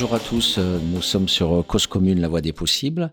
Bonjour 0.00 0.14
à 0.14 0.20
tous, 0.20 0.58
euh, 0.58 0.78
nous 0.78 1.02
sommes 1.02 1.28
sur 1.28 1.66
Cause 1.66 1.88
Commune, 1.88 2.20
la 2.20 2.28
voie 2.28 2.40
des 2.40 2.52
possibles. 2.52 3.10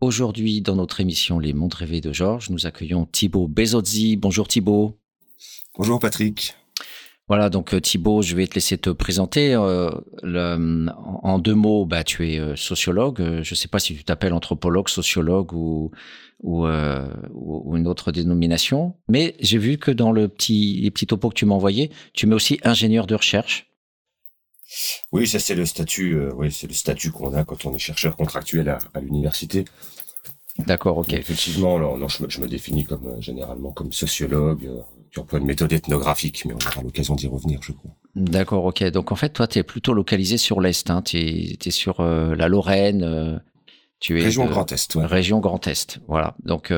Aujourd'hui, 0.00 0.60
dans 0.60 0.76
notre 0.76 1.00
émission 1.00 1.40
Les 1.40 1.52
Mondes 1.52 1.74
rêvés 1.74 2.00
de 2.00 2.12
Georges, 2.12 2.50
nous 2.50 2.68
accueillons 2.68 3.04
Thibaut 3.04 3.48
Bezozzi. 3.48 4.16
Bonjour 4.16 4.46
Thibaut. 4.46 4.96
Bonjour 5.76 5.98
Patrick. 5.98 6.54
Voilà, 7.26 7.50
donc 7.50 7.74
euh, 7.74 7.80
Thibaut, 7.80 8.22
je 8.22 8.36
vais 8.36 8.46
te 8.46 8.54
laisser 8.54 8.78
te 8.78 8.90
présenter. 8.90 9.54
Euh, 9.54 9.90
en 10.22 11.40
deux 11.40 11.56
mots, 11.56 11.84
bah, 11.84 12.04
tu 12.04 12.30
es 12.30 12.54
sociologue. 12.54 13.18
Je 13.18 13.50
ne 13.50 13.56
sais 13.56 13.66
pas 13.66 13.80
si 13.80 13.96
tu 13.96 14.04
t'appelles 14.04 14.32
anthropologue, 14.32 14.88
sociologue 14.88 15.52
ou, 15.52 15.90
ou, 16.44 16.64
une 16.64 17.88
autre 17.88 18.12
dénomination. 18.12 18.94
Mais 19.08 19.34
j'ai 19.40 19.58
vu 19.58 19.78
que 19.78 19.90
dans 19.90 20.12
le 20.12 20.28
petit, 20.28 20.78
les 20.80 20.92
petits 20.92 21.08
topos 21.08 21.30
que 21.30 21.34
tu 21.34 21.44
m'as 21.44 21.56
envoyés, 21.56 21.90
tu 22.12 22.28
mets 22.28 22.36
aussi 22.36 22.60
ingénieur 22.62 23.08
de 23.08 23.16
recherche. 23.16 23.69
Oui, 25.12 25.26
ça 25.26 25.38
c'est 25.38 25.54
le 25.54 25.66
statut. 25.66 26.14
Euh, 26.14 26.32
oui, 26.34 26.52
c'est 26.52 26.66
le 26.66 26.72
statut 26.72 27.10
qu'on 27.10 27.34
a 27.34 27.44
quand 27.44 27.66
on 27.66 27.74
est 27.74 27.78
chercheur 27.78 28.16
contractuel 28.16 28.68
à, 28.68 29.00
l'université. 29.00 29.64
D'accord, 30.58 30.98
ok. 30.98 31.12
effectivement, 31.12 31.76
alors, 31.76 31.96
non, 31.96 32.08
je, 32.08 32.40
me, 32.40 32.46
définis 32.46 32.84
comme 32.84 33.06
euh, 33.06 33.20
généralement 33.20 33.72
comme 33.72 33.92
sociologue 33.92 34.66
euh, 34.66 34.80
qui 35.10 35.18
emploie 35.18 35.38
une 35.38 35.46
méthode 35.46 35.72
ethnographique, 35.72 36.44
mais 36.44 36.52
on 36.52 36.68
aura 36.68 36.82
l'occasion 36.82 37.14
d'y 37.14 37.26
revenir, 37.26 37.60
je 37.62 37.72
crois. 37.72 37.90
D'accord, 38.14 38.64
ok. 38.66 38.84
Donc 38.90 39.10
en 39.10 39.16
fait, 39.16 39.30
toi, 39.30 39.46
tu 39.46 39.58
es 39.58 39.62
plutôt 39.62 39.94
localisé 39.94 40.36
sur 40.36 40.60
l'est. 40.60 40.90
Hein. 40.90 41.02
Tu 41.02 41.18
es, 41.18 41.70
sur 41.70 42.02
la 42.02 42.48
Lorraine. 42.48 43.40
tu 44.00 44.20
es 44.20 44.24
région 44.24 44.46
Grand 44.46 44.70
Est. 44.70 44.94
Ouais. 44.96 45.06
Région 45.06 45.38
Grand 45.40 45.66
Est. 45.66 46.00
Voilà. 46.08 46.36
Donc, 46.44 46.72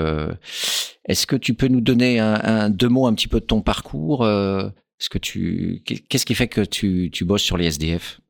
est-ce 1.07 1.27
que 1.27 1.37
tu 1.37 1.55
peux 1.55 1.69
nous 1.69 1.81
donner 1.81 2.21
un, 2.21 2.35
un, 2.35 2.71
deux 2.71 2.89
mots 2.89 3.07
un 3.07 3.15
petit 3.15 3.29
peu 3.29 3.41
de 3.41 3.47
ton 3.47 3.63
parcours 3.63 4.25
qu'est-ce 5.09 6.27
qui 6.27 6.35
fait 6.35 6.49
que 6.49 6.61
tu, 6.63 7.25
bosses 7.25 7.43
sur 7.43 7.57
les 7.57 7.67
SDF 7.67 8.21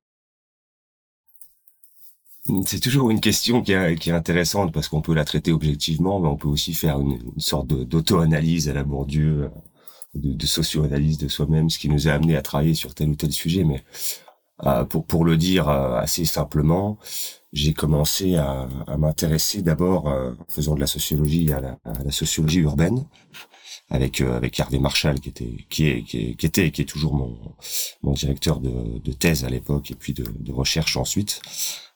c'est 2.66 2.80
toujours 2.80 3.10
une 3.10 3.20
question 3.20 3.62
qui 3.62 3.70
est, 3.70 4.08
intéressante 4.08 4.72
parce 4.72 4.88
qu'on 4.88 5.00
peut 5.00 5.14
la 5.14 5.24
traiter 5.24 5.52
objectivement, 5.52 6.18
mais 6.18 6.26
on 6.26 6.36
peut 6.36 6.48
aussi 6.48 6.74
faire 6.74 6.98
une, 6.98 7.20
sorte 7.38 7.68
d'auto-analyse 7.68 8.68
à 8.68 8.72
la 8.72 8.82
Bourdieu, 8.82 9.48
de, 10.14 10.46
socio-analyse 10.46 11.18
de 11.18 11.28
soi-même, 11.28 11.70
ce 11.70 11.78
qui 11.78 11.88
nous 11.88 12.08
a 12.08 12.12
amené 12.12 12.36
à 12.36 12.42
travailler 12.42 12.74
sur 12.74 12.94
tel 12.94 13.10
ou 13.10 13.14
tel 13.14 13.32
sujet. 13.32 13.62
Mais 13.62 13.84
euh, 14.64 14.84
pour, 14.84 15.24
le 15.24 15.36
dire 15.36 15.68
euh, 15.68 15.94
assez 15.94 16.24
simplement, 16.24 16.98
j'ai 17.52 17.74
commencé 17.74 18.34
à, 18.34 18.66
m'intéresser 18.98 19.62
d'abord, 19.62 20.08
euh, 20.08 20.32
en 20.32 20.52
faisant 20.52 20.74
de 20.74 20.80
la 20.80 20.88
sociologie, 20.88 21.52
à 21.52 21.60
la 21.60 22.10
sociologie 22.10 22.60
urbaine, 22.60 23.06
avec 23.92 24.22
euh, 24.22 24.36
avec 24.36 24.58
Hervé 24.58 24.78
Marchal 24.78 25.20
qui 25.20 25.28
était 25.28 25.54
qui 25.68 25.86
est 25.86 26.02
qui, 26.02 26.18
est, 26.18 26.44
était 26.44 26.70
qui 26.70 26.82
est 26.82 26.86
toujours 26.86 27.14
mon 27.14 27.38
mon 28.02 28.12
directeur 28.12 28.58
de, 28.58 28.98
de 28.98 29.12
thèse 29.12 29.44
à 29.44 29.50
l'époque 29.50 29.90
et 29.90 29.94
puis 29.94 30.14
de, 30.14 30.24
recherche 30.50 30.96
ensuite. 30.96 31.40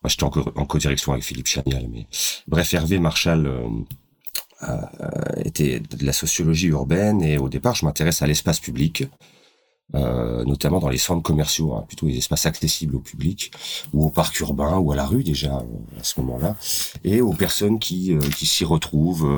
Moi, 0.02 0.10
j'étais 0.10 0.24
en, 0.24 0.30
co-direction 0.30 1.12
avec 1.12 1.24
Philippe 1.24 1.48
Chanial, 1.48 1.88
mais 1.90 2.06
bref, 2.46 2.72
Hervé 2.74 2.98
Marchal 2.98 3.46
euh, 3.46 3.68
euh, 4.62 4.80
était 5.44 5.80
de 5.80 6.04
la 6.04 6.12
sociologie 6.12 6.68
urbaine 6.68 7.22
et 7.22 7.38
au 7.38 7.48
départ, 7.48 7.74
je 7.74 7.84
m'intéresse 7.84 8.22
à 8.22 8.26
l'espace 8.26 8.60
public 8.60 9.04
euh, 9.94 10.44
notamment 10.44 10.80
dans 10.80 10.88
les 10.88 10.98
centres 10.98 11.22
commerciaux, 11.22 11.74
hein, 11.74 11.84
plutôt 11.86 12.06
les 12.06 12.18
espaces 12.18 12.44
accessibles 12.44 12.96
au 12.96 13.00
public, 13.00 13.52
ou 13.92 14.04
au 14.06 14.10
parc 14.10 14.40
urbain, 14.40 14.78
ou 14.78 14.90
à 14.90 14.96
la 14.96 15.06
rue 15.06 15.22
déjà 15.22 15.58
euh, 15.58 16.00
à 16.00 16.02
ce 16.02 16.20
moment-là, 16.20 16.56
et 17.04 17.20
aux 17.20 17.32
personnes 17.32 17.78
qui, 17.78 18.12
euh, 18.12 18.18
qui 18.36 18.46
s'y 18.46 18.64
retrouvent, 18.64 19.28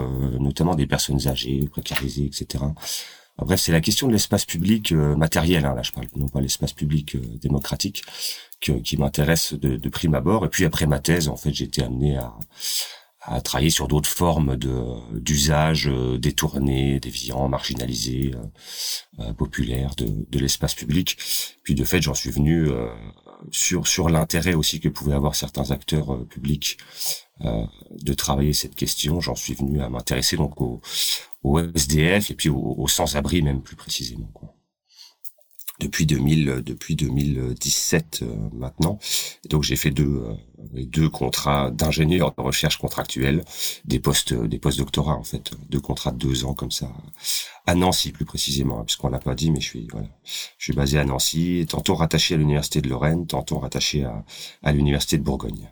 notamment 0.40 0.74
des 0.74 0.86
personnes 0.86 1.28
âgées, 1.28 1.68
précarisées, 1.70 2.24
etc. 2.24 2.64
bref, 3.36 3.60
c'est 3.60 3.72
la 3.72 3.82
question 3.82 4.08
de 4.08 4.12
l'espace 4.12 4.46
public 4.46 4.92
matériel, 4.92 5.66
hein, 5.66 5.74
là 5.74 5.82
je 5.82 5.92
parle 5.92 6.06
non 6.16 6.28
pas 6.28 6.40
l'espace 6.40 6.72
public 6.72 7.16
démocratique, 7.40 8.02
qui 8.60 8.96
m'intéresse 8.96 9.52
de, 9.52 9.76
de 9.76 9.88
prime 9.88 10.14
abord. 10.14 10.44
Et 10.44 10.48
puis 10.48 10.64
après 10.64 10.86
ma 10.86 10.98
thèse, 10.98 11.28
en 11.28 11.36
fait, 11.36 11.52
j'ai 11.52 11.66
été 11.66 11.82
amené 11.82 12.16
à, 12.16 12.34
à 13.20 13.40
travailler 13.40 13.70
sur 13.70 13.88
d'autres 13.88 14.08
formes 14.08 14.56
de 14.56 14.72
d'usage 15.18 15.88
euh, 15.88 16.18
détournés, 16.18 17.00
déviants, 17.00 17.48
marginalisés, 17.48 18.32
euh, 18.34 19.22
euh, 19.24 19.32
populaires 19.32 19.94
de, 19.96 20.06
de 20.28 20.38
l'espace 20.38 20.74
public. 20.74 21.18
Puis 21.62 21.74
de 21.74 21.84
fait, 21.84 22.00
j'en 22.00 22.14
suis 22.14 22.30
venu 22.30 22.68
sur 23.50 23.86
sur 23.86 24.08
l'intérêt 24.08 24.54
aussi 24.54 24.80
que 24.80 24.88
pouvaient 24.88 25.14
avoir 25.14 25.34
certains 25.34 25.70
acteurs 25.70 26.26
publics 26.26 26.78
de 27.40 28.14
travailler 28.14 28.52
cette 28.52 28.74
question. 28.74 29.20
J'en 29.20 29.34
suis 29.34 29.54
venu 29.54 29.80
à 29.80 29.88
m'intéresser 29.88 30.36
donc 30.36 30.60
au, 30.60 30.80
au 31.42 31.60
SDF 31.60 32.30
et 32.30 32.34
puis 32.34 32.48
au, 32.48 32.74
au 32.78 32.88
sans-abri 32.88 33.42
même 33.42 33.62
plus 33.62 33.76
précisément. 33.76 34.30
Quoi 34.34 34.57
depuis 35.78 36.06
2000, 36.06 36.62
depuis 36.64 36.96
2017 36.96 38.20
euh, 38.22 38.34
maintenant. 38.52 38.98
donc 39.48 39.62
j'ai 39.62 39.76
fait 39.76 39.90
deux, 39.90 40.24
euh, 40.24 40.34
deux 40.84 41.08
contrats 41.08 41.70
d'ingénieur 41.70 42.34
de 42.36 42.42
recherche 42.42 42.78
contractuelle, 42.78 43.44
des 43.84 44.00
postes, 44.00 44.34
des 44.34 44.58
postes 44.58 44.78
doctorats 44.78 45.16
en 45.16 45.24
fait, 45.24 45.52
deux 45.70 45.80
contrats 45.80 46.12
de 46.12 46.18
deux 46.18 46.44
ans 46.44 46.54
comme 46.54 46.70
ça, 46.70 46.92
à 47.66 47.74
Nancy 47.74 48.12
plus 48.12 48.24
précisément, 48.24 48.80
hein, 48.80 48.84
puisqu'on 48.84 49.08
l'a 49.08 49.18
pas 49.18 49.34
dit, 49.34 49.50
mais 49.50 49.60
je 49.60 49.66
suis, 49.66 49.88
voilà, 49.92 50.08
je 50.24 50.64
suis 50.64 50.72
basé 50.72 50.98
à 50.98 51.04
Nancy, 51.04 51.66
tantôt 51.68 51.94
rattaché 51.94 52.34
à 52.34 52.38
l'université 52.38 52.80
de 52.80 52.88
Lorraine, 52.88 53.26
tantôt 53.26 53.58
rattaché 53.58 54.04
à, 54.04 54.24
à 54.62 54.72
l'université 54.72 55.18
de 55.18 55.22
Bourgogne. 55.22 55.70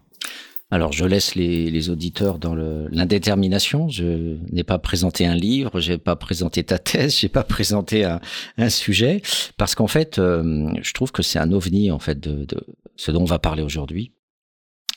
Alors, 0.77 0.93
je 0.93 1.07
laisse 1.07 1.35
les, 1.37 1.89
auditeurs 1.89 2.39
dans 2.39 2.55
l'indétermination. 2.55 3.89
Je 3.89 4.37
n'ai 4.53 4.63
pas 4.63 4.79
présenté 4.79 5.25
un 5.25 5.35
livre, 5.35 5.81
j'ai 5.81 5.97
pas 5.97 6.17
présenté 6.17 6.65
ta 6.65 6.79
thèse, 6.79 7.17
j'ai 7.19 7.31
pas 7.31 7.45
présenté 7.45 8.05
un, 8.05 8.69
sujet, 8.69 9.23
parce 9.57 9.75
qu'en 9.75 9.87
fait, 9.87 10.19
euh, 10.19 10.69
je 10.83 10.93
trouve 10.93 11.13
que 11.13 11.23
c'est 11.23 11.39
un 11.39 11.51
ovni 11.51 11.91
en 11.91 11.99
fait 11.99 12.21
de, 12.21 12.47
ce 12.95 13.11
dont 13.11 13.23
on 13.23 13.25
va 13.25 13.39
parler 13.39 13.63
aujourd'hui. 13.63 14.13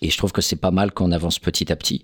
Et 0.01 0.09
je 0.09 0.17
trouve 0.17 0.33
que 0.33 0.41
c'est 0.41 0.57
pas 0.57 0.71
mal 0.71 0.91
qu'on 0.91 1.13
avance 1.13 1.39
petit 1.39 1.71
à 1.71 1.77
petit. 1.77 2.03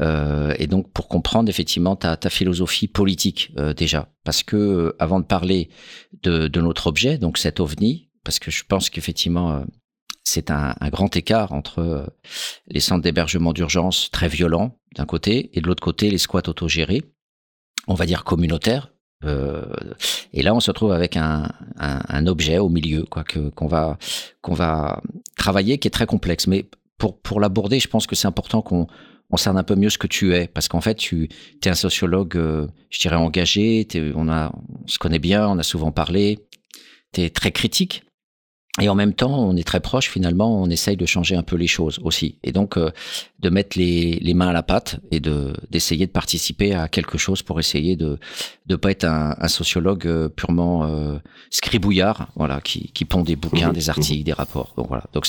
Euh, 0.00 0.54
et 0.58 0.66
donc, 0.66 0.90
pour 0.90 1.06
comprendre 1.06 1.50
effectivement 1.50 1.96
ta, 1.96 2.16
philosophie 2.30 2.88
politique 2.88 3.52
euh, 3.58 3.74
déjà, 3.74 4.08
parce 4.24 4.42
que 4.42 4.96
avant 4.98 5.20
de 5.20 5.26
parler 5.26 5.68
de, 6.22 6.48
de 6.48 6.60
notre 6.62 6.86
objet, 6.86 7.18
donc 7.18 7.36
cet 7.36 7.60
ovni, 7.60 8.08
parce 8.24 8.38
que 8.38 8.50
je 8.50 8.64
pense 8.66 8.88
qu'effectivement 8.88 9.66
c'est 10.24 10.50
un, 10.50 10.74
grand 10.90 11.14
écart 11.16 11.52
entre 11.52 11.80
euh, 11.80 12.06
les 12.68 12.80
centres 12.80 13.02
d'hébergement 13.02 13.52
d'urgence 13.52 14.10
très 14.10 14.28
violents 14.28 14.78
d'un 14.94 15.06
côté 15.06 15.50
et 15.54 15.60
de 15.60 15.66
l'autre 15.66 15.82
côté 15.82 16.10
les 16.10 16.18
squats 16.18 16.48
autogérés, 16.48 17.02
on 17.88 17.94
va 17.94 18.06
dire 18.06 18.24
communautaires. 18.24 18.92
Euh, 19.24 19.64
et 20.32 20.42
là, 20.42 20.54
on 20.54 20.60
se 20.60 20.70
retrouve 20.70 20.92
avec 20.92 21.16
un, 21.16 21.48
objet 22.26 22.58
au 22.58 22.68
milieu, 22.68 23.04
quoi, 23.04 23.24
qu'on 23.54 23.66
va 23.66 23.98
qu'on 24.40 24.54
va 24.54 25.00
travailler, 25.36 25.78
qui 25.78 25.88
est 25.88 25.92
très 25.92 26.06
complexe. 26.06 26.46
Mais 26.46 26.66
pour 26.98 27.20
pour 27.20 27.40
l'aborder, 27.40 27.78
je 27.78 27.88
pense 27.88 28.06
que 28.06 28.16
c'est 28.16 28.26
important 28.26 28.62
qu'on 28.62 28.86
on 29.30 29.36
cerne 29.36 29.56
un 29.56 29.62
peu 29.62 29.76
mieux 29.76 29.90
ce 29.90 29.98
que 29.98 30.08
tu 30.08 30.34
es, 30.34 30.46
parce 30.46 30.68
qu'en 30.68 30.80
fait, 30.80 30.96
tu 30.96 31.28
es 31.64 31.68
un 31.68 31.74
sociologue, 31.74 32.36
euh, 32.36 32.66
je 32.90 33.00
dirais 33.00 33.16
engagé. 33.16 33.86
on 34.14 34.28
a 34.28 34.52
on 34.84 34.86
se 34.88 34.98
connaît 34.98 35.20
bien, 35.20 35.48
on 35.48 35.58
a 35.58 35.62
souvent 35.62 35.92
parlé. 35.92 36.38
Tu 37.12 37.22
es 37.22 37.30
très 37.30 37.52
critique 37.52 38.04
et 38.80 38.88
en 38.88 38.94
même 38.94 39.12
temps, 39.12 39.38
on 39.38 39.54
est 39.54 39.66
très 39.66 39.80
proche 39.80 40.08
finalement, 40.08 40.62
on 40.62 40.70
essaye 40.70 40.96
de 40.96 41.04
changer 41.04 41.36
un 41.36 41.42
peu 41.42 41.56
les 41.56 41.66
choses 41.66 42.00
aussi. 42.04 42.38
Et 42.42 42.52
donc, 42.52 42.78
euh, 42.78 42.90
de 43.40 43.50
mettre 43.50 43.76
les, 43.78 44.18
les, 44.18 44.32
mains 44.32 44.48
à 44.48 44.52
la 44.54 44.62
pâte 44.62 44.98
et 45.10 45.20
de 45.20 45.52
d'essayer 45.68 46.06
de 46.06 46.10
participer 46.10 46.72
à 46.72 46.88
quelque 46.88 47.18
chose 47.18 47.42
pour 47.42 47.60
essayer 47.60 47.96
de 47.96 48.18
ne 48.70 48.76
pas 48.76 48.90
être 48.90 49.04
un, 49.04 49.36
un 49.38 49.48
sociologue 49.48 50.06
euh, 50.06 50.30
purement 50.30 50.86
euh, 50.86 51.18
scribouillard, 51.50 52.30
voilà, 52.34 52.62
qui, 52.62 52.90
qui 52.92 53.04
pond 53.04 53.22
des 53.22 53.36
bouquins, 53.36 53.70
mmh. 53.70 53.74
des 53.74 53.90
articles, 53.90 54.24
des 54.24 54.32
rapports. 54.32 54.72
Donc 54.78 54.88
voilà. 54.88 55.04
Donc 55.12 55.26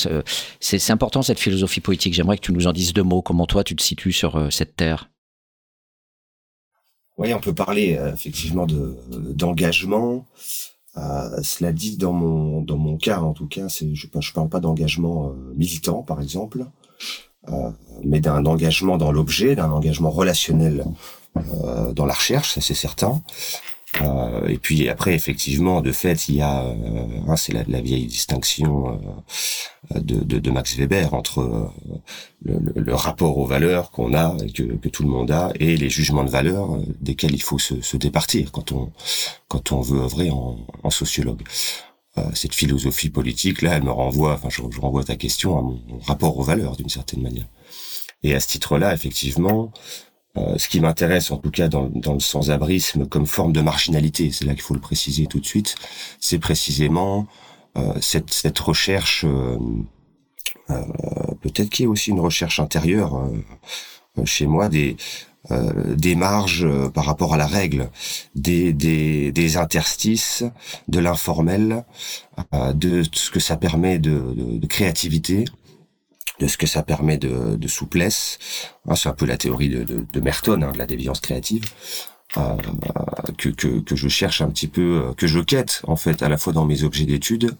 c'est 0.62 0.92
important 0.92 1.22
cette 1.22 1.40
philosophie 1.40 1.82
politique. 1.82 2.14
J'aimerais 2.14 2.38
que 2.38 2.46
tu 2.46 2.54
nous 2.54 2.68
en 2.68 2.72
dises 2.72 2.94
deux 2.94 3.04
mots. 3.04 3.22
Comment 3.22 3.46
toi 3.46 3.66
tu 3.66 3.76
te 3.76 3.84
situes 3.84 4.14
sur 4.14 4.38
euh, 4.38 4.50
cette 4.52 4.78
terre? 4.78 5.10
Oui, 7.18 7.34
on 7.34 7.42
peut 7.42 7.54
parler 7.54 8.00
effectivement 8.14 8.66
de 8.66 8.98
d'engagement. 9.34 10.26
Euh, 10.98 11.42
cela 11.42 11.72
dit, 11.72 11.98
dans 11.98 12.14
mon 12.14 12.62
dans 12.62 12.78
mon 12.78 12.98
cas 12.98 13.20
en 13.20 13.34
tout 13.34 13.48
cas, 13.48 13.68
je 13.68 14.32
parle 14.32 14.50
pas 14.50 14.60
d'engagement 14.60 15.30
euh, 15.30 15.54
militant 15.56 16.04
par 16.04 16.22
exemple, 16.22 16.66
euh, 17.50 17.72
mais 18.04 18.20
d'un 18.20 18.46
engagement 18.46 18.98
dans 18.98 19.12
l'objet, 19.12 19.56
d'un 19.56 19.72
engagement 19.72 20.12
relationnel 20.12 20.86
dans 21.96 22.06
la 22.06 22.14
recherche, 22.14 22.54
ça 22.54 22.62
c'est 22.62 22.76
certain. 22.76 23.24
Euh, 24.02 24.48
et 24.48 24.58
puis 24.58 24.90
après, 24.90 25.14
effectivement, 25.14 25.82
de 25.82 25.92
fait, 25.92 26.28
il 26.28 26.36
y 26.36 26.42
a, 26.42 26.64
euh, 26.64 27.08
hein, 27.28 27.36
c'est 27.36 27.54
la, 27.54 27.82
vieille 27.82 28.08
distinction 28.08 29.00
euh, 29.96 30.00
de, 30.00 30.52
Max 30.52 30.76
Weber 30.76 31.14
entre 31.14 31.72
le, 32.44 32.96
rapport 32.96 33.38
aux 33.38 33.46
valeurs 33.46 33.92
qu'on 33.92 34.14
a, 34.14 34.36
que, 34.54 34.64
que, 34.64 34.90
tout 34.90 35.04
le 35.04 35.10
monde 35.10 35.32
a, 35.32 35.52
et 35.60 35.78
les 35.78 35.90
jugements 35.90 36.24
de 36.24 36.30
valeur 36.30 36.78
desquels 37.02 37.34
il 37.34 37.42
faut 37.42 37.60
se, 37.60 37.98
départir 37.98 38.52
quand 38.52 38.72
on 38.72 38.92
quand 39.48 39.72
on 39.72 39.82
veut 39.82 40.02
œuvrer 40.02 40.32
en, 40.32 40.90
sociologue. 40.90 41.44
cette 42.34 42.56
philosophie 42.56 43.10
politique, 43.10 43.62
là, 43.62 43.76
elle 43.76 43.84
me 43.84 43.92
renvoie, 43.92 44.34
enfin, 44.34 44.50
je 44.50 44.62
renvoie 44.80 45.04
ta 45.04 45.16
question 45.16 45.58
à 45.58 45.62
mon 45.62 46.00
rapport 46.00 46.38
aux 46.38 46.44
valeurs 46.44 46.76
d'une 46.76 46.90
certaine 46.90 47.22
manière. 47.22 47.48
Et 48.24 48.34
à 48.36 48.40
ce 48.40 48.48
titre-là, 48.48 48.94
effectivement, 48.94 49.72
euh, 50.38 50.58
ce 50.58 50.68
qui 50.68 50.80
m'intéresse, 50.80 51.32
en 51.32 51.38
tout 51.38 51.52
cas 51.52 51.68
dans, 51.68 51.90
dans 51.90 52.14
le 52.14 52.20
sans-abrisme 52.20 53.08
comme 53.08 53.26
forme 53.28 53.54
de 53.54 53.62
marginalité, 53.62 54.32
c'est 54.32 54.46
là 54.46 54.54
qu'il 54.54 54.64
faut 54.64 54.74
le 54.74 54.80
préciser 54.80 55.28
tout 55.28 55.40
de 55.40 55.46
suite, 55.46 55.76
c'est 56.20 56.40
précisément 56.40 57.28
euh, 57.78 57.94
cette, 58.02 58.32
cette, 58.32 58.60
recherche 58.60 59.26
euh, 59.26 59.58
peut-être 61.42 61.70
qu'il 61.70 61.86
y 61.86 61.88
a 61.88 61.90
aussi 61.90 62.12
une 62.12 62.20
recherche 62.20 62.60
intérieure 62.60 63.30
chez 64.26 64.46
moi 64.48 64.70
des 64.70 64.96
euh, 65.52 65.96
des 65.96 66.16
marges 66.16 66.64
euh, 66.64 66.88
par 66.88 67.04
rapport 67.04 67.34
à 67.34 67.38
la 67.38 67.48
règle, 67.48 67.90
des, 68.34 68.72
des, 68.72 69.34
des 69.34 69.58
interstices, 69.58 70.46
de 70.88 71.00
l'informel, 71.00 71.84
euh, 72.54 72.72
de 72.72 73.04
ce 73.12 73.30
que 73.30 73.42
ça 73.42 73.58
permet 73.58 74.00
de, 74.00 74.24
de, 74.38 74.68
créativité, 74.68 75.44
de 76.44 76.48
ce 76.48 76.58
que 76.58 76.68
ça 76.68 76.84
permet 76.84 77.18
de, 77.18 77.68
souplesse. 77.68 78.38
Ah, 78.88 78.96
c'est 78.96 79.10
un 79.10 79.14
peu 79.14 79.26
la 79.26 79.38
théorie 79.38 79.70
de, 79.70 80.20
Merton, 80.20 80.62
hein, 80.62 80.72
de 80.72 80.78
la 80.78 80.86
déviance 80.86 81.20
créative. 81.20 81.66
que, 83.38 83.50
que, 83.50 83.80
que 83.80 83.96
je 83.96 84.08
cherche 84.08 84.42
un 84.42 84.50
petit 84.50 84.68
peu, 84.68 85.14
que 85.18 85.28
je 85.28 85.40
quête 85.40 85.82
en 85.88 85.96
fait 85.96 86.24
à 86.24 86.30
la 86.30 86.38
fois 86.38 86.54
dans 86.54 86.66
mes 86.66 86.84
objets 86.84 87.06
d'étude, 87.06 87.56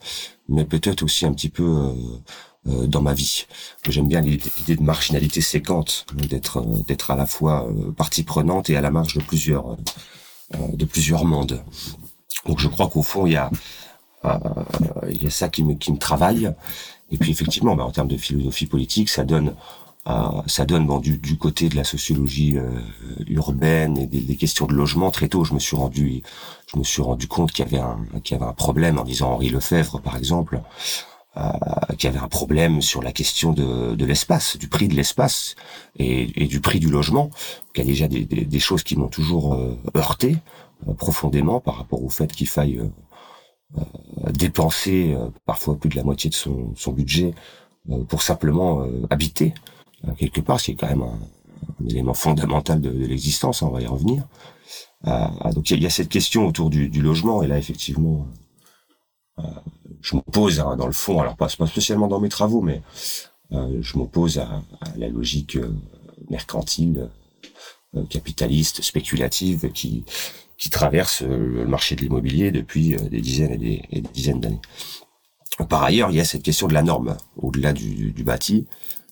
mais 0.50 0.66
peut-être 0.66 1.04
aussi 1.04 1.26
un 1.26 1.34
petit 1.34 1.50
peu 1.50 1.94
euh, 2.68 2.88
dans 2.88 3.02
ma 3.02 3.14
vie. 3.14 3.46
J'aime 3.90 4.08
bien 4.08 4.22
l'idée 4.22 4.78
de 4.78 4.84
marginalité 4.84 5.42
séquente, 5.42 6.06
d'être 6.14 6.60
euh, 6.60 6.84
d'être 6.88 7.12
à 7.12 7.18
la 7.18 7.26
fois 7.26 7.68
euh, 7.68 7.92
partie 7.92 8.24
prenante 8.24 8.70
et 8.70 8.78
à 8.78 8.82
la 8.82 8.90
marge 8.90 9.16
de 9.16 9.22
plusieurs 9.22 9.76
de 10.74 10.86
plusieurs 10.86 11.26
mondes. 11.26 11.62
Donc 12.46 12.60
je 12.60 12.70
crois 12.70 12.88
qu'au 12.88 13.04
fond 13.04 13.26
il 13.26 13.34
y 13.34 13.36
a 13.36 13.50
il 15.10 15.22
y 15.22 15.28
a 15.28 15.30
ça 15.30 15.50
qui 15.50 15.66
me 15.66 15.74
qui 15.74 15.92
me 15.92 15.98
travaille. 15.98 16.54
Et 17.12 17.18
puis 17.18 17.32
effectivement, 17.32 17.76
bah, 17.76 17.86
en 17.86 17.92
termes 17.92 18.08
de 18.08 18.18
philosophie 18.18 18.66
politique, 18.66 19.10
ça 19.10 19.24
donne 19.24 19.56
ça 20.48 20.66
donne 20.66 20.86
bon, 20.86 21.00
du, 21.00 21.16
du, 21.16 21.38
côté 21.38 21.70
de 21.70 21.78
la 21.78 21.86
sociologie 21.86 22.58
urbaine 23.28 23.98
et 23.98 24.06
des, 24.06 24.20
des, 24.20 24.36
questions 24.36 24.66
de 24.66 24.74
logement. 24.74 25.12
Très 25.12 25.30
tôt, 25.30 25.46
je 25.46 25.54
me 25.54 25.60
suis 25.60 25.78
rendu, 25.78 26.24
je 26.68 26.78
me 26.78 26.84
suis 26.84 27.02
rendu 27.02 27.30
compte 27.30 27.54
qu'il 27.54 27.64
y 27.64 27.68
avait 27.70 27.80
un, 27.80 28.00
qu'il 28.22 28.38
y 28.38 28.42
avait 28.42 28.50
un 28.50 28.54
problème 28.54 29.00
en 29.00 29.06
disant 29.06 29.32
Henri 29.32 29.48
Lefebvre, 29.48 30.02
par 30.02 30.18
exemple, 30.18 30.62
euh, 31.36 31.50
qui 31.98 32.06
avait 32.06 32.20
un 32.20 32.28
problème 32.28 32.84
sur 32.84 33.02
la 33.02 33.12
question 33.12 33.54
de, 33.54 33.96
de 33.96 34.06
l'espace, 34.06 34.56
du 34.56 34.68
prix 34.68 34.88
de 34.88 34.94
l'espace 34.94 35.56
et, 35.98 36.44
et, 36.44 36.46
du 36.46 36.62
prix 36.62 36.80
du 36.80 36.92
logement, 36.92 37.32
qui 37.74 37.82
a 37.82 37.84
déjà 37.84 38.08
des, 38.08 38.24
des, 38.24 38.60
choses 38.60 38.84
qui 38.84 38.96
m'ont 38.96 39.08
toujours 39.08 39.56
euh, 39.56 39.76
heurté 39.98 40.38
euh, 40.88 40.94
profondément 40.94 41.60
par 41.60 41.78
rapport 41.78 42.04
au 42.04 42.10
fait 42.10 42.32
qu'il 42.32 42.48
faille 42.48 42.80
dépenser 44.32 45.16
parfois 45.46 45.76
plus 45.78 45.90
de 45.90 45.96
la 45.96 46.04
moitié 46.04 46.30
de 46.30 46.36
son, 46.36 46.92
budget 46.92 47.34
pour 48.08 48.22
simplement 48.22 48.86
habiter 49.10 49.54
quelque 50.18 50.42
part, 50.42 50.60
c'est 50.60 50.76
quand 50.76 50.88
même 50.88 51.02
un, 51.02 51.20
élément 51.88 52.14
fondamental 52.14 52.80
de, 52.80 52.90
l'existence, 52.90 53.64
hein, 53.64 53.68
on 53.70 53.74
va 53.74 53.82
y 53.82 53.88
revenir. 53.88 54.28
donc 55.54 55.72
il 55.72 55.82
y, 55.82 55.86
a 55.86 55.90
cette 55.90 56.10
question 56.10 56.48
autour 56.48 56.70
du, 56.70 57.02
logement, 57.02 57.42
et 57.42 57.48
là 57.48 57.58
effectivement, 57.58 58.28
je 60.02 60.16
m'oppose 60.16 60.58
dans 60.58 60.86
le 60.86 60.94
fond, 60.94 61.20
alors 61.20 61.36
pas, 61.36 61.48
pas 61.58 61.68
spécialement 61.68 62.08
dans 62.08 62.20
mes 62.20 62.30
travaux, 62.30 62.62
mais 62.62 62.82
euh, 63.54 63.78
je 63.82 63.98
m'oppose 63.98 64.40
à, 64.40 64.62
la 64.98 65.10
logique 65.10 65.58
euh, 65.58 65.74
mercantile, 66.30 67.10
euh, 67.96 68.04
capitaliste, 68.06 68.82
spéculative 68.82 69.72
qui 69.72 70.04
qui 70.58 70.70
traverse 70.70 71.22
le 71.24 71.66
marché 71.66 71.96
de 71.96 72.02
l'immobilier 72.02 72.52
depuis 72.52 72.96
des 72.96 73.22
dizaines 73.22 73.54
et 73.54 73.58
des, 73.58 74.02
dizaines 74.14 74.40
d'années. 74.40 74.62
Par 75.70 75.84
ailleurs, 75.84 76.10
il 76.12 76.18
y 76.18 76.22
a 76.22 76.26
cette 76.26 76.44
question 76.44 76.68
de 76.68 76.74
la 76.74 76.84
norme 76.84 77.18
au-delà 77.38 77.74
du, 77.74 78.12
du, 78.12 78.24
bâti, 78.24 78.68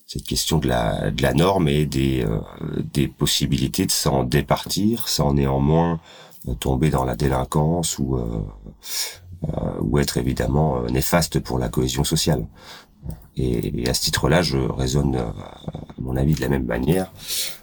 cette 0.06 0.24
question 0.24 0.58
de 0.58 0.68
la 0.68 1.34
norme 1.34 1.68
et 1.68 1.86
des 1.86 2.24
des 2.92 3.08
possibilités 3.08 3.86
de 3.86 3.90
s'en 3.90 4.24
départir 4.24 5.08
sans 5.08 5.34
néanmoins 5.34 6.00
tomber 6.58 6.90
dans 6.90 7.04
la 7.04 7.16
délinquance 7.16 7.98
ou 7.98 8.18
euh, 9.48 9.80
ou 9.80 9.98
être 9.98 10.18
évidemment 10.18 10.76
euh, 10.76 10.88
néfaste 10.88 11.40
pour 11.40 11.58
la 11.58 11.68
cohésion 11.68 12.04
sociale. 12.04 12.46
Et, 13.36 13.88
à 13.88 13.94
ce 13.94 14.02
titre-là, 14.02 14.42
je 14.42 14.58
raisonne, 14.58 15.16
euh, 15.16 15.24
à 15.24 16.00
mon 16.00 16.16
avis, 16.16 16.34
de 16.34 16.40
la 16.40 16.48
même 16.48 16.66
manière. 16.66 17.12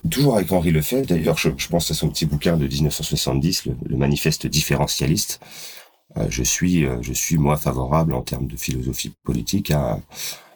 Toujours 0.09 0.35
avec 0.35 0.51
Henri 0.51 0.71
Lefebvre, 0.71 1.05
d'ailleurs, 1.05 1.37
je, 1.37 1.49
pense 1.69 1.91
à 1.91 1.93
son 1.93 2.09
petit 2.09 2.25
bouquin 2.25 2.57
de 2.57 2.67
1970, 2.67 3.65
le, 3.65 3.97
manifeste 3.97 4.47
différentialiste. 4.47 5.39
je 6.29 6.43
suis, 6.43 6.87
je 7.01 7.13
suis 7.13 7.37
moi 7.37 7.55
favorable 7.55 8.13
en 8.13 8.21
termes 8.21 8.47
de 8.47 8.57
philosophie 8.57 9.13
politique 9.23 9.71
à 9.71 9.99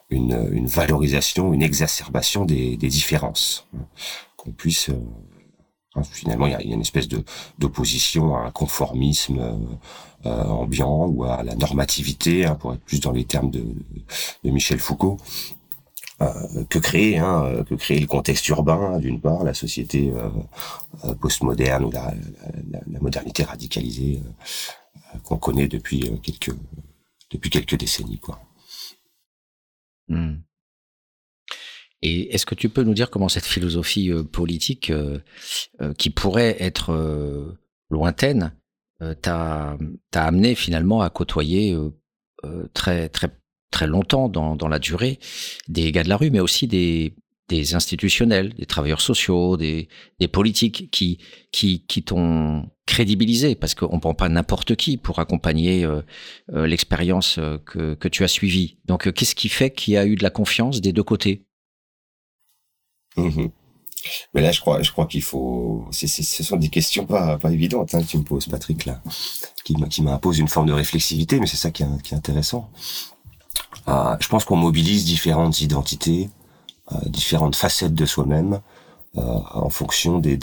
une, 0.10 0.66
valorisation, 0.66 1.54
une 1.54 1.62
exacerbation 1.62 2.46
des, 2.46 2.78
des 2.78 2.88
différences, 2.88 3.68
qu'on 4.36 4.52
puisse 4.52 4.90
finalement, 6.12 6.48
il 6.48 6.54
y 6.54 6.56
a, 6.56 6.62
une 6.62 6.82
espèce 6.82 7.08
de 7.08 7.24
d'opposition 7.60 8.36
à 8.36 8.42
un 8.42 8.52
conformisme 8.52 9.40
euh, 9.40 9.54
euh, 10.26 10.44
ambiant 10.44 11.08
ou 11.08 11.24
à 11.26 11.44
la 11.44 11.56
normativité, 11.56 12.46
hein, 12.46 12.56
pour 12.56 12.74
être 12.74 12.82
plus 12.82 13.00
dans 13.00 13.12
les 13.12 13.26
termes 13.26 13.52
de, 13.52 13.64
de 14.44 14.50
Michel 14.50 14.80
Foucault. 14.80 15.18
Euh, 16.22 16.64
que 16.70 16.80
créer, 16.80 17.18
hein, 17.18 17.66
que 17.68 17.76
créer 17.76 18.00
le 18.00 18.08
contexte 18.08 18.48
urbain 18.48 19.00
d'une 19.00 19.20
part, 19.20 19.44
la 19.44 19.54
société 19.54 20.14
euh, 20.14 21.16
postmoderne 21.16 21.84
ou 21.86 21.92
la, 21.92 22.14
la, 22.72 22.80
la, 22.86 23.00
modernité 23.00 23.44
radicalisée 23.44 24.22
qu'on 25.24 25.38
connaît 25.38 25.68
depuis 25.68 26.20
quelques 26.22 26.56
depuis 27.32 27.50
quelques 27.50 27.76
décennies, 27.76 28.20
quoi. 28.20 28.40
Hmm. 30.08 30.36
Et 32.04 32.36
est-ce 32.36 32.46
que 32.46 32.54
tu 32.54 32.68
peux 32.68 32.84
nous 32.84 32.94
dire 32.94 33.10
comment 33.10 33.30
cette 33.30 33.46
philosophie 33.46 34.12
euh, 34.12 34.24
politique, 34.24 34.90
euh, 34.90 35.20
euh, 35.82 35.94
qui 35.94 36.10
pourrait 36.10 36.58
être 36.60 37.58
lointaine, 37.90 38.54
t'a 39.22 39.78
amené 40.14 40.56
finalement 40.56 41.02
à 41.02 41.10
côtoyer 41.10 41.76
très 42.74 43.10
très 43.10 43.30
très 43.70 43.86
longtemps 43.86 44.30
dans, 44.30 44.56
dans 44.56 44.70
la 44.70 44.80
durée 44.80 45.20
des 45.68 45.92
gars 45.92 46.04
de 46.04 46.10
la 46.10 46.16
rue, 46.16 46.32
mais 46.32 46.40
aussi 46.40 46.68
des, 46.68 47.14
institutionnels, 47.76 48.54
des 48.54 48.66
travailleurs 48.66 49.02
sociaux, 49.02 49.58
des, 49.58 49.90
des 50.22 50.30
politiques 50.30 50.90
qui 50.90 51.20
qui, 51.52 51.86
qui 51.86 52.04
t'ont 52.04 52.70
crédibilisé? 52.86 53.56
Parce 53.56 53.76
qu'on 53.76 54.00
prend 54.00 54.14
pas 54.14 54.30
n'importe 54.30 54.76
qui 54.76 54.96
pour 54.96 55.20
accompagner 55.20 55.86
l'expérience 56.48 57.40
que, 57.66 57.94
que 57.96 58.08
tu 58.08 58.24
as 58.24 58.30
suivie. 58.30 58.78
Donc 58.86 59.12
qu'est-ce 59.12 59.36
qui 59.36 59.50
fait 59.50 59.72
qu'il 59.72 59.96
y 59.96 59.98
a 59.98 60.06
eu 60.06 60.16
de 60.16 60.24
la 60.24 60.30
confiance 60.30 60.80
des 60.80 60.94
deux 60.94 61.04
côtés? 61.04 61.46
Mhm. 63.18 63.50
Mais 64.34 64.42
là, 64.42 64.52
je 64.52 64.60
crois, 64.60 64.82
je 64.82 64.92
crois 64.92 65.06
qu'il 65.06 65.24
faut. 65.24 65.88
ce 65.92 66.44
sont 66.44 66.58
des 66.58 66.70
questions 66.70 67.06
pas 67.06 67.40
évidentes 67.46 67.96
hein, 67.96 68.02
que 68.02 68.08
tu 68.08 68.18
me 68.18 68.24
poses, 68.24 68.48
Patrick, 68.48 68.86
là, 68.86 69.02
qui 69.64 70.02
m'imposent 70.02 70.40
une 70.40 70.48
forme 70.48 70.68
de 70.68 70.74
réflexivité, 70.74 71.40
mais 71.40 71.48
c'est 71.48 71.58
ça 71.58 71.72
qui 71.72 71.84
est, 71.84 72.14
intéressant. 72.14 72.70
Euh, 73.88 74.16
je 74.20 74.28
pense 74.28 74.46
qu'on 74.46 74.56
mobilise 74.56 75.06
différentes 75.06 75.62
identités, 75.62 76.30
euh, 76.92 76.98
différentes 77.06 77.56
facettes 77.56 77.94
de 77.94 78.06
soi-même, 78.06 78.62
euh, 79.18 79.22
en 79.22 79.70
fonction 79.70 80.20
des, 80.20 80.38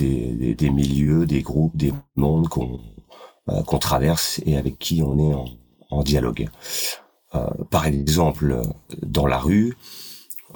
milieux, 0.70 1.26
des 1.26 1.42
groupes, 1.42 1.76
des 1.76 1.92
mondes 2.16 2.48
qu'on 2.48 3.78
traverse 3.78 4.40
et 4.46 4.56
avec 4.56 4.78
qui 4.78 5.02
on 5.02 5.18
est 5.18 5.34
en, 5.90 6.02
dialogue. 6.02 6.48
Par 7.70 7.86
exemple, 7.86 8.62
dans 9.02 9.26
la 9.26 9.38
rue, 9.38 9.76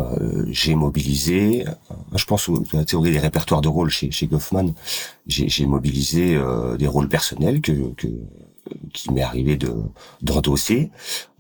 euh, 0.01 0.47
j'ai 0.49 0.75
mobilisé, 0.75 1.67
euh, 1.69 1.95
je 2.15 2.25
pense 2.25 2.49
à 2.49 2.77
la 2.77 2.85
théorie 2.85 3.13
des 3.13 3.21
répertoires 3.21 3.61
de 3.61 3.69
rôles 3.69 3.91
chez, 3.91 4.11
chez 4.11 4.27
Goffman, 4.27 4.75
j'ai 5.27 5.67
mobilisé 5.67 6.35
euh, 6.35 6.77
des 6.77 6.89
rôles 6.89 7.09
personnels 7.09 7.61
que, 7.61 7.93
que 7.95 8.09
qui 8.95 9.13
m'est 9.13 9.23
arrivé 9.23 9.57
de 9.57 9.75
d'endosser 10.23 10.91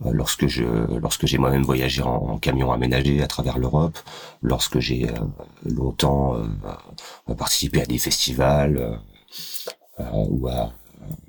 lorsque 0.04 0.46
je 0.46 0.62
lorsque 0.98 1.26
j'ai 1.26 1.38
moi-même 1.38 1.62
voyagé 1.62 2.02
en, 2.02 2.36
camion 2.38 2.70
aménagé 2.70 3.22
à 3.22 3.26
travers 3.26 3.56
l'Europe, 3.58 3.98
lorsque 4.42 4.78
j'ai 4.78 5.08
longtemps 5.64 6.36
participé 7.38 7.80
à 7.80 7.86
des 7.86 7.96
festivals 7.96 9.00
ou 9.98 10.48
à 10.48 10.64
un 10.64 10.72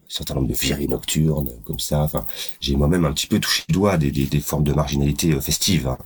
certain 0.09 0.35
nombre 0.35 0.49
de 0.49 0.53
virées 0.53 0.87
nocturnes 0.87 1.51
comme 1.63 1.79
ça. 1.79 2.01
Enfin, 2.01 2.25
j'ai 2.59 2.75
moi-même 2.75 3.05
un 3.05 3.13
petit 3.13 3.27
peu 3.27 3.39
touché 3.39 3.63
le 3.69 3.73
doigt 3.73 3.97
des, 3.97 4.11
des, 4.11 4.25
des 4.25 4.41
formes 4.41 4.65
de 4.65 4.73
marginalité 4.73 5.39
festive. 5.39 5.87
Hein. 5.87 5.97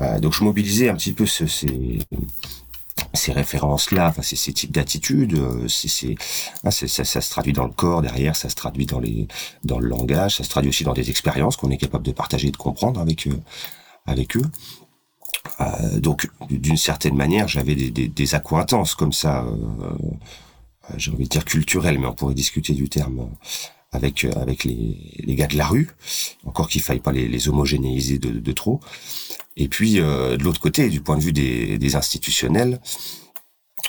Euh, 0.00 0.18
donc 0.20 0.34
je 0.34 0.44
mobilisais 0.44 0.88
un 0.88 0.94
petit 0.94 1.12
peu 1.12 1.26
ce, 1.26 1.46
ces, 1.46 2.00
ces 3.12 3.32
références-là, 3.32 4.08
enfin 4.08 4.22
ces, 4.22 4.52
types 4.52 4.72
d'attitudes, 4.72 5.34
euh, 5.34 5.68
c'est, 5.68 6.14
ah, 6.64 6.70
ça, 6.70 6.86
ça, 6.86 7.20
se 7.20 7.30
traduit 7.30 7.52
dans 7.52 7.64
le 7.64 7.72
corps 7.72 8.02
derrière, 8.02 8.36
ça 8.36 8.48
se 8.48 8.54
traduit 8.54 8.86
dans 8.86 9.00
les, 9.00 9.28
dans 9.64 9.78
le 9.78 9.88
langage, 9.88 10.36
ça 10.36 10.44
se 10.44 10.48
traduit 10.48 10.70
aussi 10.70 10.84
dans 10.84 10.92
des 10.92 11.10
expériences 11.10 11.56
qu'on 11.56 11.70
est 11.70 11.76
capable 11.76 12.04
de 12.04 12.12
partager 12.12 12.48
et 12.48 12.52
de 12.52 12.56
comprendre 12.56 13.00
avec 13.00 13.26
eux, 13.28 13.40
avec 14.06 14.36
eux. 14.36 14.44
Euh, 15.60 16.00
donc 16.00 16.28
d'une 16.50 16.76
certaine 16.76 17.16
manière, 17.16 17.48
j'avais 17.48 17.74
des, 17.74 17.90
des, 17.90 18.08
des 18.08 18.34
accointances 18.34 18.94
comme 18.94 19.12
ça, 19.12 19.44
euh, 19.44 19.90
j'ai 20.96 21.10
envie 21.10 21.24
de 21.24 21.28
dire 21.28 21.44
culturelles, 21.44 21.98
mais 21.98 22.06
on 22.06 22.14
pourrait 22.14 22.34
discuter 22.34 22.74
du 22.74 22.88
terme 22.88 23.30
avec 23.94 24.26
avec 24.36 24.64
les, 24.64 25.34
gars 25.34 25.46
de 25.46 25.56
la 25.56 25.66
rue, 25.66 25.90
encore 26.44 26.68
qu'il 26.68 26.82
faille 26.82 27.00
pas 27.00 27.12
les, 27.12 27.48
homogénéiser 27.48 28.18
de, 28.18 28.52
trop. 28.52 28.80
Et 29.56 29.68
puis 29.68 30.00
euh, 30.00 30.36
de 30.36 30.42
l'autre 30.44 30.60
côté, 30.60 30.88
du 30.90 31.00
point 31.00 31.16
de 31.16 31.22
vue 31.22 31.32
des, 31.32 31.96
institutionnels, 31.96 32.80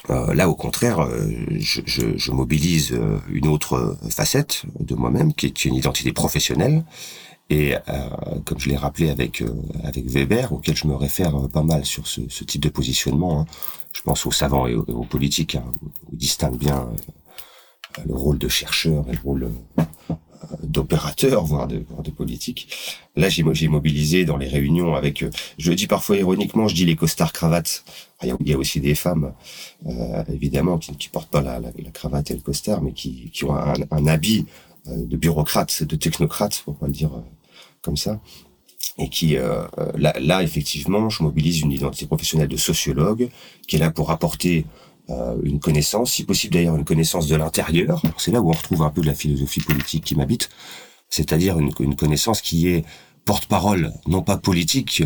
euh, 0.09 0.33
là 0.33 0.49
au 0.49 0.55
contraire, 0.55 0.99
euh, 0.99 1.29
je, 1.57 2.31
mobilise 2.31 2.97
une 3.29 3.47
autre 3.47 3.97
facette 4.09 4.63
de 4.79 4.95
moi-même, 4.95 5.33
qui 5.33 5.47
est 5.47 5.65
une 5.65 5.75
identité 5.75 6.11
professionnelle. 6.13 6.83
Et 7.51 7.75
comme 8.43 8.59
je 8.59 8.69
l'ai 8.69 8.75
rappelé 8.75 9.11
avec 9.11 9.43
Weber, 10.07 10.51
auquel 10.51 10.75
je 10.75 10.87
me 10.87 10.95
réfère 10.95 11.47
pas 11.49 11.61
mal 11.61 11.85
sur 11.85 12.07
ce, 12.07 12.21
ce 12.27 12.43
type 12.43 12.63
de 12.63 12.69
positionnement, 12.69 13.41
hein, 13.41 13.45
je 13.93 14.01
pense 14.01 14.25
aux 14.25 14.31
savants 14.31 14.65
et 14.65 14.73
aux, 14.73 15.05
politiques, 15.05 15.53
hein, 15.53 15.63
ils 16.11 16.17
distinguent 16.17 16.57
bien 16.57 16.89
le 18.05 18.13
rôle 18.13 18.37
de 18.37 18.47
chercheur 18.47 19.05
et 19.09 19.13
le 19.13 19.21
rôle 19.23 19.49
d'opérateurs, 20.63 21.43
voire 21.45 21.67
de, 21.67 21.83
politiques. 22.15 22.67
Là, 23.15 23.29
j'ai 23.29 23.67
mobilisé 23.67 24.25
dans 24.25 24.37
les 24.37 24.47
réunions 24.47 24.95
avec, 24.95 25.23
euh, 25.23 25.29
je 25.57 25.69
le 25.69 25.75
dis 25.75 25.87
parfois 25.87 26.17
ironiquement, 26.17 26.67
je 26.67 26.75
dis 26.75 26.85
les 26.85 26.95
costards 26.95 27.33
cravates. 27.33 27.83
Il 28.23 28.47
y 28.47 28.53
a 28.53 28.57
aussi 28.57 28.79
des 28.79 28.95
femmes, 28.95 29.33
euh, 29.87 30.23
évidemment, 30.31 30.77
qui 30.77 30.91
ne 30.91 31.11
portent 31.11 31.29
pas 31.29 31.41
la, 31.41 31.59
cravate 31.93 32.31
et 32.31 32.35
le 32.35 32.39
costard, 32.39 32.81
mais 32.81 32.93
qui, 32.93 33.31
ont 33.43 33.55
un, 33.55 34.07
habit 34.07 34.45
euh, 34.87 35.05
de 35.05 35.17
bureaucrate, 35.17 35.83
de 35.83 35.95
technocrate, 35.95 36.61
pour 36.63 36.75
pas 36.75 36.87
le 36.87 36.93
dire 36.93 37.11
comme 37.81 37.97
ça. 37.97 38.19
Et 38.97 39.09
qui, 39.09 39.35
là, 39.97 40.43
effectivement, 40.43 41.09
je 41.09 41.23
mobilise 41.23 41.61
une 41.61 41.71
identité 41.71 42.05
professionnelle 42.05 42.47
de 42.47 42.55
sociologue 42.55 43.29
qui 43.67 43.75
est 43.75 43.79
là 43.79 43.91
pour 43.91 44.11
apporter 44.11 44.65
euh, 45.11 45.37
une 45.43 45.59
connaissance, 45.59 46.13
si 46.13 46.23
possible 46.23 46.55
d'ailleurs 46.55 46.75
une 46.75 46.83
connaissance 46.83 47.27
de 47.27 47.35
l'intérieur. 47.35 48.01
C'est 48.17 48.31
là 48.31 48.41
où 48.41 48.49
on 48.49 48.53
retrouve 48.53 48.81
un 48.81 48.89
peu 48.89 49.01
de 49.01 49.05
la 49.05 49.13
philosophie 49.13 49.61
politique 49.61 50.03
qui 50.03 50.15
m'habite, 50.15 50.49
c'est-à-dire 51.09 51.59
une, 51.59 51.71
une, 51.79 51.95
connaissance 51.95 52.41
qui 52.41 52.69
est 52.69 52.83
porte-parole, 53.23 53.93
non 54.07 54.23
pas 54.23 54.37
politique, 54.37 55.03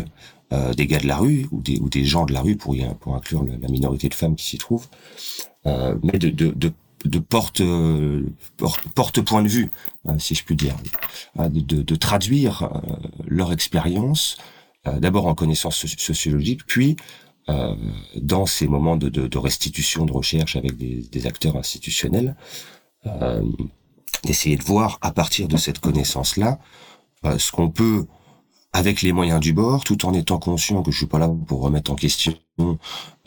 euh, 0.54 0.72
des 0.72 0.86
gars 0.86 1.00
de 1.00 1.06
la 1.06 1.18
rue 1.18 1.46
ou 1.50 1.60
des, 1.60 1.78
ou 1.80 1.90
des 1.90 2.04
gens 2.04 2.24
de 2.24 2.32
la 2.32 2.40
rue 2.40 2.56
pour, 2.56 2.74
y, 2.74 2.86
pour 2.98 3.14
inclure 3.14 3.44
la 3.44 3.68
minorité 3.68 4.08
de 4.08 4.14
femmes 4.14 4.36
qui 4.36 4.46
s'y 4.46 4.56
trouvent, 4.56 4.88
euh, 5.66 5.94
mais 6.02 6.18
de, 6.18 6.30
de, 6.30 6.48
de, 6.48 6.72
de 7.04 7.18
porte, 7.18 7.60
porte, 8.56 8.88
porte 8.94 9.20
point 9.20 9.42
de 9.42 9.48
vue, 9.48 9.70
hein, 10.08 10.18
si 10.18 10.34
je 10.34 10.44
puis 10.44 10.56
dire, 10.56 10.76
hein, 11.38 11.50
de, 11.50 11.60
de, 11.60 11.82
de 11.82 11.94
traduire 11.94 12.70
leur 13.26 13.52
expérience, 13.52 14.38
d'abord 14.86 15.26
en 15.26 15.34
connaissance 15.34 15.86
sociologique, 15.98 16.64
puis 16.66 16.96
euh, 17.50 17.74
dans 18.16 18.46
ces 18.46 18.68
moments 18.68 18.96
de, 18.96 19.38
restitution 19.38 20.06
de 20.06 20.12
recherche 20.12 20.54
avec 20.56 20.76
des, 20.76 21.02
des 21.10 21.26
acteurs 21.26 21.56
institutionnels, 21.56 22.36
euh, 23.06 23.42
d'essayer 24.24 24.56
de 24.56 24.62
voir 24.62 24.98
à 25.00 25.10
partir 25.10 25.48
de 25.48 25.56
cette 25.56 25.80
connaissance-là 25.80 26.58
euh, 27.24 27.38
ce 27.38 27.50
qu'on 27.50 27.70
peut 27.70 28.06
avec 28.72 29.02
les 29.02 29.12
moyens 29.12 29.40
du 29.40 29.52
bord, 29.52 29.82
tout 29.82 30.06
en 30.06 30.14
étant 30.14 30.38
conscient 30.38 30.82
que 30.82 30.90
je 30.92 30.98
suis 30.98 31.06
pas 31.06 31.18
là 31.18 31.28
pour 31.46 31.60
remettre 31.60 31.90
en 31.90 31.96
question 31.96 32.34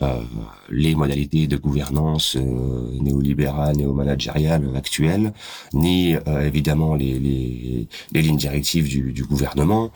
euh, 0.02 0.22
les 0.70 0.94
modalités 0.94 1.46
de 1.46 1.56
gouvernance 1.56 2.36
euh, 2.36 2.98
néolibérale, 3.00 3.76
néo-managériale 3.76 4.70
actuelles, 4.74 5.32
ni 5.72 6.14
euh, 6.14 6.46
évidemment 6.46 6.94
les, 6.94 7.18
les, 7.18 7.88
les, 8.12 8.22
lignes 8.22 8.38
directives 8.38 8.88
du, 8.88 9.12
du 9.12 9.24
gouvernement. 9.24 9.90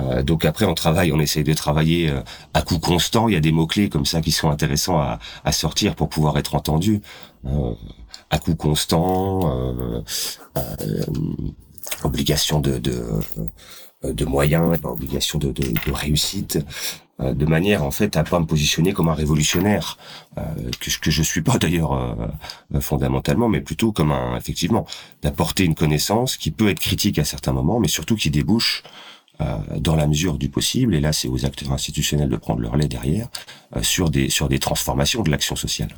Euh, 0.00 0.22
donc 0.22 0.44
après, 0.44 0.64
on 0.64 0.74
travaille, 0.74 1.12
on 1.12 1.20
essaye 1.20 1.44
de 1.44 1.54
travailler 1.54 2.10
euh, 2.10 2.22
à 2.54 2.62
coup 2.62 2.78
constant. 2.78 3.28
Il 3.28 3.34
y 3.34 3.36
a 3.36 3.40
des 3.40 3.52
mots 3.52 3.66
clés 3.66 3.88
comme 3.88 4.06
ça 4.06 4.20
qui 4.20 4.32
sont 4.32 4.50
intéressants 4.50 4.98
à, 4.98 5.18
à 5.44 5.52
sortir 5.52 5.94
pour 5.94 6.08
pouvoir 6.08 6.36
être 6.38 6.54
entendus. 6.54 7.00
à 8.30 8.38
coup 8.38 8.54
constant, 8.54 10.02
obligation 12.04 12.60
de, 12.60 12.78
de 12.78 12.92
euh, 12.92 13.20
de 14.02 14.24
moyens, 14.24 14.78
pas 14.80 14.90
obligation 14.90 15.38
de, 15.38 15.52
réussite, 15.92 16.58
euh, 17.20 17.34
de 17.34 17.44
manière 17.46 17.84
en 17.84 17.90
fait 17.90 18.16
à 18.16 18.24
pas 18.24 18.40
me 18.40 18.46
positionner 18.46 18.92
comme 18.92 19.08
un 19.08 19.14
révolutionnaire, 19.14 19.98
euh, 20.38 20.42
que, 20.80 20.90
que 20.98 21.10
je 21.10 21.22
suis 21.22 21.42
pas 21.42 21.58
d'ailleurs 21.60 22.16
fondamentalement, 22.80 23.48
mais 23.48 23.60
plutôt 23.60 23.92
comme 23.92 24.12
un 24.12 24.36
effectivement 24.36 24.86
d'apporter 25.22 25.64
une 25.64 25.74
connaissance 25.74 26.36
qui 26.36 26.50
peut 26.50 26.68
être 26.68 26.80
critique 26.80 27.18
à 27.18 27.24
certains 27.24 27.52
moments, 27.52 27.80
mais 27.80 27.88
surtout 27.88 28.16
qui 28.16 28.30
débouche 28.30 28.82
dans 29.78 29.96
la 29.96 30.06
mesure 30.06 30.36
du 30.36 30.50
possible, 30.50 30.94
et 30.94 31.00
là 31.00 31.14
c'est 31.14 31.26
aux 31.26 31.46
acteurs 31.46 31.72
institutionnels 31.72 32.28
de 32.28 32.36
prendre 32.36 32.60
leur 32.60 32.76
lait 32.76 32.88
derrière, 32.88 33.28
sur 33.80 34.10
des 34.10 34.28
sur 34.28 34.50
des 34.50 34.58
transformations 34.58 35.22
de 35.22 35.30
l'action 35.30 35.56
sociale. 35.56 35.96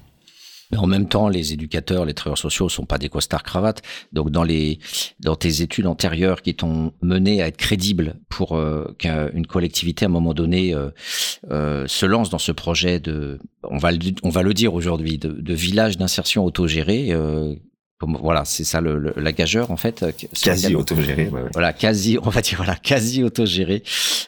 Mais 0.72 0.78
en 0.78 0.86
même 0.86 1.06
temps, 1.06 1.28
les 1.28 1.52
éducateurs, 1.52 2.06
les 2.06 2.14
travailleurs 2.14 2.38
sociaux 2.38 2.68
sont 2.70 2.86
pas 2.86 2.96
des 2.96 3.10
costards 3.10 3.42
cravates. 3.42 3.82
Donc, 4.12 4.30
dans 4.30 4.42
les, 4.42 4.78
dans 5.20 5.36
tes 5.36 5.60
études 5.60 5.86
antérieures 5.86 6.40
qui 6.40 6.54
t'ont 6.54 6.92
mené 7.02 7.42
à 7.42 7.48
être 7.48 7.58
crédible 7.58 8.14
pour 8.30 8.56
euh, 8.56 8.96
qu'une 8.98 9.46
collectivité 9.46 10.06
à 10.06 10.08
un 10.08 10.12
moment 10.12 10.32
donné 10.32 10.74
euh, 10.74 10.88
euh, 11.50 11.86
se 11.86 12.06
lance 12.06 12.30
dans 12.30 12.38
ce 12.38 12.52
projet 12.52 13.00
de, 13.00 13.38
on 13.62 13.76
va 13.76 13.92
le, 13.92 13.98
on 14.22 14.30
va 14.30 14.42
le 14.42 14.54
dire 14.54 14.72
aujourd'hui, 14.72 15.18
de, 15.18 15.52
village 15.52 15.98
d'insertion 15.98 16.44
autogéré, 16.46 17.14
voilà, 18.06 18.44
c'est 18.44 18.64
ça 18.64 18.80
le, 18.80 19.12
la 19.16 19.32
gageur 19.32 19.70
en 19.70 19.76
fait. 19.76 20.02
Euh, 20.02 20.12
quasi 20.42 20.74
autogéré. 20.74 21.30
Voilà, 21.52 21.72
quasi, 21.72 22.18
on 22.22 22.30
va 22.30 22.40
dire 22.40 22.58
voilà, 22.58 22.76
quasi 22.76 23.22
autogéré. 23.22 23.82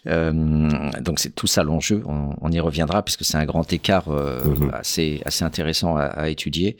Euh, 0.07 0.69
donc 1.01 1.19
c'est 1.19 1.35
tout 1.35 1.47
ça 1.47 1.63
l'enjeu. 1.63 2.03
On, 2.07 2.35
on, 2.41 2.51
y 2.51 2.61
reviendra 2.61 3.03
puisque 3.03 3.25
c'est 3.25 3.37
un 3.37 3.45
grand 3.45 3.71
écart 3.73 4.09
euh, 4.09 4.45
mhm. 4.45 4.71
assez 4.73 5.21
assez 5.25 5.45
intéressant 5.45 5.97
à, 5.97 6.05
à 6.05 6.29
étudier. 6.29 6.77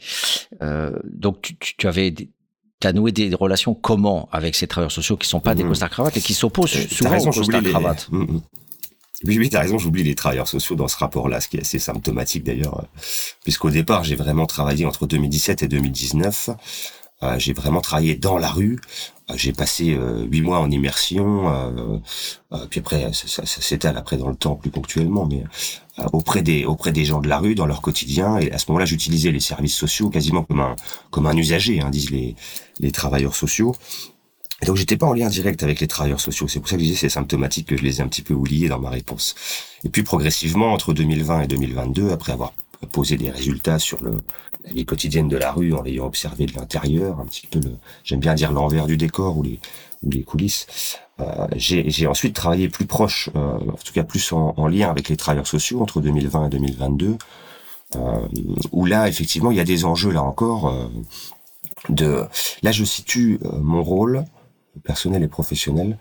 Euh, 0.61 0.91
donc 1.03 1.41
tu, 1.41 1.55
tu, 1.77 1.87
avais 1.87 2.11
tu 2.11 2.87
as 2.87 2.93
noué 2.93 3.11
des 3.11 3.33
relations 3.33 3.73
comment 3.73 4.29
avec 4.31 4.55
ces 4.55 4.67
travailleurs 4.67 4.91
sociaux 4.91 5.17
qui 5.17 5.27
sont 5.27 5.39
pas 5.39 5.55
des 5.55 5.63
mhm. 5.63 5.69
costards 5.69 5.89
cravates 5.89 6.17
et 6.17 6.21
qui 6.21 6.33
s'opposent 6.33 6.75
euh, 6.75 6.87
souvent 6.89 7.17
aux 7.17 7.31
costards 7.31 7.63
cravates. 7.63 8.07
Mhm. 8.11 8.41
Oui, 9.27 9.39
oui, 9.39 9.49
t'as 9.49 9.61
raison, 9.61 9.79
j'oublie 9.79 10.03
les 10.03 10.13
travailleurs 10.13 10.47
sociaux 10.47 10.75
dans 10.75 10.87
ce 10.87 10.97
rapport-là, 10.97 11.41
ce 11.41 11.47
qui 11.47 11.57
est 11.57 11.61
assez 11.61 11.79
symptomatique 11.79 12.43
d'ailleurs, 12.43 12.85
puisqu'au 13.43 13.71
départ, 13.71 14.03
j'ai 14.03 14.15
vraiment 14.15 14.45
travaillé 14.45 14.85
entre 14.85 15.07
2017 15.07 15.63
et 15.63 15.67
2019. 15.67 16.49
Euh, 17.23 17.39
j'ai 17.39 17.53
vraiment 17.53 17.81
travaillé 17.81 18.15
dans 18.15 18.37
la 18.37 18.49
rue. 18.49 18.79
Euh, 19.31 19.33
j'ai 19.37 19.53
passé 19.53 19.95
euh, 19.95 20.25
huit 20.25 20.41
mois 20.41 20.59
en 20.59 20.69
immersion, 20.69 21.49
puis 22.69 22.81
après, 22.81 23.11
ça, 23.13 23.45
ça, 23.45 23.61
s'étale 23.61 23.97
après 23.97 24.17
dans 24.17 24.29
le 24.29 24.35
temps 24.35 24.55
plus 24.55 24.69
ponctuellement, 24.69 25.25
mais 25.25 25.43
auprès 26.13 26.41
des 26.43 26.65
auprès 26.65 26.91
des 26.91 27.05
gens 27.05 27.21
de 27.21 27.27
la 27.27 27.39
rue 27.39 27.55
dans 27.55 27.65
leur 27.65 27.81
quotidien. 27.81 28.37
Et 28.37 28.51
à 28.51 28.57
ce 28.59 28.65
moment-là, 28.69 28.85
j'utilisais 28.85 29.31
les 29.31 29.39
services 29.39 29.75
sociaux 29.75 30.09
quasiment 30.09 30.43
comme 30.43 30.59
un 30.59 30.75
comme 31.09 31.25
un 31.25 31.35
usager, 31.35 31.81
hein, 31.81 31.89
disent 31.89 32.11
les 32.11 32.35
les 32.79 32.91
travailleurs 32.91 33.35
sociaux. 33.35 33.73
Donc 34.63 34.77
j'étais 34.77 34.97
pas 34.97 35.05
en 35.05 35.13
lien 35.13 35.27
direct 35.27 35.63
avec 35.63 35.79
les 35.79 35.87
travailleurs 35.87 36.21
sociaux. 36.21 36.47
C'est 36.47 36.59
pour 36.59 36.69
ça 36.69 36.75
que 36.75 36.81
je 36.81 36.87
disais 36.87 36.99
c'est 36.99 37.09
symptomatique 37.09 37.67
que 37.67 37.77
je 37.77 37.83
les 37.83 37.99
ai 37.99 38.03
un 38.03 38.07
petit 38.07 38.21
peu 38.21 38.33
oubliés 38.33 38.69
dans 38.69 38.79
ma 38.79 38.89
réponse. 38.89 39.35
Et 39.83 39.89
puis 39.89 40.03
progressivement, 40.03 40.71
entre 40.73 40.93
2020 40.93 41.41
et 41.41 41.47
2022, 41.47 42.11
après 42.11 42.31
avoir 42.31 42.53
posé 42.91 43.17
des 43.17 43.29
résultats 43.29 43.79
sur 43.79 44.01
le, 44.03 44.21
la 44.65 44.73
vie 44.73 44.85
quotidienne 44.85 45.27
de 45.27 45.37
la 45.37 45.51
rue 45.51 45.73
en 45.73 45.81
l'ayant 45.81 46.05
observé 46.05 46.45
de 46.45 46.53
l'intérieur, 46.53 47.19
un 47.19 47.25
petit 47.25 47.47
peu 47.47 47.59
le, 47.59 47.71
j'aime 48.03 48.19
bien 48.19 48.33
dire 48.33 48.51
l'envers 48.51 48.87
du 48.87 48.97
décor 48.97 49.37
ou 49.37 49.43
les, 49.43 49.59
ou 50.03 50.09
les 50.09 50.23
coulisses. 50.23 50.67
Euh, 51.19 51.47
j'ai 51.55 52.07
ensuite 52.07 52.35
travaillé 52.35 52.69
plus 52.69 52.85
proche, 52.85 53.29
euh, 53.35 53.57
en 53.57 53.77
tout 53.83 53.93
cas 53.93 54.03
plus 54.03 54.31
en, 54.31 54.53
en, 54.57 54.67
lien 54.67 54.89
avec 54.89 55.09
les 55.09 55.15
travailleurs 55.15 55.47
sociaux 55.47 55.81
entre 55.81 56.01
2020 56.01 56.47
et 56.47 56.49
2022, 56.49 57.17
euh, 57.95 57.99
où 58.71 58.85
là 58.85 59.07
effectivement 59.07 59.51
il 59.51 59.57
y 59.57 59.61
a 59.61 59.65
des 59.65 59.85
enjeux 59.85 60.11
là 60.11 60.23
encore. 60.23 60.69
Euh, 60.69 60.87
de 61.89 62.23
là 62.63 62.71
je 62.71 62.83
situe 62.83 63.39
euh, 63.45 63.59
mon 63.59 63.83
rôle 63.83 64.25
personnel 64.83 65.23
et 65.23 65.27
professionnel 65.27 65.97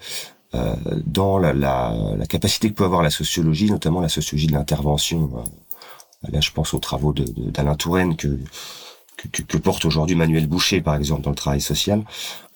euh, 0.54 0.74
dans 1.06 1.38
la, 1.38 1.52
la, 1.52 1.94
la, 2.16 2.26
capacité 2.26 2.68
que 2.70 2.74
peut 2.74 2.84
avoir 2.84 3.02
la 3.02 3.10
sociologie, 3.10 3.70
notamment 3.70 4.00
la 4.00 4.08
sociologie 4.08 4.46
de 4.46 4.52
l'intervention. 4.52 5.30
Euh, 5.34 6.28
là, 6.30 6.40
je 6.40 6.50
pense 6.52 6.74
aux 6.74 6.78
travaux 6.78 7.12
d'Alain 7.12 7.74
Touraine 7.74 8.16
que, 8.16 8.38
que, 9.32 9.42
que 9.42 9.56
porte 9.56 9.84
aujourd'hui 9.84 10.16
Manuel 10.16 10.46
Boucher, 10.46 10.80
par 10.80 10.94
exemple, 10.96 11.22
dans 11.22 11.30
le 11.30 11.36
travail 11.36 11.60
social, 11.60 12.04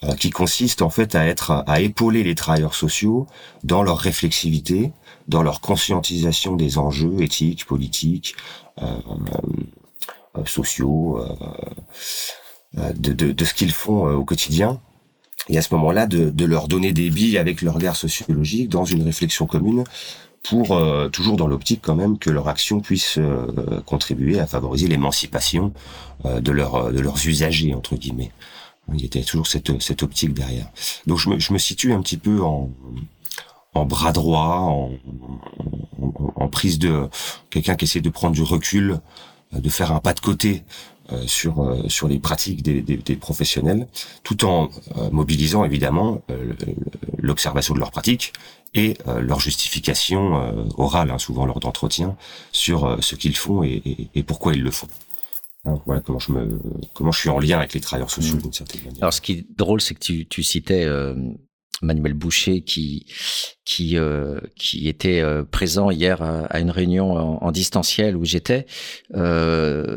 euh, 0.05 0.15
qui 0.15 0.31
consiste 0.31 0.83
en 0.83 0.91
fait 0.91 1.15
à 1.15 1.27
être, 1.27 1.65
à 1.67 1.81
épauler 1.81 2.23
les 2.23 2.35
travailleurs 2.35 2.75
sociaux 2.75 3.27
dans 3.65 3.83
leur 3.83 3.99
réflexivité, 3.99 4.93
dans 5.27 5.43
leur 5.43 5.61
conscientisation 5.61 6.55
des 6.55 6.79
enjeux 6.79 7.21
éthiques, 7.21 7.65
politiques, 7.65 8.37
euh, 8.81 8.97
euh 10.37 10.45
sociaux, 10.47 11.19
euh, 11.19 12.93
de, 12.93 13.13
de, 13.13 13.33
de, 13.33 13.45
ce 13.45 13.55
qu'ils 13.55 13.73
font 13.73 14.07
au 14.15 14.25
quotidien 14.25 14.81
et 15.49 15.59
à 15.59 15.63
ce 15.63 15.75
moment-là 15.75 16.07
de, 16.07 16.31
de, 16.31 16.45
leur 16.45 16.69
donner 16.69 16.93
des 16.93 17.11
billes 17.11 17.39
avec 17.39 17.63
leur 17.63 17.75
regard 17.75 17.97
sociologique 17.97 18.69
dans 18.69 18.85
une 18.85 19.03
réflexion 19.03 19.47
commune 19.47 19.85
pour 20.43 20.73
euh, 20.73 21.09
toujours 21.09 21.37
dans 21.37 21.47
l'optique 21.47 21.81
quand 21.83 21.95
même 21.95 22.19
que 22.19 22.31
leur 22.31 22.49
action 22.49 22.81
puisse 22.81 23.19
euh, 23.19 23.81
contribuer 23.87 24.39
à 24.39 24.47
favoriser 24.47 24.89
l'émancipation 24.89 25.73
euh, 26.25 26.41
de, 26.41 26.53
leur, 26.53 26.93
de 26.93 27.01
leurs 27.01 27.27
usagers 27.27 27.75
entre 27.75 27.97
guillemets. 27.97 28.33
Il 28.95 29.03
y 29.03 29.05
était 29.05 29.23
toujours 29.23 29.47
cette, 29.47 29.83
cette 29.83 30.03
optique 30.03 30.33
derrière. 30.33 30.67
Donc 31.07 31.19
je 31.19 31.29
me, 31.29 31.39
je 31.39 31.53
me 31.53 31.59
situe 31.59 31.93
un 31.93 32.01
petit 32.01 32.17
peu 32.17 32.43
en, 32.43 32.71
en 33.75 33.85
bras 33.85 34.13
droit, 34.13 34.61
en, 34.61 34.93
en, 36.01 36.33
en 36.35 36.49
prise 36.49 36.79
de 36.79 37.09
quelqu'un 37.51 37.75
qui 37.75 37.85
essaie 37.85 38.01
de 38.01 38.09
prendre 38.09 38.35
du 38.35 38.43
recul, 38.43 39.01
de 39.53 39.69
faire 39.69 39.93
un 39.93 40.01
pas 40.01 40.15
de 40.15 40.21
côté 40.21 40.63
euh, 40.63 40.98
sur 41.27 41.63
euh, 41.63 41.89
sur 41.89 42.09
les 42.09 42.19
pratiques 42.19 42.63
des, 42.63 42.83
des, 42.83 42.97
des 42.97 43.17
professionnels, 43.17 43.87
tout 44.23 44.45
en 44.45 44.71
euh, 44.97 45.11
mobilisant 45.11 45.65
évidemment 45.65 46.23
l'observation 47.19 47.75
de 47.75 47.81
leurs 47.81 47.91
pratiques 47.91 48.33
et 48.75 48.99
leur 49.21 49.41
justification 49.41 50.67
orale, 50.77 51.11
hein, 51.11 51.19
souvent 51.19 51.47
lors 51.47 51.59
d'entretien, 51.59 52.17
sur 52.53 52.99
ce 53.01 53.15
qu'ils 53.15 53.37
font 53.37 53.63
et, 53.63 53.83
et, 53.85 54.09
et, 54.15 54.23
pourquoi 54.23 54.53
ils 54.53 54.63
le 54.63 54.71
font. 54.71 54.89
Hein, 55.65 55.81
voilà 55.87 56.03
comment 56.03 56.19
je 56.19 56.33
me 56.33 56.61
comment 56.93 57.11
je 57.11 57.19
suis 57.19 57.31
en 57.31 57.39
lien 57.39 57.59
avec 57.59 57.73
les 57.73 57.81
travailleurs 57.81 58.11
sociaux 58.11 58.37
mmh. 58.37 58.43
d'une 58.43 58.53
certaine 58.53 58.83
manière. 58.83 59.03
Alors 59.03 59.15
ce 59.15 59.23
qui 59.23 59.33
est 59.33 59.47
drôle, 59.57 59.81
c'est 59.81 59.95
que 59.95 60.01
tu, 60.01 60.27
tu 60.27 60.43
citais 60.43 60.87
Manuel 61.83 62.15
Boucher 62.15 62.63
qui 62.63 63.07
qui 63.69 63.99
euh, 63.99 64.41
qui 64.57 64.89
était 64.89 65.21
euh, 65.21 65.45
présent 65.45 65.91
hier 65.91 66.23
à, 66.23 66.59
une 66.59 66.71
réunion 66.71 67.13
en, 67.13 67.53
distanciel 67.53 68.17
où 68.17 68.25
j'étais. 68.25 68.65
Euh, 69.15 69.97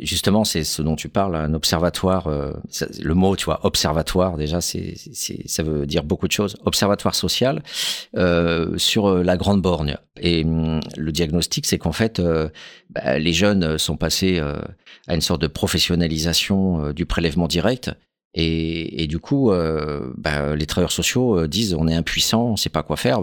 justement, 0.00 0.42
c'est 0.44 0.64
ce 0.64 0.82
dont 0.82 0.96
tu 0.96 1.08
parles, 1.08 1.36
un 1.36 1.54
observatoire. 1.54 2.28
le 2.28 3.14
mot, 3.14 3.36
tu 3.36 3.44
vois, 3.44 3.64
observatoire 3.64 4.36
déjà, 4.36 4.60
c'est 4.60 4.94
ça 5.46 5.62
veut 5.62 5.86
dire 5.86 6.02
beaucoup 6.02 6.26
de 6.26 6.32
choses. 6.32 6.56
Observatoire 6.64 7.14
social 7.14 7.62
sur 8.76 9.22
la 9.22 9.36
Grande 9.36 9.62
Borgne. 9.62 9.96
Et 10.20 10.44
hum, 10.44 10.80
le 10.96 11.12
diagnostic, 11.12 11.66
c'est 11.66 11.78
qu'en 11.78 11.92
fait, 11.92 12.20
bah, 12.90 13.18
les 13.18 13.32
jeunes 13.32 13.78
sont 13.78 13.96
passés 13.96 14.40
à 14.40 15.14
une 15.14 15.20
sorte 15.20 15.42
de 15.42 15.46
professionnalisation 15.46 16.92
du 16.92 17.06
prélèvement 17.06 17.46
direct 17.46 17.92
et, 18.34 19.06
du 19.08 19.18
coup, 19.18 19.50
euh, 19.50 20.12
bah, 20.16 20.56
les 20.56 20.66
travailleurs 20.66 20.92
sociaux 20.92 21.38
euh, 21.38 21.48
disent 21.48 21.74
on 21.74 21.86
est 21.86 21.94
impuissant, 21.94 22.44
on 22.44 22.56
sait 22.56 22.70
pas 22.70 22.82
quoi 22.82 22.96
faire. 22.96 23.20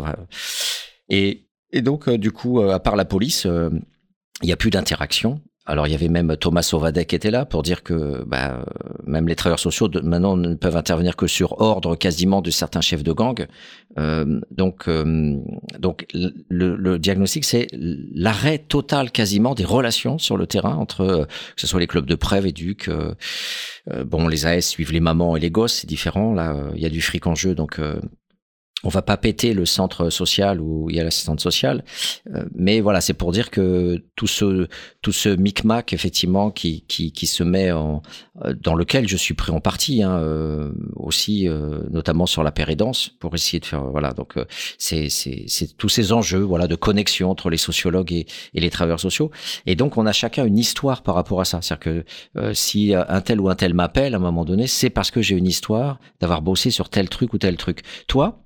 Et, 1.09 1.47
et 1.71 1.81
donc, 1.81 2.07
euh, 2.07 2.17
du 2.17 2.31
coup, 2.31 2.61
à 2.61 2.79
part 2.79 2.95
la 2.95 3.05
police, 3.05 3.45
il 3.45 4.45
n'y 4.45 4.51
a 4.51 4.57
plus 4.57 4.69
d'interaction. 4.69 5.41
Alors 5.69 5.85
il 5.85 5.91
y 5.91 5.93
avait 5.93 6.07
même 6.07 6.35
Thomas 6.35 6.63
Sauvadec 6.63 7.09
qui 7.09 7.15
était 7.15 7.29
là 7.29 7.45
pour 7.45 7.61
dire 7.61 7.83
que 7.83 8.23
bah, 8.25 8.65
même 9.05 9.27
les 9.27 9.35
travailleurs 9.35 9.59
sociaux 9.59 9.87
de, 9.87 9.99
maintenant 9.99 10.35
ne 10.35 10.55
peuvent 10.55 10.75
intervenir 10.75 11.15
que 11.15 11.27
sur 11.27 11.61
ordre 11.61 11.95
quasiment 11.95 12.41
de 12.41 12.49
certains 12.49 12.81
chefs 12.81 13.03
de 13.03 13.11
gang. 13.11 13.45
Euh, 13.99 14.41
donc 14.49 14.87
euh, 14.87 15.37
donc 15.77 16.07
le, 16.13 16.75
le 16.75 16.97
diagnostic 16.97 17.45
c'est 17.45 17.67
l'arrêt 17.71 18.57
total 18.57 19.11
quasiment 19.11 19.53
des 19.53 19.63
relations 19.63 20.17
sur 20.17 20.37
le 20.37 20.47
terrain 20.47 20.75
entre 20.75 21.01
euh, 21.01 21.25
que 21.25 21.61
ce 21.61 21.67
soit 21.67 21.79
les 21.79 21.87
clubs 21.87 22.07
de 22.07 22.15
prêve, 22.15 22.47
éduc. 22.47 22.87
Euh, 22.87 23.13
euh, 23.91 24.03
bon 24.03 24.27
les 24.27 24.47
AS 24.47 24.61
suivent 24.61 24.91
les 24.91 24.99
mamans 24.99 25.37
et 25.37 25.39
les 25.39 25.51
gosses, 25.51 25.73
c'est 25.73 25.87
différent 25.87 26.33
là. 26.33 26.55
Il 26.73 26.81
y 26.81 26.87
a 26.87 26.89
du 26.89 27.01
fric 27.01 27.27
en 27.27 27.35
jeu 27.35 27.53
donc 27.53 27.79
on 28.83 28.89
va 28.89 29.01
pas 29.01 29.17
péter 29.17 29.53
le 29.53 29.65
centre 29.65 30.09
social 30.09 30.61
où 30.61 30.89
il 30.89 30.95
y 30.95 30.99
a 30.99 31.03
l'assistante 31.03 31.41
sociale, 31.41 31.83
euh, 32.33 32.45
mais 32.55 32.79
voilà, 32.79 33.01
c'est 33.01 33.13
pour 33.13 33.31
dire 33.31 33.49
que 33.51 34.03
tout 34.15 34.27
ce 34.27 34.67
tout 35.01 35.11
ce 35.11 35.29
micmac 35.29 35.91
effectivement 35.93 36.49
qui 36.49 36.85
qui, 36.87 37.11
qui 37.11 37.27
se 37.27 37.43
met 37.43 37.71
en 37.71 38.01
euh, 38.45 38.53
dans 38.61 38.75
lequel 38.75 39.07
je 39.07 39.17
suis 39.17 39.33
pris 39.33 39.51
en 39.51 39.59
partie 39.59 40.01
hein, 40.01 40.19
euh, 40.19 40.71
aussi, 40.95 41.47
notamment 41.91 42.25
sur 42.25 42.43
la 42.43 42.51
pérédance 42.51 43.09
pour 43.19 43.35
essayer 43.35 43.59
de 43.59 43.65
faire 43.65 43.83
voilà. 43.83 44.13
Donc 44.13 44.35
c'est 44.77 45.09
c'est 45.09 45.43
c'est 45.47 45.77
tous 45.77 45.89
ces 45.89 46.13
enjeux 46.13 46.39
voilà 46.39 46.67
de 46.67 46.75
connexion 46.75 47.29
entre 47.29 47.49
les 47.49 47.57
sociologues 47.57 48.13
et, 48.13 48.27
et 48.53 48.59
les 48.61 48.69
travailleurs 48.69 48.99
sociaux. 48.99 49.31
Et 49.65 49.75
donc 49.75 49.97
on 49.97 50.05
a 50.05 50.11
chacun 50.11 50.45
une 50.45 50.57
histoire 50.57 51.03
par 51.03 51.15
rapport 51.15 51.41
à 51.41 51.45
ça, 51.45 51.61
c'est-à-dire 51.61 52.03
que 52.35 52.53
si 52.53 52.93
un 52.95 53.21
tel 53.21 53.39
ou 53.41 53.49
un 53.49 53.55
tel 53.55 53.73
m'appelle 53.73 54.13
à 54.13 54.17
un 54.17 54.21
moment 54.21 54.45
donné, 54.45 54.67
c'est 54.67 54.89
parce 54.89 55.11
que 55.11 55.21
j'ai 55.21 55.35
une 55.35 55.47
histoire 55.47 55.99
d'avoir 56.19 56.41
bossé 56.41 56.71
sur 56.71 56.89
tel 56.89 57.09
truc 57.09 57.33
ou 57.33 57.37
tel 57.37 57.57
truc. 57.57 57.81
Toi 58.07 58.39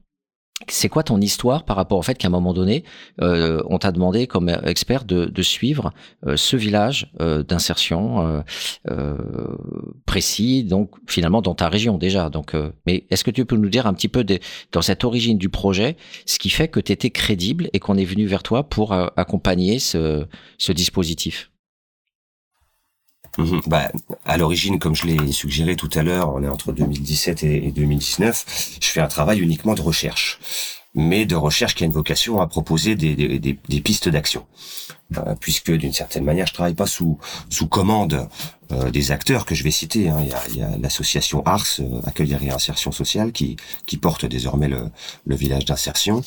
c'est 0.70 0.90
quoi 0.90 1.04
ton 1.04 1.20
histoire 1.20 1.66
par 1.66 1.76
rapport 1.76 1.98
au 1.98 2.02
fait 2.02 2.16
qu'à 2.16 2.28
un 2.28 2.32
moment 2.32 2.54
donné, 2.54 2.84
euh, 3.22 3.62
on 3.68 3.80
t'a 3.80 3.92
demandé 3.92 4.28
comme 4.28 4.50
expert 4.50 5.04
de, 5.04 5.42
suivre 5.42 5.92
euh, 6.26 6.38
ce 6.38 6.56
village 6.56 7.12
euh, 7.22 7.44
d'insertion 7.44 8.44
précis, 10.06 10.64
donc 10.64 10.92
finalement 11.08 11.42
dans 11.42 11.56
ta 11.56 11.70
région 11.70 11.98
déjà? 11.98 12.30
Donc, 12.30 12.56
mais 12.86 13.06
est-ce 13.10 13.24
que 13.24 13.32
tu 13.32 13.46
peux 13.46 13.56
nous 13.56 13.70
dire 13.70 13.88
un 13.88 13.94
petit 13.94 14.08
peu 14.08 14.26
dans 14.72 14.82
cette 14.82 15.04
origine 15.04 15.38
du 15.38 15.50
projet, 15.50 15.98
ce 16.26 16.40
qui 16.40 16.50
fait 16.50 16.68
que 16.68 16.80
tu 16.80 16.92
étais 16.92 17.10
crédible 17.10 17.70
et 17.74 17.80
qu'on 17.80 17.98
est 17.98 18.06
venu 18.06 18.26
vers 18.26 18.44
toi 18.44 18.64
pour 18.64 18.94
accompagner 18.94 19.80
ce 19.80 20.28
dispositif? 20.70 21.53
Bah, 23.66 23.91
à 24.26 24.38
l'origine, 24.38 24.80
comme 24.80 24.96
je 24.96 25.08
l'ai 25.08 25.32
suggéré 25.32 25.76
tout 25.76 25.89
à 25.96 26.04
l'heure, 26.04 26.34
on 26.34 26.43
est 26.43 26.48
entre 26.48 26.72
2017 26.72 27.43
et 27.43 27.72
2019, 27.72 28.78
je 28.80 28.88
fais 28.88 29.02
un 29.02 29.08
travail 29.08 29.39
uniquement 29.39 29.74
de 29.74 29.82
recherche, 29.82 30.39
mais 30.93 31.26
de 31.26 31.36
recherche 31.36 31.74
qui 31.74 31.84
a 31.84 31.88
une 31.88 31.93
vocation 31.93 32.39
à 32.41 32.48
proposer 32.48 32.96
des, 32.96 33.82
pistes 33.84 34.10
d'action. 34.10 34.46
Euh, 35.17 35.36
puisque 35.39 35.72
d'une 35.72 35.93
certaine 35.93 36.24
manière, 36.24 36.48
je 36.48 36.54
travaille 36.54 36.76
pas 36.76 36.88
sous 36.88 37.17
commande 37.69 38.28
euh, 38.72 38.89
des 38.91 39.12
acteurs 39.12 39.46
que 39.46 39.56
je 39.56 39.63
vais 39.63 39.72
citer. 39.72 40.10
Hein. 40.10 40.26
Il 40.50 40.58
y 40.58 40.62
a, 40.62 40.78
l'association 40.78 41.43
ARS, 41.46 41.80
euh, 41.80 42.02
Accueil 42.06 42.34
et 42.34 42.36
Réinsertion 42.36 42.91
Sociale, 42.91 43.32
qui, 43.32 43.58
porte 44.02 44.26
désormais 44.26 44.67
le 44.67 45.36
village 45.36 45.65
d'insertion. 45.65 46.24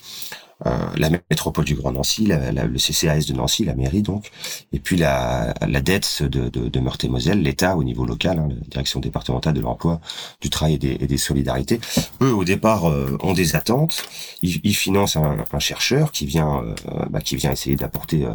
Euh, 0.65 0.71
la 0.97 1.11
métropole 1.11 1.67
du 1.67 1.75
Grand 1.75 1.93
Nancy, 1.93 2.27
le 2.27 2.79
CCAS 2.79 3.27
de 3.27 3.35
Nancy, 3.35 3.67
la 3.67 3.75
mairie 3.75 4.01
donc, 4.01 4.31
et 4.73 4.79
puis 4.79 4.97
la, 4.97 5.53
la 5.69 5.81
dette 5.83 6.23
de, 6.23 6.49
de, 6.49 6.69
de 6.71 6.81
Meurthe-et-Moselle, 6.81 7.43
l'État 7.43 7.77
au 7.77 7.85
niveau 7.85 8.07
local, 8.07 8.39
hein, 8.39 8.49
la 8.49 8.67
direction 8.67 9.01
départementale 9.01 9.53
de 9.53 9.61
l'emploi, 9.61 10.01
du 10.41 10.49
travail 10.49 10.75
et 10.75 10.79
des, 10.79 10.97
et 10.99 11.07
des, 11.07 11.19
solidarités. 11.19 11.79
Eux, 12.23 12.33
au 12.33 12.45
départ, 12.45 12.89
euh, 12.89 13.19
ont 13.21 13.35
des 13.35 13.55
attentes. 13.55 14.03
Ils, 14.41 14.61
ils 14.65 14.75
financent 14.75 15.17
un, 15.17 15.45
un, 15.53 15.59
chercheur 15.59 16.11
qui 16.11 16.25
vient, 16.25 16.63
euh, 16.65 17.05
bah, 17.11 17.21
qui 17.21 17.37
vient 17.37 17.53
essayer 17.53 17.77
d'apporter 17.77 18.27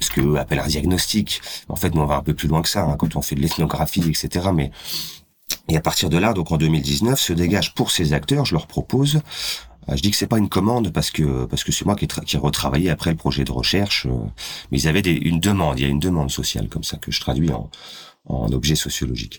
ce 0.00 0.10
qu'eux 0.10 0.38
appellent 0.38 0.58
un 0.58 0.66
diagnostic. 0.66 1.40
En 1.68 1.76
fait, 1.76 1.94
nous 1.94 2.00
on 2.00 2.06
va 2.06 2.16
un 2.16 2.22
peu 2.22 2.34
plus 2.34 2.48
loin 2.48 2.62
que 2.62 2.68
ça 2.68 2.82
hein, 2.82 2.96
quand 2.98 3.14
on 3.14 3.22
fait 3.22 3.36
de 3.36 3.42
l'ethnographie, 3.42 4.02
etc. 4.08 4.48
Mais 4.52 4.72
et 5.68 5.76
à 5.76 5.80
partir 5.80 6.08
de 6.08 6.18
là, 6.18 6.32
donc 6.32 6.50
en 6.50 6.56
2019, 6.56 7.20
se 7.20 7.32
dégage 7.32 7.74
pour 7.74 7.90
ces 7.90 8.12
acteurs, 8.12 8.44
je 8.44 8.54
leur 8.54 8.66
propose 8.66 9.16
euh, 9.16 9.20
je 9.88 10.00
dis 10.02 10.10
que 10.10 10.16
c'est 10.16 10.26
pas 10.26 10.38
une 10.38 10.48
commande 10.48 10.92
parce 10.92 11.10
que 11.10 11.46
parce 11.46 11.64
que 11.64 11.72
c'est 11.72 11.84
moi 11.84 11.96
qui 11.96 12.06
ai, 12.06 12.38
retravaillé 12.38 12.90
après 12.90 13.10
le 13.10 13.16
projet 13.16 13.44
de 13.44 13.52
recherche, 13.52 14.06
euh, 14.06 14.18
mais 14.70 14.80
ils 14.80 14.88
avaient 14.88 15.02
des, 15.02 15.12
une 15.12 15.40
demande, 15.40 15.78
il 15.78 15.82
y 15.82 15.86
a 15.86 15.88
une 15.88 15.98
demande 15.98 16.30
sociale 16.30 16.68
comme 16.68 16.84
ça 16.84 16.96
que 16.96 17.10
je 17.10 17.20
traduis 17.20 17.52
en, 17.52 17.70
en 18.26 18.52
objet 18.52 18.74
sociologique. 18.76 19.38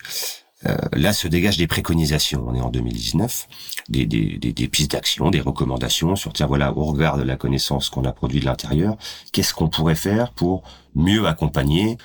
Euh, 0.68 0.78
là 0.94 1.12
se 1.12 1.28
dégagent 1.28 1.58
des 1.58 1.68
préconisations. 1.68 2.46
On 2.48 2.54
est 2.54 2.62
en 2.62 2.70
2019, 2.70 3.48
des, 3.90 4.06
des, 4.06 4.68
pistes 4.68 4.92
d'action, 4.92 5.32
des 5.32 5.42
recommandations 5.42 6.16
sur 6.16 6.34
tiens 6.34 6.46
voilà 6.46 6.76
au 6.78 6.86
regard 6.86 7.18
de 7.18 7.24
la 7.24 7.36
connaissance 7.36 7.90
qu'on 7.90 8.06
a 8.06 8.12
produit 8.12 8.40
de 8.42 8.46
l'intérieur, 8.46 8.96
qu'est-ce 9.32 9.54
qu'on 9.56 9.70
pourrait 9.70 9.96
faire 9.96 10.32
pour 10.34 10.64
mieux 10.94 11.26
accompagner 11.26 11.98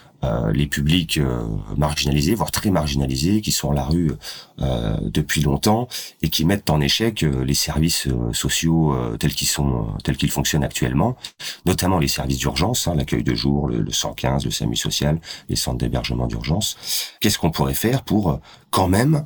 les 0.53 0.67
publics 0.67 1.19
euh, 1.19 1.43
marginalisés, 1.77 2.35
voire 2.35 2.51
très 2.51 2.71
marginalisés, 2.71 3.41
qui 3.41 3.53
sont 3.53 3.71
à 3.71 3.75
la 3.75 3.85
rue 3.85 4.13
euh, 4.61 4.97
depuis 5.03 5.43
longtemps 5.43 5.89
et 6.23 6.29
qui 6.29 6.45
mettent 6.45 6.71
en 6.71 6.81
échec 6.81 7.23
les 7.23 7.55
services 7.55 8.09
sociaux 8.33 8.97
tels 9.19 9.35
qu'ils 9.35 9.49
sont, 9.49 9.89
tels 10.05 10.17
qu'ils 10.17 10.31
fonctionnent 10.31 10.65
actuellement, 10.65 11.17
notamment 11.65 11.99
les 11.99 12.09
services 12.09 12.39
d'urgence, 12.39 12.89
hein, 12.89 12.95
l'accueil 12.95 13.23
de 13.23 13.35
jour, 13.35 13.69
le, 13.69 13.81
le, 13.81 13.93
115, 13.93 14.45
le 14.45 14.51
SAMU 14.51 14.77
social, 14.77 15.19
les 15.49 15.57
centres 15.57 15.79
d'hébergement 15.79 16.27
d'urgence. 16.27 16.77
Qu'est-ce 17.21 17.39
qu'on 17.39 17.51
pourrait 17.51 17.75
faire 17.75 18.03
pour 18.03 18.41
quand 18.71 18.89
même 18.89 19.25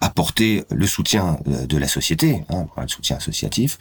apporter 0.00 0.64
le 0.70 0.86
soutien 0.86 1.38
euh, 1.48 1.66
de 1.66 1.76
la 1.76 1.88
société, 1.88 2.44
hein, 2.50 2.66
le 2.80 2.88
soutien 2.88 3.16
associatif, 3.16 3.78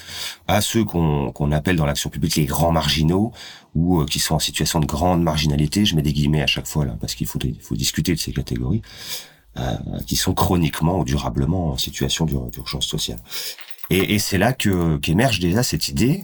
à 0.48 0.62
ceux 0.62 0.84
qu'on 0.84 1.52
appelle 1.52 1.76
dans 1.76 1.86
l'action 1.86 2.10
publique 2.10 2.36
les 2.36 2.46
grands 2.46 2.72
marginaux 2.72 3.32
ou 3.78 4.02
euh, 4.02 4.06
qui 4.06 4.20
sont 4.20 4.36
en 4.36 4.40
situation 4.40 4.80
de 4.80 4.88
grande 4.88 5.22
marginalité. 5.22 5.86
Je 5.86 5.96
mets 5.96 6.02
des 6.02 6.14
guillemets 6.14 6.42
à 6.42 6.48
chaque 6.48 6.68
fois 6.68 6.84
là 6.84 6.98
parce 7.00 7.14
qu'il 7.14 7.28
faut, 7.28 7.40
faut 7.62 7.76
discuter 7.76 8.14
de 8.14 8.20
ces 8.20 8.34
catégories 8.34 8.82
euh, 9.58 9.76
qui 10.08 10.16
sont 10.16 10.34
chroniquement 10.34 11.00
ou 11.00 11.04
durablement 11.04 11.74
en 11.74 11.78
situation 11.78 12.26
d'urgence 12.26 12.88
sociale. 12.88 13.20
Et, 13.90 14.16
et 14.16 14.20
c'est 14.20 14.38
là 14.38 14.54
que 14.54 14.98
qu'émerge 14.98 15.40
déjà 15.40 15.64
cette 15.64 15.88
idée. 15.88 16.24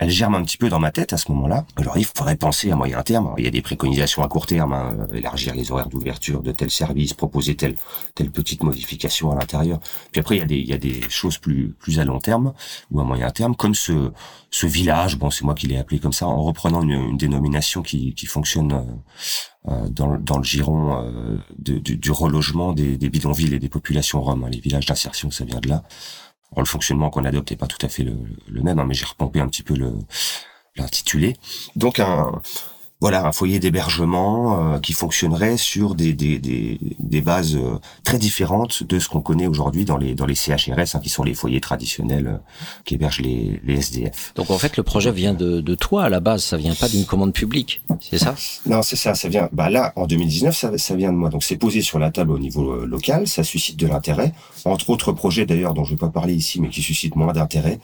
Elle 0.00 0.08
germe 0.08 0.34
un 0.34 0.42
petit 0.42 0.56
peu 0.56 0.70
dans 0.70 0.80
ma 0.80 0.90
tête 0.90 1.12
à 1.12 1.18
ce 1.18 1.30
moment-là. 1.30 1.66
Alors 1.76 1.98
il 1.98 2.06
faudrait 2.06 2.36
penser 2.36 2.70
à 2.70 2.76
moyen 2.76 3.02
terme. 3.02 3.34
il 3.36 3.44
y 3.44 3.46
a 3.46 3.50
des 3.50 3.60
préconisations 3.60 4.22
à 4.22 4.28
court 4.28 4.46
terme, 4.46 4.72
hein, 4.72 4.96
élargir 5.12 5.54
les 5.54 5.70
horaires 5.70 5.90
d'ouverture 5.90 6.42
de 6.42 6.52
tel 6.52 6.70
service, 6.70 7.12
proposer 7.12 7.54
telle 7.54 7.74
telle 8.14 8.30
petite 8.30 8.62
modification 8.62 9.30
à 9.30 9.34
l'intérieur. 9.34 9.78
Puis 10.10 10.20
après 10.20 10.36
il 10.36 10.38
y 10.38 10.42
a 10.42 10.46
des 10.46 10.56
il 10.56 10.68
y 10.68 10.72
a 10.72 10.78
des 10.78 11.02
choses 11.10 11.36
plus 11.36 11.74
plus 11.78 12.00
à 12.00 12.06
long 12.06 12.18
terme 12.18 12.54
ou 12.90 13.00
à 13.00 13.04
moyen 13.04 13.30
terme, 13.30 13.54
comme 13.54 13.74
ce 13.74 14.10
ce 14.50 14.66
village. 14.66 15.18
Bon, 15.18 15.28
c'est 15.28 15.44
moi 15.44 15.54
qui 15.54 15.66
l'ai 15.66 15.76
appelé 15.76 16.00
comme 16.00 16.14
ça 16.14 16.26
en 16.26 16.42
reprenant 16.42 16.80
une, 16.82 16.92
une 16.92 17.18
dénomination 17.18 17.82
qui 17.82 18.14
qui 18.14 18.24
fonctionne. 18.26 18.72
Euh, 18.72 18.82
euh 19.68 19.88
dans, 19.90 20.16
dans 20.16 20.38
le 20.38 20.44
giron 20.44 21.04
euh, 21.04 21.36
du, 21.58 21.80
du, 21.80 22.10
relogement 22.10 22.72
des, 22.72 22.96
des, 22.96 23.10
bidonvilles 23.10 23.52
et 23.54 23.58
des 23.58 23.68
populations 23.68 24.22
roms. 24.22 24.44
Hein. 24.44 24.48
Les 24.50 24.60
villages 24.60 24.86
d'insertion, 24.86 25.30
ça 25.30 25.44
vient 25.44 25.60
de 25.60 25.68
là 25.68 25.82
le 26.56 26.64
fonctionnement 26.64 27.10
qu'on 27.10 27.24
adopte 27.24 27.50
n'est 27.50 27.56
pas 27.56 27.66
tout 27.66 27.84
à 27.84 27.88
fait 27.88 28.04
le, 28.04 28.62
même, 28.62 28.78
hein, 28.78 28.84
mais 28.86 28.94
j'ai 28.94 29.06
repompé 29.06 29.40
un 29.40 29.48
petit 29.48 29.62
peu 29.62 29.74
l'intitulé. 30.76 31.36
Donc 31.76 32.00
un 32.00 32.40
voilà 33.00 33.26
un 33.26 33.32
foyer 33.32 33.58
d'hébergement 33.58 34.74
euh, 34.74 34.78
qui 34.78 34.92
fonctionnerait 34.92 35.56
sur 35.56 35.94
des, 35.94 36.12
des, 36.12 36.38
des, 36.38 36.78
des 36.98 37.20
bases 37.22 37.56
euh, 37.56 37.78
très 38.04 38.18
différentes 38.18 38.82
de 38.82 38.98
ce 38.98 39.08
qu'on 39.08 39.22
connaît 39.22 39.46
aujourd'hui 39.46 39.84
dans 39.84 39.96
les 39.96 40.14
dans 40.14 40.26
les 40.26 40.34
CHRS 40.34 40.94
hein, 40.94 41.00
qui 41.02 41.08
sont 41.08 41.22
les 41.22 41.34
foyers 41.34 41.60
traditionnels 41.60 42.26
euh, 42.26 42.36
qui 42.84 42.94
hébergent 42.94 43.20
les, 43.20 43.60
les 43.64 43.78
SDF. 43.78 44.32
Donc 44.34 44.50
en 44.50 44.58
fait 44.58 44.76
le 44.76 44.82
projet 44.82 45.12
vient 45.12 45.32
de, 45.34 45.60
de 45.60 45.74
toi 45.74 46.04
à 46.04 46.08
la 46.08 46.20
base, 46.20 46.44
ça 46.44 46.56
vient 46.56 46.74
pas 46.74 46.88
d'une 46.88 47.06
commande 47.06 47.32
publique, 47.32 47.82
c'est 48.00 48.18
ça? 48.18 48.34
Non 48.66 48.82
c'est 48.82 48.96
ça, 48.96 49.14
ça 49.14 49.28
vient. 49.28 49.48
Bah 49.52 49.70
là 49.70 49.92
en 49.96 50.06
2019 50.06 50.54
ça, 50.54 50.76
ça 50.76 50.94
vient 50.94 51.12
de 51.12 51.16
moi, 51.16 51.30
donc 51.30 51.42
c'est 51.42 51.56
posé 51.56 51.80
sur 51.80 51.98
la 51.98 52.10
table 52.10 52.32
au 52.32 52.38
niveau 52.38 52.84
local, 52.84 53.26
ça 53.26 53.44
suscite 53.44 53.78
de 53.78 53.86
l'intérêt, 53.86 54.34
entre 54.64 54.90
autres 54.90 55.12
projets 55.12 55.46
d'ailleurs 55.46 55.72
dont 55.72 55.84
je 55.84 55.90
vais 55.94 55.98
pas 56.00 56.08
parler 56.10 56.34
ici 56.34 56.60
mais 56.60 56.68
qui 56.68 56.82
suscitent 56.82 57.16
moins 57.16 57.32
d'intérêt 57.32 57.80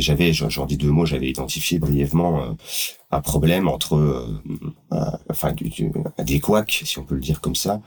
j'avais, 0.00 0.32
j'en 0.32 0.66
dis 0.66 0.76
deux 0.76 0.90
mots, 0.90 1.06
j'avais 1.06 1.28
identifié 1.28 1.78
brièvement 1.78 2.42
euh, 2.42 2.52
un 3.10 3.20
problème 3.20 3.68
entre, 3.68 3.96
euh, 3.96 4.40
enfin, 5.30 5.52
du, 5.52 5.70
des 6.18 6.40
couacs, 6.40 6.82
si 6.84 6.98
on 6.98 7.04
peut 7.04 7.14
le 7.14 7.20
dire 7.20 7.40
comme 7.40 7.54
ça, 7.54 7.80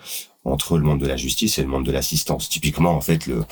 entre 0.43 0.77
le 0.77 0.83
monde 0.83 0.99
de 0.99 1.07
la 1.07 1.17
justice 1.17 1.59
et 1.59 1.61
le 1.61 1.67
monde 1.67 1.85
de 1.85 1.91
l'assistance. 1.91 2.49
Typiquement, 2.49 2.91
en 2.91 3.01
fait, 3.01 3.27
le, 3.27 3.43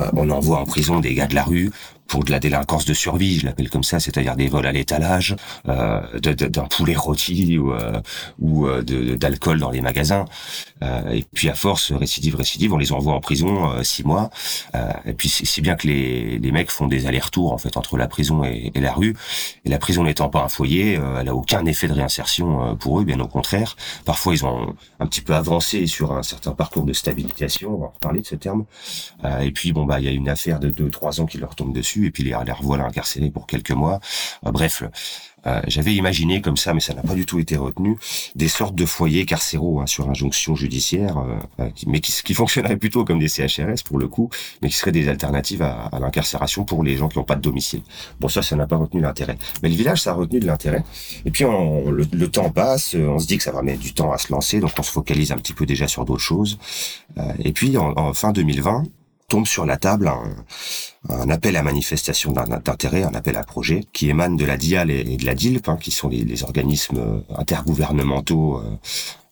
euh, 0.00 0.10
on 0.14 0.30
envoie 0.30 0.58
en 0.58 0.66
prison 0.66 1.00
des 1.00 1.14
gars 1.14 1.26
de 1.26 1.34
la 1.34 1.44
rue 1.44 1.70
pour 2.06 2.24
de 2.24 2.30
la 2.30 2.38
délinquance 2.38 2.84
de 2.84 2.94
survie, 2.94 3.38
je 3.40 3.46
l'appelle 3.46 3.70
comme 3.70 3.82
ça, 3.82 4.00
c'est-à-dire 4.00 4.36
des 4.36 4.48
vols 4.48 4.66
à 4.66 4.72
l'étalage, 4.72 5.36
euh, 5.68 6.00
d'un 6.20 6.64
poulet 6.64 6.94
rôti 6.94 7.58
ou, 7.58 7.72
euh, 7.72 8.00
ou 8.38 8.66
euh, 8.66 8.82
d'alcool 8.82 9.58
dans 9.58 9.70
les 9.70 9.80
magasins. 9.80 10.24
Euh, 10.82 11.10
et 11.10 11.24
puis 11.34 11.48
à 11.48 11.54
force, 11.54 11.92
récidive, 11.92 12.36
récidive, 12.36 12.72
on 12.72 12.76
les 12.76 12.92
envoie 12.92 13.14
en 13.14 13.20
prison 13.20 13.70
euh, 13.70 13.82
six 13.82 14.04
mois. 14.04 14.30
Et 15.04 15.14
puis 15.14 15.28
c'est 15.28 15.60
bien 15.62 15.74
que 15.74 15.86
les, 15.86 16.38
les 16.38 16.52
mecs 16.52 16.70
font 16.70 16.86
des 16.86 17.06
allers-retours 17.06 17.52
en 17.52 17.58
fait 17.58 17.76
entre 17.76 17.96
la 17.96 18.08
prison 18.08 18.44
et, 18.44 18.70
et, 18.74 18.80
la 18.80 18.92
rue. 18.92 19.16
Et 19.64 19.70
la 19.70 19.78
prison 19.78 20.04
n'étant 20.04 20.28
pas 20.28 20.42
un 20.42 20.48
foyer, 20.48 20.98
elle 21.18 21.28
a 21.28 21.34
aucun 21.34 21.64
effet 21.66 21.88
de 21.88 21.92
réinsertion 21.92 22.76
pour 22.76 23.00
eux, 23.00 23.04
bien 23.04 23.18
au 23.20 23.26
contraire. 23.26 23.76
Parfois 24.04 24.34
ils 24.34 24.44
ont 24.44 24.74
un 25.00 25.06
petit 25.06 25.22
peu 25.22 25.34
avancé 25.34 25.86
sur 25.86 26.12
un 26.12 26.22
certain 26.26 26.52
parcours 26.52 26.84
de 26.84 26.92
stabilisation, 26.92 27.74
on 27.74 27.80
va 27.80 27.86
reparler 27.88 28.20
de 28.20 28.26
ce 28.26 28.36
terme. 28.36 28.64
et 29.40 29.50
puis 29.52 29.72
bon 29.72 29.84
bah 29.84 30.00
il 30.00 30.06
y 30.06 30.08
a 30.08 30.12
une 30.12 30.28
affaire 30.28 30.60
de 30.60 30.68
deux 30.68 30.90
trois 30.90 31.20
ans 31.20 31.26
qui 31.26 31.38
leur 31.38 31.54
tombe 31.54 31.74
dessus 31.74 32.06
et 32.06 32.10
puis 32.10 32.22
les, 32.22 32.36
les 32.44 32.52
revoilà 32.52 32.84
incarcérés 32.84 33.30
pour 33.30 33.46
quelques 33.46 33.72
mois. 33.72 34.00
bref, 34.42 34.82
euh, 35.46 35.60
j'avais 35.68 35.94
imaginé 35.94 36.40
comme 36.40 36.56
ça, 36.56 36.74
mais 36.74 36.80
ça 36.80 36.94
n'a 36.94 37.02
pas 37.02 37.14
du 37.14 37.24
tout 37.24 37.38
été 37.38 37.56
retenu, 37.56 37.96
des 38.34 38.48
sortes 38.48 38.74
de 38.74 38.84
foyers 38.84 39.24
carcéraux 39.26 39.80
hein, 39.80 39.86
sur 39.86 40.08
injonction 40.08 40.54
judiciaire, 40.54 41.18
euh, 41.18 41.36
euh, 41.60 41.70
mais 41.86 42.00
qui, 42.00 42.12
qui, 42.22 42.34
fonctionneraient 42.34 42.76
plutôt 42.76 43.04
comme 43.04 43.18
des 43.18 43.28
CHRS 43.28 43.82
pour 43.84 43.98
le 43.98 44.08
coup, 44.08 44.28
mais 44.62 44.68
qui 44.68 44.76
seraient 44.76 44.92
des 44.92 45.08
alternatives 45.08 45.62
à, 45.62 45.86
à 45.86 46.00
l'incarcération 46.00 46.64
pour 46.64 46.82
les 46.82 46.96
gens 46.96 47.08
qui 47.08 47.18
n'ont 47.18 47.24
pas 47.24 47.36
de 47.36 47.42
domicile. 47.42 47.82
Bon, 48.20 48.28
ça, 48.28 48.42
ça 48.42 48.56
n'a 48.56 48.66
pas 48.66 48.76
retenu 48.76 49.00
l'intérêt. 49.00 49.38
Mais 49.62 49.68
le 49.68 49.76
village, 49.76 50.02
ça 50.02 50.10
a 50.10 50.14
retenu 50.14 50.40
de 50.40 50.46
l'intérêt. 50.46 50.82
Et 51.24 51.30
puis, 51.30 51.44
on, 51.44 51.90
le, 51.90 52.06
le, 52.12 52.28
temps 52.28 52.50
passe, 52.50 52.94
on 52.94 53.18
se 53.18 53.26
dit 53.26 53.36
que 53.36 53.44
ça 53.44 53.52
va 53.52 53.62
mettre 53.62 53.80
du 53.80 53.94
temps 53.94 54.12
à 54.12 54.18
se 54.18 54.32
lancer, 54.32 54.60
donc 54.60 54.72
on 54.78 54.82
se 54.82 54.90
focalise 54.90 55.32
un 55.32 55.36
petit 55.36 55.52
peu 55.52 55.66
déjà 55.66 55.86
sur 55.86 56.04
d'autres 56.04 56.22
choses. 56.22 56.58
et 57.38 57.52
puis, 57.52 57.76
en, 57.78 57.96
en 57.96 58.12
fin 58.14 58.32
2020, 58.32 58.84
tombe 59.28 59.46
sur 59.46 59.66
la 59.66 59.76
table 59.76 60.10
un, 61.08 61.30
appel 61.30 61.56
à 61.56 61.62
manifestation 61.62 62.32
d'intérêt, 62.32 63.02
un 63.02 63.14
appel 63.14 63.36
à 63.36 63.42
projet, 63.42 63.84
qui 63.92 64.08
émane 64.08 64.36
de 64.36 64.44
la 64.44 64.56
DIAL 64.56 64.90
et 64.90 65.16
de 65.16 65.26
la 65.26 65.34
DILP, 65.34 65.68
hein, 65.68 65.76
qui 65.76 65.90
sont 65.90 66.08
les, 66.08 66.42
organismes 66.42 67.22
intergouvernementaux, 67.36 68.58
euh, 68.58 68.76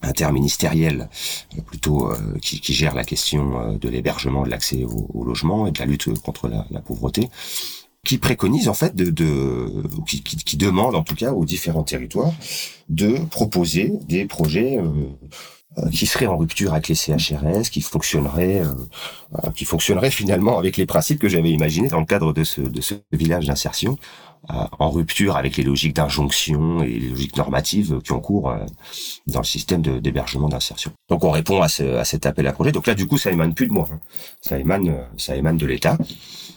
interministériels, 0.04 1.08
euh, 1.56 1.62
plutôt 1.62 2.10
euh, 2.10 2.16
qui, 2.40 2.72
gèrent 2.72 2.94
la 2.94 3.04
question 3.04 3.60
euh, 3.60 3.78
de 3.78 3.88
l'hébergement, 3.88 4.44
de 4.44 4.50
l'accès 4.50 4.84
au, 4.84 5.24
logement 5.24 5.66
et 5.66 5.72
de 5.72 5.78
la 5.78 5.86
lutte 5.86 6.12
contre 6.20 6.48
la, 6.48 6.80
pauvreté 6.80 7.28
qui 8.04 8.18
préconise 8.18 8.68
en 8.68 8.74
fait 8.74 8.94
de, 8.94 9.10
de 9.10 9.82
qui, 10.06 10.56
demande 10.56 10.94
en 10.94 11.02
tout 11.02 11.14
cas 11.14 11.32
aux 11.32 11.44
différents 11.44 11.82
territoires 11.82 12.32
de 12.88 13.16
proposer 13.30 13.92
des 14.06 14.26
projets 14.26 14.78
euh, 14.78 14.82
euh, 14.82 15.28
qui 15.92 16.06
serait 16.06 16.26
en 16.26 16.36
rupture 16.36 16.72
avec 16.72 16.88
les 16.88 16.94
CHRS, 16.94 17.70
qui 17.70 17.80
fonctionnerait, 17.80 18.60
euh, 18.60 18.74
euh, 19.44 19.50
qui 19.50 19.64
fonctionnerait 19.64 20.10
finalement 20.10 20.58
avec 20.58 20.76
les 20.76 20.86
principes 20.86 21.18
que 21.18 21.28
j'avais 21.28 21.50
imaginés 21.50 21.88
dans 21.88 22.00
le 22.00 22.06
cadre 22.06 22.32
de 22.32 22.44
ce, 22.44 22.60
de 22.60 22.80
ce 22.80 22.94
village 23.12 23.46
d'insertion, 23.46 23.98
en 24.78 24.90
rupture 24.90 25.38
avec 25.38 25.56
les 25.56 25.64
logiques 25.64 25.96
d'injonction 25.96 26.82
et 26.82 26.98
les 26.98 27.08
logiques 27.08 27.38
normatives 27.38 28.02
qui 28.04 28.12
ont 28.12 28.20
cours 28.20 28.54
dans 29.26 29.38
le 29.38 29.44
système 29.46 29.80
d'hébergement 29.80 30.50
d'insertion. 30.50 30.92
Donc 31.08 31.24
on 31.24 31.30
répond 31.30 31.62
à, 31.62 31.68
ce, 31.68 31.96
à 31.96 32.04
cet 32.04 32.26
appel 32.26 32.46
à 32.46 32.52
projet. 32.52 32.70
Donc 32.70 32.86
là, 32.86 32.94
du 32.94 33.06
coup, 33.06 33.16
ça 33.16 33.32
émane 33.32 33.54
plus 33.54 33.68
de 33.68 33.72
moi, 33.72 33.88
hein. 33.90 33.98
ça 34.42 34.58
émane, 34.58 34.94
ça 35.16 35.34
émane 35.34 35.56
de 35.56 35.64
l'État 35.64 35.96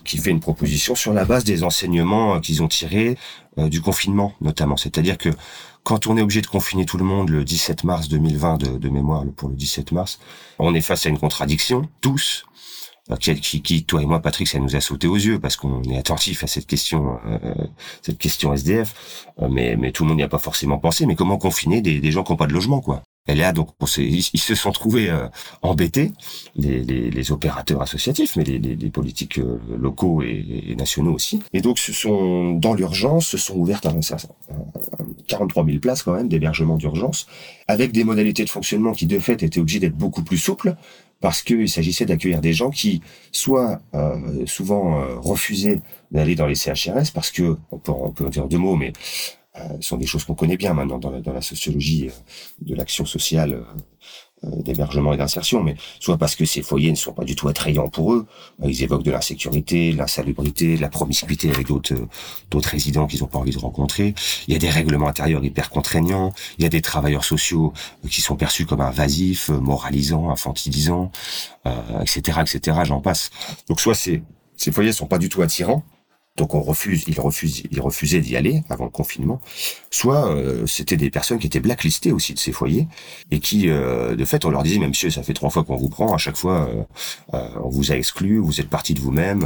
qui 0.03 0.17
fait 0.17 0.31
une 0.31 0.41
proposition 0.41 0.95
sur 0.95 1.13
la 1.13 1.23
base 1.23 1.45
des 1.45 1.63
enseignements 1.63 2.41
qu'ils 2.41 2.61
ont 2.61 2.67
tirés 2.67 3.17
du 3.55 3.79
confinement, 3.79 4.33
notamment. 4.41 4.75
C'est-à-dire 4.75 5.17
que 5.17 5.29
quand 5.87 6.05
on 6.07 6.17
est 6.17 6.21
obligé 6.21 6.41
de 6.41 6.47
confiner 6.47 6.85
tout 6.85 6.97
le 6.97 7.05
monde 7.05 7.29
le 7.29 7.45
17 7.45 7.85
mars 7.85 8.09
2020 8.09 8.57
de, 8.57 8.89
mémoire 8.89 9.23
pour 9.37 9.47
le 9.47 9.55
17 9.55 9.93
mars, 9.93 10.19
on 10.59 10.75
est 10.75 10.81
face 10.81 11.05
à 11.05 11.09
une 11.09 11.17
contradiction, 11.17 11.87
tous, 12.01 12.45
euh, 13.09 13.15
qui, 13.15 13.61
qui, 13.61 13.85
toi 13.85 14.01
et 14.01 14.05
moi, 14.05 14.21
Patrick, 14.21 14.49
ça 14.49 14.59
nous 14.59 14.75
a 14.75 14.81
sauté 14.81 15.07
aux 15.07 15.15
yeux 15.15 15.39
parce 15.39 15.55
qu'on 15.55 15.81
est 15.83 15.97
attentif 15.97 16.43
à 16.43 16.47
cette 16.47 16.67
question, 16.67 17.17
euh, 17.25 17.53
cette 18.01 18.17
question 18.17 18.53
SDF. 18.53 19.25
Euh, 19.41 19.47
mais, 19.49 19.77
mais 19.77 19.93
tout 19.93 20.03
le 20.03 20.09
monde 20.09 20.17
n'y 20.17 20.23
a 20.23 20.27
pas 20.27 20.39
forcément 20.39 20.77
pensé. 20.77 21.05
Mais 21.05 21.15
comment 21.15 21.37
confiner 21.37 21.79
des, 21.79 22.01
des 22.01 22.11
gens 22.11 22.25
qui 22.25 22.33
n'ont 22.33 22.37
pas 22.37 22.47
de 22.47 22.53
logement, 22.53 22.81
quoi? 22.81 23.03
Est 23.27 23.35
là, 23.35 23.51
donc 23.51 23.69
ils, 23.97 24.23
se 24.23 24.55
sont 24.55 24.71
trouvés 24.71 25.09
euh, 25.09 25.27
embêtés, 25.61 26.11
les, 26.55 27.31
opérateurs 27.31 27.81
associatifs, 27.81 28.35
mais 28.35 28.43
les, 28.43 28.89
politiques 28.89 29.39
euh, 29.39 29.59
locaux 29.77 30.21
et, 30.21 30.75
nationaux 30.77 31.13
aussi. 31.13 31.41
Et 31.53 31.61
donc, 31.61 31.77
ce 31.77 31.91
sont 31.91 32.53
dans 32.53 32.73
l'urgence, 32.73 33.27
se 33.27 33.37
sont 33.37 33.55
ouvertes 33.55 33.85
un, 33.85 33.99
43 35.27 35.65
000 35.65 35.79
places 35.79 36.03
quand 36.03 36.13
même 36.13 36.29
d'hébergement 36.29 36.77
d'urgence, 36.77 37.27
avec 37.67 37.91
des 37.91 38.03
modalités 38.03 38.45
de 38.45 38.49
fonctionnement 38.49 38.93
qui 38.93 39.05
de 39.05 39.19
fait 39.19 39.43
étaient 39.43 39.59
obligées 39.59 39.79
d'être 39.79 39.97
beaucoup 39.97 40.23
plus 40.23 40.37
souples, 40.37 40.75
parce 41.19 41.41
qu'il 41.41 41.67
s'agissait 41.67 42.05
d'accueillir 42.05 42.41
des 42.41 42.53
gens 42.53 42.69
qui, 42.69 43.01
soit 43.31 43.81
euh, 43.95 44.45
souvent 44.45 45.01
refusaient 45.17 45.81
d'aller 46.11 46.35
dans 46.35 46.45
les 46.45 46.55
CHRS, 46.55 47.11
parce 47.13 47.31
que 47.31 47.57
on 47.71 47.77
peut, 47.77 47.91
on 47.91 48.11
peut 48.11 48.29
dire 48.29 48.47
deux 48.47 48.59
mots, 48.59 48.75
mais 48.75 48.93
sont 49.81 49.97
des 49.97 50.05
choses 50.05 50.23
qu'on 50.23 50.35
connaît 50.35 50.57
bien 50.57 50.73
maintenant 50.73 50.99
dans 50.99 51.11
la, 51.11 51.21
dans 51.21 51.33
la 51.33 51.41
sociologie 51.41 52.07
euh, 52.07 52.11
de 52.61 52.75
l'action 52.75 53.05
sociale 53.05 53.63
euh, 54.43 54.49
d'hébergement 54.61 55.13
et 55.13 55.17
d'insertion, 55.17 55.63
mais 55.63 55.75
soit 55.99 56.17
parce 56.17 56.35
que 56.35 56.45
ces 56.45 56.61
foyers 56.61 56.91
ne 56.91 56.95
sont 56.95 57.13
pas 57.13 57.23
du 57.23 57.35
tout 57.35 57.47
attrayants 57.47 57.89
pour 57.89 58.13
eux, 58.13 58.27
ils 58.63 58.83
évoquent 58.83 59.03
de 59.03 59.11
l'insécurité, 59.11 59.93
de 59.93 59.97
l'insalubrité, 59.97 60.77
de 60.77 60.81
la 60.81 60.89
promiscuité 60.89 61.49
avec 61.49 61.67
d'autres 61.67 61.95
d'autres 62.51 62.69
résidents 62.69 63.07
qu'ils 63.07 63.21
n'ont 63.21 63.27
pas 63.27 63.39
envie 63.39 63.51
de 63.51 63.57
rencontrer. 63.57 64.13
Il 64.47 64.53
y 64.53 64.55
a 64.55 64.59
des 64.59 64.69
règlements 64.69 65.07
intérieurs 65.07 65.43
hyper 65.43 65.71
contraignants, 65.71 66.33
il 66.59 66.63
y 66.63 66.65
a 66.67 66.69
des 66.69 66.81
travailleurs 66.81 67.23
sociaux 67.23 67.73
qui 68.09 68.21
sont 68.21 68.35
perçus 68.35 68.67
comme 68.67 68.81
invasifs, 68.81 69.49
moralisants, 69.49 70.29
infantilisants, 70.29 71.11
euh, 71.65 72.01
etc., 72.01 72.39
etc. 72.41 72.81
J'en 72.83 73.01
passe. 73.01 73.31
Donc 73.67 73.79
soit 73.79 73.95
ces 73.95 74.21
ces 74.57 74.71
foyers 74.71 74.91
sont 74.91 75.05
pas 75.05 75.19
du 75.19 75.29
tout 75.29 75.43
attirants, 75.43 75.83
donc 76.37 76.53
on 76.53 76.61
refuse, 76.61 77.03
il 77.07 77.19
refuse, 77.19 77.63
il 77.69 77.81
refusait 77.81 78.21
d'y 78.21 78.37
aller 78.37 78.63
avant 78.69 78.85
le 78.85 78.91
confinement. 78.91 79.41
Soit 79.89 80.29
euh, 80.29 80.65
c'était 80.67 80.95
des 80.95 81.09
personnes 81.09 81.39
qui 81.39 81.47
étaient 81.47 81.59
blacklistées 81.59 82.11
aussi 82.11 82.33
de 82.33 82.39
ces 82.39 82.51
foyers 82.51 82.87
et 83.31 83.39
qui, 83.39 83.69
euh, 83.69 84.15
de 84.15 84.23
fait, 84.23 84.45
on 84.45 84.51
leur 84.51 84.61
disait, 84.61 84.77
mais 84.77 84.87
monsieur, 84.87 85.09
ça 85.09 85.23
fait 85.23 85.33
trois 85.33 85.49
fois 85.49 85.63
qu'on 85.63 85.75
vous 85.75 85.89
prend, 85.89 86.13
à 86.13 86.17
chaque 86.17 86.37
fois 86.37 86.69
euh, 87.33 87.39
on 87.63 87.69
vous 87.69 87.91
a 87.91 87.95
exclu, 87.95 88.37
vous 88.37 88.61
êtes 88.61 88.69
parti 88.69 88.93
de 88.93 88.99
vous-même, 88.99 89.45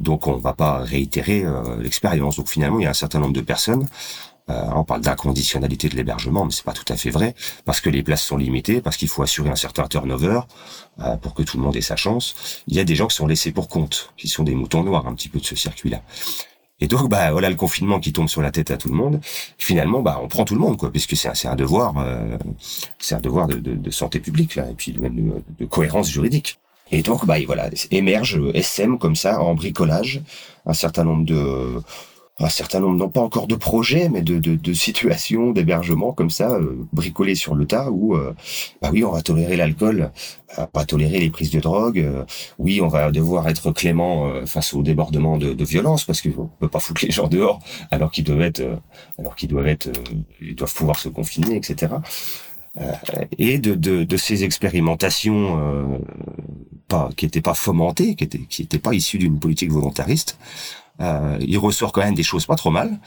donc 0.00 0.26
on 0.26 0.36
va 0.36 0.52
pas 0.52 0.78
réitérer 0.78 1.44
l'expérience. 1.80 2.36
Donc 2.36 2.48
finalement, 2.48 2.78
il 2.78 2.82
y 2.82 2.86
a 2.86 2.90
un 2.90 2.94
certain 2.94 3.18
nombre 3.18 3.32
de 3.32 3.40
personnes 3.40 3.88
euh, 4.50 4.62
on 4.74 4.84
parle 4.84 5.00
d'inconditionnalité 5.00 5.88
de 5.88 5.96
l'hébergement, 5.96 6.44
mais 6.44 6.50
c'est 6.52 6.64
pas 6.64 6.72
tout 6.72 6.90
à 6.92 6.96
fait 6.96 7.10
vrai, 7.10 7.34
parce 7.64 7.80
que 7.80 7.90
les 7.90 8.02
places 8.02 8.22
sont 8.22 8.36
limitées, 8.36 8.80
parce 8.80 8.96
qu'il 8.96 9.08
faut 9.08 9.22
assurer 9.22 9.50
un 9.50 9.56
certain 9.56 9.86
turnover 9.86 10.40
euh, 11.00 11.16
pour 11.16 11.34
que 11.34 11.42
tout 11.42 11.56
le 11.56 11.62
monde 11.62 11.76
ait 11.76 11.80
sa 11.80 11.96
chance. 11.96 12.62
Il 12.66 12.76
y 12.76 12.80
a 12.80 12.84
des 12.84 12.94
gens 12.94 13.06
qui 13.06 13.16
sont 13.16 13.26
laissés 13.26 13.52
pour 13.52 13.68
compte, 13.68 14.12
qui 14.16 14.28
sont 14.28 14.42
des 14.42 14.54
moutons 14.54 14.82
noirs 14.82 15.06
un 15.06 15.14
petit 15.14 15.28
peu 15.28 15.38
de 15.38 15.44
ce 15.44 15.56
circuit-là. 15.56 16.02
Et 16.80 16.88
donc, 16.88 17.08
bah 17.08 17.30
voilà 17.30 17.48
le 17.48 17.54
confinement 17.54 18.00
qui 18.00 18.12
tombe 18.12 18.28
sur 18.28 18.42
la 18.42 18.50
tête 18.50 18.72
à 18.72 18.76
tout 18.76 18.88
le 18.88 18.94
monde. 18.94 19.20
Finalement, 19.56 20.02
bah 20.02 20.18
on 20.20 20.26
prend 20.26 20.44
tout 20.44 20.54
le 20.54 20.60
monde, 20.60 20.76
quoi, 20.76 20.90
puisque 20.90 21.16
c'est 21.16 21.28
un, 21.28 21.52
un 21.52 21.54
devoir, 21.54 21.94
euh, 21.98 22.36
c'est 22.98 23.14
un 23.14 23.20
devoir 23.20 23.46
de, 23.46 23.54
de, 23.54 23.74
de, 23.74 23.90
santé 23.90 24.18
publique 24.18 24.56
là, 24.56 24.68
et 24.68 24.74
puis 24.74 24.92
même 24.98 25.40
de, 25.60 25.64
cohérence 25.66 26.10
juridique. 26.10 26.58
Et 26.90 27.02
donc, 27.02 27.24
bah 27.24 27.36
voilà, 27.46 27.70
émerge 27.92 28.40
SM 28.52 28.98
comme 28.98 29.14
ça 29.14 29.40
en 29.40 29.54
bricolage, 29.54 30.22
un 30.66 30.74
certain 30.74 31.04
nombre 31.04 31.24
de 31.24 31.80
un 32.46 32.48
certain 32.48 32.80
nombre, 32.80 32.96
non 32.96 33.08
pas 33.08 33.20
encore 33.20 33.46
de 33.46 33.54
projets, 33.54 34.08
mais 34.08 34.22
de, 34.22 34.38
de, 34.38 34.72
situations 34.72 35.52
d'hébergement 35.52 36.12
comme 36.12 36.30
ça, 36.30 36.52
euh, 36.52 36.86
bricolées 36.92 37.34
sur 37.34 37.54
le 37.54 37.66
tas, 37.66 37.90
où, 37.90 38.14
euh, 38.14 38.34
bah 38.80 38.90
oui, 38.92 39.04
on 39.04 39.12
va 39.12 39.22
tolérer 39.22 39.56
l'alcool, 39.56 40.10
euh, 40.58 40.66
pas 40.66 40.84
tolérer 40.84 41.20
les 41.20 41.30
prises 41.30 41.50
de 41.50 41.60
drogue, 41.60 41.98
euh, 41.98 42.24
oui, 42.58 42.80
on 42.80 42.88
va 42.88 43.10
devoir 43.10 43.48
être 43.48 43.72
clément 43.72 44.30
face 44.46 44.74
au 44.74 44.82
débordement 44.82 45.36
de, 45.36 45.64
violence, 45.64 46.04
parce 46.04 46.20
qu'on 46.20 46.50
peut 46.58 46.68
pas 46.68 46.80
foutre 46.80 47.04
les 47.04 47.10
gens 47.10 47.28
dehors 47.28 47.60
alors 47.90 48.10
qu'ils 48.10 48.24
doivent 48.24 48.42
être, 48.42 48.62
alors 49.18 49.36
qu'ils 49.36 49.48
doivent 49.48 49.68
être, 49.68 49.90
ils 50.40 50.56
doivent 50.56 50.74
pouvoir 50.74 50.98
se 50.98 51.08
confiner, 51.08 51.56
etc. 51.56 51.94
et 53.38 53.58
de, 53.58 53.74
de, 53.74 54.16
ces 54.16 54.44
expérimentations 54.44 56.00
pas 56.88 57.10
qui 57.16 57.26
n'étaient 57.26 57.40
pas 57.40 57.54
fomentées, 57.54 58.16
qui 58.16 58.24
étaient 58.24 58.40
qui 58.40 58.66
pas 58.66 58.94
issues 58.94 59.18
d'une 59.18 59.38
politique 59.38 59.70
volontariste, 59.70 60.36
euh, 61.00 61.36
il 61.40 61.58
ressort 61.58 61.92
quand 61.92 62.02
même 62.02 62.14
des 62.14 62.22
choses 62.22 62.46
pas 62.46 62.56
trop 62.56 62.70
mal. 62.70 63.00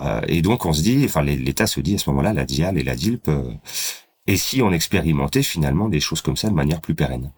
Euh, 0.00 0.20
et 0.28 0.42
donc 0.42 0.66
on 0.66 0.72
se 0.72 0.82
dit, 0.82 1.02
enfin 1.04 1.22
l'État 1.22 1.66
se 1.66 1.80
dit 1.80 1.94
à 1.94 1.98
ce 1.98 2.08
moment-là, 2.10 2.32
la 2.32 2.44
DIAL 2.44 2.78
et 2.78 2.82
la 2.82 2.94
DILP, 2.94 3.28
euh, 3.28 3.52
et 4.26 4.36
si 4.36 4.62
on 4.62 4.70
expérimentait 4.70 5.42
finalement 5.42 5.88
des 5.88 6.00
choses 6.00 6.20
comme 6.20 6.36
ça 6.36 6.48
de 6.48 6.54
manière 6.54 6.80
plus 6.80 6.94
pérenne? 6.94 7.32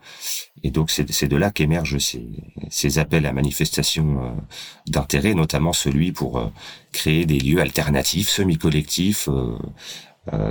Et 0.63 0.71
donc 0.71 0.91
c'est 0.91 1.29
de 1.29 1.37
là 1.37 1.51
qu'émergent 1.51 1.99
ces, 1.99 2.29
ces, 2.71 2.99
appels 2.99 3.27
à 3.27 3.33
manifestation 3.33 4.23
euh, 4.23 4.31
d'intérêt, 4.87 5.35
notamment 5.35 5.73
celui 5.73 6.13
pour 6.13 6.39
euh, 6.39 6.49
créer 6.93 7.25
des 7.25 7.39
lieux 7.39 7.61
alternatifs, 7.61 8.29
semi-collectifs 8.29 9.29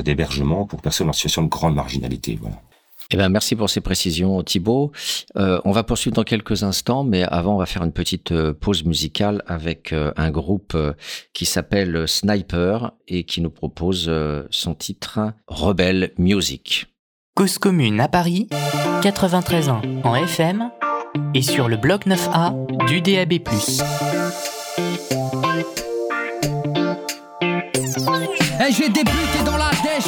d'hébergement 0.04 0.66
pour 0.66 0.82
personnes 0.82 1.08
en 1.08 1.14
situation 1.14 1.44
de 1.44 1.48
grande 1.48 1.76
marginalité. 1.76 2.38
Voilà. 2.42 2.62
Eh 3.14 3.18
ben, 3.18 3.28
merci 3.28 3.58
pour 3.58 3.70
ces 3.70 3.82
précisions, 3.82 4.42
Thibault. 4.42 4.94
Euh, 5.36 5.60
on 5.66 5.72
va 5.72 5.84
poursuivre 5.84 6.16
dans 6.16 6.24
quelques 6.24 6.64
instants, 6.64 7.04
mais 7.04 7.24
avant, 7.24 7.56
on 7.56 7.58
va 7.58 7.66
faire 7.66 7.84
une 7.84 7.92
petite 7.92 8.32
euh, 8.32 8.54
pause 8.54 8.86
musicale 8.86 9.44
avec 9.48 9.92
euh, 9.92 10.14
un 10.16 10.32
groupe 10.32 10.78
qui 11.34 11.46
s'appelle 11.46 12.08
Sniper 12.08 12.94
et 13.10 13.26
qui 13.26 13.42
nous 13.42 13.50
propose 13.50 14.12
son 14.50 14.76
titre 14.76 15.20
Rebelle 15.48 16.14
Music. 16.18 16.88
Cause 17.36 17.58
commune 17.58 18.00
à 18.00 18.08
Paris, 18.08 18.48
93 19.02 19.70
ans 19.70 19.82
en 20.04 20.16
FM 20.16 20.70
et 21.34 21.42
sur 21.42 21.68
le 21.68 21.76
bloc 21.76 22.06
9A 22.08 22.86
du 22.88 23.02
DAB+. 23.02 23.34
Hey, 28.60 28.74
j'ai 28.74 28.88
la 28.88 28.90
dèche, 28.90 29.41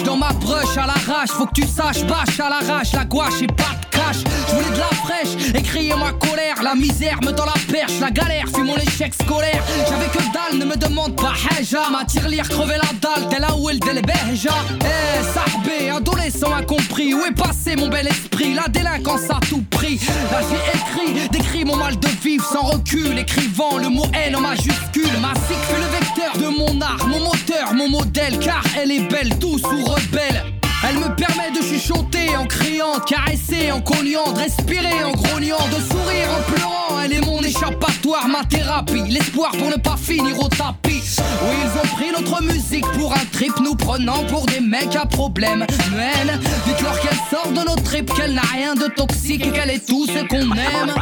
dans 0.03 0.17
ma 0.17 0.31
brush 0.33 0.77
à 0.77 0.87
l'arrache. 0.87 1.29
Faut 1.29 1.45
que 1.45 1.53
tu 1.53 1.67
saches, 1.67 2.03
bâche 2.05 2.39
à 2.39 2.49
l'arrache, 2.49 2.93
la 2.93 3.05
gouache 3.05 3.41
et 3.41 3.47
pas 3.47 3.82
Je 4.13 4.55
voulais 4.55 4.75
de 4.75 4.79
la 4.79 4.95
fraîche, 5.03 5.53
écrire 5.55 5.97
ma 5.97 6.11
colère. 6.11 6.61
La 6.63 6.75
misère 6.75 7.19
me 7.23 7.31
dans 7.31 7.45
la 7.45 7.53
perche, 7.71 7.99
la 7.99 8.11
galère 8.11 8.45
fut 8.53 8.63
mon 8.63 8.77
échec 8.77 9.13
scolaire. 9.13 9.63
J'avais 9.89 10.07
que 10.07 10.23
dalle, 10.33 10.59
ne 10.59 10.65
me 10.65 10.75
demande 10.75 11.15
pas 11.15 11.33
haja. 11.49 11.89
Ma 11.91 12.05
tirelire 12.05 12.47
crever 12.47 12.77
la 12.77 12.91
dalle, 13.01 13.27
tel 13.29 13.43
a 13.43 13.55
Will 13.55 13.79
del 13.79 14.01
Behja. 14.01 14.53
Eh, 14.81 15.23
sahbé, 15.33 15.89
adolescent 15.89 16.53
incompris. 16.53 17.13
Où 17.13 17.25
est 17.25 17.35
passé 17.35 17.75
mon 17.75 17.87
bel 17.87 18.07
esprit 18.07 18.53
La 18.53 18.67
délinquance 18.67 19.29
à 19.29 19.39
tout 19.49 19.63
prix. 19.71 19.99
Là 20.31 20.39
j'ai 20.49 20.79
écrit, 20.79 21.29
décrit 21.29 21.65
mon 21.65 21.75
mal 21.75 21.99
de 21.99 22.07
vivre 22.23 22.45
sans 22.45 22.67
recul. 22.67 23.17
Écrivant 23.17 23.77
le 23.77 23.89
mot 23.89 24.05
L 24.13 24.35
en 24.35 24.41
majuscule. 24.41 25.19
Ma 25.21 25.33
fut 25.35 25.75
le 25.75 25.87
vecteur 25.97 26.37
de 26.37 26.55
mon 26.55 26.79
art, 26.81 27.07
mon 27.07 27.19
moteur, 27.19 27.73
mon 27.73 27.89
modèle. 27.89 28.37
Car 28.39 28.63
elle 28.79 28.91
est 28.91 29.07
belle, 29.09 29.37
douce 29.39 29.63
ou 29.63 29.85
rebelle. 29.85 30.43
Elle 30.87 30.97
me 30.97 31.15
permet 31.15 31.51
de 31.51 31.63
chuchoter 31.65 32.35
en 32.35 32.45
criant, 32.45 32.97
de 32.97 33.03
caresser 33.03 33.71
en 33.71 33.81
cognant, 33.81 34.31
de 34.33 34.39
respirer 34.39 35.03
en 35.03 35.11
grognant, 35.11 35.65
de 35.69 35.81
sourire 35.81 36.27
en 36.37 36.51
pleurant. 36.51 37.01
Elle 37.03 37.13
est 37.13 37.25
mon 37.25 37.41
échappatoire, 37.41 38.27
ma 38.27 38.43
thérapie, 38.43 39.03
l'espoir 39.09 39.51
pour 39.51 39.69
ne 39.69 39.75
pas 39.75 39.95
finir 39.97 40.37
au 40.39 40.47
tapis. 40.49 41.01
Oui, 41.43 41.55
ils 41.63 41.79
ont 41.79 41.95
pris 41.95 42.11
notre 42.11 42.41
musique 42.43 42.85
pour 42.97 43.13
un 43.13 43.25
trip, 43.31 43.53
nous 43.61 43.75
prenant 43.75 44.23
pour 44.25 44.45
des 44.45 44.59
mecs 44.59 44.95
à 44.95 45.05
problème. 45.05 45.65
Men, 45.91 46.39
dites-leur 46.65 46.99
qu'elle 46.99 47.19
sort 47.29 47.51
de 47.51 47.67
nos 47.67 47.75
tripes, 47.75 48.13
qu'elle 48.13 48.33
n'a 48.33 48.41
rien 48.53 48.75
de 48.75 48.87
toxique 48.87 49.45
et 49.45 49.51
qu'elle 49.51 49.69
est 49.69 49.85
tout 49.85 50.05
ce 50.05 50.23
qu'on 50.27 50.51
aime. 50.55 50.93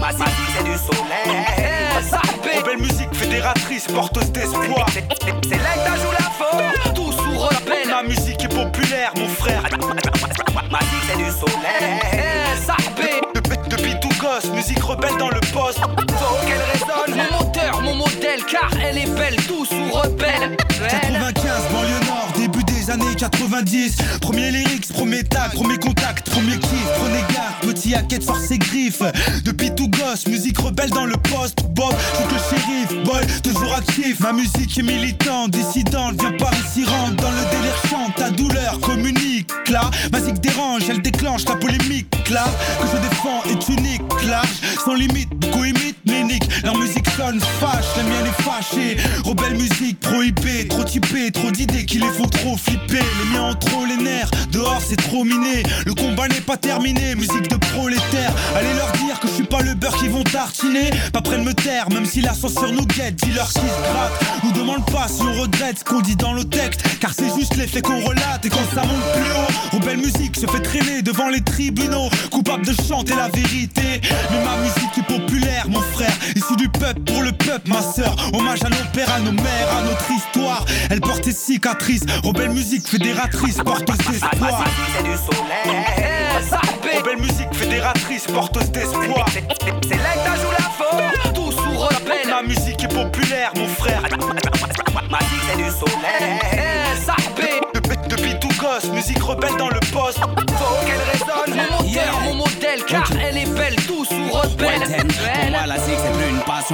Ma 0.00 0.12
musique 0.12 0.26
c'est 0.56 0.64
du 0.64 0.76
soleil. 0.76 1.44
Eh, 1.58 2.62
Belle 2.64 2.78
musique 2.78 3.12
fédératrice, 3.12 3.86
porteuse 3.86 4.30
d'espoir. 4.32 4.86
C'est 4.90 5.00
là 5.00 5.72
que 5.74 5.84
t'as 5.84 5.96
joué 5.96 6.14
la 6.18 6.30
faute, 6.30 6.94
rebelle. 7.66 7.88
Ma 7.88 8.02
musique 8.02 8.44
est 8.44 8.48
populaire, 8.48 9.12
mon 9.16 9.28
frère. 9.28 9.62
Ma 10.70 10.78
musique 10.78 11.04
c'est 11.08 11.16
du 11.16 11.30
soleil. 11.30 12.00
Eh, 12.12 13.68
depuis 13.68 13.94
tout 14.00 14.08
gosse, 14.20 14.50
musique 14.52 14.82
rebelle 14.82 15.16
dans 15.18 15.28
le 15.28 15.40
poste. 15.52 15.78
faut 15.80 16.46
qu'elle 16.46 16.62
résonne. 16.72 17.16
Mon 17.16 17.38
moteur, 17.38 17.82
mon 17.82 17.94
modèle, 17.94 18.44
car 18.50 18.70
elle 18.82 18.98
est 18.98 19.10
belle, 19.14 19.36
douce 19.48 19.70
ou 19.72 19.92
rebelle. 19.92 20.56
95, 20.78 21.72
banlieue 21.72 22.06
nord, 22.06 22.28
début 22.36 22.64
années 22.90 23.14
90. 23.16 23.96
Premier 24.20 24.50
lyrics, 24.50 24.92
premier 24.92 25.24
tag, 25.24 25.52
premier 25.52 25.78
contact, 25.78 26.28
premier 26.30 26.58
kiff, 26.58 26.86
prenez 26.98 27.24
garde, 27.32 27.74
petit 27.74 27.94
hacket 27.94 28.22
force 28.22 28.46
ses 28.46 28.58
griffes. 28.58 29.02
Depuis 29.44 29.74
tout 29.74 29.88
gosse, 29.88 30.26
musique 30.26 30.58
rebelle 30.58 30.90
dans 30.90 31.06
le 31.06 31.16
poste. 31.16 31.58
Bob, 31.70 31.90
joue 31.90 32.26
que 32.28 32.34
le 32.34 32.40
shérif, 32.40 33.04
boy, 33.04 33.26
toujours 33.42 33.74
actif. 33.74 34.20
Ma 34.20 34.32
musique 34.32 34.78
est 34.78 34.82
militante, 34.82 35.50
dissidente, 35.50 36.20
viens 36.20 36.32
par 36.32 36.52
ici, 36.54 36.84
rentre 36.84 37.16
dans 37.16 37.30
le 37.30 37.50
délire, 37.50 37.76
chante 37.90 38.14
ta 38.16 38.30
douleur, 38.30 38.78
communique 38.80 39.50
là. 39.70 39.90
Ma 40.12 40.20
musique 40.20 40.40
dérange, 40.40 40.82
elle 40.88 41.02
déclenche 41.02 41.44
la 41.46 41.56
polémique 41.56 42.14
là. 42.30 42.44
Que 42.80 42.86
je 42.86 43.08
défends 43.08 43.42
est 43.50 43.68
unique, 43.68 44.02
large, 44.26 44.60
sans 44.84 44.94
limite, 44.94 45.30
beaucoup 45.30 45.64
Leur 46.64 46.76
musique 46.76 47.08
sonne 47.16 47.40
fâche, 47.60 47.84
la 47.96 48.02
mienne 48.02 48.26
est 48.26 48.42
fâchée. 48.42 48.96
Rebelle 49.24 49.54
musique 49.54 50.00
prohibée, 50.00 50.66
trop 50.68 50.82
typée, 50.82 51.30
trop 51.30 51.50
d'idées 51.50 51.84
qui 51.84 51.98
les 51.98 52.08
font 52.08 52.26
trop 52.26 52.56
flipper. 52.56 52.98
Les 52.98 53.30
miens 53.32 53.50
ont 53.50 53.54
trop 53.54 53.84
les 53.84 53.96
nerfs, 53.96 54.30
dehors 54.50 54.80
c'est 54.84 54.96
trop 54.96 55.24
miné. 55.24 55.62
Le 55.84 55.94
combat 55.94 56.26
n'est 56.28 56.40
pas 56.40 56.56
terminé, 56.56 57.14
musique 57.14 57.48
de 57.48 57.56
prolétaire. 57.56 58.32
Allez 58.56 58.74
leur 58.74 58.90
dire 58.92 59.20
que 59.20 59.28
je 59.28 59.34
suis 59.34 59.44
pas 59.44 59.62
le 59.62 59.74
beurre 59.74 59.96
qu'ils 59.98 60.10
vont 60.10 60.24
tartiner. 60.24 60.90
Pas 61.12 61.20
près 61.20 61.38
de 61.38 61.44
me 61.44 61.54
taire, 61.54 61.88
même 61.90 62.06
si 62.06 62.20
l'ascenseur 62.20 62.72
nous 62.72 62.86
guette. 62.86 63.16
Dis-leur 63.16 63.46
qui 63.46 63.60
se 63.60 63.92
gratte, 63.92 64.42
nous 64.42 64.52
demande 64.52 64.84
pas 64.90 65.06
si 65.08 65.22
on 65.22 65.40
regrette 65.40 65.78
ce 65.78 65.84
qu'on 65.84 66.00
dit 66.00 66.16
dans 66.16 66.32
le 66.32 66.44
texte. 66.44 66.80
Car 67.00 67.12
c'est 67.14 67.32
juste 67.38 67.56
les 67.56 67.68
faits 67.68 67.82
qu'on 67.84 68.00
relate 68.00 68.44
et 68.44 68.48
quand 68.48 68.66
ça 68.74 68.82
monte 68.82 69.12
plus 69.14 69.30
haut. 69.30 69.76
Rebelle 69.76 69.98
musique 69.98 70.36
se 70.36 70.46
fait 70.46 70.60
traîner 70.60 71.02
devant 71.02 71.28
les 71.28 71.42
tribunaux. 71.42 72.08
Coupable 72.30 72.66
de 72.66 72.74
chanter 72.88 73.14
la 73.14 73.28
vérité. 73.28 74.00
Ma 77.66 77.82
sœur. 77.82 78.14
Hommage 78.32 78.62
à 78.64 78.68
nos 78.68 78.76
pères, 78.92 79.12
à 79.12 79.20
nos 79.20 79.32
mères, 79.32 79.68
à 79.78 79.82
notre 79.82 80.10
histoire. 80.10 80.64
Elle 80.90 81.00
porte 81.00 81.24
ses 81.24 81.32
cicatrices. 81.32 82.04
Rebelle 82.24 82.50
musique 82.50 82.88
fédératrice, 82.88 83.56
porteuse 83.58 83.98
d'espoir. 83.98 84.64
c'est 84.96 85.02
du 85.04 85.16
soleil. 85.16 85.84
Eh, 85.98 86.42
ça 86.48 86.60
fait- 86.82 87.02
Belle 87.02 87.18
musique 87.18 87.52
fédératrice, 87.54 88.26
porteuse 88.26 88.70
d'espoir. 88.70 89.26
C'est 89.30 89.40
là 89.96 90.12
que 90.14 90.18
t'as 90.24 90.36
joué 90.36 90.54
la 90.58 90.64
faute, 90.70 91.34
tout 91.34 91.52
sous 91.52 91.78
rebelle. 91.78 92.28
Ma 92.30 92.42
musique 92.42 92.82
est 92.84 92.88
populaire, 92.88 93.52
mon 93.56 93.68
frère. 93.68 94.02
Ma 95.10 95.18
musique 95.18 95.42
c'est 95.48 95.56
du 95.56 95.70
soleil. 95.70 96.40
Depuis, 97.74 97.96
depuis 98.08 98.34
tout 98.40 98.48
gosse, 98.60 98.90
musique 98.92 99.22
rebelle 99.22 99.56
dans 99.58 99.68
le 99.68 99.80
poste. 99.92 100.18
faut 100.18 100.86
qu'elle 100.86 101.02
résonne. 101.12 101.56
Mon 101.70 101.82
moteur, 101.84 102.20
mon 102.24 102.34
modèle, 102.34 102.82
car 102.88 103.04
elle 103.20 103.36
est 103.38 103.46
belle, 103.54 103.76
douce 103.86 104.08
ou 104.10 104.32
rebelle. 104.32 104.82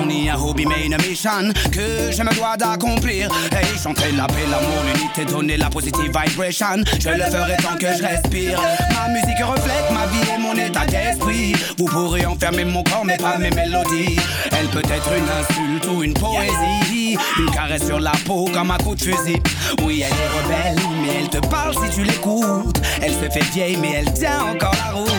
Ni 0.00 0.28
un 0.28 0.36
hobby, 0.36 0.64
mais 0.66 0.86
une 0.86 0.96
mission 1.08 1.52
que 1.70 2.10
je 2.10 2.22
me 2.22 2.34
dois 2.34 2.56
d'accomplir. 2.56 3.28
Hey, 3.52 3.78
chanter 3.82 4.12
la 4.12 4.26
paix, 4.26 4.46
l'amour, 4.50 4.82
l'unité, 4.86 5.24
donner 5.24 5.56
la 5.56 5.68
positive 5.68 6.06
vibration. 6.06 6.82
Je 6.98 7.10
le 7.10 7.24
ferai 7.24 7.56
tant 7.58 7.76
que 7.76 7.86
je 7.86 8.02
respire. 8.02 8.60
Ma 8.90 9.08
musique 9.08 9.44
reflète 9.44 9.90
ma 9.92 10.06
vie 10.06 10.30
et 10.34 10.38
mon 10.38 10.54
état 10.54 10.86
d'esprit. 10.86 11.54
Vous 11.76 11.86
pourrez 11.86 12.24
enfermer 12.24 12.64
mon 12.64 12.82
corps, 12.82 13.04
mais 13.04 13.16
pas 13.16 13.38
mes 13.38 13.50
mélodies. 13.50 14.18
Elle 14.58 14.68
peut 14.68 14.82
être 14.90 15.10
une 15.16 15.28
insulte 15.28 15.86
ou 15.86 16.02
une 16.02 16.14
poésie. 16.14 17.01
Une 17.38 17.50
caresse 17.50 17.86
sur 17.86 18.00
la 18.00 18.12
peau 18.26 18.48
comme 18.52 18.70
un 18.70 18.78
coup 18.78 18.94
de 18.94 19.02
fusil. 19.02 19.40
Oui, 19.82 20.04
elle 20.04 20.12
est 20.12 20.42
rebelle, 20.42 20.82
mais 21.02 21.20
elle 21.20 21.28
te 21.28 21.46
parle 21.46 21.74
si 21.74 21.94
tu 21.94 22.04
l'écoutes. 22.04 22.80
Elle 23.00 23.12
se 23.12 23.30
fait 23.30 23.44
vieille, 23.52 23.76
mais 23.80 23.92
elle 23.98 24.12
tient 24.12 24.40
encore 24.42 24.74
la 24.84 24.92
route. 24.92 25.10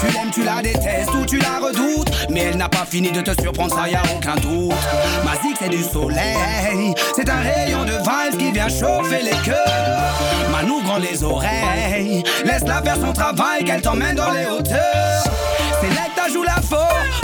Tu 0.00 0.06
l'aimes, 0.12 0.30
tu 0.32 0.42
la 0.44 0.62
détestes 0.62 1.14
ou 1.14 1.24
tu 1.24 1.38
la 1.38 1.58
redoutes. 1.58 2.10
Mais 2.30 2.40
elle 2.40 2.56
n'a 2.56 2.68
pas 2.68 2.84
fini 2.88 3.10
de 3.10 3.20
te 3.20 3.40
surprendre, 3.40 3.74
ça 3.74 3.88
y 3.88 3.94
a 3.94 4.02
aucun 4.14 4.36
doute. 4.36 4.74
Ma 5.24 5.32
zig, 5.42 5.56
c'est 5.58 5.68
du 5.68 5.82
soleil. 5.82 6.94
C'est 7.14 7.28
un 7.28 7.40
rayon 7.40 7.84
de 7.84 7.92
vibes 7.92 8.38
qui 8.38 8.52
vient 8.52 8.68
chauffer 8.68 9.22
les 9.22 9.38
cœurs. 9.44 10.14
Manou 10.50 10.82
grand 10.82 10.98
les 10.98 11.22
oreilles. 11.22 12.22
Laisse-la 12.44 12.82
faire 12.82 12.96
son 12.96 13.12
travail, 13.12 13.64
qu'elle 13.64 13.82
t'emmène 13.82 14.16
dans 14.16 14.32
les 14.32 14.46
hauteurs. 14.46 15.24
C'est 15.80 15.88
là 15.90 16.06
que 16.14 16.32
joue 16.32 16.42
la 16.42 16.60
faux, 16.62 16.76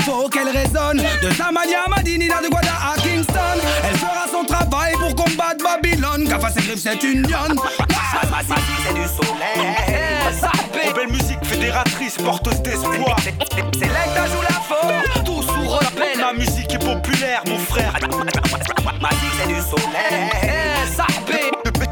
faut 0.02 0.28
qu'elle 0.28 0.48
résonne. 0.48 1.02
De 1.22 1.30
Samaria 1.34 1.82
à 1.86 1.88
Madinina, 1.88 2.40
de 2.42 2.48
Guada 2.48 2.74
à 2.92 3.00
Kingston. 3.00 3.58
Elle 3.84 3.96
fera 3.96 4.26
son 4.30 4.44
travail 4.44 4.92
pour 4.94 5.14
combattre 5.14 5.62
Babylone. 5.62 6.28
Car 6.28 6.40
face 6.40 6.54
ses 6.54 6.60
griffes, 6.60 6.80
c'est 6.82 7.02
une 7.02 7.22
lionne. 7.22 7.56
C'est 8.84 8.94
du 8.94 9.06
soleil. 9.06 10.92
Belle 10.94 11.08
musique 11.08 11.42
fédératrice, 11.44 12.16
porteuse 12.16 12.60
d'espoir. 12.60 13.16
C'est 13.22 13.32
t'as 14.14 14.26
joué 14.26 14.44
la 14.48 14.60
faute, 14.60 15.24
tout 15.24 15.42
sous 15.42 15.68
rebelle. 15.68 16.18
Ma 16.18 16.32
musique 16.34 16.74
est 16.74 16.78
populaire, 16.78 17.42
mon 17.46 17.58
frère. 17.58 17.94
Ma 19.00 19.08
c'est 19.38 19.48
du 19.48 19.60
soleil. 19.60 20.30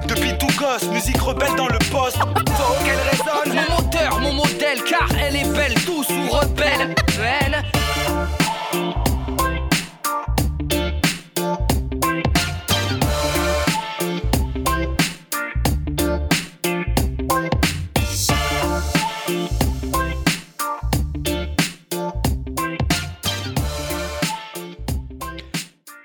Depuis, 0.07 0.37
tout 0.38 0.59
gosse, 0.59 0.90
musique 0.90 1.20
rebelle 1.20 1.55
dans 1.57 1.68
le 1.68 1.79
poste. 1.90 2.18
faut 2.18 2.85
qu'elle 2.85 2.99
résonne. 3.11 3.55
Mon 3.55 3.77
moteur, 3.77 4.18
mon 4.20 4.33
modèle, 4.33 4.83
car 4.88 5.09
elle 5.18 5.37
est 5.37 5.49
belle, 5.53 5.75
douce 5.87 6.09
ou 6.11 6.31
rebelle. 6.31 6.94
Elle. 7.23 7.80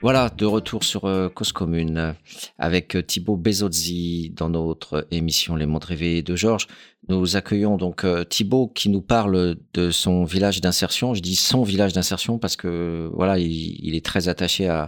Voilà, 0.06 0.30
de 0.30 0.46
retour 0.46 0.84
sur 0.84 1.06
euh, 1.06 1.30
Cause 1.30 1.52
Commune 1.52 1.98
euh, 1.98 2.14
avec 2.60 2.96
euh, 2.96 3.02
Thibaut 3.02 3.38
Bezozzi 3.38 4.30
dans 4.30 4.50
notre 4.50 5.08
émission 5.10 5.56
Les 5.56 5.66
Mondes 5.66 5.84
Rêvés 5.84 6.22
de 6.22 6.36
Georges. 6.36 6.68
Nous 7.08 7.36
accueillons 7.36 7.78
donc 7.78 8.04
euh, 8.04 8.24
Thibaut 8.24 8.68
qui 8.68 8.90
nous 8.90 9.02
parle 9.02 9.58
de 9.74 9.92
son 9.92 10.24
village 10.24 10.60
d'insertion. 10.62 11.14
Je 11.14 11.22
dis 11.22 11.36
son 11.36 11.64
village 11.64 11.94
d'insertion 11.94 12.40
parce 12.40 12.56
que 12.56 13.10
voilà, 13.14 13.38
il, 13.38 13.96
est 13.96 14.04
très 14.04 14.28
attaché 14.28 14.86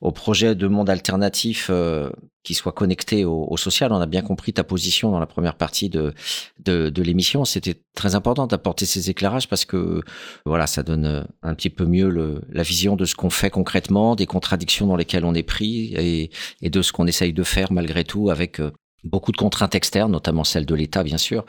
au 0.00 0.10
projet 0.10 0.56
de 0.56 0.66
monde 0.66 0.90
alternatif 0.90 1.68
euh, 1.70 2.10
qui 2.42 2.54
soit 2.54 2.72
connecté 2.72 3.24
au, 3.24 3.56
social. 3.56 3.92
On 3.92 4.00
a 4.00 4.06
bien 4.06 4.22
compris 4.22 4.52
ta 4.52 4.64
position 4.64 5.12
dans 5.12 5.20
la 5.20 5.26
première 5.26 5.54
partie 5.54 5.88
de, 5.88 6.12
de, 6.64 7.02
l'émission. 7.02 7.44
C'était 7.44 7.80
très 7.94 8.16
important 8.16 8.48
d'apporter 8.48 8.86
ces 8.86 9.08
éclairages 9.10 9.48
parce 9.48 9.64
que 9.64 10.02
voilà, 10.44 10.66
ça 10.66 10.82
donne 10.82 11.04
euh, 11.04 11.22
un 11.42 11.54
petit 11.54 11.70
peu 11.70 11.84
mieux 11.84 12.08
le, 12.08 12.40
la 12.48 12.64
vision 12.64 12.96
de 12.96 13.04
ce 13.04 13.14
qu'on 13.14 13.30
fait 13.30 13.50
concrètement, 13.50 14.16
des 14.16 14.26
contradictions 14.26 14.86
dans 14.86 14.96
lesquelles 14.96 15.24
on 15.24 15.34
est 15.34 15.44
pris 15.44 15.94
et, 15.94 16.30
et 16.62 16.70
de 16.70 16.82
ce 16.82 16.92
qu'on 16.92 17.06
essaye 17.06 17.32
de 17.32 17.42
faire 17.44 17.70
malgré 17.72 18.02
tout 18.02 18.30
avec 18.30 18.60
beaucoup 19.04 19.32
de 19.32 19.36
contraintes 19.36 19.74
externes, 19.74 20.12
notamment 20.12 20.44
celles 20.44 20.66
de 20.66 20.74
l'État, 20.74 21.02
bien 21.02 21.18
sûr. 21.18 21.44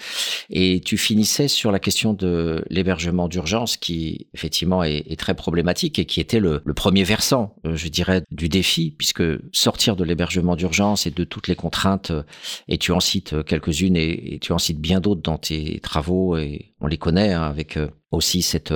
Et 0.49 0.81
tu 0.81 0.97
finissais 0.97 1.47
sur 1.47 1.71
la 1.71 1.79
question 1.79 2.13
de 2.13 2.63
l'hébergement 2.69 3.27
d'urgence, 3.27 3.77
qui 3.77 4.27
effectivement 4.33 4.83
est, 4.83 5.19
très 5.19 5.35
problématique 5.35 5.99
et 5.99 6.05
qui 6.05 6.19
était 6.19 6.39
le, 6.39 6.61
premier 6.75 7.03
versant, 7.03 7.55
euh, 7.65 7.75
je 7.75 7.89
dirais, 7.89 8.23
du 8.31 8.49
défi, 8.49 8.95
puisque 8.97 9.23
sortir 9.51 9.95
de 9.95 10.03
l'hébergement 10.03 10.55
d'urgence 10.55 11.05
et 11.05 11.11
de 11.11 11.23
toutes 11.23 11.47
les 11.47 11.55
contraintes, 11.55 12.11
euh, 12.11 12.23
et 12.67 12.77
tu 12.77 12.91
en 12.91 12.99
cites 12.99 13.43
quelques-unes 13.43 13.97
et, 13.97 14.39
tu 14.41 14.53
en 14.53 14.57
cites 14.57 14.79
bien 14.79 14.99
d'autres 14.99 15.21
dans 15.21 15.37
tes 15.37 15.79
travaux, 15.81 16.37
et 16.37 16.73
on 16.79 16.87
les 16.87 16.97
connaît 16.97 17.33
hein, 17.33 17.43
avec 17.43 17.77
euh, 17.77 17.89
aussi 18.11 18.41
cette, 18.41 18.73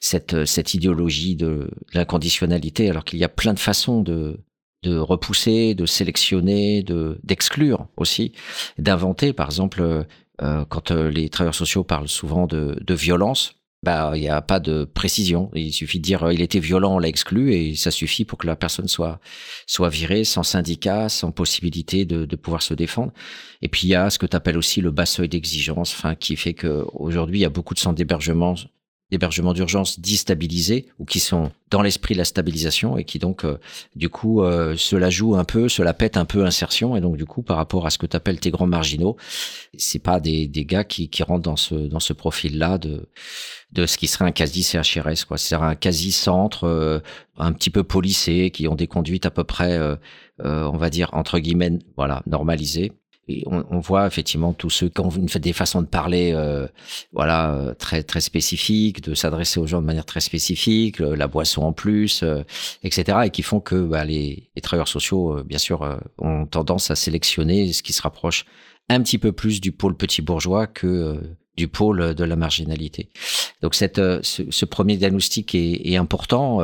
cette, 0.00 0.44
cette 0.44 0.74
idéologie 0.74 1.36
de 1.36 1.70
l'inconditionnalité, 1.92 2.88
alors 2.88 3.04
qu'il 3.04 3.18
y 3.18 3.24
a 3.24 3.28
plein 3.28 3.54
de 3.54 3.58
façons 3.58 4.00
de, 4.00 4.40
de 4.82 4.98
repousser, 4.98 5.74
de 5.74 5.86
sélectionner, 5.86 6.82
de 6.82 7.18
d'exclure 7.22 7.86
aussi, 7.96 8.32
d'inventer. 8.78 9.32
Par 9.32 9.46
exemple, 9.46 10.06
euh, 10.42 10.64
quand 10.68 10.90
euh, 10.90 11.08
les 11.08 11.28
travailleurs 11.28 11.54
sociaux 11.54 11.84
parlent 11.84 12.08
souvent 12.08 12.46
de, 12.46 12.76
de 12.80 12.94
violence, 12.94 13.54
bah 13.82 14.12
il 14.14 14.20
n'y 14.20 14.28
a 14.28 14.40
pas 14.42 14.60
de 14.60 14.84
précision. 14.84 15.50
Il 15.54 15.72
suffit 15.72 15.98
de 15.98 16.04
dire 16.04 16.24
euh, 16.24 16.32
il 16.32 16.40
était 16.40 16.60
violent, 16.60 16.94
on 16.96 16.98
l'a 16.98 17.08
exclu 17.08 17.52
et 17.54 17.74
ça 17.74 17.90
suffit 17.90 18.24
pour 18.24 18.38
que 18.38 18.46
la 18.46 18.56
personne 18.56 18.88
soit 18.88 19.20
soit 19.66 19.88
virée 19.88 20.24
sans 20.24 20.42
syndicat, 20.42 21.08
sans 21.08 21.32
possibilité 21.32 22.04
de, 22.04 22.24
de 22.24 22.36
pouvoir 22.36 22.62
se 22.62 22.74
défendre. 22.74 23.12
Et 23.60 23.68
puis 23.68 23.86
il 23.86 23.90
y 23.90 23.94
a 23.94 24.10
ce 24.10 24.18
que 24.18 24.26
tu 24.26 24.36
appelles 24.36 24.58
aussi 24.58 24.80
le 24.80 24.90
bas 24.90 25.06
seuil 25.06 25.28
d'exigence, 25.28 25.92
enfin 25.94 26.14
qui 26.14 26.36
fait 26.36 26.54
que 26.54 26.84
aujourd'hui 26.94 27.38
il 27.40 27.42
y 27.42 27.46
a 27.46 27.50
beaucoup 27.50 27.74
de 27.74 27.80
centres 27.80 27.96
d'hébergement 27.96 28.54
d'hébergement 29.12 29.52
d'urgence 29.52 30.00
déstabilisés 30.00 30.86
ou 30.98 31.04
qui 31.04 31.20
sont 31.20 31.52
dans 31.70 31.82
l'esprit 31.82 32.14
de 32.14 32.18
la 32.18 32.24
stabilisation 32.24 32.96
et 32.96 33.04
qui 33.04 33.18
donc 33.18 33.44
euh, 33.44 33.58
du 33.94 34.08
coup 34.08 34.42
euh, 34.42 34.74
cela 34.76 35.10
joue 35.10 35.36
un 35.36 35.44
peu, 35.44 35.68
cela 35.68 35.92
pète 35.92 36.16
un 36.16 36.24
peu 36.24 36.44
insertion. 36.44 36.96
Et 36.96 37.00
donc 37.00 37.16
du 37.18 37.26
coup 37.26 37.42
par 37.42 37.58
rapport 37.58 37.86
à 37.86 37.90
ce 37.90 37.98
que 37.98 38.06
tu 38.06 38.16
appelles 38.16 38.40
tes 38.40 38.50
grands 38.50 38.66
marginaux, 38.66 39.16
c'est 39.76 39.98
pas 40.02 40.18
des, 40.18 40.48
des 40.48 40.64
gars 40.64 40.84
qui, 40.84 41.10
qui 41.10 41.22
rentrent 41.22 41.42
dans 41.42 41.56
ce 41.56 41.74
dans 41.74 42.00
ce 42.00 42.14
profil 42.14 42.58
là 42.58 42.78
de 42.78 43.08
de 43.72 43.86
ce 43.86 43.96
qui 43.96 44.06
serait 44.06 44.26
un 44.26 44.32
quasi 44.32 44.62
CHRS 44.62 45.24
quoi, 45.26 45.38
c'est 45.38 45.54
un 45.54 45.74
quasi 45.74 46.12
centre 46.12 46.64
euh, 46.64 47.00
un 47.36 47.52
petit 47.52 47.70
peu 47.70 47.82
policé 47.82 48.50
qui 48.50 48.68
ont 48.68 48.74
des 48.74 48.86
conduites 48.86 49.26
à 49.26 49.30
peu 49.30 49.44
près 49.44 49.78
euh, 49.78 49.96
euh, 50.44 50.64
on 50.72 50.76
va 50.76 50.90
dire 50.90 51.10
entre 51.12 51.38
guillemets 51.38 51.78
voilà 51.96 52.22
normalisées 52.26 52.92
et 53.28 53.44
on, 53.46 53.64
on, 53.70 53.78
voit 53.78 54.06
effectivement 54.06 54.52
tous 54.52 54.70
ceux 54.70 54.88
qui 54.88 55.00
ont 55.00 55.10
une, 55.10 55.26
des 55.26 55.52
façons 55.52 55.80
de 55.80 55.86
parler, 55.86 56.32
euh, 56.34 56.66
voilà, 57.12 57.54
euh, 57.54 57.74
très 57.74 58.02
très 58.02 58.20
spécifiques, 58.20 59.00
de 59.00 59.14
s'adresser 59.14 59.60
aux 59.60 59.66
gens 59.66 59.80
de 59.80 59.86
manière 59.86 60.04
très 60.04 60.20
spécifique, 60.20 61.00
euh, 61.00 61.14
la 61.14 61.28
boisson 61.28 61.62
en 61.62 61.72
plus, 61.72 62.24
euh, 62.24 62.42
etc. 62.82 63.18
Et 63.26 63.30
qui 63.30 63.42
font 63.42 63.60
que 63.60 63.76
bah, 63.76 64.04
les, 64.04 64.50
les, 64.56 64.62
travailleurs 64.62 64.88
sociaux, 64.88 65.38
euh, 65.38 65.44
bien 65.44 65.58
sûr, 65.58 65.82
euh, 65.82 65.98
ont 66.18 66.46
tendance 66.46 66.90
à 66.90 66.96
sélectionner 66.96 67.72
ce 67.72 67.84
qui 67.84 67.92
se 67.92 68.02
rapproche 68.02 68.44
un 68.88 69.00
petit 69.00 69.18
peu 69.18 69.30
plus 69.30 69.60
du 69.60 69.70
pôle 69.70 69.96
petit 69.96 70.20
bourgeois 70.20 70.66
que 70.66 71.20
du 71.56 71.68
pôle 71.68 72.14
de 72.14 72.24
la 72.24 72.36
marginalité. 72.36 73.08
Donc 73.60 73.74
cette, 73.74 73.98
ce, 74.22 74.42
ce 74.48 74.64
premier 74.64 74.96
diagnostic 74.96 75.54
est, 75.54 75.88
est 75.88 75.96
important. 75.96 76.60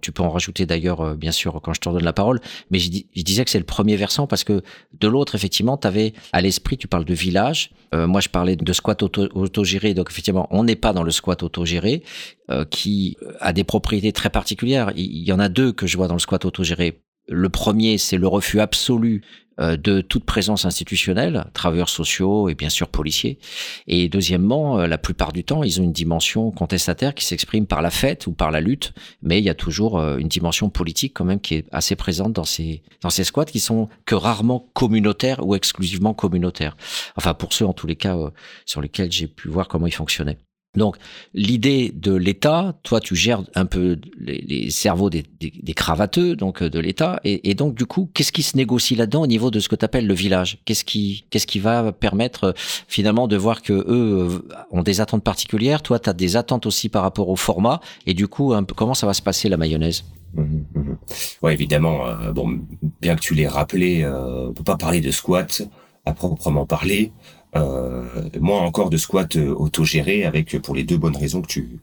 tu 0.00 0.12
peux 0.12 0.22
en 0.22 0.30
rajouter 0.30 0.66
d'ailleurs, 0.66 1.16
bien 1.16 1.32
sûr, 1.32 1.60
quand 1.62 1.74
je 1.74 1.80
te 1.80 1.88
redonne 1.88 2.04
la 2.04 2.12
parole. 2.12 2.40
Mais 2.70 2.78
je, 2.78 2.90
disais 3.22 3.44
que 3.44 3.50
c'est 3.50 3.58
le 3.58 3.64
premier 3.64 3.96
versant 3.96 4.26
parce 4.26 4.44
que 4.44 4.62
de 4.98 5.08
l'autre, 5.08 5.34
effectivement, 5.34 5.76
tu 5.76 5.86
avais 5.86 6.12
à 6.32 6.40
l'esprit, 6.40 6.76
tu 6.76 6.88
parles 6.88 7.04
de 7.04 7.14
village. 7.14 7.70
Euh, 7.94 8.06
moi, 8.06 8.20
je 8.20 8.28
parlais 8.28 8.56
de 8.56 8.72
squat 8.72 9.02
auto, 9.02 9.28
autogéré. 9.34 9.94
Donc 9.94 10.10
effectivement, 10.10 10.46
on 10.50 10.64
n'est 10.64 10.76
pas 10.76 10.92
dans 10.92 11.02
le 11.02 11.10
squat 11.10 11.42
autogéré 11.42 12.02
euh, 12.50 12.64
qui 12.64 13.16
a 13.40 13.52
des 13.52 13.64
propriétés 13.64 14.12
très 14.12 14.30
particulières. 14.30 14.92
Il, 14.96 15.04
il 15.04 15.24
y 15.24 15.32
en 15.32 15.38
a 15.38 15.48
deux 15.48 15.72
que 15.72 15.86
je 15.86 15.96
vois 15.96 16.08
dans 16.08 16.14
le 16.14 16.20
squat 16.20 16.44
autogéré. 16.44 17.02
Le 17.28 17.48
premier, 17.48 17.98
c'est 17.98 18.16
le 18.16 18.26
refus 18.26 18.60
absolu 18.60 19.22
euh, 19.22 19.47
de 19.58 20.00
toute 20.00 20.24
présence 20.24 20.64
institutionnelle, 20.64 21.46
travailleurs 21.52 21.88
sociaux 21.88 22.48
et 22.48 22.54
bien 22.54 22.68
sûr 22.68 22.88
policiers. 22.88 23.38
Et 23.86 24.08
deuxièmement, 24.08 24.80
euh, 24.80 24.86
la 24.86 24.98
plupart 24.98 25.32
du 25.32 25.44
temps, 25.44 25.62
ils 25.62 25.80
ont 25.80 25.84
une 25.84 25.92
dimension 25.92 26.50
contestataire 26.50 27.14
qui 27.14 27.24
s'exprime 27.24 27.66
par 27.66 27.82
la 27.82 27.90
fête 27.90 28.26
ou 28.26 28.32
par 28.32 28.50
la 28.50 28.60
lutte, 28.60 28.92
mais 29.22 29.38
il 29.38 29.44
y 29.44 29.50
a 29.50 29.54
toujours 29.54 29.98
euh, 29.98 30.18
une 30.18 30.28
dimension 30.28 30.70
politique 30.70 31.14
quand 31.14 31.24
même 31.24 31.40
qui 31.40 31.54
est 31.54 31.66
assez 31.72 31.96
présente 31.96 32.32
dans 32.32 32.44
ces 32.44 32.82
dans 33.02 33.10
ces 33.10 33.24
squats 33.24 33.44
qui 33.44 33.60
sont 33.60 33.88
que 34.04 34.14
rarement 34.14 34.68
communautaires 34.74 35.44
ou 35.46 35.54
exclusivement 35.54 36.14
communautaires. 36.14 36.76
Enfin 37.16 37.34
pour 37.34 37.52
ceux 37.52 37.66
en 37.66 37.72
tous 37.72 37.86
les 37.86 37.96
cas 37.96 38.16
sur 38.66 38.80
lesquels 38.80 39.12
j'ai 39.12 39.26
pu 39.26 39.48
voir 39.48 39.68
comment 39.68 39.86
ils 39.86 39.94
fonctionnaient. 39.94 40.38
Donc 40.78 40.96
l'idée 41.34 41.92
de 41.94 42.14
l'État, 42.14 42.74
toi 42.82 43.00
tu 43.00 43.14
gères 43.14 43.42
un 43.54 43.66
peu 43.66 43.98
les, 44.18 44.70
cerveaux 44.70 45.10
des, 45.10 45.24
cravateux 45.74 46.36
donc 46.36 46.62
de 46.62 46.78
l'État 46.78 47.20
et, 47.24 47.54
donc 47.54 47.74
du 47.74 47.86
coup 47.86 48.10
qu'est-ce 48.14 48.32
qui 48.32 48.42
se 48.42 48.56
négocie 48.56 48.94
là-dedans 48.94 49.22
au 49.22 49.26
niveau 49.26 49.50
de 49.50 49.60
ce 49.60 49.68
que 49.68 49.76
tu 49.76 49.84
appelles 49.84 50.06
le 50.06 50.14
village? 50.14 50.58
Qu'est-ce 50.64 50.84
qui 50.84 51.24
qu'est-ce 51.30 51.46
qui 51.46 51.58
va 51.58 51.92
permettre 51.92 52.54
finalement 52.88 53.28
de 53.28 53.36
voir 53.36 53.62
que 53.62 53.72
eux 53.72 54.48
ont 54.70 54.82
des 54.82 55.00
attentes 55.00 55.24
particulières, 55.24 55.82
toi 55.82 55.98
tu 55.98 56.08
as 56.08 56.14
des 56.14 56.36
attentes 56.36 56.66
aussi 56.66 56.88
par 56.88 57.02
rapport 57.02 57.28
au 57.28 57.36
format 57.36 57.80
et 58.06 58.14
du 58.14 58.28
coup 58.28 58.54
comment 58.76 58.94
ça 58.94 59.06
va 59.06 59.14
se 59.14 59.22
passer 59.22 59.48
la 59.48 59.56
mayonnaise? 59.56 60.04
Mmh, 60.34 60.42
mmh. 60.74 60.96
Ouais, 61.42 61.54
évidemment. 61.54 62.06
Euh, 62.06 62.32
bon, 62.32 62.60
bien 63.00 63.16
que 63.16 63.20
tu 63.20 63.34
l'aies 63.34 63.48
rappelé, 63.48 64.02
euh, 64.02 64.48
on 64.48 64.52
peut 64.52 64.64
pas 64.64 64.76
parler 64.76 65.00
de 65.00 65.10
squat 65.10 65.62
à 66.04 66.12
proprement 66.12 66.66
parler. 66.66 67.12
Euh, 67.56 68.28
moins 68.40 68.60
encore 68.60 68.90
de 68.90 68.96
squat 68.98 69.36
euh, 69.36 69.54
autogéré 69.54 70.24
avec 70.24 70.58
pour 70.60 70.74
les 70.74 70.84
deux 70.84 70.98
bonnes 70.98 71.16
raisons 71.16 71.40
que 71.40 71.46
tu 71.46 71.80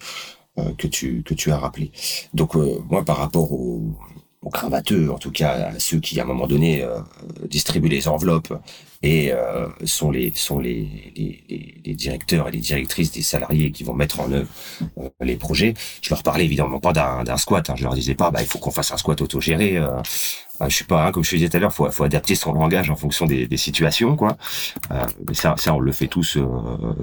euh, 0.59 0.71
que 0.77 0.87
tu 0.87 1.23
que 1.23 1.33
tu 1.33 1.51
as 1.51 1.57
rappelé. 1.57 1.91
Donc 2.33 2.55
euh, 2.55 2.79
moi 2.89 3.03
par 3.03 3.17
rapport 3.17 3.51
aux, 3.51 3.81
cravateux, 4.53 5.09
en 5.11 5.17
tout 5.17 5.31
cas 5.31 5.71
à 5.73 5.79
ceux 5.79 5.99
qui 5.99 6.19
à 6.19 6.23
un 6.23 6.27
moment 6.27 6.45
donné 6.45 6.83
euh, 6.83 6.99
distribuent 7.49 7.89
les 7.89 8.07
enveloppes 8.07 8.53
et 9.01 9.31
euh, 9.33 9.67
sont 9.85 10.11
les 10.11 10.31
sont 10.35 10.59
les, 10.59 10.87
les, 11.15 11.81
les, 11.83 11.95
directeurs 11.95 12.47
et 12.47 12.51
les 12.51 12.59
directrices 12.59 13.11
des 13.11 13.23
salariés 13.23 13.71
qui 13.71 13.83
vont 13.83 13.95
mettre 13.95 14.19
en 14.19 14.31
œuvre 14.31 14.47
euh, 14.99 15.09
les 15.21 15.35
projets. 15.35 15.73
Je 16.01 16.11
leur 16.11 16.21
parlais 16.21 16.45
évidemment 16.45 16.79
pas 16.79 16.93
d'un 16.93 17.37
squat. 17.37 17.67
Hein. 17.71 17.75
Je 17.75 17.83
leur 17.83 17.95
disais 17.95 18.13
pas, 18.13 18.29
bah 18.29 18.41
il 18.41 18.47
faut 18.47 18.59
qu'on 18.59 18.71
fasse 18.71 18.91
un 18.91 18.97
squat 18.97 19.19
autogéré. 19.19 19.83
Euh, 20.61 20.69
je 20.69 20.75
suis 20.75 20.85
pas, 20.85 21.05
hein, 21.05 21.11
comme 21.11 21.23
je 21.23 21.31
te 21.31 21.35
disais 21.35 21.49
tout 21.49 21.57
à 21.57 21.59
l'heure, 21.59 21.73
faut 21.73 21.89
faut 21.91 22.03
adapter 22.03 22.35
son 22.35 22.53
langage 22.53 22.89
en 22.89 22.95
fonction 22.95 23.25
des, 23.25 23.47
des 23.47 23.57
situations, 23.57 24.15
quoi. 24.15 24.37
Euh, 24.91 25.03
mais 25.27 25.33
ça, 25.33 25.55
ça 25.57 25.73
on 25.73 25.79
le 25.79 25.91
fait 25.91 26.07
tous 26.07 26.37
euh, 26.37 26.45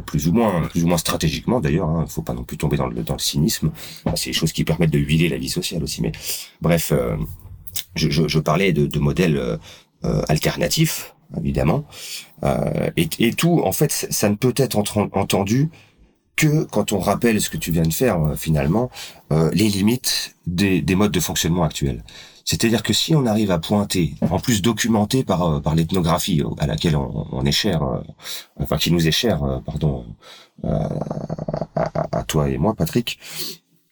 plus 0.07 0.29
ou 0.29 0.33
moins, 0.33 0.63
plus 0.69 0.85
ou 0.85 0.87
moins 0.87 0.99
stratégiquement 0.99 1.61
d'ailleurs. 1.61 1.89
Hein. 1.89 2.07
Faut 2.09 2.23
pas 2.23 2.35
non 2.35 2.45
plus 2.45 2.57
tomber 2.57 2.77
dans 2.77 2.87
le 2.87 3.03
dans 3.03 3.15
le 3.15 3.21
cynisme. 3.21 3.71
C'est 4.15 4.31
des 4.31 4.35
choses 4.35 4.53
qui 4.53 4.65
permettent 4.65 4.91
de 4.91 4.99
huiler 4.99 5.29
la 5.29 5.39
vie 5.39 5.49
sociale 5.51 5.83
aussi. 5.83 6.03
Mais 6.03 6.13
bref, 6.61 6.93
euh, 6.93 7.17
je, 7.95 8.11
je, 8.11 8.29
je, 8.29 8.39
parlais 8.39 8.73
de, 8.73 8.87
de 8.87 8.99
modèles 8.99 9.37
euh, 10.05 10.23
alternatifs 10.29 11.15
évidemment. 11.39 11.85
Euh, 12.45 12.91
et, 12.97 13.09
et, 13.19 13.33
tout, 13.33 13.63
en 13.65 13.73
fait, 13.73 13.91
ça 13.93 14.29
ne 14.29 14.35
peut 14.35 14.55
être 14.57 14.77
entendu 14.77 15.71
que 16.37 16.65
quand 16.65 16.93
on 16.93 16.99
rappelle 16.99 17.41
ce 17.41 17.51
que 17.51 17.57
tu 17.57 17.71
viens 17.73 17.83
de 17.83 17.93
faire, 17.93 18.21
euh, 18.23 18.35
finalement, 18.35 18.91
euh, 19.33 19.51
les 19.53 19.69
limites 19.69 20.37
des, 20.47 20.81
des, 20.81 20.95
modes 20.95 21.13
de 21.13 21.21
fonctionnement 21.21 21.65
actuels. 21.65 22.03
C'est-à-dire 22.45 22.83
que 22.83 22.93
si 22.93 23.15
on 23.15 23.27
arrive 23.27 23.51
à 23.51 23.59
pointer, 23.59 24.15
en 24.23 24.39
plus 24.39 24.63
documenté 24.63 25.25
par 25.25 25.43
euh, 25.43 25.61
par 25.61 25.75
l'ethnographie 25.75 26.43
à 26.59 26.67
laquelle 26.67 26.97
on, 26.97 27.27
on, 27.33 27.45
est 27.45 27.53
cher, 27.53 27.83
euh, 27.83 28.01
enfin 28.61 28.77
qui 28.77 28.91
nous 28.91 29.07
est 29.07 29.13
cher, 29.13 29.61
pardon, 29.65 30.05
à, 30.65 30.89
à, 31.75 32.19
à, 32.19 32.23
toi 32.25 32.49
et 32.49 32.59
moi, 32.59 32.75
Patrick, 32.75 33.19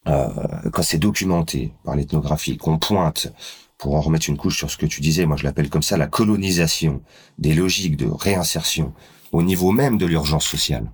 quand 0.05 0.83
c'est 0.83 0.99
documenté 0.99 1.73
par 1.85 1.95
l'ethnographie, 1.95 2.57
qu'on 2.57 2.79
pointe 2.79 3.33
pour 3.79 3.95
en 3.95 4.01
remettre 4.01 4.29
une 4.29 4.37
couche 4.37 4.59
sur 4.59 4.71
ce 4.71 4.77
que 4.77 4.87
tu 4.87 5.01
disais, 5.01 5.27
moi 5.27 5.37
je 5.37 5.45
l'appelle 5.45 5.71
comme 5.71 5.83
ça 5.83 5.97
la 5.97 6.07
colonisation 6.07 7.01
des 7.39 7.55
logiques 7.55 7.97
de 7.97 8.07
réinsertion 8.07 8.93
au 9.33 9.43
niveau 9.43 9.73
même 9.73 9.99
de 9.99 10.07
l'urgence 10.07 10.47
sociale. 10.47 10.91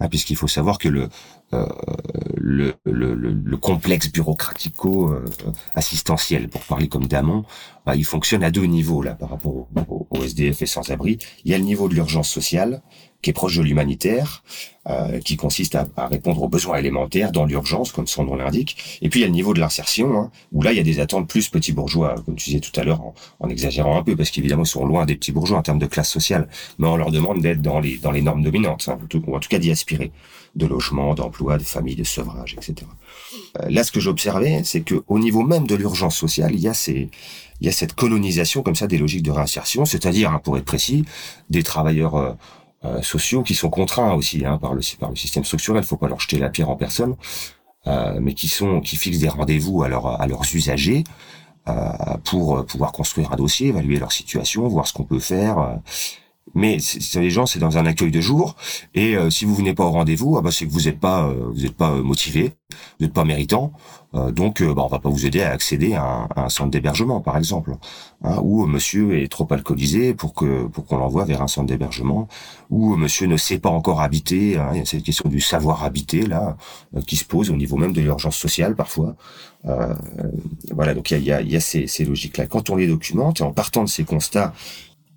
Hein, 0.00 0.08
Puisqu'il 0.08 0.36
faut 0.36 0.48
savoir 0.48 0.78
que 0.78 0.88
le, 0.88 1.08
euh, 1.54 1.66
le, 2.36 2.74
le, 2.84 3.14
le, 3.14 3.32
le, 3.32 3.56
complexe 3.56 4.10
bureaucratico-assistentiel, 4.10 6.48
pour 6.48 6.62
parler 6.62 6.88
comme 6.88 7.06
Damon, 7.06 7.44
bah, 7.84 7.94
il 7.94 8.04
fonctionne 8.04 8.42
à 8.42 8.50
deux 8.50 8.64
niveaux 8.64 9.02
là 9.02 9.14
par 9.14 9.30
rapport 9.30 9.54
au, 9.54 9.68
au, 9.88 10.06
au 10.10 10.24
SDF 10.24 10.62
et 10.62 10.66
sans-abri. 10.66 11.18
Il 11.44 11.50
y 11.50 11.54
a 11.54 11.58
le 11.58 11.64
niveau 11.64 11.88
de 11.88 11.94
l'urgence 11.94 12.30
sociale, 12.30 12.82
qui 13.22 13.30
est 13.30 13.32
proche 13.32 13.56
de 13.56 13.62
l'humanitaire, 13.62 14.42
euh, 14.88 15.20
qui 15.20 15.36
consiste 15.36 15.76
à, 15.76 15.86
à, 15.96 16.08
répondre 16.08 16.42
aux 16.42 16.48
besoins 16.48 16.78
élémentaires 16.78 17.30
dans 17.30 17.44
l'urgence, 17.44 17.92
comme 17.92 18.08
son 18.08 18.24
nom 18.24 18.34
l'indique. 18.34 18.98
Et 19.00 19.08
puis 19.08 19.20
il 19.20 19.22
y 19.22 19.24
a 19.24 19.28
le 19.28 19.32
niveau 19.32 19.54
de 19.54 19.60
l'insertion, 19.60 20.16
hein, 20.16 20.30
où 20.50 20.62
là 20.62 20.72
il 20.72 20.76
y 20.76 20.80
a 20.80 20.84
des 20.84 20.98
attentes 20.98 21.28
plus 21.28 21.48
petits 21.48 21.72
bourgeois, 21.72 22.16
comme 22.26 22.34
tu 22.34 22.50
disais 22.50 22.60
tout 22.60 22.78
à 22.78 22.82
l'heure, 22.82 23.00
en, 23.00 23.14
en, 23.38 23.48
exagérant 23.48 23.96
un 23.96 24.02
peu, 24.02 24.16
parce 24.16 24.30
qu'évidemment 24.30 24.64
ils 24.64 24.66
sont 24.66 24.84
loin 24.84 25.06
des 25.06 25.14
petits 25.14 25.32
bourgeois 25.32 25.58
en 25.58 25.62
termes 25.62 25.78
de 25.78 25.86
classe 25.86 26.10
sociale, 26.10 26.48
mais 26.78 26.88
on 26.88 26.96
leur 26.96 27.12
demande 27.12 27.40
d'être 27.40 27.62
dans 27.62 27.78
les 27.78 27.96
dans 27.98 28.10
les 28.10 28.22
normes 28.22 28.42
dominantes, 28.42 28.88
hein, 28.88 28.98
ou 29.26 29.36
en 29.36 29.40
tout 29.40 29.48
cas 29.48 29.58
d'y 29.58 29.70
aspirer, 29.70 30.10
de 30.54 30.66
logement, 30.66 31.14
d'emploi, 31.14 31.58
de 31.58 31.62
famille, 31.62 31.96
de 31.96 32.04
sevrage, 32.04 32.54
etc. 32.54 32.86
Euh, 33.60 33.68
là, 33.70 33.84
ce 33.84 33.92
que 33.92 34.00
j'observais, 34.00 34.62
c'est 34.64 34.82
que 34.82 35.02
au 35.08 35.18
niveau 35.18 35.42
même 35.42 35.66
de 35.66 35.74
l'urgence 35.74 36.16
sociale, 36.16 36.52
il 36.54 36.60
y 36.60 36.68
a 36.68 36.74
ces 36.74 37.10
il 37.60 37.66
y 37.66 37.68
a 37.68 37.72
cette 37.72 37.94
colonisation 37.94 38.62
comme 38.62 38.74
ça 38.74 38.88
des 38.88 38.98
logiques 38.98 39.22
de 39.22 39.30
réinsertion, 39.30 39.84
c'est-à-dire, 39.84 40.32
hein, 40.32 40.40
pour 40.42 40.58
être 40.58 40.64
précis, 40.64 41.04
des 41.48 41.62
travailleurs 41.62 42.16
euh, 42.16 42.32
euh, 42.84 43.00
sociaux 43.00 43.44
qui 43.44 43.54
sont 43.54 43.70
contraints 43.70 44.12
aussi 44.14 44.44
hein, 44.44 44.58
par 44.58 44.74
le 44.74 44.80
par 44.98 45.10
le 45.10 45.14
système 45.16 45.44
structurel. 45.44 45.84
Il 45.84 45.86
faut 45.86 45.96
pas 45.96 46.08
leur 46.08 46.18
jeter 46.18 46.38
la 46.38 46.48
pierre 46.48 46.68
en 46.68 46.74
personne, 46.74 47.14
euh, 47.86 48.18
mais 48.20 48.34
qui 48.34 48.48
sont 48.48 48.80
qui 48.80 48.96
fixent 48.96 49.20
des 49.20 49.28
rendez-vous 49.28 49.84
à, 49.84 49.88
leur, 49.88 50.20
à 50.20 50.26
leurs 50.26 50.42
usagers 50.52 51.04
euh, 51.68 51.72
pour 52.24 52.66
pouvoir 52.66 52.90
construire 52.90 53.32
un 53.32 53.36
dossier, 53.36 53.68
évaluer 53.68 54.00
leur 54.00 54.10
situation, 54.10 54.66
voir 54.66 54.88
ce 54.88 54.92
qu'on 54.92 55.04
peut 55.04 55.20
faire. 55.20 55.78
Mais 56.54 56.78
c'est 56.80 57.20
les 57.20 57.30
gens, 57.30 57.46
c'est 57.46 57.58
dans 57.58 57.78
un 57.78 57.86
accueil 57.86 58.10
de 58.10 58.20
jour. 58.20 58.56
Et 58.94 59.16
euh, 59.16 59.30
si 59.30 59.44
vous 59.44 59.54
venez 59.54 59.74
pas 59.74 59.84
au 59.84 59.90
rendez-vous, 59.90 60.36
ah 60.36 60.42
bah, 60.42 60.50
c'est 60.52 60.66
que 60.66 60.72
vous 60.72 60.82
n'êtes 60.82 61.00
pas, 61.00 61.26
euh, 61.26 61.50
vous 61.52 61.64
êtes 61.64 61.76
pas 61.76 61.92
euh, 61.92 62.02
motivé, 62.02 62.52
vous 62.70 63.06
n'êtes 63.06 63.14
pas 63.14 63.24
méritant. 63.24 63.72
donc, 64.12 64.62
bah, 64.62 64.82
on 64.84 64.88
va 64.88 64.98
pas 64.98 65.08
vous 65.08 65.24
aider 65.24 65.42
à 65.42 65.50
accéder 65.50 65.94
à 65.94 66.28
un, 66.36 66.48
centre 66.50 66.70
d'hébergement, 66.70 67.20
par 67.20 67.38
exemple, 67.38 67.76
hein, 68.22 68.38
ou 68.42 68.66
Monsieur 68.66 69.22
est 69.22 69.28
trop 69.28 69.46
alcoolisé 69.50 70.12
pour 70.12 70.34
que 70.34 70.66
pour 70.66 70.84
qu'on 70.84 70.98
l'envoie 70.98 71.24
vers 71.24 71.40
un 71.40 71.48
centre 71.48 71.68
d'hébergement, 71.68 72.28
ou 72.68 72.96
Monsieur 72.96 73.26
ne 73.26 73.38
sait 73.38 73.58
pas 73.58 73.70
encore 73.70 74.02
habiter. 74.02 74.58
Hein, 74.58 74.70
il 74.72 74.78
y 74.78 74.82
a 74.82 74.84
cette 74.84 75.02
question 75.02 75.30
du 75.30 75.40
savoir 75.40 75.84
habiter 75.84 76.26
là 76.26 76.56
qui 77.06 77.16
se 77.16 77.24
pose 77.24 77.48
au 77.50 77.56
niveau 77.56 77.78
même 77.78 77.94
de 77.94 78.02
l'urgence 78.02 78.36
sociale 78.36 78.74
parfois. 78.76 79.16
voilà, 80.74 80.94
donc 80.94 81.10
il 81.10 81.22
y 81.24 81.32
a, 81.32 81.40
y 81.40 81.56
a, 81.56 81.60
ces, 81.60 81.86
ces 81.86 82.04
logiques-là. 82.04 82.46
Quand 82.46 82.68
on 82.68 82.76
les 82.76 82.88
documente 82.88 83.40
en 83.40 83.52
partant 83.52 83.84
de 83.84 83.88
ces 83.88 84.04
constats 84.04 84.52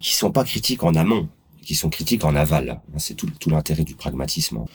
qui 0.05 0.13
sont 0.13 0.29
pas 0.29 0.43
critiques 0.43 0.83
en 0.83 0.93
amont, 0.93 1.29
qui 1.63 1.73
sont 1.73 1.89
critiques 1.89 2.25
en 2.25 2.35
aval. 2.35 2.79
C'est 2.97 3.15
tout, 3.15 3.27
l'intérêt 3.47 3.83
du 3.83 3.95
pragmatisme 3.95 4.65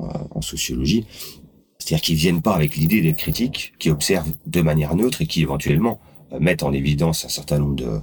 en, 0.00 0.42
sociologie. 0.42 1.06
C'est-à-dire 1.78 2.00
qu'ils 2.00 2.16
viennent 2.16 2.42
pas 2.42 2.56
avec 2.56 2.74
l'idée 2.74 3.00
d'être 3.00 3.18
critiques, 3.18 3.72
qui 3.78 3.88
observent 3.88 4.32
de 4.46 4.60
manière 4.62 4.96
neutre 4.96 5.22
et 5.22 5.28
qui 5.28 5.42
éventuellement 5.42 6.00
euh, 6.32 6.40
mettent 6.40 6.64
en 6.64 6.72
évidence 6.72 7.24
un 7.24 7.28
certain 7.28 7.60
nombre 7.60 7.76
de, 7.76 8.00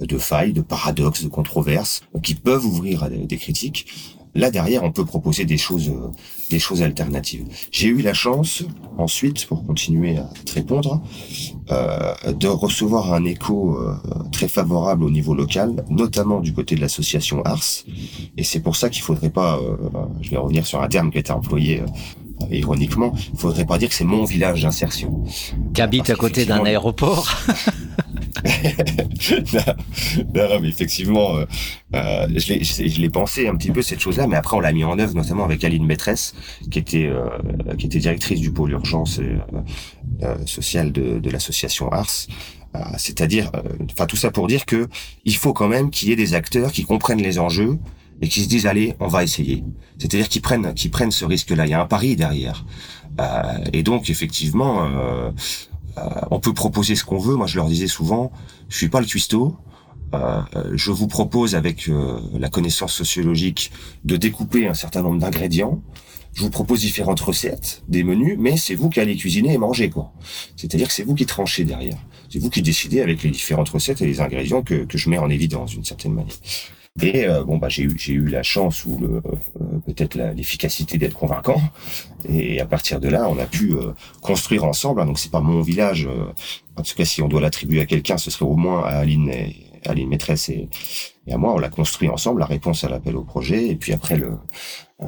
de 0.00 0.18
failles, 0.18 0.52
de 0.52 0.60
paradoxes, 0.60 1.22
de 1.22 1.28
controverses, 1.28 2.00
qui 2.20 2.34
peuvent 2.34 2.66
ouvrir 2.66 3.04
à 3.04 3.10
des 3.10 3.36
critiques, 3.36 3.86
Là 4.34 4.50
derrière, 4.50 4.82
on 4.82 4.90
peut 4.90 5.04
proposer 5.04 5.44
des 5.44 5.56
choses, 5.56 5.90
euh, 5.90 6.10
des 6.54 6.60
choses 6.60 6.82
alternatives. 6.82 7.44
J'ai 7.72 7.88
eu 7.88 8.00
la 8.00 8.14
chance 8.14 8.62
ensuite, 8.96 9.44
pour 9.46 9.66
continuer 9.66 10.18
à 10.18 10.28
te 10.46 10.52
répondre, 10.52 11.02
euh, 11.72 12.14
de 12.32 12.46
recevoir 12.46 13.12
un 13.12 13.24
écho 13.24 13.76
euh, 13.76 13.96
très 14.30 14.46
favorable 14.46 15.02
au 15.02 15.10
niveau 15.10 15.34
local, 15.34 15.84
notamment 15.90 16.38
du 16.38 16.52
côté 16.52 16.76
de 16.76 16.80
l'association 16.80 17.42
Ars. 17.42 17.84
Et 18.36 18.44
c'est 18.44 18.60
pour 18.60 18.76
ça 18.76 18.88
qu'il 18.88 19.02
faudrait 19.02 19.30
pas, 19.30 19.58
euh, 19.58 19.76
je 20.22 20.30
vais 20.30 20.36
revenir 20.36 20.64
sur 20.64 20.80
un 20.80 20.86
terme 20.86 21.10
qui 21.10 21.16
a 21.16 21.20
été 21.20 21.32
employé 21.32 21.82
ironiquement, 22.52 23.12
il 23.32 23.38
faudrait 23.38 23.64
pas 23.64 23.78
dire 23.78 23.88
que 23.88 23.94
c'est 23.96 24.04
mon 24.04 24.24
village 24.24 24.62
d'insertion. 24.62 25.24
Qu'habite 25.72 26.10
à 26.10 26.14
côté 26.14 26.44
d'un 26.44 26.62
aéroport 26.64 27.26
non, 30.34 30.60
mais 30.60 30.68
effectivement, 30.68 31.36
euh, 31.36 31.44
euh 31.94 32.26
je 32.36 33.00
l'ai 33.00 33.10
pensé 33.10 33.48
un 33.48 33.56
petit 33.56 33.70
peu 33.70 33.82
cette 33.82 34.00
chose-là, 34.00 34.26
mais 34.26 34.36
après 34.36 34.56
on 34.56 34.60
l'a 34.60 34.72
mis 34.72 34.84
en 34.84 34.98
œuvre, 34.98 35.14
notamment 35.14 35.44
avec 35.44 35.62
Aline 35.64 35.86
Maîtresse, 35.86 36.34
qui 36.70 36.78
était 36.78 37.06
euh, 37.06 37.28
qui 37.78 37.86
était 37.86 37.98
directrice 37.98 38.40
du 38.40 38.50
pôle 38.50 38.72
urgence 38.72 39.20
euh, 39.20 39.38
euh 40.22 40.36
sociale 40.46 40.92
de, 40.92 41.18
de 41.18 41.30
l'association 41.30 41.90
Ars. 41.90 42.26
C'est-à-dire, 42.96 43.52
enfin 43.92 44.06
tout 44.06 44.16
ça 44.16 44.32
pour 44.32 44.48
dire 44.48 44.66
que 44.66 44.88
il 45.24 45.36
faut 45.36 45.52
quand 45.52 45.68
même 45.68 45.90
qu'il 45.90 46.08
y 46.08 46.12
ait 46.12 46.16
des 46.16 46.34
acteurs 46.34 46.72
qui 46.72 46.82
comprennent 46.82 47.22
les 47.22 47.38
enjeux 47.38 47.78
et 48.20 48.26
qui 48.28 48.40
se 48.42 48.48
disent 48.48 48.66
allez, 48.66 48.96
on 48.98 49.06
va 49.06 49.22
essayer. 49.22 49.62
C'est-à-dire 49.96 50.28
qu'ils 50.28 50.42
prennent 50.42 50.74
qu'ils 50.74 50.90
prennent 50.90 51.12
ce 51.12 51.24
risque-là. 51.24 51.66
Il 51.66 51.70
y 51.70 51.74
a 51.74 51.80
un 51.80 51.86
pari 51.86 52.16
derrière. 52.16 52.64
et 53.72 53.84
donc 53.84 54.10
effectivement. 54.10 54.86
Euh, 54.86 55.30
euh, 55.73 55.73
on 56.30 56.40
peut 56.40 56.52
proposer 56.52 56.96
ce 56.96 57.04
qu'on 57.04 57.18
veut. 57.18 57.36
Moi, 57.36 57.46
je 57.46 57.56
leur 57.56 57.66
disais 57.66 57.86
souvent, 57.86 58.32
je 58.68 58.76
suis 58.76 58.88
pas 58.88 59.00
le 59.00 59.06
cuistot. 59.06 59.56
Euh, 60.14 60.42
je 60.74 60.90
vous 60.90 61.08
propose 61.08 61.54
avec 61.54 61.88
euh, 61.88 62.20
la 62.38 62.48
connaissance 62.48 62.92
sociologique 62.92 63.72
de 64.04 64.16
découper 64.16 64.68
un 64.68 64.74
certain 64.74 65.02
nombre 65.02 65.20
d'ingrédients. 65.20 65.82
Je 66.34 66.42
vous 66.42 66.50
propose 66.50 66.80
différentes 66.80 67.20
recettes, 67.20 67.82
des 67.88 68.02
menus, 68.02 68.36
mais 68.38 68.56
c'est 68.56 68.74
vous 68.74 68.90
qui 68.90 69.00
allez 69.00 69.16
cuisiner 69.16 69.54
et 69.54 69.58
manger 69.58 69.88
quoi. 69.88 70.12
C'est-à-dire 70.56 70.88
que 70.88 70.92
c'est 70.92 71.04
vous 71.04 71.14
qui 71.14 71.26
tranchez 71.26 71.64
derrière. 71.64 71.96
C'est 72.28 72.40
vous 72.40 72.50
qui 72.50 72.60
décidez 72.60 73.00
avec 73.00 73.22
les 73.22 73.30
différentes 73.30 73.68
recettes 73.68 74.02
et 74.02 74.06
les 74.06 74.20
ingrédients 74.20 74.62
que, 74.62 74.84
que 74.84 74.98
je 74.98 75.08
mets 75.08 75.18
en 75.18 75.30
évidence 75.30 75.70
d'une 75.70 75.84
certaine 75.84 76.12
manière. 76.12 76.34
Et 77.02 77.26
euh, 77.26 77.42
bon 77.42 77.58
bah 77.58 77.68
j'ai 77.68 77.82
eu 77.82 77.98
j'ai 77.98 78.12
eu 78.12 78.26
la 78.26 78.44
chance 78.44 78.84
ou 78.84 78.98
le 79.00 79.16
euh, 79.16 79.78
peut-être 79.84 80.14
l'efficacité 80.14 80.96
d'être 80.96 81.16
convaincant. 81.16 81.60
Et 82.28 82.60
à 82.60 82.66
partir 82.66 83.00
de 83.00 83.08
là, 83.08 83.28
on 83.28 83.36
a 83.38 83.46
pu 83.46 83.72
euh, 83.72 83.92
construire 84.20 84.62
ensemble. 84.62 85.00
Hein, 85.00 85.06
donc 85.06 85.18
c'est 85.18 85.30
pas 85.30 85.40
mon 85.40 85.60
village. 85.60 86.08
en 86.76 86.82
tout 86.82 86.94
cas, 86.94 87.04
si 87.04 87.20
on 87.20 87.26
doit 87.26 87.40
l'attribuer 87.40 87.80
à 87.80 87.86
quelqu'un, 87.86 88.16
ce 88.16 88.30
serait 88.30 88.44
au 88.44 88.54
moins 88.54 88.84
à 88.84 88.98
Aline, 88.98 89.28
et, 89.28 89.56
Aline 89.86 90.08
maîtresse 90.08 90.48
et, 90.48 90.68
et 91.26 91.32
à 91.32 91.36
moi. 91.36 91.54
On 91.54 91.58
l'a 91.58 91.68
construit 91.68 92.08
ensemble. 92.08 92.38
La 92.40 92.46
réponse 92.46 92.84
à 92.84 92.88
l'appel 92.88 93.16
au 93.16 93.24
projet. 93.24 93.68
Et 93.70 93.76
puis 93.76 93.92
après 93.92 94.16
le 94.16 94.32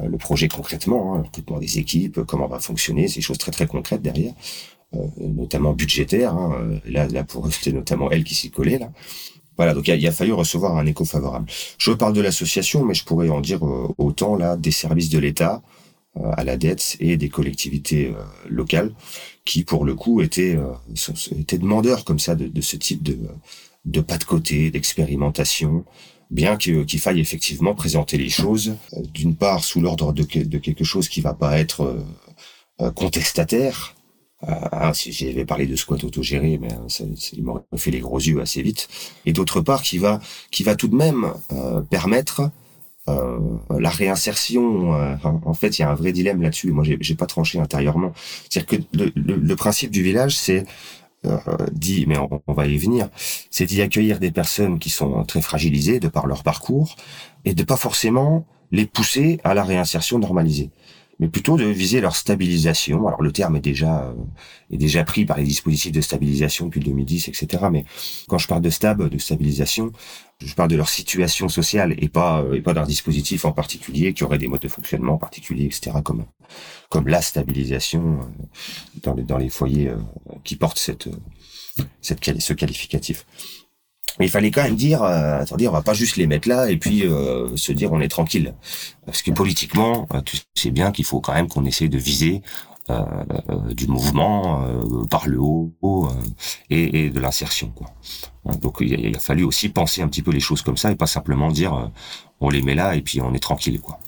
le 0.03 0.17
projet 0.17 0.47
concrètement, 0.49 1.15
hein, 1.15 1.23
recrutement 1.23 1.59
des 1.59 1.79
équipes, 1.79 2.19
comment 2.23 2.47
va 2.47 2.59
fonctionner, 2.59 3.07
ces 3.07 3.21
choses 3.21 3.37
très 3.37 3.51
très 3.51 3.65
concrètes 3.65 4.01
derrière. 4.01 4.33
notamment 5.19 5.73
budgétaires. 5.73 6.33
Hein, 6.33 6.79
là, 6.85 7.07
là 7.07 7.23
pour 7.23 7.51
c'était 7.51 7.71
notamment 7.71 8.11
elle 8.11 8.25
qui 8.25 8.35
s'y 8.35 8.51
collait 8.51 8.77
là. 8.77 8.91
Voilà, 9.57 9.73
donc 9.73 9.87
il 9.87 10.07
a, 10.07 10.11
fallu 10.11 10.33
recevoir 10.33 10.77
un 10.77 10.85
écho 10.85 11.03
favorable. 11.03 11.47
Je 11.79 11.91
parle 11.91 12.13
de 12.13 12.21
l'association, 12.21 12.85
mais 12.85 12.93
je 12.93 13.03
pourrais 13.03 13.29
en 13.29 13.41
dire 13.41 13.65
euh, 13.65 13.93
autant 13.97 14.35
là 14.35 14.55
des 14.55 14.71
services 14.71 15.09
de 15.09 15.17
l'État 15.17 15.63
euh, 16.17 16.31
à 16.37 16.43
la 16.43 16.57
dette 16.57 16.95
et 16.99 17.17
des 17.17 17.29
collectivités 17.29 18.07
euh, 18.15 18.23
locales 18.47 18.93
qui, 19.45 19.63
pour 19.63 19.83
le 19.83 19.95
coup, 19.95 20.21
étaient, 20.21 20.57
demandeurs 21.53 22.05
comme 22.05 22.19
ça 22.19 22.35
de, 22.35 22.61
ce 22.61 22.75
type 22.75 23.01
de, 23.01 24.01
pas 24.01 24.17
de 24.17 24.25
côté, 24.25 24.69
d'expérimentation, 24.69 25.85
bien 26.29 26.57
qu'il 26.57 26.99
faille 26.99 27.19
effectivement 27.19 27.73
présenter 27.73 28.17
les 28.17 28.29
choses, 28.29 28.75
d'une 29.13 29.35
part 29.35 29.63
sous 29.63 29.81
l'ordre 29.81 30.11
de, 30.11 30.23
de, 30.23 30.57
quelque 30.57 30.83
chose 30.83 31.07
qui 31.07 31.21
va 31.21 31.33
pas 31.33 31.57
être 31.57 32.05
contestataire, 32.95 33.95
ah, 34.41 34.91
si 34.93 35.11
j'avais 35.11 35.45
parlé 35.45 35.65
de 35.65 35.75
squat 35.75 36.03
autogéré, 36.03 36.59
mais 36.61 36.69
ça, 36.87 37.03
ça, 37.15 37.31
il 37.33 37.43
m'aurait 37.43 37.63
fait 37.75 37.91
les 37.91 37.99
gros 37.99 38.19
yeux 38.19 38.39
assez 38.39 38.61
vite. 38.61 38.87
Et 39.25 39.33
d'autre 39.33 39.61
part, 39.61 39.81
qui 39.81 39.97
va, 39.97 40.19
qui 40.51 40.63
va 40.63 40.75
tout 40.75 40.87
de 40.87 40.95
même 40.95 41.33
euh, 41.53 41.81
permettre 41.81 42.51
euh, 43.09 43.39
la 43.69 43.89
réinsertion. 43.89 44.93
Euh, 44.95 45.15
en 45.23 45.53
fait, 45.53 45.79
il 45.79 45.81
y 45.81 45.85
a 45.85 45.89
un 45.89 45.95
vrai 45.95 46.11
dilemme 46.11 46.41
là-dessus. 46.41 46.71
Moi, 46.71 46.83
j'ai 46.99 47.15
pas 47.15 47.25
tranché 47.25 47.59
intérieurement. 47.59 48.13
C'est-à-dire 48.49 48.79
que 48.79 48.97
le, 48.97 49.11
le, 49.15 49.55
principe 49.55 49.91
du 49.91 50.03
village, 50.03 50.35
c'est 50.35 50.65
euh, 51.25 51.37
dit, 51.71 52.05
mais 52.07 52.17
on, 52.17 52.53
va 52.53 52.67
y 52.67 52.77
venir, 52.77 53.09
c'est 53.49 53.65
d'y 53.65 53.81
accueillir 53.81 54.19
des 54.19 54.31
personnes 54.31 54.77
qui 54.77 54.89
sont 54.89 55.23
très 55.23 55.41
fragilisées 55.41 55.99
de 55.99 56.09
par 56.09 56.27
leur 56.27 56.43
parcours 56.43 56.95
et 57.45 57.53
de 57.53 57.63
pas 57.63 57.77
forcément 57.77 58.45
les 58.71 58.85
pousser 58.85 59.39
à 59.43 59.53
la 59.53 59.63
réinsertion 59.63 60.19
normalisée 60.19 60.69
mais 61.19 61.27
plutôt 61.27 61.57
de 61.57 61.65
viser 61.65 62.01
leur 62.01 62.15
stabilisation. 62.15 63.07
Alors 63.07 63.21
le 63.21 63.31
terme 63.31 63.55
est 63.55 63.61
déjà 63.61 64.03
euh, 64.03 64.13
est 64.71 64.77
déjà 64.77 65.03
pris 65.03 65.25
par 65.25 65.37
les 65.37 65.43
dispositifs 65.43 65.91
de 65.91 66.01
stabilisation 66.01 66.65
depuis 66.65 66.81
2010, 66.81 67.29
etc. 67.29 67.65
Mais 67.71 67.85
quand 68.27 68.37
je 68.37 68.47
parle 68.47 68.61
de 68.61 68.69
stab, 68.69 69.07
de 69.09 69.17
stabilisation, 69.17 69.91
je 70.39 70.53
parle 70.53 70.69
de 70.69 70.75
leur 70.75 70.89
situation 70.89 71.49
sociale 71.49 71.95
et 71.97 72.09
pas 72.09 72.41
euh, 72.41 72.53
et 72.53 72.61
pas 72.61 72.73
d'un 72.73 72.85
dispositif 72.85 73.45
en 73.45 73.51
particulier 73.51 74.13
qui 74.13 74.23
aurait 74.23 74.37
des 74.37 74.47
modes 74.47 74.61
de 74.61 74.67
fonctionnement 74.67 75.17
particuliers, 75.17 75.65
etc. 75.65 75.97
Comme 76.03 76.25
comme 76.89 77.07
la 77.07 77.21
stabilisation 77.21 78.19
euh, 78.19 78.43
dans 79.03 79.13
les 79.13 79.23
dans 79.23 79.37
les 79.37 79.49
foyers 79.49 79.91
qui 80.43 80.55
portent 80.55 80.79
cette 80.79 81.09
cette 82.01 82.39
ce 82.39 82.53
qualificatif. 82.53 83.25
Mais 84.19 84.25
il 84.25 84.29
fallait 84.29 84.51
quand 84.51 84.63
même 84.63 84.75
dire, 84.75 85.03
euh, 85.03 85.41
attendez, 85.41 85.67
on 85.67 85.71
va 85.71 85.81
pas 85.81 85.93
juste 85.93 86.17
les 86.17 86.27
mettre 86.27 86.47
là 86.47 86.69
et 86.69 86.77
puis 86.77 87.03
euh, 87.05 87.55
se 87.55 87.71
dire 87.71 87.91
on 87.91 88.01
est 88.01 88.07
tranquille. 88.07 88.53
Parce 89.05 89.21
que 89.21 89.31
politiquement, 89.31 90.07
euh, 90.13 90.21
tu 90.21 90.37
sais 90.55 90.71
bien 90.71 90.91
qu'il 90.91 91.05
faut 91.05 91.21
quand 91.21 91.33
même 91.33 91.47
qu'on 91.47 91.65
essaye 91.65 91.89
de 91.89 91.97
viser 91.97 92.41
euh, 92.89 93.03
du 93.73 93.87
mouvement 93.87 94.65
par 95.09 95.27
le 95.27 95.39
haut 95.39 96.09
et, 96.69 97.05
et, 97.05 97.09
de 97.09 97.19
l'insertion. 97.19 97.69
Quoi. 97.69 97.87
Hein, 98.45 98.55
donc 98.61 98.77
il 98.79 98.93
a, 98.93 98.97
il 98.97 99.15
a, 99.15 99.19
fallu 99.19 99.43
aussi 99.43 99.69
penser 99.69 100.01
un 100.01 100.07
petit 100.07 100.21
peu 100.21 100.31
les 100.31 100.39
choses 100.39 100.61
comme 100.61 100.77
ça 100.77 100.91
et 100.91 100.95
pas 100.95 101.07
simplement 101.07 101.51
dire 101.51 101.91
on 102.39 102.49
les 102.49 102.61
met 102.61 102.75
là 102.75 102.95
et 102.95 103.01
puis 103.01 103.21
on 103.21 103.33
est 103.33 103.39
tranquille. 103.39 103.81
quoi. 103.81 103.99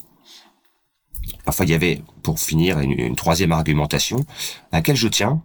Enfin, 1.45 1.64
il 1.64 1.72
y 1.72 1.74
avait, 1.74 2.01
pour 2.24 2.39
finir, 2.39 2.80
une, 2.80 2.91
une 2.91 3.16
troisième 3.16 3.51
argumentation 3.51 4.26
à 4.72 4.78
laquelle 4.78 4.95
je 4.95 5.07
tiens, 5.07 5.41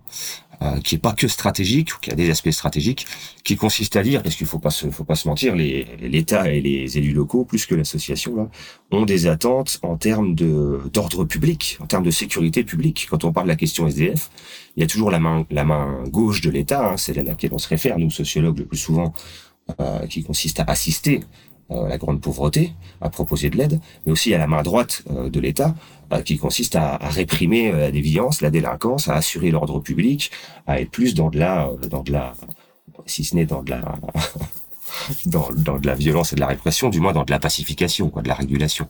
euh, 0.63 0.81
qui 0.81 0.95
est 0.95 0.99
pas 0.99 1.13
que 1.13 1.29
stratégique, 1.29 1.95
ou 1.95 1.99
qui 2.01 2.11
a 2.11 2.15
des 2.15 2.31
aspects 2.31 2.51
stratégiques, 2.51 3.07
qui 3.45 3.57
consiste 3.57 3.97
à 3.97 4.03
dire, 4.03 4.23
parce 4.23 4.37
qu'il 4.37 4.47
faut 4.47 4.59
pas 4.59 4.71
se, 4.71 4.91
faut 4.91 5.05
pas 5.05 5.15
se 5.15 5.29
mentir, 5.29 5.55
l'État 5.55 6.51
et 6.51 6.61
les 6.61 6.99
élus 6.99 7.13
locaux, 7.13 7.45
plus 7.45 7.67
que 7.67 7.75
l'association 7.75 8.37
là, 8.37 8.49
ont 8.91 9.05
des 9.05 9.27
attentes 9.27 9.79
en 9.83 9.97
termes 9.97 10.35
de 10.35 10.81
d'ordre 10.93 11.25
public, 11.25 11.79
en 11.81 11.87
termes 11.87 12.05
de 12.05 12.11
sécurité 12.11 12.65
publique. 12.65 13.07
Quand 13.11 13.25
on 13.25 13.33
parle 13.33 13.47
de 13.47 13.53
la 13.53 13.57
question 13.57 13.87
SDF, 13.87 14.31
il 14.77 14.81
y 14.81 14.85
a 14.85 14.87
toujours 14.87 15.11
la 15.11 15.21
main 15.21 15.47
la 15.51 15.65
main 15.65 16.05
gauche 16.09 16.41
de 16.41 16.51
l'État, 16.51 16.91
hein, 16.91 16.97
c'est 16.97 17.17
à 17.19 17.23
laquelle 17.23 17.53
on 17.53 17.59
se 17.59 17.69
réfère 17.69 17.99
nous 17.99 18.11
sociologues 18.11 18.59
le 18.59 18.67
plus 18.67 18.79
souvent, 18.79 19.13
euh, 19.81 20.07
qui 20.07 20.23
consiste 20.23 20.61
à 20.61 20.65
assister 20.65 21.21
euh, 21.71 21.89
la 21.89 21.97
grande 21.97 22.21
pauvreté, 22.21 22.75
à 23.01 23.09
proposer 23.09 23.49
de 23.49 23.57
l'aide, 23.57 23.81
mais 24.05 24.13
aussi 24.13 24.35
à 24.35 24.39
la 24.39 24.47
main 24.47 24.63
droite 24.63 25.03
euh, 25.11 25.31
de 25.31 25.41
l'État, 25.41 25.75
qui 26.25 26.39
consiste 26.39 26.77
à, 26.77 26.99
réprimer 26.99 27.73
la 27.73 27.91
déviance, 27.91 28.41
la 28.41 28.51
délinquance, 28.51 29.09
à 29.09 29.15
assurer 29.15 29.51
l'ordre 29.51 29.81
public, 29.81 30.31
à 30.67 30.81
être 30.81 30.91
plus 30.91 31.15
dans 31.15 31.31
de 31.31 31.39
la, 31.39 31.71
dans 31.91 32.03
de 32.03 32.13
la, 32.13 32.35
si 33.07 33.25
ce 33.25 33.35
n'est 33.35 33.47
dans 33.47 33.63
de 33.63 33.71
la, 33.71 33.81
dans, 35.27 35.51
de 35.51 35.87
la 35.87 35.95
violence 35.95 36.33
et 36.33 36.37
de 36.37 36.41
la 36.41 36.47
répression, 36.47 36.89
du 36.89 37.01
moins 37.01 37.13
dans 37.13 37.25
de 37.25 37.31
la 37.31 37.39
pacification, 37.39 38.13
de 38.15 38.29
la 38.29 38.35
régulation. 38.35 38.89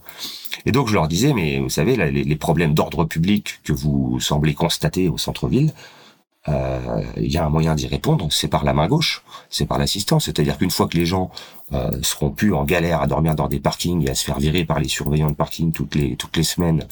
Et 0.67 0.73
donc 0.73 0.89
je 0.89 0.95
leur 0.95 1.09
disais, 1.09 1.33
mais 1.33 1.59
vous 1.59 1.69
savez, 1.69 1.97
les, 1.97 2.37
problèmes 2.37 2.75
d'ordre 2.75 3.05
public 3.05 3.61
que 3.65 3.73
vous 3.73 4.19
semblez 4.21 4.55
constater 4.55 5.09
au 5.09 5.19
centre-ville, 5.19 5.73
euh, 5.73 6.04
il 6.47 7.33
y 7.33 7.39
a 7.39 7.45
un 7.45 7.49
moyen 7.49 7.75
d'y 7.75 7.87
répondre, 7.87 8.29
c'est 8.31 8.49
par 8.49 8.65
la 8.65 8.75
main 8.75 8.87
gauche, 8.87 9.23
c'est 9.49 9.67
par 9.67 9.79
l'assistance. 9.79 10.27
C'est-à-dire 10.27 10.59
qu'une 10.59 10.71
fois 10.71 10.89
que 10.89 10.97
les 10.97 11.07
gens 11.07 11.31
euh, 11.73 11.91
seront 12.03 12.31
plus 12.31 12.53
en 12.53 12.65
galère 12.65 13.01
à 13.01 13.07
dormir 13.07 13.35
dans 13.35 13.49
des 13.49 13.59
parkings 13.59 14.07
et 14.07 14.11
à 14.11 14.15
se 14.15 14.23
faire 14.23 14.39
virer 14.39 14.67
par 14.67 14.81
les 14.81 14.89
surveillants 14.89 15.31
de 15.31 15.35
parking 15.35 15.73
toutes 15.73 15.95
les 15.95 16.15
toutes 16.15 16.37
les 16.37 16.43
semaines 16.43 16.85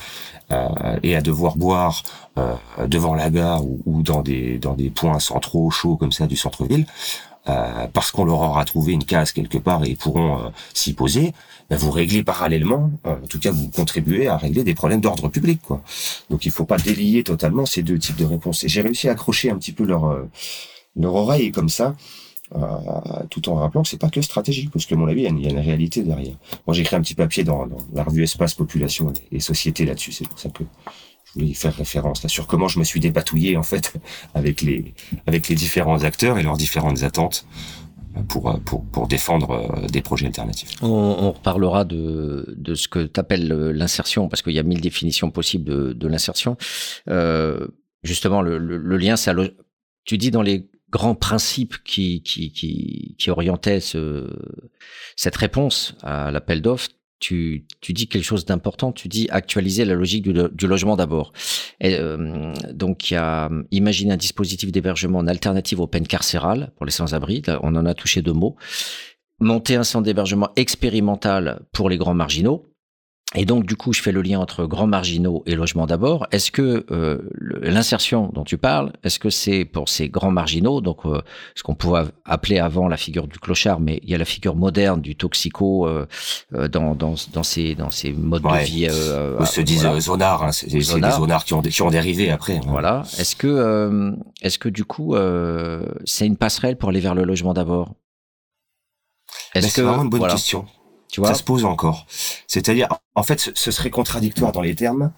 euh, 0.50 0.98
et 1.02 1.14
à 1.14 1.20
devoir 1.20 1.56
boire 1.56 2.02
euh, 2.38 2.54
devant 2.86 3.14
la 3.14 3.28
gare 3.28 3.62
ou, 3.62 3.82
ou, 3.84 4.02
dans 4.02 4.22
des 4.22 4.56
dans 4.58 4.72
des 4.72 4.88
points 4.88 5.18
centraux 5.18 5.70
chauds 5.70 5.96
comme 5.96 6.10
ça 6.10 6.26
du 6.26 6.36
centre-ville, 6.36 6.86
euh, 7.48 7.88
parce 7.92 8.12
qu'on 8.12 8.24
leur 8.24 8.40
aura 8.40 8.64
trouvé 8.64 8.92
une 8.92 9.04
case 9.04 9.32
quelque 9.32 9.58
part 9.58 9.84
et 9.84 9.90
ils 9.90 9.96
pourront 9.96 10.38
euh, 10.38 10.48
s'y 10.74 10.92
poser, 10.92 11.32
ben 11.68 11.76
vous 11.76 11.90
réglez 11.90 12.22
parallèlement, 12.22 12.92
euh, 13.04 13.16
en 13.20 13.26
tout 13.26 13.40
cas 13.40 13.50
vous 13.50 13.68
contribuez 13.68 14.28
à 14.28 14.36
régler 14.36 14.62
des 14.62 14.74
problèmes 14.74 15.00
d'ordre 15.00 15.28
public. 15.28 15.60
Quoi. 15.60 15.82
Donc 16.30 16.46
il 16.46 16.52
faut 16.52 16.64
pas 16.64 16.76
délier 16.76 17.24
totalement 17.24 17.66
ces 17.66 17.82
deux 17.82 17.98
types 17.98 18.14
de 18.14 18.24
réponses. 18.24 18.62
Et 18.62 18.68
j'ai 18.68 18.80
réussi 18.80 19.08
à 19.08 19.12
accrocher 19.12 19.50
un 19.50 19.56
petit 19.56 19.72
peu 19.72 19.84
leur, 19.84 20.16
leur 20.94 21.14
oreille 21.16 21.50
comme 21.50 21.68
ça, 21.68 21.96
tout 23.30 23.48
en 23.48 23.56
rappelant 23.56 23.82
que 23.82 23.88
c'est 23.88 24.00
pas 24.00 24.10
que 24.10 24.22
stratégique, 24.22 24.70
parce 24.70 24.86
que 24.86 24.94
à 24.94 24.98
mon 24.98 25.08
avis, 25.08 25.22
il 25.22 25.40
y, 25.40 25.46
a 25.46 25.50
une, 25.50 25.58
réalité 25.58 26.02
derrière. 26.02 26.36
Moi 26.66 26.74
j'ai 26.74 26.82
écrit 26.82 26.94
un 26.94 27.00
petit 27.00 27.14
papier 27.16 27.42
dans, 27.42 27.66
dans 27.66 27.78
la 27.92 28.04
revue 28.04 28.22
Espace, 28.22 28.54
Population 28.54 29.12
et 29.32 29.40
Société 29.40 29.84
là-dessus, 29.84 30.12
c'est 30.12 30.28
pour 30.28 30.38
ça 30.38 30.48
que 30.50 30.62
je 31.34 31.40
voulais 31.40 31.54
faire 31.54 31.74
référence 31.74 32.22
là 32.22 32.28
sur 32.28 32.46
comment 32.46 32.68
je 32.68 32.78
me 32.78 32.84
suis 32.84 33.00
dépatouillé 33.00 33.56
en 33.56 33.62
fait 33.62 33.94
avec 34.34 34.62
les 34.62 34.94
avec 35.26 35.48
les 35.48 35.54
différents 35.54 36.04
acteurs 36.04 36.38
et 36.38 36.42
leurs 36.42 36.56
différentes 36.56 37.02
attentes 37.02 37.46
pour 38.28 38.60
pour 38.64 38.84
pour 38.84 39.08
défendre 39.08 39.50
euh, 39.50 39.86
des 39.88 40.02
projets 40.02 40.26
alternatifs. 40.26 40.70
On, 40.82 40.88
on 40.88 41.32
reparlera 41.32 41.84
de 41.84 42.54
de 42.56 42.74
ce 42.74 42.88
que 42.88 43.06
tu 43.06 43.18
appelles 43.18 43.48
l'insertion 43.48 44.28
parce 44.28 44.42
qu'il 44.42 44.52
y 44.52 44.58
a 44.58 44.62
mille 44.62 44.80
définitions 44.80 45.30
possibles 45.30 45.64
de, 45.64 45.92
de 45.92 46.08
l'insertion. 46.08 46.56
Euh, 47.08 47.66
justement, 48.02 48.42
le, 48.42 48.58
le, 48.58 48.76
le 48.76 48.96
lien, 48.96 49.16
ça, 49.16 49.34
tu 50.04 50.18
dis 50.18 50.30
dans 50.30 50.42
les 50.42 50.68
grands 50.90 51.14
principes 51.14 51.82
qui 51.84 52.22
qui 52.22 52.52
qui, 52.52 53.16
qui 53.18 53.30
orientaient 53.30 53.80
ce, 53.80 54.28
cette 55.16 55.36
réponse 55.36 55.94
à 56.02 56.30
l'appel 56.30 56.60
d'offres 56.60 56.90
tu, 57.22 57.66
tu 57.80 57.92
dis 57.92 58.08
quelque 58.08 58.24
chose 58.24 58.44
d'important. 58.44 58.92
Tu 58.92 59.08
dis 59.08 59.28
actualiser 59.30 59.84
la 59.84 59.94
logique 59.94 60.24
du, 60.24 60.66
logement 60.66 60.96
d'abord. 60.96 61.32
Euh, 61.84 62.52
donc, 62.72 63.10
il 63.10 63.16
a 63.16 63.48
imaginer 63.70 64.12
un 64.12 64.16
dispositif 64.16 64.72
d'hébergement 64.72 65.20
en 65.20 65.28
alternative 65.28 65.80
aux 65.80 65.86
peines 65.86 66.06
carcérales 66.06 66.72
pour 66.76 66.84
les 66.84 66.90
sans-abri. 66.90 67.42
On 67.62 67.76
en 67.76 67.86
a 67.86 67.94
touché 67.94 68.22
deux 68.22 68.32
mots. 68.32 68.56
Monter 69.38 69.76
un 69.76 69.84
centre 69.84 70.04
d'hébergement 70.04 70.50
expérimental 70.56 71.62
pour 71.72 71.88
les 71.88 71.96
grands 71.96 72.14
marginaux. 72.14 72.71
Et 73.34 73.46
donc, 73.46 73.64
du 73.64 73.76
coup, 73.76 73.92
je 73.92 74.02
fais 74.02 74.12
le 74.12 74.20
lien 74.20 74.40
entre 74.40 74.66
grands 74.66 74.86
marginaux 74.86 75.42
et 75.46 75.54
logement 75.54 75.86
d'abord. 75.86 76.26
Est-ce 76.32 76.50
que 76.50 76.84
euh, 76.90 77.18
l'insertion 77.62 78.30
dont 78.32 78.44
tu 78.44 78.58
parles, 78.58 78.92
est-ce 79.04 79.18
que 79.18 79.30
c'est 79.30 79.64
pour 79.64 79.88
ces 79.88 80.08
grands 80.08 80.30
marginaux, 80.30 80.80
donc 80.82 81.06
euh, 81.06 81.22
ce 81.54 81.62
qu'on 81.62 81.74
pouvait 81.74 82.02
appeler 82.26 82.58
avant 82.58 82.88
la 82.88 82.98
figure 82.98 83.26
du 83.26 83.38
clochard, 83.38 83.80
mais 83.80 84.00
il 84.02 84.10
y 84.10 84.14
a 84.14 84.18
la 84.18 84.26
figure 84.26 84.54
moderne 84.54 85.00
du 85.00 85.16
toxico 85.16 85.86
euh, 85.86 86.06
euh 86.54 86.68
dans, 86.68 86.94
dans, 86.94 87.14
dans, 87.32 87.42
ces, 87.42 87.74
dans 87.74 87.90
ces 87.90 88.12
modes 88.12 88.44
ouais. 88.44 88.60
de 88.60 88.64
vie. 88.66 88.86
Euh, 88.90 89.42
se 89.44 89.60
disent 89.60 89.82
voilà. 89.82 90.00
zonards, 90.00 90.44
hein, 90.44 90.52
c'est 90.52 90.68
des 90.68 90.80
zonards 90.80 91.44
qui 91.44 91.54
ont, 91.54 91.62
qui 91.62 91.82
ont 91.82 91.90
dérivé 91.90 92.30
après. 92.30 92.56
Hein. 92.56 92.62
Voilà. 92.66 93.02
Est-ce 93.18 93.34
que, 93.34 94.14
est-ce 94.42 94.58
que 94.58 94.68
du 94.68 94.84
coup, 94.84 95.14
c'est 96.04 96.26
une 96.26 96.36
passerelle 96.36 96.76
pour 96.76 96.90
aller 96.90 97.00
vers 97.00 97.14
le 97.14 97.24
logement 97.24 97.54
d'abord? 97.54 97.94
Est-ce 99.54 99.66
que 99.66 99.72
c'est 99.72 99.82
vraiment 99.82 100.04
une 100.04 100.10
bonne 100.10 100.20
voilà. 100.20 100.34
question 100.34 100.66
tu 101.12 101.20
vois 101.20 101.28
ça 101.28 101.34
se 101.34 101.44
pose 101.44 101.64
encore. 101.64 102.06
C'est-à-dire, 102.48 102.88
en 103.14 103.22
fait, 103.22 103.52
ce 103.54 103.70
serait 103.70 103.90
contradictoire 103.90 104.50
dans 104.50 104.62
les 104.62 104.74
termes 104.74 105.12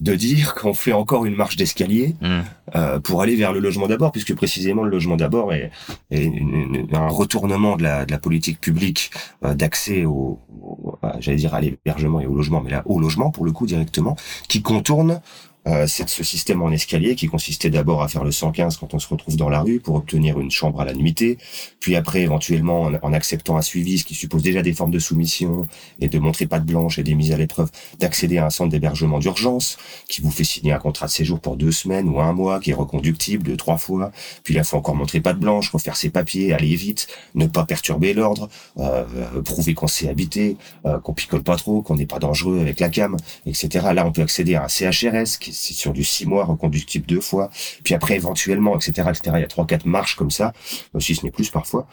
de 0.00 0.14
dire 0.14 0.54
qu'on 0.54 0.72
fait 0.72 0.92
encore 0.92 1.26
une 1.26 1.36
marche 1.36 1.56
d'escalier 1.56 2.16
mmh. 2.20 2.40
euh, 2.74 2.98
pour 2.98 3.22
aller 3.22 3.36
vers 3.36 3.52
le 3.52 3.60
logement 3.60 3.86
d'abord, 3.86 4.10
puisque 4.10 4.34
précisément 4.34 4.82
le 4.82 4.90
logement 4.90 5.16
d'abord 5.16 5.52
est, 5.52 5.70
est 6.10 6.24
une, 6.24 6.74
une, 6.74 6.88
un 6.92 7.08
retournement 7.08 7.76
de 7.76 7.82
la, 7.82 8.04
de 8.04 8.10
la 8.10 8.18
politique 8.18 8.60
publique 8.60 9.10
euh, 9.44 9.54
d'accès 9.54 10.04
au, 10.04 10.40
au 10.50 10.98
j'allais 11.18 11.36
dire 11.36 11.54
à 11.54 11.60
l'hébergement 11.60 12.20
et 12.20 12.26
au 12.26 12.34
logement, 12.34 12.60
mais 12.60 12.70
là 12.70 12.82
au 12.86 12.98
logement 12.98 13.30
pour 13.30 13.44
le 13.44 13.52
coup 13.52 13.66
directement, 13.66 14.16
qui 14.48 14.62
contourne 14.62 15.20
euh, 15.66 15.86
c'est 15.86 16.08
ce 16.08 16.24
système 16.24 16.60
en 16.62 16.70
escalier 16.70 17.14
qui 17.14 17.28
consistait 17.28 17.70
d'abord 17.70 18.02
à 18.02 18.08
faire 18.08 18.24
le 18.24 18.32
115 18.32 18.78
quand 18.78 18.94
on 18.94 18.98
se 18.98 19.06
retrouve 19.06 19.36
dans 19.36 19.48
la 19.48 19.60
rue 19.60 19.78
pour 19.78 19.94
obtenir 19.94 20.40
une 20.40 20.50
chambre 20.50 20.80
à 20.80 20.84
la 20.84 20.92
nuitée, 20.92 21.38
puis 21.78 21.94
après 21.94 22.22
éventuellement 22.22 22.90
en, 23.02 23.12
acceptant 23.12 23.56
un 23.56 23.62
suivi, 23.62 23.98
ce 23.98 24.04
qui 24.04 24.14
suppose 24.14 24.42
déjà 24.42 24.62
des 24.62 24.72
formes 24.72 24.90
de 24.90 24.98
soumission 24.98 25.68
et 26.00 26.08
de 26.08 26.18
montrer 26.18 26.46
patte 26.46 26.64
blanche 26.64 26.98
et 26.98 27.04
des 27.04 27.14
mises 27.14 27.30
à 27.30 27.36
l'épreuve, 27.36 27.70
d'accéder 28.00 28.38
à 28.38 28.46
un 28.46 28.50
centre 28.50 28.70
d'hébergement 28.70 29.20
d'urgence 29.20 29.76
qui 30.08 30.20
vous 30.20 30.30
fait 30.30 30.44
signer 30.44 30.72
un 30.72 30.78
contrat 30.78 31.06
de 31.06 31.12
séjour 31.12 31.38
pour 31.38 31.56
deux 31.56 31.72
semaines 31.72 32.08
ou 32.08 32.20
un 32.20 32.32
mois 32.32 32.58
qui 32.58 32.70
est 32.70 32.74
reconductible 32.74 33.44
de 33.44 33.54
trois 33.54 33.76
fois, 33.78 34.10
puis 34.42 34.54
là 34.54 34.64
faut 34.64 34.76
encore 34.76 34.96
montrer 34.96 35.20
patte 35.20 35.38
blanche, 35.38 35.70
refaire 35.70 35.96
ses 35.96 36.10
papiers, 36.10 36.52
aller 36.52 36.74
vite, 36.74 37.06
ne 37.36 37.46
pas 37.46 37.64
perturber 37.64 38.14
l'ordre, 38.14 38.48
euh, 38.78 39.04
prouver 39.44 39.74
qu'on 39.74 39.86
sait 39.86 40.08
habiter, 40.08 40.56
euh, 40.86 40.98
qu'on 40.98 41.14
picole 41.14 41.44
pas 41.44 41.56
trop, 41.56 41.82
qu'on 41.82 41.94
n'est 41.94 42.06
pas 42.06 42.18
dangereux 42.18 42.58
avec 42.60 42.80
la 42.80 42.88
cam, 42.88 43.16
etc. 43.46 43.86
Là 43.94 44.04
on 44.06 44.10
peut 44.10 44.22
accéder 44.22 44.56
à 44.56 44.64
un 44.64 44.68
CHRS 44.68 45.38
qui 45.38 45.51
c'est 45.52 45.74
sur 45.74 45.92
du 45.92 46.04
six 46.04 46.26
mois 46.26 46.44
reconductible 46.44 47.06
deux 47.06 47.20
fois, 47.20 47.50
puis 47.84 47.94
après 47.94 48.16
éventuellement, 48.16 48.76
etc., 48.76 49.08
etc. 49.10 49.20
Il 49.34 49.40
y 49.40 49.44
a 49.44 49.48
trois, 49.48 49.66
quatre 49.66 49.86
marches 49.86 50.16
comme 50.16 50.30
ça, 50.30 50.52
si 50.98 51.14
ce 51.14 51.24
n'est 51.24 51.30
plus 51.30 51.50
parfois. 51.50 51.86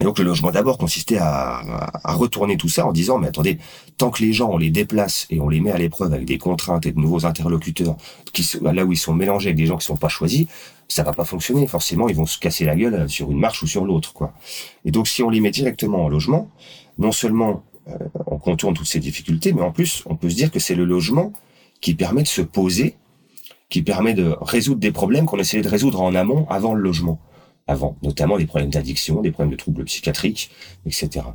Et 0.00 0.04
donc 0.04 0.18
le 0.18 0.24
logement 0.24 0.50
d'abord 0.50 0.78
consistait 0.78 1.18
à, 1.18 1.90
retourner 2.04 2.56
tout 2.56 2.68
ça 2.68 2.86
en 2.86 2.92
disant 2.92 3.18
mais 3.18 3.28
attendez 3.28 3.58
tant 3.98 4.10
que 4.10 4.22
les 4.22 4.32
gens 4.32 4.50
on 4.50 4.56
les 4.56 4.70
déplace 4.70 5.26
et 5.30 5.40
on 5.40 5.48
les 5.48 5.60
met 5.60 5.70
à 5.70 5.78
l'épreuve 5.78 6.12
avec 6.12 6.26
des 6.26 6.38
contraintes 6.38 6.86
et 6.86 6.92
de 6.92 6.98
nouveaux 6.98 7.26
interlocuteurs 7.26 7.96
qui 8.32 8.48
là 8.60 8.84
où 8.84 8.92
ils 8.92 8.98
sont 8.98 9.14
mélangés 9.14 9.48
avec 9.48 9.56
des 9.56 9.66
gens 9.66 9.76
qui 9.76 9.86
sont 9.86 9.96
pas 9.96 10.08
choisis 10.08 10.46
ça 10.88 11.02
va 11.02 11.12
pas 11.12 11.24
fonctionner 11.24 11.66
forcément 11.66 12.08
ils 12.08 12.16
vont 12.16 12.26
se 12.26 12.38
casser 12.38 12.64
la 12.64 12.74
gueule 12.74 13.08
sur 13.08 13.30
une 13.30 13.38
marche 13.38 13.62
ou 13.62 13.66
sur 13.66 13.84
l'autre 13.84 14.12
quoi 14.12 14.32
et 14.84 14.90
donc 14.90 15.08
si 15.08 15.22
on 15.22 15.30
les 15.30 15.40
met 15.40 15.50
directement 15.50 16.04
en 16.04 16.08
logement 16.08 16.48
non 16.98 17.12
seulement 17.12 17.62
euh, 17.88 17.96
on 18.26 18.38
contourne 18.38 18.74
toutes 18.74 18.88
ces 18.88 19.00
difficultés 19.00 19.52
mais 19.52 19.62
en 19.62 19.72
plus 19.72 20.02
on 20.06 20.16
peut 20.16 20.30
se 20.30 20.36
dire 20.36 20.50
que 20.50 20.58
c'est 20.58 20.74
le 20.74 20.84
logement 20.84 21.32
qui 21.82 21.94
permet 21.94 22.22
de 22.22 22.28
se 22.28 22.40
poser, 22.40 22.94
qui 23.68 23.82
permet 23.82 24.14
de 24.14 24.34
résoudre 24.40 24.80
des 24.80 24.92
problèmes 24.92 25.26
qu'on 25.26 25.38
essayait 25.38 25.62
de 25.62 25.68
résoudre 25.68 26.00
en 26.00 26.14
amont 26.14 26.46
avant 26.48 26.72
le 26.72 26.80
logement. 26.80 27.20
Avant, 27.66 27.96
notamment 28.02 28.38
des 28.38 28.46
problèmes 28.46 28.70
d'addiction, 28.70 29.20
des 29.20 29.30
problèmes 29.30 29.52
de 29.52 29.56
troubles 29.56 29.84
psychiatriques, 29.84 30.50
etc. 30.86 31.26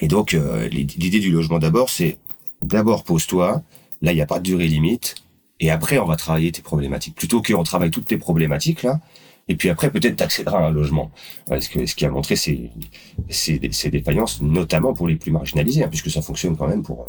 Et 0.00 0.08
donc, 0.08 0.34
euh, 0.34 0.68
l'idée 0.68 1.18
du 1.18 1.30
logement 1.30 1.58
d'abord, 1.58 1.90
c'est 1.90 2.18
d'abord 2.62 3.04
pose-toi, 3.04 3.62
là, 4.02 4.12
il 4.12 4.14
n'y 4.14 4.20
a 4.20 4.26
pas 4.26 4.38
de 4.38 4.44
durée 4.44 4.68
limite, 4.68 5.16
et 5.60 5.70
après, 5.70 5.98
on 5.98 6.04
va 6.04 6.16
travailler 6.16 6.52
tes 6.52 6.62
problématiques. 6.62 7.14
Plutôt 7.14 7.42
qu'on 7.42 7.62
travaille 7.64 7.90
toutes 7.90 8.06
tes 8.06 8.18
problématiques, 8.18 8.82
là, 8.82 9.00
et 9.48 9.56
puis 9.56 9.68
après, 9.68 9.90
peut-être 9.90 10.16
t'accéderas 10.16 10.58
à 10.58 10.66
un 10.66 10.70
logement. 10.70 11.10
Que 11.48 11.60
ce 11.60 11.94
qui 11.94 12.04
a 12.04 12.10
montré 12.10 12.36
ces, 12.36 12.70
ces, 13.28 13.60
ces 13.70 13.90
défaillances, 13.90 14.42
notamment 14.42 14.92
pour 14.92 15.06
les 15.06 15.16
plus 15.16 15.30
marginalisés, 15.30 15.84
hein, 15.84 15.88
puisque 15.88 16.10
ça 16.10 16.20
fonctionne 16.20 16.56
quand 16.56 16.66
même 16.66 16.82
pour 16.82 17.06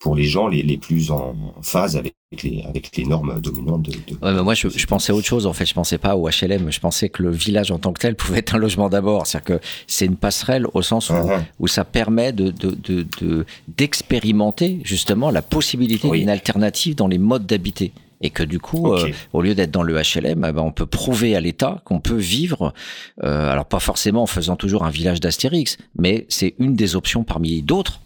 pour 0.00 0.16
les 0.16 0.24
gens 0.24 0.48
les, 0.48 0.62
les 0.62 0.78
plus 0.78 1.10
en 1.10 1.36
phase 1.62 1.94
avec 1.96 2.14
les, 2.42 2.64
avec 2.66 2.96
les 2.96 3.04
normes 3.04 3.38
dominantes 3.40 3.82
de. 3.82 3.92
de 3.92 4.12
ouais, 4.22 4.32
mais 4.32 4.42
moi, 4.42 4.54
je, 4.54 4.68
je, 4.68 4.86
pensais 4.86 5.12
à 5.12 5.14
autre 5.14 5.26
chose. 5.26 5.46
En 5.46 5.52
fait, 5.52 5.66
je 5.66 5.74
pensais 5.74 5.98
pas 5.98 6.16
au 6.16 6.28
HLM. 6.28 6.72
Je 6.72 6.80
pensais 6.80 7.10
que 7.10 7.22
le 7.22 7.30
village 7.30 7.70
en 7.70 7.78
tant 7.78 7.92
que 7.92 8.00
tel 8.00 8.14
pouvait 8.16 8.38
être 8.38 8.54
un 8.54 8.58
logement 8.58 8.88
d'abord. 8.88 9.26
C'est-à-dire 9.26 9.58
que 9.58 9.64
c'est 9.86 10.06
une 10.06 10.16
passerelle 10.16 10.66
au 10.72 10.82
sens 10.82 11.10
où, 11.10 11.12
uh 11.12 11.16
-huh. 11.16 11.42
où 11.60 11.68
ça 11.68 11.84
permet 11.84 12.32
de, 12.32 12.50
de, 12.50 12.70
de, 12.70 13.06
de 13.20 13.46
d'expérimenter 13.68 14.80
justement 14.84 15.30
la 15.30 15.42
possibilité 15.42 16.08
oui. 16.08 16.20
d'une 16.20 16.30
alternative 16.30 16.94
dans 16.94 17.08
les 17.08 17.18
modes 17.18 17.46
d'habiter 17.46 17.92
et 18.22 18.30
que 18.30 18.42
du 18.42 18.58
coup, 18.58 18.86
okay. 18.86 19.10
euh, 19.10 19.14
au 19.32 19.40
lieu 19.42 19.54
d'être 19.54 19.70
dans 19.70 19.82
le 19.82 19.94
HLM, 19.94 20.44
eh 20.48 20.52
ben, 20.52 20.62
on 20.62 20.72
peut 20.72 20.86
prouver 20.86 21.36
à 21.36 21.40
l'État 21.40 21.80
qu'on 21.84 22.00
peut 22.00 22.22
vivre, 22.38 22.74
euh, 23.24 23.50
alors 23.50 23.64
pas 23.64 23.80
forcément 23.80 24.22
en 24.22 24.26
faisant 24.26 24.56
toujours 24.56 24.84
un 24.84 24.90
village 24.90 25.20
d'Astérix, 25.20 25.78
mais 25.96 26.26
c'est 26.28 26.54
une 26.58 26.74
des 26.74 26.96
options 26.96 27.24
parmi 27.24 27.62
d'autres 27.62 28.00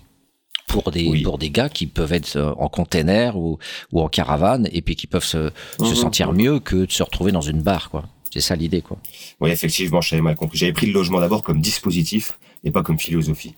pour 0.67 0.91
des 0.91 1.07
oui. 1.09 1.23
pour 1.23 1.39
des 1.39 1.51
gars 1.51 1.69
qui 1.69 1.87
peuvent 1.87 2.13
être 2.13 2.55
en 2.59 2.69
container 2.69 3.37
ou 3.37 3.59
ou 3.93 4.01
en 4.01 4.09
caravane 4.09 4.69
et 4.73 4.83
puis 4.83 4.97
qui 4.97 5.07
peuvent 5.07 5.25
se, 5.25 5.51
mmh, 5.81 5.85
se 5.85 5.95
sentir 5.95 6.33
mmh. 6.33 6.37
mieux 6.37 6.61
que 6.61 6.87
de 6.87 6.93
se 6.93 7.03
retrouver 7.03 7.33
dans 7.33 7.41
une 7.41 7.63
barre 7.63 7.91
quoi. 7.91 8.05
C'est 8.35 8.41
ça 8.41 8.57
l'idée 8.57 8.83
quoi. 8.83 8.97
Oui, 9.41 9.51
effectivement, 9.51 10.01
j'avais 10.01 10.21
mal 10.21 10.35
compris. 10.35 10.59
J'avais 10.59 10.73
pris 10.73 10.87
le 10.87 10.93
logement 10.93 11.21
d'abord 11.21 11.45
comme 11.45 11.61
dispositif 11.61 12.37
et 12.65 12.73
pas 12.73 12.83
comme 12.83 12.99
philosophie. 12.99 13.55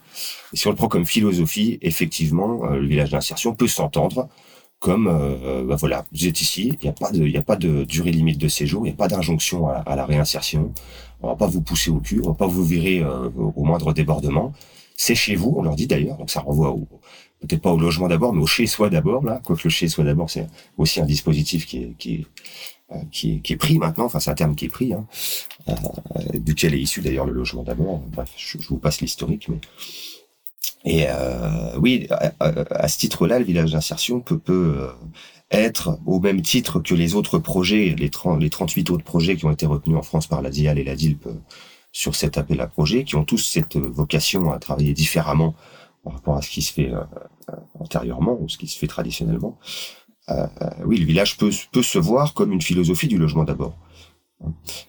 Et 0.53 0.57
si 0.59 0.67
on 0.67 0.71
le 0.71 0.77
prend 0.77 0.89
comme 0.89 1.07
philosophie, 1.07 1.79
effectivement, 1.81 2.67
euh, 2.67 2.77
le 2.77 2.87
village 2.87 3.11
d'insertion 3.11 3.55
peut 3.55 3.69
s'entendre 3.69 4.29
comme 4.79 5.09
euh, 5.09 5.65
bah 5.65 5.77
voilà, 5.77 6.05
vous 6.13 6.27
êtes 6.27 6.43
ici, 6.43 6.77
il 6.81 6.85
n'y 6.85 6.91
a 6.91 6.93
pas 6.93 7.11
de, 7.11 7.25
il 7.25 7.33
y 7.33 7.39
a 7.39 7.43
pas 7.43 7.57
de 7.57 7.85
durée 7.85 8.13
limite 8.13 8.37
de 8.39 8.49
séjour, 8.49 8.83
il 8.85 8.91
n'y 8.91 8.95
a 8.95 8.97
pas 8.97 9.09
d'injonction 9.09 9.67
à, 9.69 9.77
à, 9.77 9.97
la 9.97 10.05
réinsertion. 10.05 10.73
On 11.23 11.29
va 11.29 11.37
pas 11.37 11.47
vous 11.47 11.63
pousser 11.63 11.91
au 11.91 11.99
cul, 11.99 12.21
on 12.23 12.29
va 12.29 12.35
pas 12.35 12.47
vous 12.47 12.63
virer 12.63 13.01
euh, 13.01 13.31
au 13.35 13.65
moindre 13.65 13.95
débordement. 13.95 14.53
C'est 14.97 15.15
chez 15.15 15.37
vous, 15.37 15.55
on 15.57 15.63
leur 15.63 15.77
dit 15.77 15.87
d'ailleurs, 15.87 16.17
donc 16.17 16.31
ça 16.31 16.41
renvoie 16.41 16.71
au, 16.71 16.89
peut-être 17.41 17.63
pas 17.63 17.73
au 17.73 17.79
logement 17.79 18.09
d'abord, 18.09 18.33
mais 18.33 18.43
au 18.43 18.47
chez 18.47 18.67
soi 18.67 18.89
d'abord 18.91 19.25
là. 19.25 19.41
Quoique 19.45 19.63
le 19.65 19.71
chez 19.71 19.89
soi 19.89 20.05
d'abord, 20.05 20.31
c'est 20.31 20.47
aussi 20.79 21.01
un 21.01 21.05
dispositif 21.05 21.67
qui 21.67 21.79
est, 21.79 21.95
qui 21.99 22.15
est, 22.15 22.27
euh, 22.93 22.97
qui 23.13 23.35
est, 23.35 23.39
qui 23.41 23.53
est 23.53 23.57
pris 23.57 23.79
maintenant. 23.79 24.05
Enfin, 24.05 24.21
c'est 24.21 24.31
un 24.31 24.35
terme 24.35 24.55
qui 24.55 24.67
est 24.67 24.71
pris, 24.71 24.93
hein, 24.95 25.07
euh, 25.69 25.75
duquel 26.35 26.75
est 26.75 26.81
issu 26.81 27.01
d'ailleurs 27.01 27.27
le 27.27 27.33
logement 27.33 27.63
d'abord. 27.63 27.99
Bref, 28.13 28.31
je, 28.37 28.59
vous 28.69 28.79
passe 28.79 29.01
l'historique, 29.01 29.49
mais 29.49 29.61
et 30.85 31.07
euh, 31.09 31.77
oui, 31.81 32.07
à, 32.39 32.89
ce 32.89 32.99
titre-là, 32.99 33.41
le 33.41 33.45
village 33.45 33.73
d'insertion 33.73 34.21
peut, 34.21 34.39
peut 34.39 34.89
être 35.51 35.99
au 36.07 36.21
même 36.21 36.43
titre 36.43 36.81
que 36.81 36.95
les 36.95 37.15
autres 37.15 37.39
projets, 37.39 37.95
les, 37.97 38.11
30, 38.11 38.41
les 38.41 38.51
38 38.51 38.91
autres 38.91 39.05
projets 39.05 39.37
qui 39.37 39.45
ont 39.45 39.51
été 39.51 39.67
retenus 39.67 39.97
en 39.97 40.03
France 40.03 40.27
par 40.27 40.43
la 40.43 40.51
DIAL 40.51 40.79
et 40.79 40.85
la 40.85 40.97
DILP 40.97 41.27
euh, 41.27 41.35
sur 41.97 42.15
cet 42.15 42.37
appel 42.37 42.61
à 42.61 42.67
projet, 42.67 43.05
qui 43.05 43.17
ont 43.17 43.25
tous 43.25 43.39
cette 43.39 43.79
vocation 43.79 44.53
à 44.53 44.59
travailler 44.59 44.93
différemment 44.93 45.55
par 46.05 46.13
rapport 46.13 46.37
à 46.37 46.43
ce 46.43 46.51
qui 46.51 46.61
se 46.61 46.71
fait 46.71 46.93
euh, 46.93 47.01
antérieurement 47.81 48.37
ou 48.39 48.51
ce 48.51 48.59
qui 48.59 48.69
se 48.69 48.79
fait 48.79 48.87
traditionnellement. 48.87 49.57
Euh, 50.29 50.47
oui, 50.85 50.99
le 50.99 51.07
village 51.07 51.39
peut, 51.39 51.51
se 51.51 51.99
voir 51.99 52.35
comme 52.35 52.53
une 52.53 52.61
philosophie 52.61 53.09
du 53.09 53.17
logement 53.17 53.45
d'abord. 53.45 53.79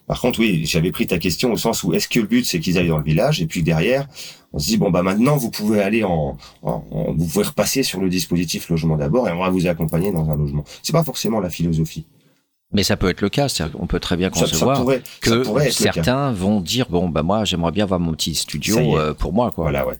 Par 0.06 0.20
contre, 0.20 0.40
oui, 0.40 0.66
j'avais 0.66 0.92
pris 0.92 1.06
ta 1.06 1.18
question 1.18 1.50
au 1.50 1.56
sens 1.56 1.82
où 1.82 1.94
est-ce 1.94 2.08
que 2.08 2.20
le 2.20 2.26
but 2.26 2.44
c'est 2.44 2.60
qu'ils 2.60 2.76
aillent 2.76 2.88
dans 2.88 2.98
le 2.98 3.04
village 3.04 3.40
et 3.40 3.46
puis 3.46 3.62
derrière, 3.62 4.06
on 4.52 4.58
se 4.58 4.66
dit 4.66 4.76
bon 4.76 4.90
bah 4.90 5.02
maintenant 5.02 5.38
vous 5.38 5.50
pouvez 5.50 5.80
aller 5.80 6.04
en, 6.04 6.36
vous 6.62 7.26
pouvez 7.26 7.46
repasser 7.46 7.82
sur 7.82 8.02
le 8.02 8.10
dispositif 8.10 8.68
logement 8.68 8.98
d'abord 8.98 9.26
et 9.30 9.32
on 9.32 9.38
va 9.38 9.48
vous 9.48 9.66
accompagner 9.66 10.12
dans 10.12 10.28
un 10.28 10.36
logement. 10.36 10.64
C'est 10.82 10.92
pas 10.92 11.04
forcément 11.04 11.40
la 11.40 11.48
philosophie. 11.48 12.04
Mais 12.70 12.82
ça 12.82 12.98
peut 12.98 13.08
être 13.08 13.22
le 13.22 13.30
cas, 13.30 13.46
on 13.78 13.86
peut 13.86 13.98
très 13.98 14.18
bien 14.18 14.28
concevoir 14.28 14.84
que 15.22 15.70
certains 15.70 16.32
vont 16.32 16.60
dire 16.60 16.86
bon 16.90 17.08
bah 17.08 17.22
moi 17.22 17.46
j'aimerais 17.46 17.72
bien 17.72 17.84
avoir 17.84 17.98
mon 17.98 18.12
petit 18.12 18.34
studio 18.34 18.98
euh, 18.98 19.14
pour 19.14 19.32
moi 19.32 19.50
quoi. 19.52 19.64
Voilà 19.64 19.86
ouais. 19.86 19.94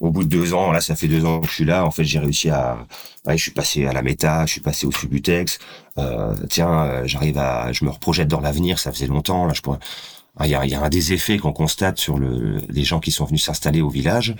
Au 0.00 0.10
bout 0.10 0.24
de 0.24 0.30
deux 0.30 0.54
ans, 0.54 0.72
là 0.72 0.80
ça 0.80 0.96
fait 0.96 1.08
deux 1.08 1.26
ans 1.26 1.40
que 1.40 1.46
je 1.46 1.52
suis 1.52 1.66
là, 1.66 1.84
en 1.84 1.90
fait 1.90 2.04
j'ai 2.04 2.18
réussi 2.18 2.48
à, 2.48 2.78
ouais, 3.26 3.36
je 3.36 3.42
suis 3.42 3.50
passé 3.50 3.84
à 3.84 3.92
la 3.92 4.00
méta, 4.00 4.46
je 4.46 4.52
suis 4.52 4.60
passé 4.62 4.86
au 4.86 4.92
Subutex. 4.92 5.58
Euh, 5.98 6.34
tiens, 6.48 6.84
euh, 6.84 7.02
j'arrive 7.04 7.36
à, 7.36 7.70
je 7.72 7.84
me 7.84 7.90
reprojette 7.90 8.28
dans 8.28 8.40
l'avenir, 8.40 8.78
ça 8.78 8.92
faisait 8.92 9.08
longtemps 9.08 9.44
là 9.44 9.52
je 9.52 9.60
pourrais. 9.60 9.78
Ah, 10.38 10.46
il 10.46 10.50
y 10.50 10.54
a, 10.54 10.64
y 10.64 10.74
a 10.74 10.82
un 10.82 10.88
des 10.88 11.12
effets 11.12 11.36
qu'on 11.36 11.52
constate 11.52 11.98
sur 11.98 12.18
le, 12.18 12.60
les 12.68 12.84
gens 12.84 13.00
qui 13.00 13.10
sont 13.10 13.26
venus 13.26 13.44
s'installer 13.44 13.82
au 13.82 13.88
village, 13.90 14.36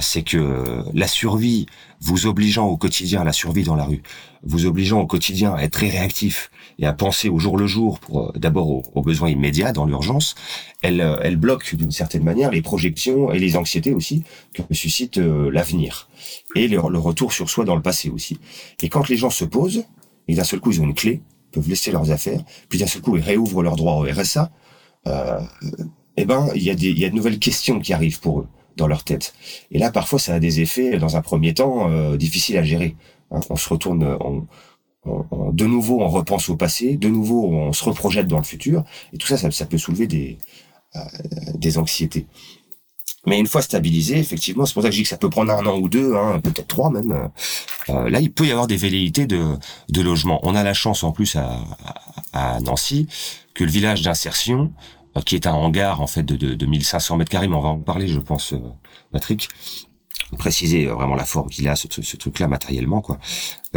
c'est 0.00 0.22
que 0.22 0.82
la 0.94 1.08
survie, 1.08 1.66
vous 2.00 2.26
obligeant 2.26 2.66
au 2.66 2.76
quotidien, 2.76 3.24
la 3.24 3.32
survie 3.32 3.64
dans 3.64 3.74
la 3.74 3.84
rue, 3.84 4.02
vous 4.42 4.66
obligeant 4.66 5.00
au 5.00 5.06
quotidien 5.06 5.54
à 5.54 5.62
être 5.62 5.72
très 5.72 5.88
réactif 5.88 6.50
et 6.78 6.86
à 6.86 6.92
penser 6.92 7.28
au 7.28 7.38
jour 7.38 7.56
le 7.56 7.66
jour, 7.66 7.98
pour 7.98 8.20
euh, 8.20 8.32
d'abord 8.36 8.96
aux, 8.96 9.02
besoins 9.02 9.30
immédiats 9.30 9.72
dans 9.72 9.84
l'urgence, 9.84 10.34
elle, 10.82 11.00
euh, 11.00 11.18
elle 11.22 11.36
bloque 11.36 11.74
d'une 11.74 11.90
certaine 11.90 12.22
manière 12.22 12.50
les 12.50 12.62
projections 12.62 13.32
et 13.32 13.38
les 13.38 13.56
anxiétés 13.56 13.92
aussi 13.92 14.22
que 14.54 14.62
suscite 14.72 15.18
euh, 15.18 15.50
l'avenir 15.50 16.08
et 16.54 16.68
le, 16.68 16.78
retour 16.80 17.32
sur 17.32 17.50
soi 17.50 17.64
dans 17.64 17.76
le 17.76 17.82
passé 17.82 18.10
aussi. 18.10 18.38
Et 18.82 18.88
quand 18.88 19.08
les 19.08 19.16
gens 19.16 19.30
se 19.30 19.44
posent, 19.44 19.84
et 20.28 20.34
d'un 20.34 20.44
seul 20.44 20.60
coup 20.60 20.70
ils 20.70 20.80
ont 20.80 20.84
une 20.84 20.94
clé, 20.94 21.20
peuvent 21.52 21.68
laisser 21.68 21.90
leurs 21.90 22.10
affaires, 22.10 22.42
puis 22.68 22.78
d'un 22.78 22.86
seul 22.86 23.02
coup 23.02 23.16
ils 23.16 23.22
réouvrent 23.22 23.62
leurs 23.62 23.76
droits 23.76 23.94
au 23.94 24.02
RSA, 24.02 24.50
eh 26.16 26.24
ben 26.26 26.48
il 26.54 26.62
y 26.62 26.66
y 26.66 27.04
a 27.04 27.10
de 27.10 27.14
nouvelles 27.14 27.38
questions 27.38 27.80
qui 27.80 27.94
arrivent 27.94 28.20
pour 28.20 28.40
eux 28.40 28.48
dans 28.78 28.86
leur 28.86 29.04
tête. 29.04 29.34
Et 29.70 29.78
là, 29.78 29.90
parfois, 29.90 30.18
ça 30.18 30.34
a 30.34 30.40
des 30.40 30.60
effets, 30.60 30.98
dans 30.98 31.16
un 31.16 31.20
premier 31.20 31.52
temps, 31.52 31.90
euh, 31.90 32.16
difficiles 32.16 32.56
à 32.56 32.62
gérer. 32.62 32.96
Hein. 33.30 33.40
on 33.50 33.56
se 33.56 33.68
retourne, 33.68 34.16
on, 34.20 34.46
de 35.52 35.64
nouveau, 35.66 36.00
on 36.00 36.08
repense 36.08 36.48
au 36.48 36.56
passé, 36.56 36.96
de 36.96 37.08
nouveau, 37.08 37.48
on 37.48 37.72
se 37.72 37.84
reprojette 37.84 38.26
dans 38.26 38.38
le 38.38 38.44
futur, 38.44 38.84
et 39.12 39.18
tout 39.18 39.26
ça, 39.26 39.36
ça, 39.50 39.66
peut 39.66 39.78
soulever 39.78 40.06
des, 40.06 40.38
euh, 40.96 41.00
des 41.54 41.78
anxiétés. 41.78 42.26
Mais 43.26 43.38
une 43.38 43.46
fois 43.46 43.62
stabilisé, 43.62 44.18
effectivement, 44.18 44.64
c'est 44.64 44.74
pour 44.74 44.82
ça 44.82 44.88
que 44.88 44.94
je 44.94 45.00
dis 45.00 45.02
que 45.02 45.08
ça 45.08 45.18
peut 45.18 45.28
prendre 45.28 45.52
un 45.52 45.66
an 45.66 45.78
ou 45.78 45.88
deux, 45.88 46.14
hein, 46.14 46.40
peut-être 46.42 46.66
trois 46.66 46.90
même. 46.90 47.30
Euh, 47.90 48.08
là, 48.08 48.20
il 48.20 48.32
peut 48.32 48.46
y 48.46 48.50
avoir 48.50 48.66
des 48.66 48.76
velléités 48.76 49.26
de, 49.26 49.58
logement. 50.00 50.40
On 50.44 50.54
a 50.54 50.62
la 50.62 50.74
chance 50.74 51.02
en 51.02 51.12
plus 51.12 51.36
à, 51.36 52.60
Nancy 52.60 53.08
que 53.54 53.64
le 53.64 53.70
village 53.70 54.02
d'insertion 54.02 54.70
euh, 54.70 54.97
qui 55.24 55.34
est 55.34 55.46
un 55.46 55.52
hangar 55.52 56.00
en 56.00 56.06
fait 56.06 56.22
de, 56.22 56.36
de, 56.36 56.54
de 56.54 56.66
1500 56.66 57.16
mètres 57.16 57.30
carrés, 57.30 57.48
mais 57.48 57.56
on 57.56 57.60
va 57.60 57.68
en 57.70 57.78
parler, 57.78 58.08
je 58.08 58.18
pense, 58.18 58.52
euh, 58.52 58.58
Patrick. 59.12 59.48
Préciser 60.36 60.86
euh, 60.86 60.94
vraiment 60.94 61.14
la 61.14 61.24
forme 61.24 61.48
qu'il 61.48 61.66
a 61.68 61.76
ce, 61.76 61.86
ce 61.90 62.16
truc-là 62.16 62.48
matériellement, 62.48 63.00
quoi. 63.00 63.18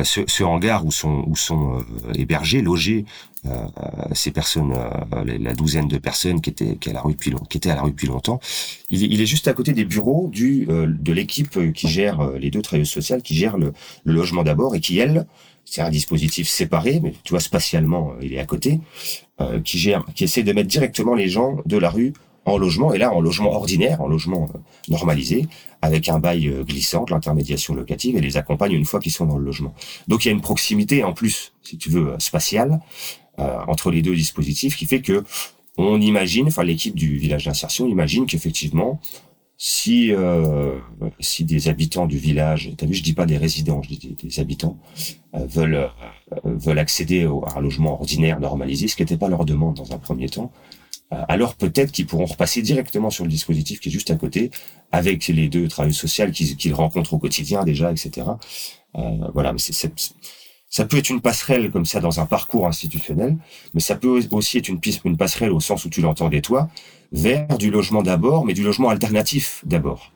Ce, 0.04 0.22
ce, 0.28 0.44
hangar 0.44 0.86
où 0.86 0.92
sont 0.92 1.24
où 1.28 1.36
sont 1.36 1.84
hébergés, 2.16 2.62
logés 2.62 3.06
ces 4.14 4.32
personnes, 4.32 4.74
la 5.26 5.54
douzaine 5.54 5.88
de 5.88 5.98
personnes 5.98 6.40
qui 6.42 6.50
étaient 6.50 6.78
qui, 6.78 6.90
à 6.90 6.94
la 6.94 7.02
rue 7.02 7.14
depuis 7.14 7.34
étaient 7.54 7.70
à 7.70 7.76
la 7.76 7.82
rue 7.82 7.92
depuis 7.92 8.08
longtemps, 8.08 8.40
il, 8.90 9.02
il 9.12 9.20
est 9.22 9.26
juste 9.26 9.48
à 9.48 9.54
côté 9.54 9.74
des 9.74 9.84
bureaux 9.84 10.30
du 10.32 10.66
de 10.66 11.14
l'équipe 11.14 11.74
qui 11.74 11.88
gère 11.90 12.32
les 12.32 12.52
deux 12.52 12.62
travailleuses 12.62 12.90
sociales 12.90 13.22
qui 13.22 13.36
gèrent 13.36 13.58
le, 13.58 13.74
le 14.06 14.14
logement 14.14 14.44
d'abord 14.44 14.76
et 14.76 14.80
qui 14.80 14.98
elle 15.00 15.28
c'est 15.66 15.82
un 15.82 15.90
dispositif 15.90 16.48
séparé, 16.50 17.00
mais 17.02 17.14
tu 17.24 17.32
vois 17.32 17.40
spatialement 17.40 18.14
il 18.22 18.34
est 18.34 18.40
à 18.40 18.46
côté. 18.46 18.80
Euh, 19.42 19.60
qui 19.62 19.78
gère, 19.80 20.06
qui 20.14 20.26
essaie 20.26 20.44
de 20.44 20.54
mettre 20.54 20.68
directement 20.68 21.16
les 21.16 21.28
gens 21.28 21.58
de 21.66 21.78
la 21.78 21.90
rue 21.90 22.14
en 22.46 22.58
logement, 22.58 22.94
et 22.94 22.98
là 22.98 23.14
en 23.14 23.22
logement 23.22 23.52
ordinaire, 23.52 24.02
en 24.02 24.08
logement 24.08 24.50
euh, 24.54 24.58
normalisé, 24.90 25.48
avec 25.82 26.10
un 26.10 26.20
bail 26.20 26.48
euh, 26.48 26.64
glissant, 26.64 27.06
de 27.06 27.12
l'intermédiation 27.12 27.74
locative, 27.74 28.18
et 28.18 28.22
les 28.22 28.38
accompagne 28.38 28.74
une 28.74 28.86
fois 28.86 29.00
qu'ils 29.00 29.12
sont 29.12 29.26
dans 29.26 29.38
le 29.38 29.46
logement. 29.46 29.74
Donc 30.08 30.26
il 30.26 30.28
y 30.28 30.32
a 30.32 30.34
une 30.34 30.42
proximité 30.42 31.04
en 31.04 31.14
plus, 31.14 31.54
si 31.64 31.78
tu 31.78 31.90
veux, 31.90 32.14
spatiale 32.20 32.80
entre 33.38 33.90
les 33.90 34.04
deux 34.04 34.14
dispositifs, 34.14 34.76
qui 34.76 34.86
fait 34.86 35.02
que 35.02 35.24
on 35.78 36.00
imagine, 36.00 36.48
enfin 36.48 36.64
l'équipe 36.64 36.94
du 36.94 37.18
village 37.18 37.46
d'insertion 37.46 37.88
imagine 37.88 38.28
qu'effectivement 38.28 39.00
si 39.64 40.12
euh, 40.12 40.80
si 41.20 41.46
des 41.46 41.68
habitants 41.68 42.08
du 42.08 42.18
village, 42.18 42.72
t'as 42.78 42.88
vu, 42.88 42.96
je 42.96 43.04
dis 43.04 43.14
pas 43.14 43.28
des 43.28 43.38
résidents, 43.38 43.84
je 43.84 43.90
dis 43.90 44.18
des, 44.20 44.40
habitants 44.40 44.80
euh, 45.36 45.46
veulent 45.46 45.76
euh, 45.76 46.40
veulent 46.46 46.80
accéder 46.80 47.28
au, 47.28 47.46
à 47.46 47.60
un 47.60 47.62
logement 47.62 47.94
ordinaire 47.94 48.40
normalisé, 48.40 48.88
ce 48.88 48.96
qui 48.96 49.04
n'était 49.04 49.18
pas 49.18 49.30
leur 49.30 49.46
demande 49.46 49.76
dans 49.76 49.94
un 49.94 50.00
premier 50.00 50.30
temps, 50.30 50.52
alors 51.12 51.54
peut-être 51.54 51.92
qu'ils 51.92 52.08
pourront 52.08 52.26
repasser 52.26 52.64
directement 52.64 53.12
sur 53.12 53.24
le 53.24 53.30
dispositif 53.30 53.82
qui 53.82 53.90
est 53.90 53.92
juste 53.92 54.10
à 54.10 54.16
côté, 54.16 54.50
avec 54.92 55.28
les 55.28 55.48
deux 55.48 55.68
travailleurs 55.68 55.96
sociaux 55.96 56.32
qu'ils 56.32 56.74
rencontrent 56.74 57.14
au 57.14 57.20
quotidien 57.20 57.64
déjà, 57.64 57.92
etc. 57.92 58.26
voilà, 58.96 59.54
mais 59.54 59.60
c'est 59.60 59.94
ça 60.72 60.86
peut 60.86 60.98
être 60.98 61.10
une 61.10 61.22
passerelle 61.22 61.70
comme 61.70 61.86
ça 61.86 62.00
dans 62.00 62.20
un 62.20 62.26
parcours 62.26 62.66
institutionnel, 62.66 63.38
mais 63.76 63.82
ça 63.82 63.96
peut 63.96 64.26
aussi 64.32 64.58
être 64.58 64.70
une 64.70 64.80
piste, 64.80 65.02
une 65.04 65.18
passerelle 65.18 65.52
au 65.52 65.60
sens 65.60 65.86
où 65.86 65.90
tu 65.90 66.02
l'entendais 66.02 66.42
toi, 66.42 66.70
vers 67.12 67.58
du 67.58 67.72
logement 67.72 68.04
d'abord, 68.04 68.46
mais 68.46 68.54
du 68.54 68.64
logement 68.64 68.90
alternatif 68.90 69.62
d'abord. 69.66 70.12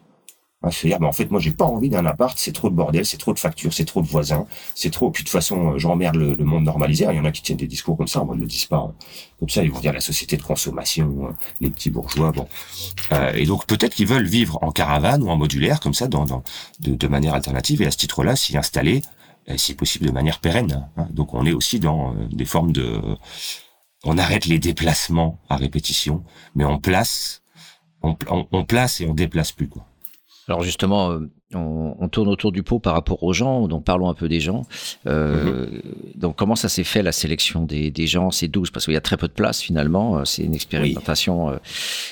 Hein, 0.65 0.71
c'est-à-dire, 0.71 1.07
en 1.07 1.11
fait, 1.11 1.29
moi, 1.29 1.39
j'ai 1.39 1.51
pas 1.51 1.65
envie 1.65 1.89
d'un 1.89 2.05
appart, 2.05 2.37
c'est 2.37 2.51
trop 2.51 2.69
de 2.69 2.75
bordel, 2.75 3.05
c'est 3.05 3.17
trop 3.17 3.33
de 3.33 3.39
factures, 3.39 3.73
c'est 3.73 3.85
trop 3.85 4.01
de 4.01 4.07
voisins, 4.07 4.47
c'est 4.73 4.89
trop. 4.89 5.11
Puis 5.11 5.23
de 5.23 5.27
toute 5.27 5.33
façon, 5.33 5.73
euh, 5.73 5.77
j'emmerde 5.77 6.15
le, 6.15 6.33
le, 6.33 6.43
monde 6.43 6.63
normalisé. 6.63 7.05
Il 7.09 7.15
y 7.15 7.19
en 7.19 7.25
a 7.25 7.31
qui 7.31 7.43
tiennent 7.43 7.57
des 7.57 7.67
discours 7.67 7.97
comme 7.97 8.07
ça, 8.07 8.23
moi, 8.23 8.35
ils 8.35 8.41
le 8.41 8.47
disent 8.47 8.65
pas 8.65 8.77
hein. 8.77 8.93
comme 9.39 9.49
ça. 9.49 9.63
Ils 9.63 9.71
vont 9.71 9.79
dire 9.79 9.93
la 9.93 10.01
société 10.01 10.37
de 10.37 10.41
consommation, 10.41 11.27
hein, 11.29 11.35
les 11.61 11.69
petits 11.69 11.91
bourgeois. 11.91 12.31
Bon, 12.31 12.47
euh, 13.11 13.33
et 13.33 13.45
donc 13.45 13.67
peut-être 13.67 13.93
qu'ils 13.93 14.07
veulent 14.07 14.27
vivre 14.27 14.57
en 14.63 14.71
caravane 14.71 15.21
ou 15.21 15.29
en 15.29 15.37
modulaire, 15.37 15.79
comme 15.79 15.93
ça, 15.93 16.07
dans, 16.07 16.25
de, 16.79 17.07
manière 17.07 17.35
alternative, 17.35 17.81
et 17.81 17.85
à 17.85 17.91
ce 17.91 17.97
titre-là, 17.97 18.35
s'y 18.35 18.57
installer, 18.57 19.03
euh, 19.49 19.57
si 19.57 19.75
possible, 19.75 20.07
de 20.07 20.11
manière 20.11 20.39
pérenne. 20.39 20.89
Donc, 21.11 21.33
on 21.33 21.45
est 21.45 21.53
aussi 21.53 21.79
dans 21.79 22.15
des 22.31 22.45
formes 22.45 22.71
de 22.71 22.99
on 24.05 24.17
arrête 24.17 24.45
les 24.45 24.59
déplacements 24.59 25.39
à 25.49 25.57
répétition, 25.57 26.23
mais 26.53 26.63
on 26.63 26.79
place, 26.79 27.43
on, 28.01 28.15
on, 28.29 28.63
place 28.63 29.01
et 29.01 29.07
on 29.07 29.13
déplace 29.13 29.51
plus 29.51 29.67
quoi. 29.67 29.85
Alors 30.47 30.61
justement, 30.61 31.09
euh, 31.09 31.31
on, 31.55 31.95
on, 31.99 32.07
tourne 32.07 32.29
autour 32.29 32.51
du 32.51 32.61
pot 32.61 32.79
par 32.79 32.93
rapport 32.93 33.23
aux 33.23 33.33
gens, 33.33 33.67
donc 33.67 33.83
parlons 33.83 34.09
un 34.09 34.13
peu 34.13 34.29
des 34.29 34.39
gens. 34.39 34.61
Euh, 35.07 35.65
mm-hmm. 35.65 36.19
Donc 36.19 36.35
comment 36.35 36.55
ça 36.55 36.69
s'est 36.69 36.83
fait 36.83 37.01
la 37.01 37.11
sélection 37.11 37.65
des, 37.65 37.89
des 37.89 38.05
gens 38.05 38.29
C'est 38.29 38.47
12 38.47 38.69
parce 38.69 38.85
qu'il 38.85 38.93
y 38.93 38.97
a 38.97 39.01
très 39.01 39.17
peu 39.17 39.27
de 39.27 39.33
place 39.33 39.59
finalement, 39.61 40.23
c'est 40.23 40.43
une 40.43 40.53
expérimentation. 40.53 41.49
Euh, 41.49 41.57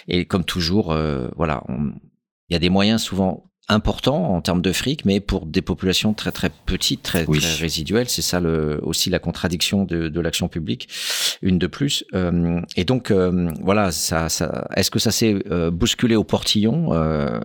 et 0.07 0.25
comme 0.25 0.45
toujours, 0.45 0.91
euh, 0.91 1.27
voilà, 1.35 1.63
il 1.69 2.53
y 2.53 2.55
a 2.55 2.59
des 2.59 2.69
moyens 2.69 3.03
souvent 3.03 3.43
important 3.69 4.35
en 4.35 4.41
termes 4.41 4.61
de 4.61 4.73
fric, 4.73 5.05
mais 5.05 5.19
pour 5.19 5.45
des 5.45 5.61
populations 5.61 6.13
très 6.13 6.31
très 6.31 6.49
petites, 6.65 7.01
très, 7.01 7.25
très 7.25 7.53
résiduelles. 7.55 8.09
C'est 8.09 8.21
ça 8.21 8.39
le, 8.39 8.79
aussi 8.83 9.09
la 9.09 9.19
contradiction 9.19 9.85
de, 9.85 10.09
de 10.09 10.19
l'action 10.19 10.47
publique, 10.49 10.89
une 11.41 11.59
de 11.59 11.67
plus. 11.67 12.03
Euh, 12.13 12.59
et 12.75 12.83
donc 12.83 13.09
euh, 13.09 13.51
voilà, 13.61 13.91
ça, 13.91 14.27
ça 14.29 14.67
est-ce 14.75 14.91
que 14.91 14.99
ça 14.99 15.11
s'est 15.11 15.35
euh, 15.49 15.71
bousculé 15.71 16.15
au 16.15 16.23
portillon 16.23 16.93
euh, 16.93 17.39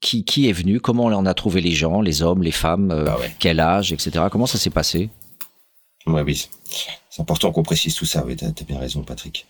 qui, 0.00 0.24
qui 0.24 0.48
est 0.48 0.52
venu? 0.52 0.80
Comment 0.80 1.04
on 1.04 1.26
a 1.26 1.34
trouvé 1.34 1.60
les 1.60 1.72
gens, 1.72 2.00
les 2.00 2.22
hommes, 2.22 2.42
les 2.42 2.50
femmes 2.52 2.90
euh, 2.90 3.06
ah 3.08 3.18
ouais. 3.18 3.30
Quel 3.38 3.60
âge, 3.60 3.92
etc. 3.92 4.24
Comment 4.30 4.46
ça 4.46 4.58
s'est 4.58 4.70
passé? 4.70 5.08
Ouais, 6.06 6.22
oui. 6.22 6.48
C'est 7.10 7.22
important 7.22 7.50
qu'on 7.50 7.64
précise 7.64 7.96
tout 7.96 8.06
ça. 8.06 8.24
Oui, 8.24 8.36
t'as 8.36 8.46
as 8.46 8.64
bien 8.64 8.78
raison, 8.78 9.02
Patrick. 9.02 9.46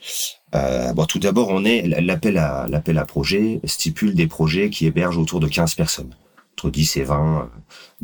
Euh, 0.55 0.95
bon, 0.95 1.05
tout 1.05 1.19
d'abord, 1.19 1.51
on 1.51 1.67
est 1.67 1.83
l'appel 2.01 2.39
à 2.39 2.67
l'appel 2.67 2.97
à 2.97 3.05
projet 3.05 3.61
stipule 3.65 4.15
des 4.15 4.27
projets 4.27 4.71
qui 4.71 4.87
hébergent 4.87 5.19
autour 5.19 5.41
de 5.41 5.47
15 5.47 5.75
personnes, 5.75 6.17
entre 6.55 6.71
10 6.71 6.97
et 6.97 7.05
20. 7.05 7.51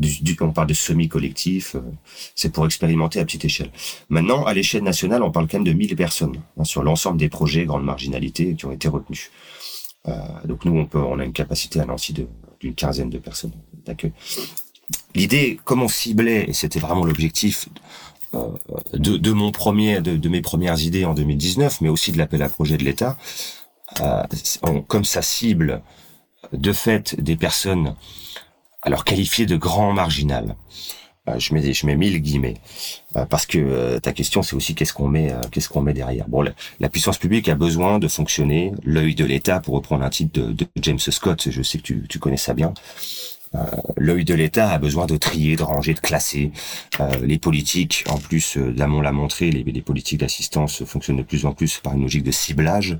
Euh, 0.02 0.36
on 0.42 0.52
parle 0.52 0.66
de 0.66 0.74
semi-collectif. 0.74 1.74
Euh, 1.74 1.80
c'est 2.34 2.52
pour 2.52 2.66
expérimenter 2.66 3.18
à 3.18 3.24
petite 3.24 3.46
échelle. 3.46 3.72
Maintenant, 4.11 4.44
à 4.44 4.52
l'échelle 4.52 4.82
nationale, 4.82 5.22
on 5.22 5.30
parle 5.30 5.48
quand 5.48 5.57
même 5.57 5.64
de 5.64 5.72
1000 5.72 5.96
personnes 5.96 6.36
hein, 6.59 6.64
sur 6.64 6.82
l'ensemble 6.82 7.16
des 7.16 7.30
projets 7.30 7.64
grande 7.64 7.84
marginalité 7.84 8.54
qui 8.57 8.66
ont 8.66 8.72
été 8.72 8.88
retenus. 8.88 9.30
Donc 10.44 10.64
nous, 10.64 10.78
on 10.78 10.86
peut, 10.86 11.00
on 11.00 11.18
a 11.18 11.24
une 11.24 11.32
capacité 11.32 11.80
à 11.80 11.84
Nancy 11.84 12.14
d'une 12.61 12.74
quinzaine 12.76 13.11
de 13.11 13.18
personnes 13.18 13.50
d'accueil. 13.84 14.12
L'idée, 15.14 15.59
comme 15.64 15.82
on 15.82 15.88
ciblait, 15.88 16.44
et 16.48 16.52
c'était 16.52 16.78
vraiment 16.78 17.04
l'objectif, 17.04 17.68
de, 18.93 19.16
de, 19.16 19.33
mon 19.33 19.53
premier, 19.53 20.01
de, 20.01 20.29
mes 20.29 20.43
premières 20.43 20.81
idées 20.81 21.05
en 21.05 21.14
2019, 21.14 21.81
mais 21.81 21.89
aussi 21.89 22.12
de 22.12 22.18
l'appel 22.18 22.43
à 22.43 22.49
projet 22.49 22.77
de 22.77 22.85
l'État, 22.85 23.16
euh, 24.01 24.22
comme 24.89 25.05
ça 25.05 25.22
cible 25.22 25.83
de 26.53 26.72
fait 26.72 27.20
des 27.20 27.37
personnes 27.37 27.95
alors 28.83 29.05
qualifiées 29.05 29.47
de 29.47 29.57
grands 29.57 29.93
marginales, 29.93 30.55
Euh, 31.29 31.39
je 31.39 31.55
mets 31.55 31.72
je 31.72 31.87
mets 31.87 31.97
mille 31.97 32.20
guillemets 32.20 32.55
euh, 33.16 33.24
parce 33.27 33.47
que 33.47 33.59
euh, 33.59 33.99
ta 33.99 34.12
question 34.12 34.43
c'est 34.43 34.55
aussi 34.55 34.74
qu'est-ce 34.74 34.93
qu'on 34.93 35.09
met 35.09 35.35
qu'est-ce 35.51 35.68
qu'on 35.68 35.83
met 35.83 35.93
derrière. 35.93 36.29
Bon, 36.29 36.45
la, 36.81 36.89
puissance 36.89 37.18
publique 37.18 37.49
a 37.49 37.55
besoin 37.55 37.99
de 37.99 38.09
fonctionner, 38.09 38.72
l'œil 38.85 39.14
de 39.14 39.24
l'État 39.24 39.61
pour 39.61 39.74
reprendre 39.74 40.05
un 40.05 40.11
titre 40.11 40.41
de, 40.41 40.53
de, 40.53 40.66
James 40.81 40.99
Scott, 40.99 41.49
je 41.51 41.62
sais 41.62 41.79
que 41.79 41.83
tu, 41.83 42.07
tu 42.09 42.18
connais 42.18 42.37
ça 42.37 42.55
bien. 42.55 42.72
Euh, 43.57 43.64
l'œil 43.96 44.24
de 44.24 44.34
l'État 44.34 44.70
a 44.70 44.78
besoin 44.78 45.07
de 45.07 45.16
trier, 45.16 45.57
de 45.57 45.62
ranger, 45.62 45.94
de 45.94 46.00
classer. 46.00 46.52
Euh, 47.00 47.11
les 47.22 47.38
politiques, 47.38 48.04
en 48.09 48.18
plus, 48.18 48.57
euh, 48.57 48.72
Lamont 48.76 49.00
l'a 49.00 49.12
montré, 49.12 49.50
les, 49.50 49.82
politiques 49.82 50.20
d'assistance 50.20 50.84
fonctionnent 50.84 51.16
de 51.16 51.22
plus 51.22 51.46
en 51.46 51.52
plus 51.52 51.78
par 51.78 51.94
une 51.94 52.02
logique 52.02 52.24
de 52.24 52.30
ciblage, 52.30 52.98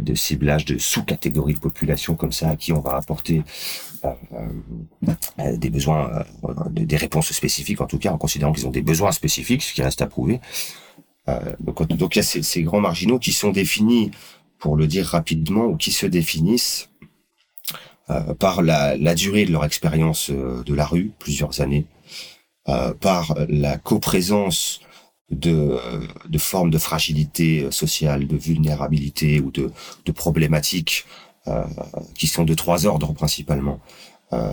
de 0.00 0.14
ciblage 0.14 0.64
de 0.66 0.76
sous-catégories 0.76 1.54
de 1.54 1.60
population 1.60 2.16
comme 2.16 2.32
ça 2.32 2.50
à 2.50 2.56
qui 2.56 2.72
on 2.72 2.80
va 2.80 2.96
apporter 2.96 3.42
des 5.38 5.70
besoins, 5.70 6.24
des 6.70 6.96
réponses 6.96 7.32
spécifiques 7.32 7.80
en 7.80 7.86
tout 7.86 7.98
cas, 7.98 8.12
en 8.12 8.18
considérant 8.18 8.52
qu'ils 8.52 8.66
ont 8.66 8.70
des 8.70 8.82
besoins 8.82 9.12
spécifiques, 9.12 9.62
ce 9.62 9.72
qui 9.72 9.82
reste 9.82 10.02
à 10.02 10.06
prouver. 10.06 10.40
donc, 11.60 11.86
donc 11.86 12.16
il 12.16 12.18
y 12.18 12.20
a 12.20 12.24
ces, 12.24 12.62
grands 12.62 12.80
marginaux 12.80 13.18
qui 13.18 13.32
sont 13.32 13.50
définis, 13.50 14.10
pour 14.58 14.76
le 14.76 14.86
dire 14.86 15.06
rapidement, 15.06 15.64
ou 15.66 15.76
qui 15.76 15.92
se 15.92 16.06
définissent 16.06 16.87
par 18.38 18.62
la, 18.62 19.14
durée 19.14 19.44
de 19.44 19.52
leur 19.52 19.64
expérience 19.64 20.30
euh, 20.30 20.62
de 20.64 20.74
la 20.74 20.86
rue, 20.86 21.12
plusieurs 21.18 21.60
années, 21.60 21.86
euh, 22.68 22.94
par 22.94 23.34
la 23.48 23.76
coprésence 23.78 24.80
de, 25.30 25.78
formes 26.38 26.70
de 26.70 26.78
fragilité 26.78 27.70
sociale, 27.70 28.26
de 28.26 28.36
vulnérabilité 28.36 29.40
ou 29.40 29.50
de, 29.50 29.70
problématiques 30.12 31.04
euh, 31.46 31.64
qui 32.14 32.26
sont 32.26 32.44
de 32.44 32.54
trois 32.54 32.86
ordres 32.86 33.12
principalement. 33.12 33.80
Euh, 34.32 34.52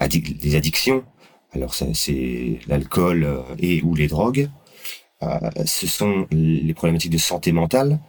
addic 0.00 0.42
les 0.42 0.56
addictions, 0.56 1.04
alors 1.52 1.74
c'est 1.74 2.58
l'alcool 2.66 3.44
et 3.58 3.82
ou 3.82 3.94
les 3.94 4.08
drogues. 4.08 4.50
Euh, 5.22 5.38
ce 5.64 5.86
sont 5.86 6.26
les 6.30 6.74
problématiques 6.74 7.12
de 7.12 7.18
santé 7.18 7.52
mentale, 7.52 8.00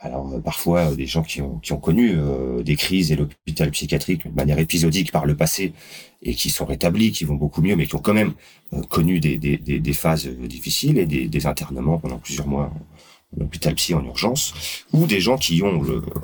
alors 0.00 0.32
euh, 0.32 0.40
parfois 0.40 0.90
euh, 0.90 0.94
des 0.94 1.06
gens 1.06 1.22
qui 1.22 1.42
ont, 1.42 1.58
qui 1.58 1.72
ont 1.72 1.80
connu 1.80 2.12
euh, 2.14 2.62
des 2.62 2.76
crises 2.76 3.10
et 3.10 3.16
l'hôpital 3.16 3.70
psychiatrique 3.70 4.26
de 4.28 4.34
manière 4.34 4.58
épisodique 4.58 5.10
par 5.12 5.26
le 5.26 5.36
passé 5.36 5.72
et 6.22 6.34
qui 6.34 6.50
sont 6.50 6.64
rétablis, 6.64 7.12
qui 7.12 7.24
vont 7.24 7.34
beaucoup 7.34 7.62
mieux, 7.62 7.76
mais 7.76 7.86
qui 7.86 7.94
ont 7.94 8.00
quand 8.00 8.14
même 8.14 8.34
connu 8.88 9.20
des, 9.20 9.38
des, 9.38 9.56
des, 9.56 9.78
des, 9.78 9.92
phases 9.92 10.26
difficiles 10.26 10.98
et 10.98 11.06
des, 11.06 11.46
internements 11.46 11.98
pendant 11.98 12.18
plusieurs 12.18 12.48
mois 12.48 12.72
en 13.36 13.44
hôpital 13.44 13.74
psy 13.76 13.94
en 13.94 14.04
urgence, 14.04 14.82
ou 14.92 15.06
des 15.06 15.20
gens 15.20 15.36
qui 15.36 15.62
ont 15.62 15.80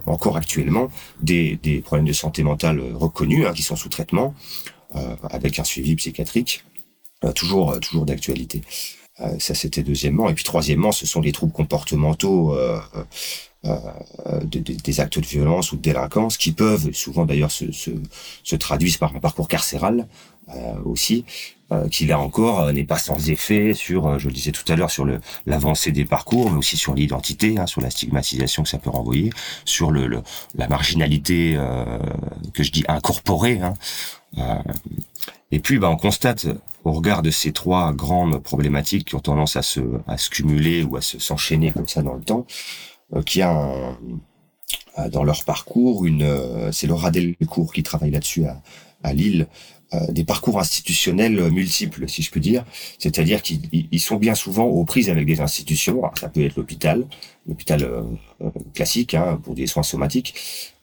encore 0.07 0.37
actuellement 0.37 0.89
des, 1.20 1.57
des 1.62 1.79
problèmes 1.79 2.07
de 2.07 2.12
santé 2.12 2.43
mentale 2.43 2.81
reconnus, 2.93 3.47
hein, 3.47 3.53
qui 3.53 3.62
sont 3.62 3.77
sous 3.77 3.89
traitement, 3.89 4.35
euh, 4.97 5.14
avec 5.31 5.61
un 5.61 5.64
suivi 5.64 5.95
psychiatrique, 5.95 6.64
toujours, 7.37 7.79
toujours 7.79 8.05
d'actualité. 8.05 8.62
ça, 9.39 9.55
c'était 9.55 9.85
deuxièmement. 9.85 10.29
Et 10.29 10.35
puis 10.35 10.45
troisièmement, 10.45 10.91
ce 10.91 11.07
sont 11.07 11.20
les 11.20 11.31
troubles 11.31 11.53
comportementaux 11.53 12.53
euh, 12.53 12.81
euh, 13.66 14.40
des 14.44 15.00
actes 15.00 15.18
de 15.18 15.26
violence 15.26 15.72
ou 15.72 15.76
de 15.76 15.82
délinquance 15.82 16.36
qui 16.36 16.52
peuvent, 16.52 16.92
souvent 16.92 17.24
d'ailleurs 17.24 17.50
se, 17.50 17.72
se, 17.72 17.90
se 18.42 18.56
traduisent 18.56 18.98
par 18.98 19.14
un 19.14 19.20
parcours 19.20 19.48
carcéral 19.48 20.06
euh, 20.48 20.74
aussi, 20.84 21.24
euh, 21.72 21.88
qui 21.88 22.04
là 22.04 22.18
encore 22.18 22.60
euh, 22.60 22.72
n'est 22.72 22.84
pas 22.84 22.98
sans 22.98 23.30
effet 23.30 23.72
sur, 23.72 24.06
euh, 24.06 24.18
je 24.18 24.28
le 24.28 24.34
disais 24.34 24.52
tout 24.52 24.70
à 24.70 24.76
l'heure, 24.76 24.90
sur 24.90 25.06
l'avancée 25.46 25.92
des 25.92 26.04
parcours, 26.04 26.50
mais 26.50 26.58
aussi 26.58 26.76
sur 26.76 26.94
l'identité, 26.94 27.58
hein, 27.58 27.66
sur 27.66 27.80
la 27.80 27.88
stigmatisation 27.88 28.62
que 28.62 28.68
ça 28.68 28.76
peut 28.76 28.90
renvoyer, 28.90 29.30
sur 29.64 29.90
le, 29.90 30.06
le 30.06 30.22
la 30.56 30.68
marginalité 30.68 31.58
que 32.52 32.62
je 32.62 32.70
dis 32.70 32.84
incorporée. 32.86 33.60
Hein. 33.60 34.62
et 35.50 35.58
puis, 35.58 35.78
bah, 35.78 35.88
on 35.88 35.96
constate 35.96 36.46
au 36.84 36.92
regard 36.92 37.22
de 37.22 37.30
ces 37.30 37.52
trois 37.52 37.92
grandes 37.94 38.42
problématiques 38.42 39.08
qui 39.08 39.14
ont 39.14 39.20
tendance 39.20 39.56
à 39.56 39.62
se, 39.62 39.80
à 40.06 40.18
se 40.18 40.28
cumuler 40.28 40.82
ou 40.82 40.96
à 40.96 41.00
se 41.00 41.18
s'enchaîner 41.18 41.72
comme 41.72 41.88
ça 41.88 42.02
dans 42.02 42.14
le 42.14 42.22
temps, 42.22 42.46
qui 43.22 43.42
a 43.42 43.96
dans 45.10 45.24
leur 45.24 45.44
parcours 45.44 46.06
une, 46.06 46.22
euh, 46.22 46.72
c'est 46.72 46.86
Laura 46.86 47.10
Delcourt 47.10 47.72
qui 47.72 47.82
travaille 47.82 48.10
là-dessus 48.10 48.44
à, 48.46 49.12
Lille, 49.12 49.42
euh, 49.42 49.46
des 50.11 50.24
parcours 50.24 50.59
institutionnels 50.59 51.51
multiples, 51.51 52.09
si 52.09 52.22
je 52.22 52.30
peux 52.30 52.40
dire. 52.40 52.64
C'est-à-dire 52.99 53.42
qu'ils 53.42 54.01
sont 54.01 54.16
bien 54.16 54.34
souvent 54.34 54.64
aux 54.64 54.84
prises 54.84 55.11
avec 55.11 55.26
des 55.26 55.40
institutions. 55.40 56.03
ça 56.18 56.28
peut 56.28 56.45
être 56.45 56.57
l'hôpital, 56.57 57.07
l'hôpital 57.47 57.82
euh, 57.82 58.03
classique 58.74 59.14
hein, 59.14 59.40
pour 59.42 59.55
des 59.55 59.66
soins 59.66 59.82
somatiques 59.82 60.34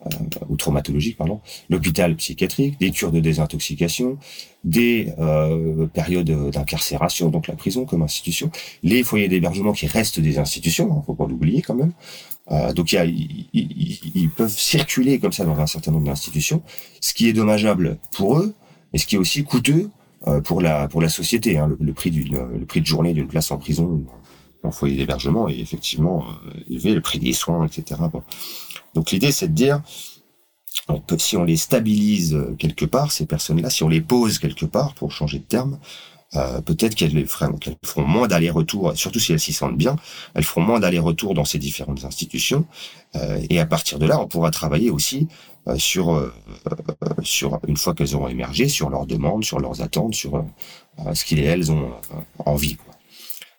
euh, 0.06 0.10
ou 0.50 0.58
traumatologiques, 0.58 1.18
pardon, 1.18 1.42
l'hôpital 1.70 2.16
psychiatrique, 2.16 2.80
des 2.80 2.92
cures 2.92 3.12
de 3.12 3.20
désintoxication, 3.20 4.18
des 4.64 5.12
périodes 5.94 6.52
d'incarcération, 6.52 7.30
donc 7.30 7.48
la 7.48 7.56
prison 7.56 7.86
comme 7.86 8.04
institution, 8.04 8.52
les 8.84 9.04
foyers 9.04 9.28
d'hébergement 9.28 9.74
qui 9.74 9.88
restent 9.88 10.20
des 10.20 10.38
institutions, 10.38 10.92
hein, 10.92 11.04
faut 11.06 11.16
pas 11.16 11.26
l'oublier 11.26 11.62
quand 11.64 11.74
même. 11.74 11.94
Euh, 12.52 12.74
donc 12.74 12.92
il 12.92 13.48
ils, 13.54 14.30
peuvent 14.30 14.50
circuler 14.50 15.20
comme 15.20 15.32
ça 15.32 15.46
dans 15.46 15.60
un 15.60 15.68
certain 15.68 15.92
nombre 15.92 16.08
d'institutions, 16.08 16.62
ce 17.00 17.14
qui 17.14 17.30
est 17.30 17.34
dommageable 17.34 17.98
pour 18.12 18.38
eux, 18.38 18.54
et 18.94 18.98
ce 18.98 19.06
qui 19.06 19.16
est 19.16 19.20
aussi 19.20 19.44
coûteux 19.44 19.90
euh, 20.28 20.42
pour 20.42 20.62
la 20.62 20.88
pour 20.88 21.02
la 21.02 21.10
société. 21.10 21.58
Hein. 21.58 21.76
Le, 21.80 21.94
prix 21.94 22.12
d'une 22.12 22.38
le 22.60 22.66
prix 22.66 22.82
de 22.82 22.86
journée 22.86 23.14
d'une 23.14 23.28
place 23.28 23.52
en 23.52 23.58
prison 23.58 23.86
ou 23.86 24.08
en 24.64 24.72
foyer 24.72 24.96
d'hébergement 24.96 25.48
est 25.50 25.60
effectivement 25.60 26.26
euh, 26.46 26.60
élevé, 26.70 26.94
le 26.94 27.02
prix 27.02 27.20
des 27.20 27.34
soins, 27.34 27.66
etc. 27.66 28.02
Donc 28.94 29.12
l'idée 29.12 29.32
c'est 29.32 29.48
de 29.48 29.54
dire 29.54 29.82
si 31.18 31.38
on 31.38 31.44
les 31.44 31.58
stabilise 31.58 32.38
quelque 32.58 32.86
part, 32.86 33.12
ces 33.12 33.26
personnes-là, 33.26 33.70
si 33.70 33.84
on 33.84 33.90
les 33.90 34.02
pose 34.02 34.40
quelque 34.40 34.66
part, 34.66 34.94
pour 34.94 35.12
changer 35.12 35.40
de 35.40 35.44
terme, 35.44 35.80
euh, 36.36 36.62
peut-être 36.62 36.96
qu'elles 36.96 37.28
feront 37.28 38.08
moins 38.08 38.28
d'aller-retour, 38.28 38.94
surtout 38.96 39.20
si 39.20 39.34
elles 39.34 39.40
s'y 39.40 39.52
sentent 39.52 39.78
bien, 39.78 39.98
elles 40.34 40.46
feront 40.46 40.62
moins 40.62 40.80
d'aller-retour 40.80 41.34
dans 41.34 41.44
ces 41.44 41.60
différentes 41.60 42.06
institutions. 42.06 42.66
Euh, 43.16 43.42
et 43.50 43.60
à 43.60 43.66
partir 43.66 44.00
de 44.00 44.06
là, 44.06 44.20
on 44.20 44.28
pourra 44.28 44.50
travailler 44.50 44.90
aussi 44.90 45.28
euh, 45.28 45.51
sur, 45.78 46.14
euh, 46.14 46.34
sur 47.24 47.60
une 47.68 47.78
fois 47.78 47.94
qu'elles 47.94 48.16
auront 48.16 48.28
émergé, 48.28 48.68
sur 48.68 48.90
leurs 48.90 49.06
demandes, 49.06 49.44
sur 49.44 49.60
leurs 49.60 49.82
attentes, 49.82 50.16
sur 50.16 50.44
ce 51.14 51.26
qu'ils 51.26 51.40
et 51.40 51.44
elles 51.44 51.72
ont 51.72 51.92
envie. 52.46 52.78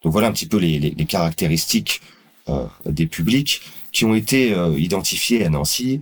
Donc 0.02 0.12
voilà 0.12 0.28
un 0.28 0.32
petit 0.32 0.46
peu 0.46 0.58
les, 0.58 0.78
les, 0.78 1.04
caractéristiques 1.04 2.00
des 2.84 3.06
publics 3.06 3.62
qui 3.92 4.04
ont 4.04 4.14
été 4.14 4.54
identifiés 4.76 5.44
à 5.44 5.48
Nancy. 5.48 6.00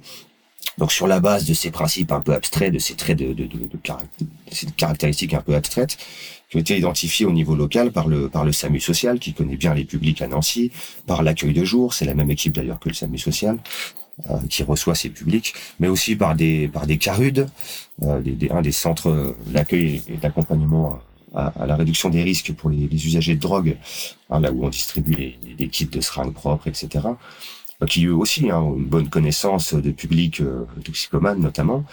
Donc 0.78 0.92
sur 0.92 1.06
la 1.06 1.20
base 1.20 1.44
de 1.44 1.54
ces 1.54 1.70
principes 1.70 2.12
un 2.12 2.20
peu 2.20 2.32
abstraits, 2.32 2.72
de 2.72 2.78
ces 2.78 2.94
traits 2.94 3.18
de, 3.18 3.34
de, 3.34 3.44
de, 3.44 3.68
caractéristiques 4.76 5.34
un 5.34 5.42
peu 5.42 5.54
abstraites, 5.54 5.98
qui 6.50 6.56
ont 6.56 6.60
été 6.60 6.76
identifiés 6.76 7.26
au 7.26 7.32
niveau 7.32 7.54
local 7.54 7.92
par 7.92 8.08
le 8.08 8.28
par 8.28 8.44
le 8.44 8.52
SAMU 8.52 8.80
social, 8.80 9.18
qui 9.18 9.32
connaît 9.32 9.56
bien 9.56 9.74
les 9.74 9.84
publics 9.84 10.20
à 10.20 10.26
Nancy, 10.26 10.72
par 11.06 11.22
l'accueil 11.22 11.52
de 11.52 11.64
jour, 11.64 11.94
c'est 11.94 12.04
la 12.04 12.14
même 12.14 12.30
équipe 12.30 12.54
d'ailleurs 12.54 12.80
que 12.80 12.88
le 12.88 12.94
SAMU 12.94 13.18
social, 13.18 13.58
euh, 13.58 13.99
qui 14.48 14.62
reçoit 14.62 14.94
ces 14.94 15.10
publics, 15.10 15.54
mais 15.78 15.88
aussi 15.88 16.16
par 16.16 16.34
des 16.34 16.68
par 16.68 16.86
des 16.86 16.98
CARUD, 16.98 17.48
euh, 18.02 18.20
des, 18.20 18.50
un 18.50 18.62
des 18.62 18.72
centres 18.72 19.34
d'accueil 19.46 20.02
et 20.08 20.16
d'accompagnement 20.16 20.98
à, 21.34 21.48
à, 21.60 21.66
la 21.66 21.76
réduction 21.76 22.08
des 22.10 22.22
risques 22.22 22.52
pour 22.52 22.70
les, 22.70 22.88
les 22.88 23.06
usagers 23.06 23.36
de 23.36 23.40
drogue, 23.40 23.76
hein, 24.30 24.40
là 24.40 24.52
où 24.52 24.64
on 24.64 24.68
distribue 24.68 25.14
les, 25.14 25.38
les 25.58 25.68
kits 25.68 25.86
de 25.86 26.00
seringues 26.00 26.34
propres, 26.34 26.68
etc 26.68 27.00
qui 27.86 28.06
eux 28.06 28.14
aussi 28.14 28.50
ont 28.52 28.76
une 28.76 28.86
bonne 28.86 29.08
connaissance 29.08 29.74
de 29.74 29.90
public 29.90 30.40
euh, 30.40 30.66
toxicomane 30.84 31.40
notamment, 31.40 31.84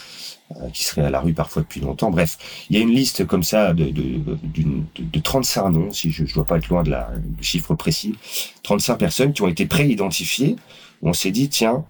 euh, 0.57 0.69
qui 0.73 0.83
serait 0.83 1.03
à 1.03 1.09
la 1.09 1.21
rue 1.21 1.33
parfois 1.33 1.61
depuis 1.61 1.79
longtemps. 1.79 2.11
Bref, 2.11 2.37
il 2.69 2.77
y 2.77 2.79
a 2.79 2.83
une 2.83 2.91
liste 2.91 3.25
comme 3.25 3.43
ça 3.43 3.73
de, 3.73 3.85
de, 3.85 4.17
de, 4.17 4.83
de 4.99 5.19
35 5.19 5.69
noms, 5.69 5.91
si 5.91 6.11
je 6.11 6.23
ne 6.23 6.27
dois 6.27 6.45
pas 6.45 6.57
être 6.57 6.67
loin 6.69 6.83
de 6.83 6.89
la, 6.89 7.09
du 7.17 7.43
chiffre 7.43 7.73
précis, 7.75 8.15
35 8.63 8.97
personnes 8.97 9.33
qui 9.33 9.41
ont 9.41 9.47
été 9.47 9.65
pré-identifiées, 9.65 10.57
on 11.01 11.13
s'est 11.13 11.31
dit, 11.31 11.49
tiens, 11.49 11.85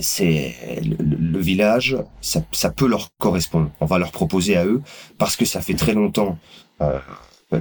c'est 0.00 0.54
le, 0.82 1.38
village, 1.38 1.96
ça, 2.20 2.42
ça, 2.52 2.70
peut 2.70 2.86
leur 2.86 3.08
correspondre. 3.18 3.70
On 3.80 3.86
va 3.86 3.98
leur 3.98 4.12
proposer 4.12 4.56
à 4.56 4.64
eux, 4.64 4.82
parce 5.18 5.36
que 5.36 5.44
ça 5.44 5.60
fait 5.60 5.74
très 5.74 5.94
longtemps 5.94 6.38
euh, 6.80 6.98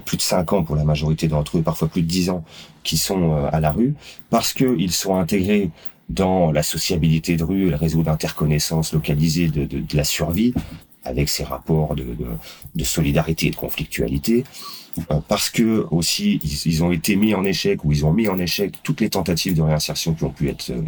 plus 0.06 0.18
de 0.18 0.22
5 0.22 0.54
ans 0.54 0.64
pour 0.64 0.76
la 0.76 0.84
majorité 0.84 1.28
d'entre 1.28 1.58
eux, 1.58 1.62
parfois 1.62 1.88
plus 1.88 2.02
de 2.02 2.08
10 2.08 2.30
ans, 2.30 2.44
qui 2.84 2.98
sont 2.98 3.34
euh, 3.34 3.50
à 3.52 3.60
la 3.60 3.72
rue, 3.72 3.94
parce 4.30 4.54
qu'ils 4.54 4.92
sont 4.92 5.16
intégrés 5.16 5.70
dans 6.10 6.52
la 6.52 6.64
sociabilité 6.64 7.36
de 7.36 7.44
rue, 7.44 7.70
le 7.70 7.76
réseau 7.76 8.04
d'interconnaissance 8.04 8.94
localisé 8.94 9.48
de, 9.48 9.66
de, 9.66 9.80
de, 9.80 9.98
la 9.98 10.04
survie, 10.04 10.54
avec 11.06 11.30
ces 11.30 11.44
rapports 11.44 11.96
de, 11.96 12.16
de 12.76 12.84
solidarité 12.84 13.48
et 13.48 13.52
de 13.52 13.56
conflictualité, 13.56 14.44
euh, 15.12 15.20
parce 15.28 15.50
que 15.50 15.86
aussi 15.92 16.40
ils, 16.44 16.72
ils, 16.72 16.84
ont 16.84 16.92
été 16.92 17.16
mis 17.16 17.34
en 17.34 17.44
échec 17.46 17.84
ou 17.84 17.92
ils 17.92 18.06
ont 18.06 18.14
mis 18.14 18.28
en 18.28 18.38
échec 18.38 18.76
toutes 18.84 19.02
les 19.02 19.10
tentatives 19.10 19.56
de 19.56 19.62
réinsertion 19.62 20.14
qui 20.14 20.24
ont 20.24 20.30
pu 20.30 20.50
être 20.50 20.70
euh, 20.70 20.82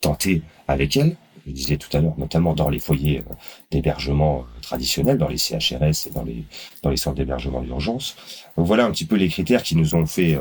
tentées 0.00 0.42
avec 0.68 0.96
elles, 0.96 1.16
je 1.46 1.52
disais 1.52 1.76
tout 1.76 1.94
à 1.96 2.00
l'heure, 2.00 2.14
notamment 2.18 2.54
dans 2.54 2.68
les 2.68 2.78
foyers 2.78 3.18
euh, 3.18 3.34
d'hébergement 3.70 4.40
euh, 4.40 4.60
traditionnels, 4.60 5.16
dans 5.16 5.28
les 5.28 5.38
CHRS 5.38 6.08
et 6.08 6.10
dans 6.10 6.24
les, 6.90 6.96
centres 6.96 7.16
d'hébergement 7.16 7.62
d'urgence. 7.62 8.16
Voilà 8.56 8.84
un 8.84 8.90
petit 8.90 9.04
peu 9.04 9.16
les 9.16 9.28
critères 9.28 9.62
qui 9.62 9.76
nous 9.76 9.94
ont 9.94 10.06
fait 10.06 10.34
euh, 10.34 10.40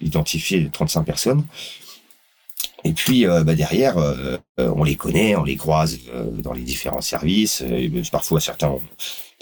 identifier 0.00 0.68
35 0.70 1.02
personnes. 1.02 1.44
Et 2.84 2.92
puis 2.92 3.26
bah 3.26 3.56
derrière, 3.56 3.96
on 4.58 4.84
les 4.84 4.94
connaît, 4.94 5.34
on 5.34 5.42
les 5.42 5.56
croise 5.56 5.98
dans 6.38 6.52
les 6.52 6.62
différents 6.62 7.00
services. 7.00 7.64
Parfois, 8.12 8.38
certains 8.38 8.76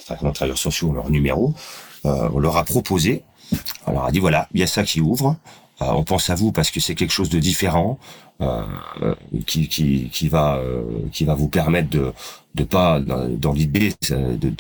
les 0.08 0.32
travailleurs 0.32 0.56
sociaux 0.56 0.88
ont 0.88 0.92
leur 0.94 1.10
numéro, 1.10 1.52
on 2.04 2.38
leur 2.38 2.56
a 2.56 2.64
proposé, 2.64 3.22
on 3.86 3.92
leur 3.92 4.04
a 4.04 4.12
dit 4.12 4.20
voilà, 4.20 4.48
il 4.54 4.60
y 4.60 4.62
a 4.62 4.66
ça 4.66 4.82
qui 4.82 5.02
ouvre, 5.02 5.36
euh, 5.82 5.86
on 5.86 6.04
pense 6.04 6.30
à 6.30 6.34
vous 6.34 6.52
parce 6.52 6.70
que 6.70 6.80
c'est 6.80 6.94
quelque 6.94 7.12
chose 7.12 7.30
de 7.30 7.38
différent, 7.38 7.98
euh, 8.40 8.64
qui, 9.46 9.68
qui, 9.68 10.08
qui 10.12 10.28
va 10.28 10.60
qui 11.12 11.24
va 11.24 11.34
vous 11.34 11.48
permettre 11.48 11.88
de 11.88 12.12
de 12.56 12.64
pas 12.64 13.00
dans 13.00 13.52
l'idée 13.52 13.92
de, 14.10 14.34
de, 14.36 14.52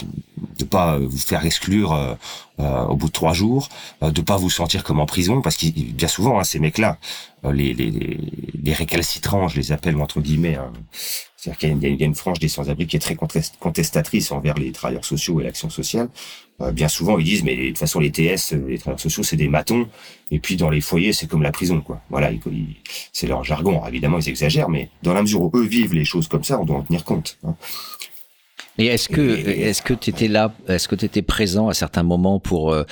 de 0.58 0.64
pas 0.64 0.98
vous 0.98 1.18
faire 1.18 1.44
exclure 1.44 2.16
au 2.58 2.96
bout 2.96 3.08
de 3.08 3.12
trois 3.12 3.32
jours, 3.32 3.68
de 4.00 4.20
pas 4.20 4.36
vous 4.36 4.50
sentir 4.50 4.84
comme 4.84 5.00
en 5.00 5.06
prison 5.06 5.42
parce 5.42 5.56
qu'il 5.56 5.92
bien 5.92 6.06
souvent 6.06 6.38
hein, 6.38 6.44
ces 6.44 6.60
mecs-là, 6.60 6.98
les, 7.52 7.74
les, 7.74 7.90
les, 7.90 8.72
récalcitrants, 8.72 9.48
je 9.48 9.56
les 9.56 9.72
appelle 9.72 9.96
entre 10.00 10.20
guillemets, 10.20 10.54
hein, 10.54 10.72
c'est-à-dire 11.44 11.80
qu'il 11.80 12.00
y, 12.00 12.02
a 12.02 12.06
une 12.06 12.14
frange 12.14 12.38
des 12.38 12.48
sans-abri 12.48 12.86
qui 12.86 12.96
est 12.96 13.00
très 13.00 13.16
contestatrice 13.60 14.32
envers 14.32 14.54
les 14.54 14.72
travailleurs 14.72 15.04
sociaux 15.04 15.40
et 15.40 15.44
l'action 15.44 15.68
sociale. 15.68 16.08
Euh, 16.60 16.70
bien 16.70 16.88
souvent, 16.88 17.18
ils 17.18 17.24
disent, 17.24 17.42
mais 17.42 17.56
de 17.56 17.68
toute 17.68 17.78
façon, 17.78 17.98
les 17.98 18.12
TS, 18.12 18.52
euh, 18.52 18.68
les 18.68 18.78
travailleurs 18.78 19.00
sociaux, 19.00 19.22
c'est 19.22 19.36
des 19.36 19.48
matons. 19.48 19.88
Et 20.30 20.38
puis, 20.38 20.56
dans 20.56 20.70
les 20.70 20.80
foyers, 20.80 21.12
c'est 21.12 21.26
comme 21.26 21.42
la 21.42 21.50
prison, 21.50 21.80
quoi. 21.80 22.00
Voilà, 22.10 22.30
c'est 23.12 23.26
leur 23.26 23.42
jargon. 23.42 23.84
évidemment, 23.86 24.18
ils 24.18 24.28
exagèrent, 24.28 24.68
mais 24.68 24.88
dans 25.02 25.14
la 25.14 25.22
mesure 25.22 25.42
où 25.42 25.50
eux 25.54 25.64
vivent 25.64 25.94
les 25.94 26.04
choses 26.04 26.28
comme 26.28 26.44
ça, 26.44 26.60
on 26.60 26.64
doit 26.64 26.76
en 26.76 26.82
tenir 26.82 27.04
compte. 27.04 27.38
Hein. 27.44 27.56
Et 28.78 28.86
est-ce 28.86 29.08
que 29.08 29.20
est-ce 29.20 29.82
que 29.82 29.94
tu 29.94 30.10
étais 30.10 30.26
là, 30.26 30.52
est-ce 30.66 30.88
que 30.88 30.96
tu 30.96 31.04
étais 31.04 31.22
présent 31.22 31.68
à 31.68 31.74
certains 31.74 32.02
moments 32.02 32.40
pour 32.40 32.72
euh, 32.72 32.82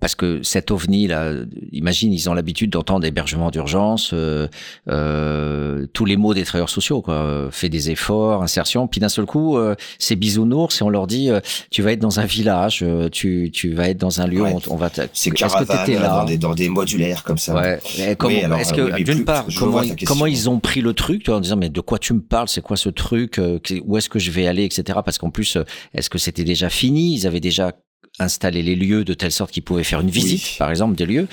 parce 0.00 0.14
que 0.14 0.42
cet 0.42 0.70
ovni 0.70 1.06
là, 1.08 1.32
imagine 1.72 2.10
ils 2.12 2.30
ont 2.30 2.34
l'habitude 2.34 2.70
d'entendre 2.70 3.04
hébergement 3.04 3.50
d'urgence, 3.50 4.12
euh, 4.14 4.48
euh, 4.88 5.86
tous 5.92 6.06
les 6.06 6.16
mots 6.16 6.32
des 6.32 6.44
travailleurs 6.44 6.70
sociaux 6.70 7.02
quoi, 7.02 7.48
fait 7.50 7.68
des 7.68 7.90
efforts, 7.90 8.42
insertion, 8.42 8.88
puis 8.88 8.98
d'un 8.98 9.10
seul 9.10 9.26
coup 9.26 9.58
euh, 9.58 9.74
c'est 9.98 10.16
bisounours 10.16 10.80
et 10.80 10.84
on 10.84 10.88
leur 10.88 11.06
dit 11.06 11.28
tu 11.70 11.82
vas 11.82 11.92
être 11.92 12.00
dans 12.00 12.18
un 12.18 12.24
village, 12.24 12.84
tu 13.12 13.50
tu 13.52 13.74
vas 13.74 13.90
être 13.90 13.98
dans 13.98 14.22
un 14.22 14.26
lieu, 14.26 14.42
on, 14.42 14.58
on, 14.70 14.76
va. 14.76 14.90
C'est 15.12 15.30
Est-ce 15.38 15.56
que 15.56 15.64
tu 15.64 15.82
étais 15.82 16.00
là 16.00 16.08
dans 16.08 16.24
des, 16.24 16.38
dans 16.38 16.54
des 16.54 16.70
modulaires 16.70 17.24
comme 17.24 17.38
ça 17.38 17.54
Ouais. 17.54 17.78
Est-ce 17.98 18.72
que 18.72 19.02
d'une 19.02 19.24
part 19.24 19.46
comment 19.58 19.82
comment 20.06 20.26
ils 20.26 20.48
ont 20.48 20.60
pris 20.60 20.80
le 20.80 20.94
truc, 20.94 21.24
tu 21.24 21.30
vois, 21.30 21.38
en 21.38 21.42
disant 21.42 21.56
mais 21.56 21.68
de 21.68 21.80
quoi 21.80 21.98
tu 21.98 22.14
me 22.14 22.20
parles, 22.20 22.48
c'est 22.48 22.62
quoi 22.62 22.78
ce 22.78 22.88
truc, 22.88 23.38
où 23.84 23.98
est-ce 23.98 24.08
que 24.08 24.18
je 24.18 24.30
vais 24.30 24.46
aller, 24.46 24.64
etc. 24.64 25.00
Parce 25.04 25.18
en 25.26 25.30
plus, 25.30 25.56
euh, 25.56 25.64
est-ce 25.94 26.08
que 26.08 26.18
c'était 26.18 26.44
déjà 26.44 26.70
fini? 26.70 27.14
Ils 27.14 27.26
avaient 27.26 27.40
déjà 27.40 27.72
installé 28.18 28.62
les 28.62 28.76
lieux 28.76 29.04
de 29.04 29.12
telle 29.12 29.32
sorte 29.32 29.50
qu'ils 29.50 29.62
pouvaient 29.62 29.84
faire 29.84 30.00
une 30.00 30.08
visite, 30.08 30.56
par 30.58 30.70
exemple, 30.70 30.94
des 30.94 31.04
lieux 31.04 31.28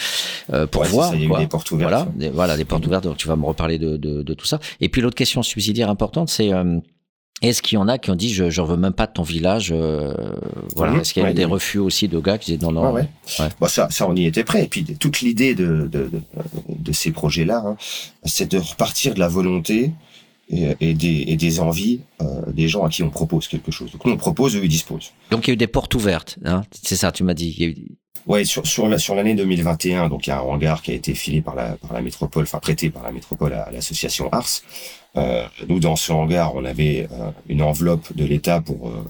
euh, 0.51 0.67
pour 0.67 0.83
voir. 0.83 1.11
Ça, 1.11 1.15
il 1.15 1.21
y 1.21 1.33
a 1.33 1.37
eu 1.37 1.41
des 1.41 1.47
portes 1.47 1.71
ouvertes. 1.71 1.89
Voilà, 1.89 2.07
des, 2.15 2.29
voilà, 2.29 2.57
des 2.57 2.65
portes 2.65 2.85
ouvertes. 2.85 3.05
Donc 3.05 3.17
tu 3.17 3.27
vas 3.27 3.37
me 3.37 3.45
reparler 3.45 3.77
de, 3.77 3.95
de, 3.95 4.21
de 4.21 4.33
tout 4.33 4.45
ça. 4.45 4.59
Et 4.81 4.89
puis 4.89 5.01
l'autre 5.01 5.15
question 5.15 5.43
subsidiaire 5.43 5.89
importante, 5.89 6.29
c'est 6.29 6.51
euh, 6.51 6.79
est-ce 7.41 7.61
qu'il 7.61 7.75
y 7.75 7.79
en 7.79 7.87
a 7.87 7.97
qui 7.99 8.11
ont 8.11 8.15
dit 8.15 8.33
je 8.33 8.43
ne 8.43 8.67
veux 8.67 8.75
même 8.75 8.93
pas 8.93 9.07
de 9.07 9.13
ton 9.13 9.23
village 9.23 9.73
Voilà. 10.75 10.93
Mhm. 10.93 10.99
Est-ce 10.99 11.13
qu'il 11.13 11.23
y 11.23 11.25
a 11.25 11.31
eu 11.31 11.33
des 11.33 11.45
refus 11.45 11.79
aussi 11.79 12.07
de 12.09 12.19
gars 12.19 12.37
qui 12.37 12.51
disaient 12.51 12.65
non 12.65 12.73
non. 12.73 12.91
Ouais, 12.91 13.07
Bon, 13.59 13.67
ça, 13.67 13.87
ça, 13.89 14.07
on 14.07 14.15
y 14.15 14.25
était 14.25 14.43
prêt. 14.43 14.63
Et 14.63 14.67
puis 14.67 14.83
toute 14.83 15.21
l'idée 15.21 15.55
de, 15.55 15.89
ces 16.91 17.11
projets-là, 17.11 17.63
hein, 17.65 17.77
c'est 18.25 18.51
de 18.51 18.57
repartir 18.57 19.13
de 19.13 19.19
la 19.19 19.29
volonté 19.29 19.91
et, 20.79 20.93
des, 20.93 21.25
et 21.27 21.35
des 21.35 21.59
envies 21.59 22.01
euh, 22.21 22.51
des 22.51 22.67
gens 22.67 22.83
à 22.83 22.89
qui 22.89 23.03
on 23.03 23.09
propose 23.09 23.47
quelque 23.47 23.71
chose. 23.71 23.91
Donc 23.91 24.05
nous 24.05 24.13
on 24.13 24.17
propose, 24.17 24.55
eux 24.55 24.63
ils 24.63 24.69
disposent. 24.69 25.11
Donc 25.31 25.47
il 25.47 25.49
y 25.49 25.51
a 25.51 25.53
eu 25.53 25.57
des 25.57 25.67
portes 25.67 25.93
ouvertes, 25.95 26.37
hein 26.45 26.63
c'est 26.71 26.95
ça, 26.95 27.11
tu 27.11 27.23
m'as 27.23 27.33
dit. 27.33 27.53
Il 27.57 27.63
y 27.63 27.65
a 27.65 27.69
eu... 27.69 27.75
Ouais, 28.25 28.45
sur 28.45 28.65
sur 28.65 28.87
la 28.87 28.97
sur 28.97 29.15
l'année 29.15 29.35
2021, 29.35 30.07
donc 30.07 30.27
il 30.27 30.29
y 30.29 30.33
a 30.33 30.39
un 30.39 30.41
hangar 30.41 30.81
qui 30.81 30.91
a 30.91 30.93
été 30.93 31.13
filé 31.13 31.41
par 31.41 31.55
la 31.55 31.75
par 31.75 31.91
la 31.91 32.01
métropole, 32.01 32.43
enfin 32.43 32.59
prêté 32.59 32.89
par 32.89 33.03
la 33.03 33.11
métropole 33.11 33.53
à, 33.53 33.69
l'association 33.71 34.29
Ars. 34.31 34.61
Euh, 35.17 35.43
nous 35.67 35.79
dans 35.79 35.97
ce 35.97 36.11
hangar, 36.13 36.55
on 36.55 36.63
avait 36.63 37.07
euh, 37.11 37.31
une 37.49 37.61
enveloppe 37.61 38.15
de 38.15 38.23
l'État 38.23 38.61
pour 38.61 38.87
euh, 38.87 39.05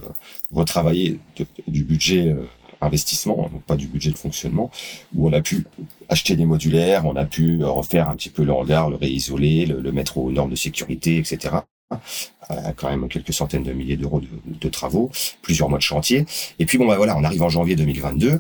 retravailler 0.52 1.20
du 1.68 1.84
budget 1.84 2.30
euh, 2.30 2.48
investissement, 2.84 3.50
donc 3.52 3.64
pas 3.64 3.76
du 3.76 3.88
budget 3.88 4.12
de 4.12 4.18
fonctionnement, 4.18 4.72
où 5.16 5.28
on 5.28 5.34
a 5.34 5.42
pu 5.42 5.66
acheter 6.10 6.36
des 6.36 6.46
modulaires, 6.46 7.06
on 7.06 7.16
a 7.16 7.26
pu 7.26 7.64
refaire 7.64 8.10
un 8.10 8.16
petit 8.16 8.30
peu 8.30 8.44
le 8.44 8.54
hangar, 8.54 8.90
le 8.90 8.96
réisoler, 8.96 9.66
le, 9.66 9.92
mettre 9.92 10.18
aux 10.18 10.32
normes 10.32 10.52
de 10.52 10.56
sécurité, 10.56 11.18
etc. 11.18 11.56
Euh, 11.92 12.56
quand 12.76 12.90
même 12.90 13.08
quelques 13.08 13.34
centaines 13.34 13.64
de 13.64 13.72
milliers 13.72 13.98
d'euros 13.98 14.22
de, 14.46 14.70
travaux, 14.70 15.12
plusieurs 15.42 15.70
mois 15.70 15.78
de 15.78 15.84
chantier. 15.84 16.26
Et 16.60 16.66
puis 16.66 16.78
bon 16.78 16.88
bah 16.88 16.98
voilà, 16.98 17.16
on 17.18 17.24
arrive 17.24 17.44
en 17.44 17.50
janvier 17.50 17.76
2022. 17.76 18.40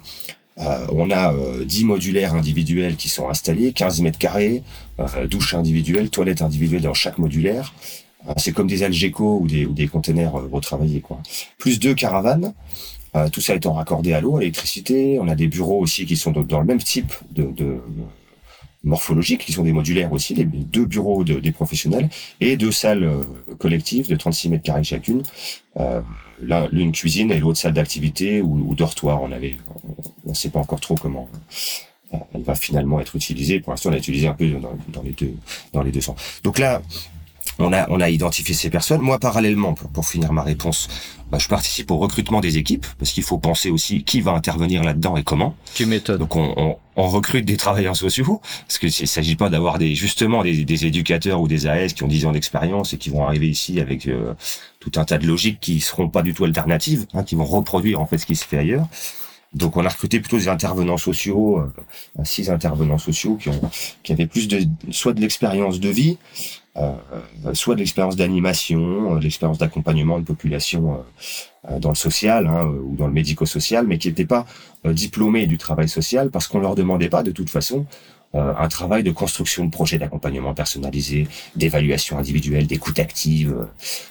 Euh, 0.60 0.86
on 0.92 1.10
a 1.10 1.34
euh, 1.34 1.66
10 1.66 1.86
modulaires 1.86 2.36
individuels 2.36 2.96
qui 2.96 3.10
sont 3.10 3.30
installés, 3.30 3.74
15 3.74 4.02
mètres 4.02 4.20
carrés, 4.20 4.64
euh, 5.00 5.28
douche 5.28 5.54
individuelle, 5.54 6.10
toilette 6.10 6.42
individuelle 6.42 6.84
dans 6.84 6.94
chaque 6.94 7.18
modulaire. 7.18 7.74
Euh, 8.28 8.34
c'est 8.38 8.52
comme 8.52 8.68
des 8.68 8.84
Algeco 8.84 9.40
ou 9.42 9.48
des, 9.48 9.66
ou 9.66 9.76
containers 9.88 10.34
retravaillés. 10.34 11.02
Quoi. 11.02 11.20
Plus 11.58 11.80
deux 11.80 11.94
caravanes, 11.94 12.54
euh, 13.16 13.30
tout 13.30 13.42
ça 13.42 13.56
étant 13.56 13.74
raccordé 13.74 14.14
à 14.14 14.22
l'eau, 14.22 14.38
à 14.38 14.40
l'électricité. 14.40 15.20
On 15.20 15.28
a 15.28 15.36
des 15.36 15.48
bureaux 15.48 15.80
aussi 15.80 16.06
qui 16.06 16.18
sont 16.18 16.32
dans 16.32 16.60
le 16.60 16.66
même 16.66 16.82
type 16.82 17.14
de, 17.32 17.44
de 17.44 17.80
morphologique, 18.84 19.46
qui 19.46 19.54
sont 19.54 19.64
des 19.64 19.72
modulaires 19.72 20.12
aussi, 20.12 20.34
les 20.34 20.46
deux 20.46 20.86
bureaux 20.86 21.24
de, 21.24 21.40
des 21.40 21.52
professionnels 21.52 22.10
et 22.42 22.58
deux 22.58 22.72
salles 22.72 23.04
euh, 23.04 23.24
collectives 23.58 24.10
de 24.10 24.16
36 24.16 24.50
mètres 24.50 24.64
carrés 24.64 24.84
chacune. 24.84 25.24
Euh, 25.78 26.02
L'une 26.72 26.92
cuisine 26.92 27.32
et 27.32 27.40
l'autre 27.40 27.58
salle 27.60 27.74
d'activité 27.74 28.42
ou, 28.42 28.76
dortoir. 28.76 29.22
On 29.22 29.32
avait, 29.32 29.56
on 30.26 30.32
ne 30.32 30.34
sait 30.34 30.50
pas 30.50 30.60
encore 30.60 30.82
trop 30.82 30.96
comment 30.96 31.30
elle 32.34 32.42
va 32.42 32.56
finalement 32.56 33.00
être 33.00 33.16
utilisée. 33.16 33.62
Pour 33.62 33.72
l'instant, 33.72 33.90
on 33.90 33.92
l'a 33.94 34.00
utilisée 34.00 34.28
un 34.28 34.34
peu 34.34 34.50
dans, 34.50 34.78
dans, 34.90 35.04
les 35.04 35.12
deux 35.12 35.34
dans 35.72 35.84
les 35.84 35.92
deux 35.92 36.02
sens. 36.02 36.20
Donc 36.44 36.60
là, 36.60 36.82
on 37.60 37.72
a, 37.74 37.90
on 37.90 38.02
a 38.02 38.10
identifié 38.10 38.56
ces 38.56 38.70
personnes. 38.70 39.02
Moi, 39.02 39.20
parallèlement, 39.20 39.74
pour, 39.74 39.90
pour 39.90 40.08
finir 40.08 40.34
ma 40.34 40.42
réponse, 40.42 40.88
bah, 41.32 41.38
je 41.40 41.48
participe 41.48 41.92
au 41.92 41.98
recrutement 41.98 42.42
des 42.42 42.58
équipes 42.58 42.86
parce 43.00 43.12
qu'il 43.12 43.24
faut 43.24 43.38
penser 43.38 43.70
aussi 43.70 44.04
qui 44.04 44.22
va 44.22 44.32
intervenir 44.32 44.84
là-dedans 44.84 45.18
et 45.18 45.24
comment. 45.24 45.56
Tu 45.74 45.86
m'étonnes. 45.86 46.18
Donc, 46.18 46.36
on, 46.36 46.54
on, 46.58 46.78
on, 46.96 47.08
recrute 47.08 47.46
des 47.46 47.58
travailleurs 47.58 47.96
sociaux 47.96 48.42
parce 48.68 48.78
que 48.78 48.88
il 48.88 49.08
s'agit 49.08 49.36
pas 49.36 49.50
d'avoir 49.50 49.78
des 49.78 49.96
justement 49.96 50.44
des, 50.44 50.66
des, 50.66 50.86
éducateurs 50.86 51.42
ou 51.42 51.48
des 51.48 51.68
AS 51.68 51.94
qui 51.94 52.04
ont 52.04 52.08
10 52.08 52.26
ans 52.26 52.32
d'expérience 52.32 52.94
et 52.94 52.98
qui 52.98 53.10
vont 53.10 53.26
arriver 53.26 53.50
ici 53.50 53.80
avec 53.80 54.08
euh, 54.08 54.34
tout 54.80 54.92
un 54.96 55.06
tas 55.06 55.18
de 55.18 55.26
logiques 55.26 55.60
qui 55.60 55.80
seront 55.80 56.10
pas 56.10 56.22
du 56.22 56.34
tout 56.34 56.44
alternatives, 56.44 57.06
hein, 57.14 57.24
qui 57.24 57.36
vont 57.36 57.46
reproduire 57.46 58.00
en 58.02 58.06
fait 58.06 58.18
ce 58.18 58.26
qui 58.26 58.36
se 58.36 58.46
fait 58.46 58.58
ailleurs. 58.58 58.88
Donc 59.54 59.78
on 59.78 59.86
a 59.86 59.90
recruté 59.90 60.20
plutôt 60.20 60.38
des 60.38 60.48
intervenants 60.48 60.98
sociaux, 60.98 61.60
euh, 61.60 62.24
six 62.24 62.50
intervenants 62.50 62.98
sociaux 62.98 63.38
qui 64.04 64.12
avaient 64.12 64.28
plus 64.28 64.48
de 64.48 64.64
soit 64.92 65.14
de 65.14 65.22
l'expérience 65.22 65.80
de 65.80 65.90
vie, 65.90 66.18
euh, 66.76 66.92
soit 67.54 67.76
de 67.76 67.82
l'expérience 67.82 68.16
d'animation, 68.16 69.14
euh, 69.14 69.20
de 69.20 69.24
l'expérience 69.24 69.60
d'accompagnement 69.60 70.18
de 70.18 70.26
population 70.26 71.04
euh, 71.70 71.78
dans 71.80 71.90
le 71.90 71.96
social 71.96 72.48
hein, 72.48 72.66
ou 72.66 72.96
dans 72.96 73.06
le 73.06 73.14
médico-social, 73.14 73.86
mais 73.86 74.00
qui 74.00 74.08
n'étaient 74.08 74.26
pas 74.26 74.48
diplômés 74.84 75.46
du 75.46 75.60
travail 75.60 75.88
social 75.88 76.32
parce 76.32 76.48
qu'on 76.48 76.60
leur 76.60 76.74
demandait 76.74 77.10
pas 77.10 77.22
de 77.22 77.32
toute 77.32 77.50
façon 77.50 77.86
un 78.34 78.68
travail 78.68 79.04
de 79.04 79.12
construction 79.12 79.66
de 79.66 79.70
projets 79.70 79.98
d'accompagnement 79.98 80.54
personnalisé, 80.54 81.28
d'évaluation 81.56 82.18
individuelle, 82.18 82.68
d'écoute 82.68 83.00
active. 83.00 83.56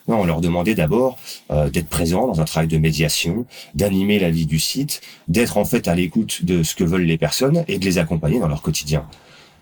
Non, 0.06 0.20
on 0.20 0.24
leur 0.24 0.40
demandait 0.40 0.74
d'abord 0.74 1.18
d'être 1.50 1.88
présent 1.88 2.26
dans 2.26 2.40
un 2.40 2.44
travail 2.44 2.68
de 2.68 2.78
médiation, 2.78 3.46
d'animer 3.74 4.18
la 4.18 4.30
vie 4.30 4.46
du 4.46 4.58
site, 4.58 5.00
d'être 5.28 5.56
en 5.56 5.64
fait 5.64 5.88
à 5.88 5.94
l'écoute 5.94 6.44
de 6.44 6.62
ce 6.62 6.74
que 6.74 6.84
veulent 6.84 7.02
les 7.02 7.18
personnes 7.18 7.64
et 7.68 7.78
de 7.78 7.84
les 7.84 7.98
accompagner 7.98 8.38
dans 8.38 8.48
leur 8.48 8.62
quotidien 8.62 9.06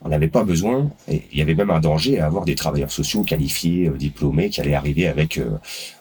on 0.03 0.09
n'avait 0.09 0.29
pas 0.29 0.45
besoin, 0.45 0.91
et 1.09 1.23
il 1.33 1.39
y 1.39 1.43
avait 1.43 1.55
même 1.55 1.71
un 1.71 1.81
danger 1.81 2.21
à 2.21 2.27
avoir 2.27 2.45
des 2.45 2.55
travailleurs 2.55 2.91
sociaux 2.91 3.23
qualifiés, 3.23 3.89
euh, 3.89 3.97
diplômés, 3.97 4.49
qui 4.49 4.61
allaient 4.61 4.75
arriver 4.75 5.07
avec 5.07 5.37
euh, 5.37 5.51
euh, 5.51 6.00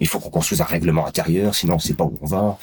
il 0.00 0.06
faut 0.06 0.18
qu'on 0.18 0.30
construise 0.30 0.60
un 0.60 0.64
règlement 0.64 1.06
intérieur, 1.06 1.54
sinon 1.54 1.74
on 1.74 1.76
ne 1.76 1.82
sait 1.82 1.94
pas 1.94 2.04
où 2.04 2.18
on 2.20 2.26
va. 2.26 2.58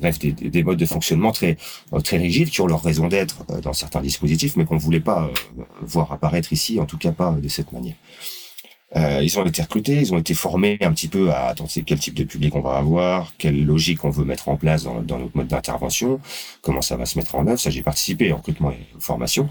bref, 0.00 0.18
des, 0.18 0.32
des, 0.32 0.62
modes 0.62 0.78
de 0.78 0.86
fonctionnement 0.86 1.32
très 1.32 1.56
très 2.04 2.18
rigides 2.18 2.50
qui 2.50 2.60
ont 2.60 2.66
leur 2.66 2.82
raison 2.82 3.08
d'être 3.08 3.44
dans 3.62 3.72
certains 3.72 4.02
dispositifs, 4.02 4.56
mais 4.56 4.64
qu'on 4.64 4.74
ne 4.76 4.80
voulait 4.80 5.00
pas 5.00 5.30
voir 5.80 6.12
apparaître 6.12 6.52
ici, 6.52 6.78
en 6.80 6.86
tout 6.86 6.98
cas 6.98 7.12
pas 7.12 7.32
de 7.32 7.48
cette 7.48 7.72
manière. 7.72 7.96
Euh, 8.96 9.20
ils 9.22 9.38
ont 9.38 9.44
été 9.44 9.60
recrutés, 9.60 10.00
ils 10.00 10.14
ont 10.14 10.18
été 10.18 10.32
formés 10.32 10.78
un 10.80 10.92
petit 10.92 11.08
peu 11.08 11.30
à 11.30 11.48
attendre 11.48 11.70
quel 11.84 11.98
type 11.98 12.14
de 12.14 12.24
public 12.24 12.54
on 12.56 12.60
va 12.60 12.76
avoir, 12.76 13.34
quelle 13.36 13.64
logique 13.66 14.04
on 14.04 14.10
veut 14.10 14.24
mettre 14.24 14.48
en 14.48 14.56
place 14.56 14.84
dans, 14.84 15.02
notre 15.02 15.36
mode 15.36 15.48
d'intervention, 15.48 16.20
comment 16.62 16.80
ça 16.80 16.96
va 16.96 17.04
se 17.04 17.18
mettre 17.18 17.34
en 17.34 17.46
œuvre. 17.46 17.60
Ça, 17.60 17.68
j'ai 17.68 17.82
participé 17.82 18.32
en 18.32 18.38
recrutement 18.38 18.70
et 18.70 18.86
formation. 18.98 19.50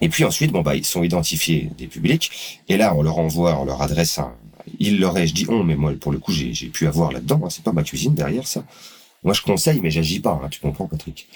Et 0.00 0.08
puis 0.08 0.24
ensuite, 0.24 0.50
bon 0.50 0.62
bah 0.62 0.74
ils 0.74 0.84
sont 0.84 1.04
identifiés 1.04 1.70
des 1.76 1.86
publics, 1.86 2.60
et 2.68 2.76
là 2.76 2.94
on 2.96 3.02
leur 3.02 3.18
envoie, 3.18 3.60
on 3.60 3.64
leur 3.66 3.82
adresse 3.82 4.18
un. 4.18 4.34
Il 4.78 5.00
leur 5.00 5.16
est, 5.18 5.26
je 5.26 5.34
dis 5.34 5.46
on, 5.48 5.64
mais 5.64 5.76
moi 5.76 5.92
pour 6.00 6.12
le 6.12 6.18
coup 6.18 6.32
j'ai 6.32 6.68
pu 6.68 6.86
avoir 6.86 7.12
là-dedans. 7.12 7.40
Hein, 7.44 7.50
c'est 7.50 7.64
pas 7.64 7.72
ma 7.72 7.82
cuisine 7.82 8.14
derrière 8.14 8.46
ça. 8.46 8.64
Moi 9.22 9.34
je 9.34 9.42
conseille, 9.42 9.80
mais 9.80 9.90
j'agis 9.90 10.20
pas. 10.20 10.40
Hein, 10.42 10.48
tu 10.50 10.60
comprends, 10.60 10.86
Patrick 10.86 11.28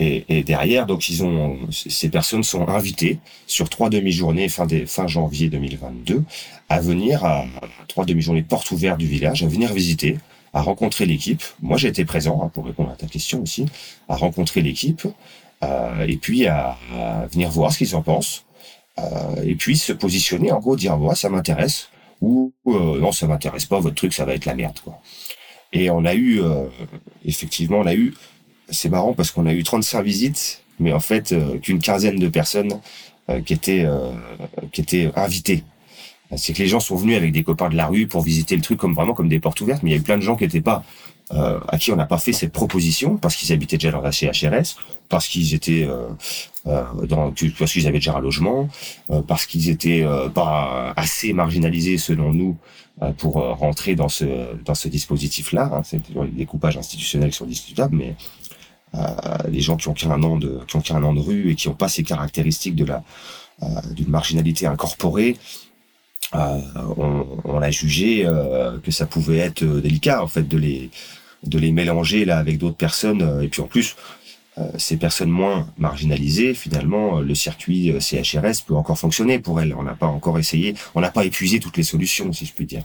et, 0.00 0.44
derrière, 0.44 0.86
donc 0.86 1.08
ils 1.08 1.24
ont 1.24 1.58
ces 1.70 2.08
personnes 2.08 2.44
sont 2.44 2.68
invitées 2.68 3.18
sur 3.46 3.68
trois 3.68 3.90
demi-journées 3.90 4.48
fin 4.48 5.06
janvier 5.06 5.48
2022 5.48 6.22
à 6.68 6.80
venir 6.80 7.24
à 7.24 7.46
trois 7.88 8.04
demi-journées 8.04 8.42
de 8.42 8.46
porte 8.46 8.70
ouverte 8.70 8.98
du 8.98 9.06
village, 9.06 9.42
à 9.42 9.48
venir 9.48 9.72
visiter, 9.72 10.18
à 10.52 10.62
rencontrer 10.62 11.04
l'équipe. 11.04 11.42
Moi 11.62 11.78
j'ai 11.78 11.88
été 11.88 12.04
présent 12.04 12.40
hein, 12.42 12.50
pour 12.54 12.66
répondre 12.66 12.90
à 12.90 12.96
ta 12.96 13.06
question 13.06 13.42
aussi, 13.42 13.66
à 14.08 14.14
rencontrer 14.14 14.62
l'équipe, 14.62 15.04
euh, 15.64 16.06
et 16.06 16.16
puis 16.16 16.46
à, 16.46 16.78
venir 17.32 17.50
voir 17.50 17.72
ce 17.72 17.78
qu'ils 17.78 17.96
en 17.96 18.02
pensent, 18.02 18.44
euh, 19.00 19.02
et 19.44 19.56
puis 19.56 19.76
se 19.76 19.92
positionner 19.92 20.52
en 20.52 20.60
gros, 20.60 20.76
dire 20.76 20.96
ça 21.16 21.28
m'intéresse 21.28 21.88
ou 22.20 22.52
euh, 22.66 22.98
non 23.00 23.12
ça 23.12 23.26
m'intéresse 23.26 23.66
pas, 23.66 23.80
votre 23.80 23.96
truc 23.96 24.12
ça 24.12 24.24
va 24.24 24.34
être 24.34 24.44
la 24.46 24.54
merde 24.54 24.78
quoi. 24.84 25.00
Et 25.72 25.90
on 25.90 26.04
a 26.04 26.14
eu, 26.14 26.40
euh, 26.40 26.66
effectivement, 27.24 27.78
on 27.78 27.86
a 27.86 27.94
eu, 27.94 28.14
c'est 28.70 28.88
marrant 28.88 29.12
parce 29.12 29.30
qu'on 29.30 29.46
a 29.46 29.52
eu 29.52 29.62
35 29.62 30.02
visites, 30.02 30.62
mais 30.80 30.92
en 30.92 31.00
fait, 31.00 31.32
euh, 31.32 31.58
qu'une 31.58 31.80
quinzaine 31.80 32.18
de 32.18 32.28
personnes 32.28 32.80
euh, 33.28 33.40
qui 33.42 33.52
étaient 33.52 33.86
qui 34.72 34.80
étaient 34.80 35.10
invitées. 35.16 35.64
C'est 36.36 36.52
que 36.52 36.58
les 36.58 36.68
gens 36.68 36.80
sont 36.80 36.96
venus 36.96 37.16
avec 37.16 37.32
des 37.32 37.42
copains 37.42 37.70
de 37.70 37.76
la 37.76 37.86
rue 37.86 38.06
pour 38.06 38.20
visiter 38.20 38.54
le 38.54 38.60
truc 38.60 38.78
comme 38.78 38.94
vraiment 38.94 39.14
comme 39.14 39.30
des 39.30 39.40
portes 39.40 39.60
ouvertes, 39.62 39.82
mais 39.82 39.90
il 39.90 39.92
y 39.94 39.96
a 39.96 39.98
eu 39.98 40.02
plein 40.02 40.18
de 40.18 40.22
gens 40.22 40.36
qui 40.36 40.44
étaient 40.44 40.60
pas 40.60 40.84
euh, 41.34 41.60
à 41.68 41.76
qui 41.76 41.92
on 41.92 41.96
n'a 41.96 42.06
pas 42.06 42.16
fait 42.16 42.32
cette 42.32 42.52
proposition 42.52 43.18
parce 43.18 43.36
qu'ils 43.36 43.52
habitaient 43.52 43.76
déjà 43.76 43.92
dans 43.92 44.00
la 44.00 44.12
CHRS, 44.12 44.76
parce 45.10 45.28
qu'ils 45.28 45.52
étaient 45.52 45.84
euh, 45.86 46.08
dans, 47.06 47.32
parce 47.58 47.72
qu'ils 47.72 47.86
avaient 47.86 47.98
déjà 47.98 48.16
un 48.16 48.20
logement, 48.20 48.68
euh, 49.10 49.22
parce 49.22 49.46
qu'ils 49.46 49.68
étaient 49.68 50.02
euh, 50.02 50.28
pas 50.28 50.92
assez 50.96 51.32
marginalisés 51.32 51.98
selon 51.98 52.32
nous 52.32 52.56
euh, 53.02 53.12
pour 53.12 53.38
euh, 53.38 53.52
rentrer 53.52 53.94
dans 53.94 54.08
ce 54.08 54.24
dans 54.64 54.74
ce 54.74 54.88
dispositif-là. 54.88 55.70
Hein. 55.72 55.82
C'est 55.84 56.02
des 56.10 56.28
découpages 56.30 56.76
institutionnels 56.76 57.30
qui 57.30 57.36
sont 57.36 57.46
discutables, 57.46 57.96
mais 57.96 58.16
euh, 58.94 58.98
les 59.48 59.60
gens 59.60 59.76
qui 59.76 59.88
ont 59.88 59.94
qu'un 59.94 60.22
an 60.22 60.36
de 60.36 60.60
qui 60.66 60.76
ont 60.76 60.80
qu'un 60.80 61.02
an 61.02 61.14
de 61.14 61.20
rue 61.20 61.50
et 61.50 61.54
qui 61.54 61.68
n'ont 61.68 61.74
pas 61.74 61.88
ces 61.88 62.02
caractéristiques 62.02 62.74
de 62.74 62.84
la 62.84 63.04
euh, 63.62 63.66
d'une 63.94 64.08
marginalité 64.08 64.66
incorporée. 64.66 65.36
Euh, 66.34 66.60
on, 67.44 67.62
a 67.62 67.70
jugé 67.70 68.26
euh, 68.26 68.78
que 68.80 68.90
ça 68.90 69.06
pouvait 69.06 69.38
être 69.38 69.62
euh, 69.62 69.80
délicat 69.80 70.22
en 70.22 70.28
fait 70.28 70.46
de 70.46 70.58
les 70.58 70.90
de 71.44 71.58
les 71.58 71.72
mélanger 71.72 72.24
là 72.24 72.38
avec 72.38 72.58
d'autres 72.58 72.76
personnes 72.76 73.22
euh, 73.22 73.40
et 73.40 73.48
puis 73.48 73.62
en 73.62 73.66
plus 73.66 73.96
euh, 73.96 74.17
ces 74.76 74.96
personnes 74.96 75.30
moins 75.30 75.68
marginalisées 75.78 76.54
finalement 76.54 77.18
euh, 77.18 77.22
le 77.22 77.34
circuit 77.34 77.90
euh, 77.90 78.00
CHRS 78.00 78.64
peut 78.66 78.74
encore 78.74 78.98
fonctionner 78.98 79.38
pour 79.38 79.60
elles. 79.60 79.74
On 79.74 79.82
n'a 79.82 79.94
pas 79.94 80.06
encore 80.06 80.38
essayé 80.38 80.74
on 80.94 81.00
n'a 81.00 81.10
pas 81.10 81.24
épuisé 81.24 81.60
toutes 81.60 81.76
les 81.76 81.82
solutions 81.82 82.32
si 82.32 82.46
je 82.46 82.52
puis 82.52 82.66
dire. 82.66 82.82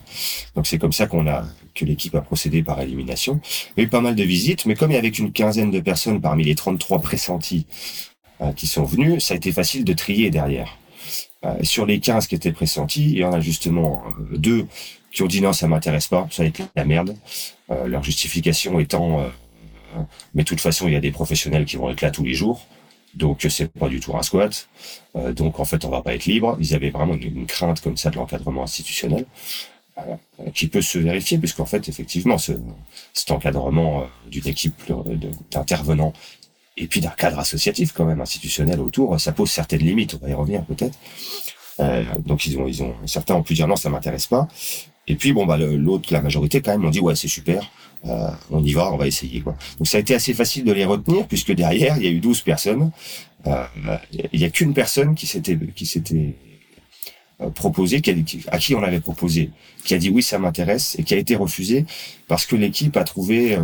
Donc 0.56 0.68
c'est 0.68 0.78
comme 0.78 0.94
ça 0.94 1.08
qu'on 1.08 1.28
a 1.28 1.46
que 1.74 1.86
l'équipe 1.86 2.16
a 2.16 2.22
procédé 2.22 2.64
par 2.64 2.80
élimination. 2.82 3.40
Il 3.76 3.82
y 3.82 3.84
a 3.84 3.86
eu 3.86 3.90
pas 3.90 4.02
mal 4.02 4.16
de 4.16 4.24
visites 4.24 4.66
mais 4.66 4.76
comme 4.76 4.92
il 4.92 4.96
y 4.96 4.98
avait 4.98 5.12
qu'une 5.12 5.32
quinzaine 5.32 5.72
de 5.72 5.80
personnes 5.80 6.22
parmi 6.22 6.44
les 6.44 6.56
33 6.56 7.00
pressentis 7.00 7.66
euh, 8.42 8.52
qui 8.54 8.68
sont 8.68 8.84
venus 8.84 9.24
ça 9.24 9.34
a 9.34 9.38
été 9.38 9.52
facile 9.52 9.84
de 9.84 9.94
trier 9.94 10.30
derrière. 10.30 10.78
Euh, 11.46 11.56
sur 11.64 11.86
les 11.86 12.00
15 12.00 12.28
qui 12.28 12.36
étaient 12.36 12.54
pressentis, 12.54 13.04
il 13.04 13.18
y 13.18 13.26
en 13.26 13.34
a 13.34 13.42
justement 13.42 14.04
euh, 14.08 14.38
deux 14.38 14.66
qui 15.14 15.22
ont 15.22 15.28
dit 15.28 15.42
non, 15.42 15.54
ça 15.54 15.68
m'intéresse 15.68 16.08
pas, 16.08 16.28
ça 16.32 16.44
va 16.44 16.50
être 16.50 16.62
la 16.76 16.86
merde. 16.86 17.16
Euh, 17.70 17.88
leur 17.88 18.04
justification 18.04 18.80
étant, 18.80 19.22
euh, 19.22 19.28
mais 20.34 20.44
de 20.44 20.48
toute 20.48 20.62
façon, 20.62 20.88
il 20.88 20.94
y 20.94 20.98
a 20.98 21.00
des 21.00 21.12
professionnels 21.12 21.66
qui 21.66 21.78
vont 21.78 21.90
être 21.90 22.02
là 22.02 22.12
tous 22.12 22.24
les 22.24 22.34
jours, 22.34 22.66
donc 23.14 23.46
c'est 23.50 23.72
pas 23.72 23.90
du 23.90 24.00
tout 24.00 24.16
un 24.16 24.24
squat. 24.24 24.68
Euh, 25.16 25.34
donc 25.34 25.60
en 25.60 25.66
fait, 25.66 25.86
on 25.86 25.90
va 25.90 26.02
pas 26.02 26.14
être 26.16 26.26
libre. 26.26 26.58
Ils 26.60 26.74
avaient 26.74 26.90
vraiment 26.90 27.14
une, 27.14 27.46
crainte 27.46 27.82
comme 27.82 27.98
ça 27.98 28.10
de 28.10 28.16
l'encadrement 28.16 28.64
institutionnel 28.64 29.26
euh, 30.00 30.16
qui 30.54 30.68
peut 30.68 30.82
se 30.82 30.98
vérifier, 30.98 31.38
puisqu'en 31.38 31.66
fait, 31.66 31.88
effectivement, 31.90 32.38
ce, 32.38 32.54
cet 33.14 33.32
encadrement 33.32 34.02
euh, 34.02 34.06
d'une 34.30 34.48
équipe 34.48 34.92
d'intervenants 35.52 36.14
et 36.76 36.88
puis 36.88 37.02
d'un 37.02 37.12
cadre 37.12 37.38
associatif 37.38 37.94
quand 37.94 38.06
même 38.06 38.20
institutionnel 38.20 38.80
autour, 38.80 39.20
ça 39.20 39.32
pose 39.32 39.52
certaines 39.52 39.82
limites. 39.82 40.16
On 40.16 40.26
va 40.26 40.30
y 40.30 40.34
revenir 40.34 40.64
peut-être. 40.66 40.98
Donc 42.20 42.46
ils 42.46 42.84
ont, 42.84 42.96
certains 43.06 43.36
ont 43.36 43.44
pu 43.44 43.54
dire 43.54 43.68
non, 43.68 43.76
ça 43.76 43.90
m'intéresse 43.90 44.28
pas. 44.28 44.48
Et 45.08 45.16
puis 45.16 45.34
bon 45.34 45.46
bah 45.46 45.58
l'autre, 45.58 46.12
la 46.12 46.22
majorité 46.22 46.62
quand 46.62 46.72
même, 46.72 46.86
ont 46.86 46.90
dit 46.90 47.00
ouais 47.00 47.16
c'est 47.16 47.28
super, 47.28 47.70
euh, 48.06 48.30
on 48.52 48.64
y 48.64 48.74
va, 48.74 48.92
on 48.92 48.98
va 48.98 49.08
essayer 49.08 49.42
quoi. 49.42 49.56
Donc 49.78 49.88
ça 49.88 49.98
a 49.98 50.02
été 50.02 50.14
assez 50.14 50.34
facile 50.34 50.66
de 50.66 50.74
les 50.74 50.86
retenir 50.86 51.28
puisque 51.28 51.54
derrière 51.54 51.98
il 51.98 52.04
y 52.04 52.08
a 52.08 52.12
eu 52.12 52.20
12 52.20 52.42
personnes. 52.42 52.92
Euh, 53.48 53.66
il 54.32 54.40
y 54.40 54.46
a 54.46 54.50
qu'une 54.50 54.74
personne 54.74 55.16
qui 55.16 55.28
s'était 55.28 55.58
qui 55.76 56.36
euh, 57.42 57.50
proposé, 57.50 58.02
à 58.48 58.58
qui 58.58 58.76
on 58.76 58.84
avait 58.84 59.00
proposé, 59.00 59.52
qui 59.84 59.94
a 59.94 59.98
dit 59.98 60.10
oui 60.10 60.24
ça 60.24 60.38
m'intéresse 60.38 60.96
et 61.00 61.04
qui 61.04 61.14
a 61.14 61.18
été 61.18 61.36
refusé 61.36 61.86
parce 62.28 62.46
que 62.46 62.56
l'équipe 62.56 62.96
a 62.98 63.04
trouvé 63.04 63.56
euh, 63.56 63.62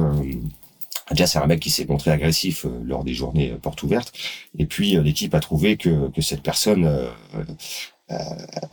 Déjà, 1.12 1.26
c'est 1.26 1.40
un 1.40 1.48
mec 1.48 1.60
qui 1.60 1.72
s'est 1.72 1.88
montré 1.88 2.12
agressif 2.12 2.68
lors 2.86 3.04
des 3.04 3.16
journées 3.16 3.56
portes 3.60 3.82
ouvertes. 3.82 4.14
Et 4.60 4.68
puis, 4.68 4.96
l'équipe 5.02 5.34
a 5.34 5.40
trouvé 5.40 5.76
que, 5.76 6.08
que 6.12 6.22
cette 6.22 6.44
personne, 6.44 6.88
euh, 8.12 8.16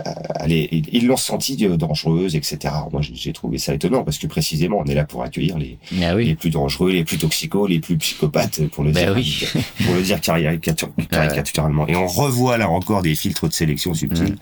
euh, 0.06 0.46
ils 0.48 1.06
l'ont 1.06 1.16
senti 1.16 1.56
euh, 1.66 1.76
dangereuse, 1.76 2.36
etc. 2.36 2.72
Moi, 2.92 3.02
j'ai- 3.02 3.32
trouvé 3.32 3.58
ça 3.58 3.74
étonnant 3.74 4.02
parce 4.04 4.18
que 4.18 4.26
précisément, 4.26 4.78
on 4.78 4.84
est 4.86 4.94
là 4.94 5.04
pour 5.04 5.22
accueillir 5.22 5.58
les, 5.58 5.78
Ah 6.02 6.14
les 6.14 6.34
plus 6.34 6.50
dangereux, 6.50 6.90
les 6.92 7.04
plus 7.04 7.18
toxicos, 7.18 7.68
les 7.68 7.80
plus 7.80 7.98
psychopathes, 7.98 8.66
pour 8.68 8.82
le 8.84 8.92
Ben 8.92 9.12
dire, 9.14 9.14
oui. 9.16 9.62
pour 9.84 9.94
le 9.94 10.02
dire 10.02 10.20
caricatur- 10.20 10.90
caricaturalement. 11.10 11.86
Et 11.88 11.96
on 11.96 12.06
revoit 12.06 12.56
là 12.56 12.70
encore 12.70 13.02
des 13.02 13.14
filtres 13.14 13.48
de 13.48 13.52
sélection 13.52 13.92
subtils 13.94 14.36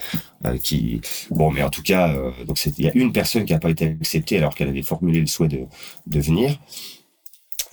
euh, 0.44 0.56
qui, 0.58 1.00
bon, 1.30 1.50
mais 1.50 1.62
en 1.62 1.70
tout 1.70 1.82
cas, 1.82 2.10
euh, 2.14 2.30
donc 2.46 2.58
c'est- 2.58 2.78
il 2.78 2.84
y 2.84 2.88
a 2.88 2.92
une 2.94 3.12
personne 3.12 3.44
qui 3.44 3.52
n'a 3.52 3.58
pas 3.58 3.70
été 3.70 3.86
acceptée 3.86 4.36
alors 4.38 4.54
qu'elle 4.54 4.68
avait 4.68 4.82
formulé 4.82 5.20
le 5.20 5.26
souhait 5.26 5.48
de, 5.48 5.60
de 6.06 6.20
venir. 6.20 6.56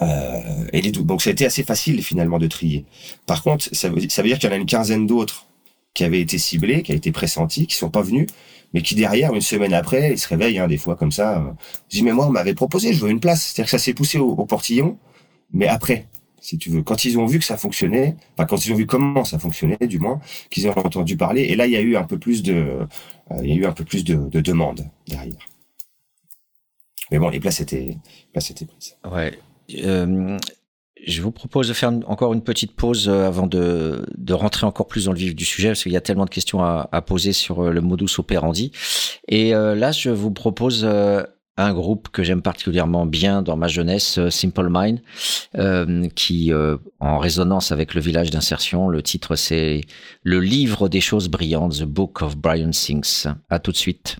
Euh, 0.01 0.65
et 0.73 0.81
les 0.81 0.91
donc 0.91 1.21
ça 1.21 1.29
a 1.29 1.33
été 1.33 1.45
assez 1.45 1.63
facile 1.63 2.01
finalement 2.01 2.39
de 2.39 2.47
trier. 2.47 2.85
Par 3.27 3.43
contre, 3.43 3.69
ça 3.71 3.89
veut, 3.89 4.01
ça 4.09 4.23
veut 4.23 4.29
dire 4.29 4.39
qu'il 4.39 4.49
y 4.49 4.51
en 4.51 4.55
a 4.55 4.57
une 4.59 4.65
quinzaine 4.65 5.05
d'autres 5.05 5.45
qui 5.93 6.03
avaient 6.03 6.21
été 6.21 6.37
ciblés, 6.37 6.83
qui 6.83 6.91
a 6.91 6.95
été 6.95 7.11
pressentis, 7.11 7.67
qui 7.67 7.75
sont 7.75 7.89
pas 7.89 8.01
venus, 8.01 8.27
mais 8.73 8.81
qui 8.81 8.95
derrière, 8.95 9.33
une 9.33 9.41
semaine 9.41 9.73
après, 9.73 10.13
ils 10.13 10.19
se 10.19 10.27
réveillent 10.27 10.59
hein, 10.59 10.67
des 10.67 10.77
fois 10.77 10.95
comme 10.95 11.11
ça. 11.11 11.39
Euh, 11.39 11.51
disent 11.89 12.03
mais 12.03 12.13
moi 12.13 12.27
on 12.27 12.31
m'avait 12.31 12.53
proposé, 12.53 12.93
je 12.93 13.03
veux 13.03 13.11
une 13.11 13.19
place. 13.19 13.43
C'est-à-dire 13.43 13.65
que 13.65 13.71
ça 13.71 13.79
s'est 13.79 13.93
poussé 13.93 14.17
au, 14.17 14.45
portillon, 14.45 14.97
mais 15.53 15.67
après, 15.67 16.07
si 16.39 16.57
tu 16.57 16.69
veux, 16.69 16.81
quand 16.81 17.05
ils 17.05 17.19
ont 17.19 17.25
vu 17.25 17.39
que 17.39 17.45
ça 17.45 17.57
fonctionnait, 17.57 18.15
enfin 18.33 18.45
quand 18.45 18.65
ils 18.65 18.73
ont 18.73 18.75
vu 18.75 18.85
comment 18.85 19.25
ça 19.25 19.39
fonctionnait, 19.39 19.87
du 19.87 19.99
moins, 19.99 20.19
qu'ils 20.49 20.67
ont 20.67 20.77
entendu 20.77 21.17
parler, 21.17 21.43
et 21.43 21.55
là 21.55 21.67
il 21.67 21.73
y 21.73 21.77
a 21.77 21.81
eu 21.81 21.95
un 21.95 22.03
peu 22.03 22.17
plus 22.17 22.43
de, 22.43 22.53
euh, 22.53 22.85
il 23.43 23.49
y 23.49 23.53
a 23.53 23.55
eu 23.55 23.65
un 23.65 23.73
peu 23.73 23.83
plus 23.83 24.03
de, 24.03 24.15
de 24.15 24.41
demandes 24.41 24.89
derrière. 25.07 25.47
Mais 27.11 27.19
bon, 27.19 27.29
les 27.29 27.41
places 27.41 27.59
étaient, 27.59 27.97
les 27.97 27.99
places 28.31 28.51
étaient 28.51 28.65
prises. 28.65 28.95
Ouais. 29.11 29.37
Euh, 29.83 30.37
je 31.05 31.21
vous 31.21 31.31
propose 31.31 31.67
de 31.67 31.73
faire 31.73 31.91
encore 32.07 32.33
une 32.33 32.43
petite 32.43 32.75
pause 32.75 33.07
euh, 33.07 33.27
avant 33.27 33.47
de, 33.47 34.05
de 34.17 34.33
rentrer 34.33 34.65
encore 34.65 34.87
plus 34.87 35.05
dans 35.05 35.13
le 35.13 35.17
vif 35.17 35.35
du 35.35 35.45
sujet, 35.45 35.69
parce 35.69 35.83
qu'il 35.83 35.91
y 35.91 35.97
a 35.97 36.01
tellement 36.01 36.25
de 36.25 36.29
questions 36.29 36.63
à, 36.63 36.89
à 36.91 37.01
poser 37.01 37.33
sur 37.33 37.65
euh, 37.65 37.71
le 37.71 37.81
modus 37.81 38.19
operandi. 38.19 38.71
Et 39.27 39.53
euh, 39.55 39.75
là, 39.75 39.91
je 39.91 40.09
vous 40.09 40.31
propose 40.31 40.85
un 41.57 41.73
groupe 41.73 42.09
que 42.09 42.23
j'aime 42.23 42.41
particulièrement 42.41 43.05
bien 43.05 43.41
dans 43.41 43.57
ma 43.57 43.67
jeunesse, 43.67 44.19
Simple 44.29 44.69
Mind, 44.71 45.01
qui, 46.15 46.51
en 46.99 47.17
résonance 47.19 47.71
avec 47.71 47.93
le 47.93 48.01
village 48.01 48.31
d'insertion, 48.31 48.87
le 48.87 49.03
titre 49.03 49.35
c'est 49.35 49.81
Le 50.23 50.39
livre 50.39 50.89
des 50.89 51.01
choses 51.01 51.27
brillantes, 51.29 51.79
The 51.79 51.83
Book 51.83 52.21
of 52.21 52.37
Brian 52.37 52.71
Things. 52.71 53.27
À 53.49 53.59
tout 53.59 53.71
de 53.71 53.77
suite. 53.77 54.17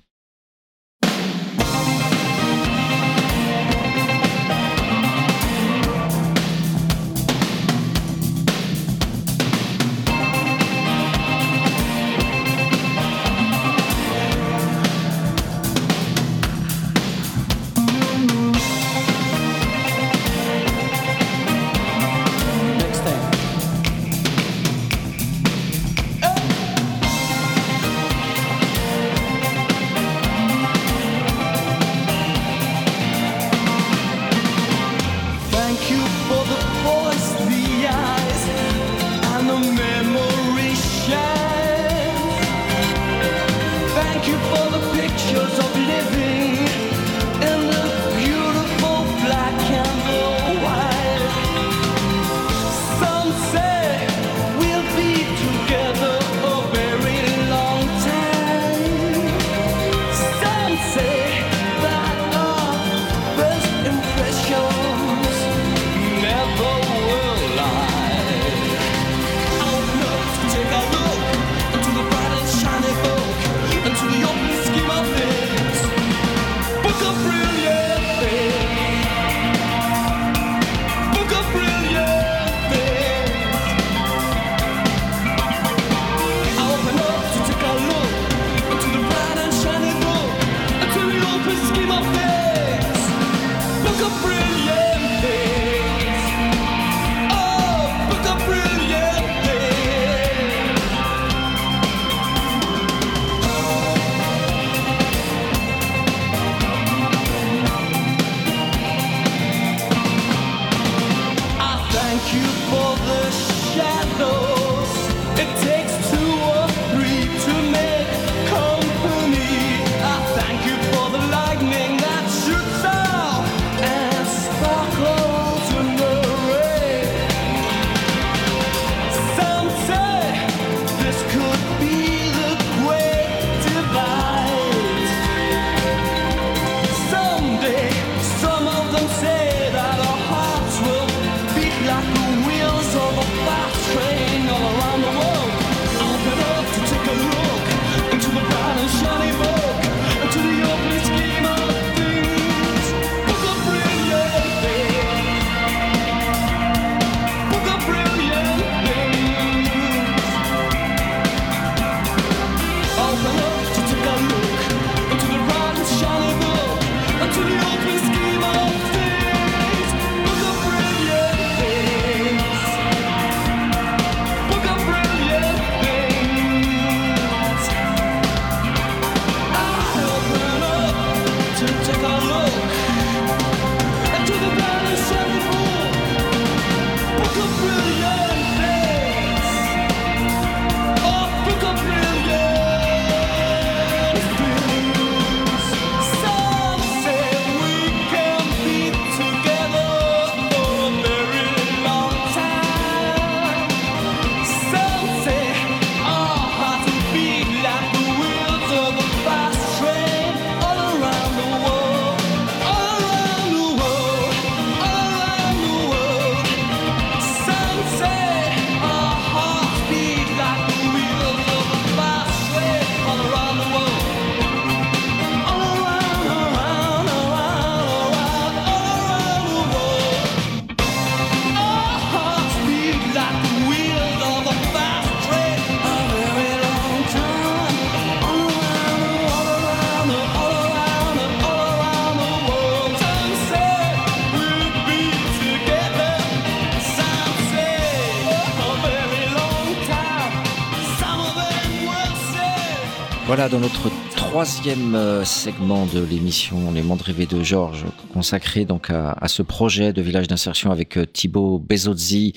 Dans 253.52 253.60
notre 253.60 253.92
troisième 254.16 254.96
euh, 254.96 255.26
segment 255.26 255.86
de 255.86 256.00
l'émission 256.00 256.72
Les 256.72 256.82
Mondes 256.82 257.02
rêvés 257.02 257.26
de 257.26 257.44
Georges, 257.44 257.84
consacré 258.14 258.64
donc 258.64 258.90
à, 258.90 259.28
ce 259.28 259.42
projet 259.42 259.92
de 259.92 260.02
village 260.02 260.28
d'insertion 260.28 260.72
avec 260.72 260.98
euh, 260.98 261.06
Thibaut 261.06 261.60
Bezozzi, 261.60 262.34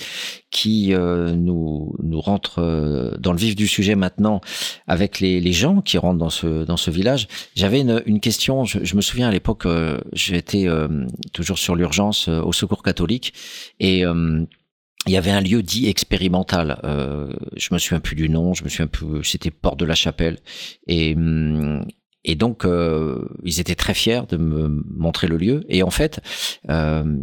qui 0.50 0.92
euh, 0.92 1.32
nous, 1.32 1.94
rentre 2.14 3.16
dans 3.18 3.32
le 3.32 3.38
vif 3.38 3.54
du 3.54 3.68
sujet 3.68 3.94
maintenant 3.94 4.40
avec 4.88 5.20
les, 5.20 5.52
gens 5.52 5.82
qui 5.82 5.98
rentrent 5.98 6.18
dans 6.18 6.30
ce, 6.30 6.64
dans 6.64 6.76
ce 6.76 6.90
village. 6.90 7.28
J'avais 7.54 7.80
une, 7.80 8.20
question, 8.20 8.64
je, 8.64 8.96
me 8.96 9.00
souviens 9.00 9.28
à 9.28 9.30
l'époque, 9.30 9.66
j'étais 10.12 10.66
toujours 11.32 11.58
sur 11.58 11.74
l'urgence 11.74 12.28
au 12.28 12.52
secours 12.52 12.82
catholique 12.82 13.34
et 13.80 14.04
il 15.06 15.12
y 15.12 15.16
avait 15.16 15.30
un 15.30 15.40
lieu 15.40 15.62
dit 15.62 15.88
expérimental. 15.88 16.80
Euh, 16.84 17.32
je 17.56 17.72
me 17.72 17.78
souviens 17.78 18.00
plus 18.00 18.16
du 18.16 18.28
nom. 18.28 18.54
Je 18.54 18.64
me 18.64 18.68
souviens 18.68 18.86
plus. 18.86 19.22
C'était 19.24 19.50
Porte 19.50 19.78
de 19.78 19.84
la 19.84 19.94
Chapelle. 19.94 20.38
Et 20.86 21.14
et 22.24 22.34
donc 22.34 22.64
euh, 22.64 23.28
ils 23.44 23.60
étaient 23.60 23.74
très 23.74 23.94
fiers 23.94 24.22
de 24.28 24.36
me 24.36 24.82
montrer 24.90 25.26
le 25.26 25.36
lieu. 25.36 25.64
Et 25.68 25.82
en 25.82 25.90
fait, 25.90 26.20
euh, 26.70 27.18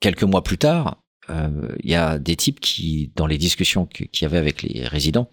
quelques 0.00 0.22
mois 0.22 0.42
plus 0.42 0.58
tard, 0.58 1.02
euh, 1.30 1.74
il 1.82 1.90
y 1.90 1.94
a 1.94 2.18
des 2.18 2.36
types 2.36 2.60
qui, 2.60 3.12
dans 3.16 3.26
les 3.26 3.38
discussions 3.38 3.86
qu'il 3.86 4.08
y 4.22 4.24
avait 4.24 4.38
avec 4.38 4.62
les 4.62 4.86
résidents, 4.86 5.30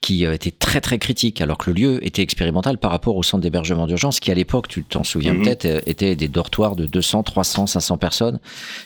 qui 0.00 0.24
euh, 0.26 0.32
étaient 0.34 0.50
très 0.50 0.80
très 0.80 0.98
critiques, 0.98 1.40
alors 1.40 1.58
que 1.58 1.70
le 1.70 1.76
lieu 1.76 2.06
était 2.06 2.22
expérimental 2.22 2.78
par 2.78 2.90
rapport 2.90 3.16
au 3.16 3.22
centre 3.22 3.42
d'hébergement 3.42 3.86
d'urgence, 3.86 4.20
qui 4.20 4.30
à 4.30 4.34
l'époque, 4.34 4.68
tu 4.68 4.84
t'en 4.84 5.02
souviens 5.04 5.32
Mhm. 5.34 5.42
peut-être, 5.42 5.64
euh, 5.64 5.80
était 5.86 6.14
des 6.16 6.28
dortoirs 6.28 6.76
de 6.76 6.86
200, 6.86 7.22
300, 7.22 7.66
500 7.66 7.96
personnes. 7.98 8.38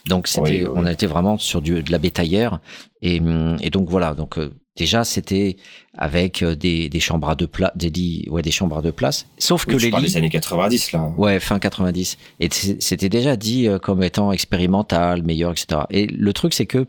Donc 0.07 0.27
c'était, 0.29 0.41
Oui, 0.43 0.63
oui, 0.65 0.69
on 0.75 0.87
était 0.87 1.07
vraiment 1.07 1.39
sur 1.39 1.61
du, 1.61 1.83
de 1.83 1.93
la 1.93 1.99
bétaillère. 1.99 2.61
Et, 3.03 3.21
hum, 3.21 3.57
et 3.61 3.71
donc 3.71 3.89
voilà, 3.91 4.15
donc 4.15 4.39
euh, 4.39 4.53
déjà 4.77 5.05
c'était 5.05 5.57
avec 5.99 6.45
des, 6.45 6.89
des 6.89 7.01
chambres 7.01 7.29
à 7.29 7.35
deux 7.35 7.47
places, 7.49 7.73
des 7.77 7.91
lits, 7.91 8.27
ouais, 8.31 8.43
des 8.43 8.51
chambres 8.53 8.79
à 8.79 8.83
deux 8.83 8.93
places. 8.93 9.27
Sauf 9.39 9.67
que 9.67 9.75
Oui, 9.75 9.83
les 9.83 9.91
lits, 9.91 10.03
des 10.03 10.17
années 10.17 10.31
90 10.31 10.93
là. 10.93 11.13
Ouais, 11.19 11.41
fin 11.41 11.59
90. 11.59 12.17
Et 12.41 12.49
c'était 12.51 13.09
déjà 13.09 13.37
dit 13.37 13.69
comme 13.83 14.03
étant 14.03 14.33
expérimental, 14.33 15.23
meilleur, 15.23 15.51
etc. 15.53 15.83
Et 15.91 16.07
le 16.07 16.33
truc, 16.33 16.55
c'est 16.55 16.67
que 16.67 16.87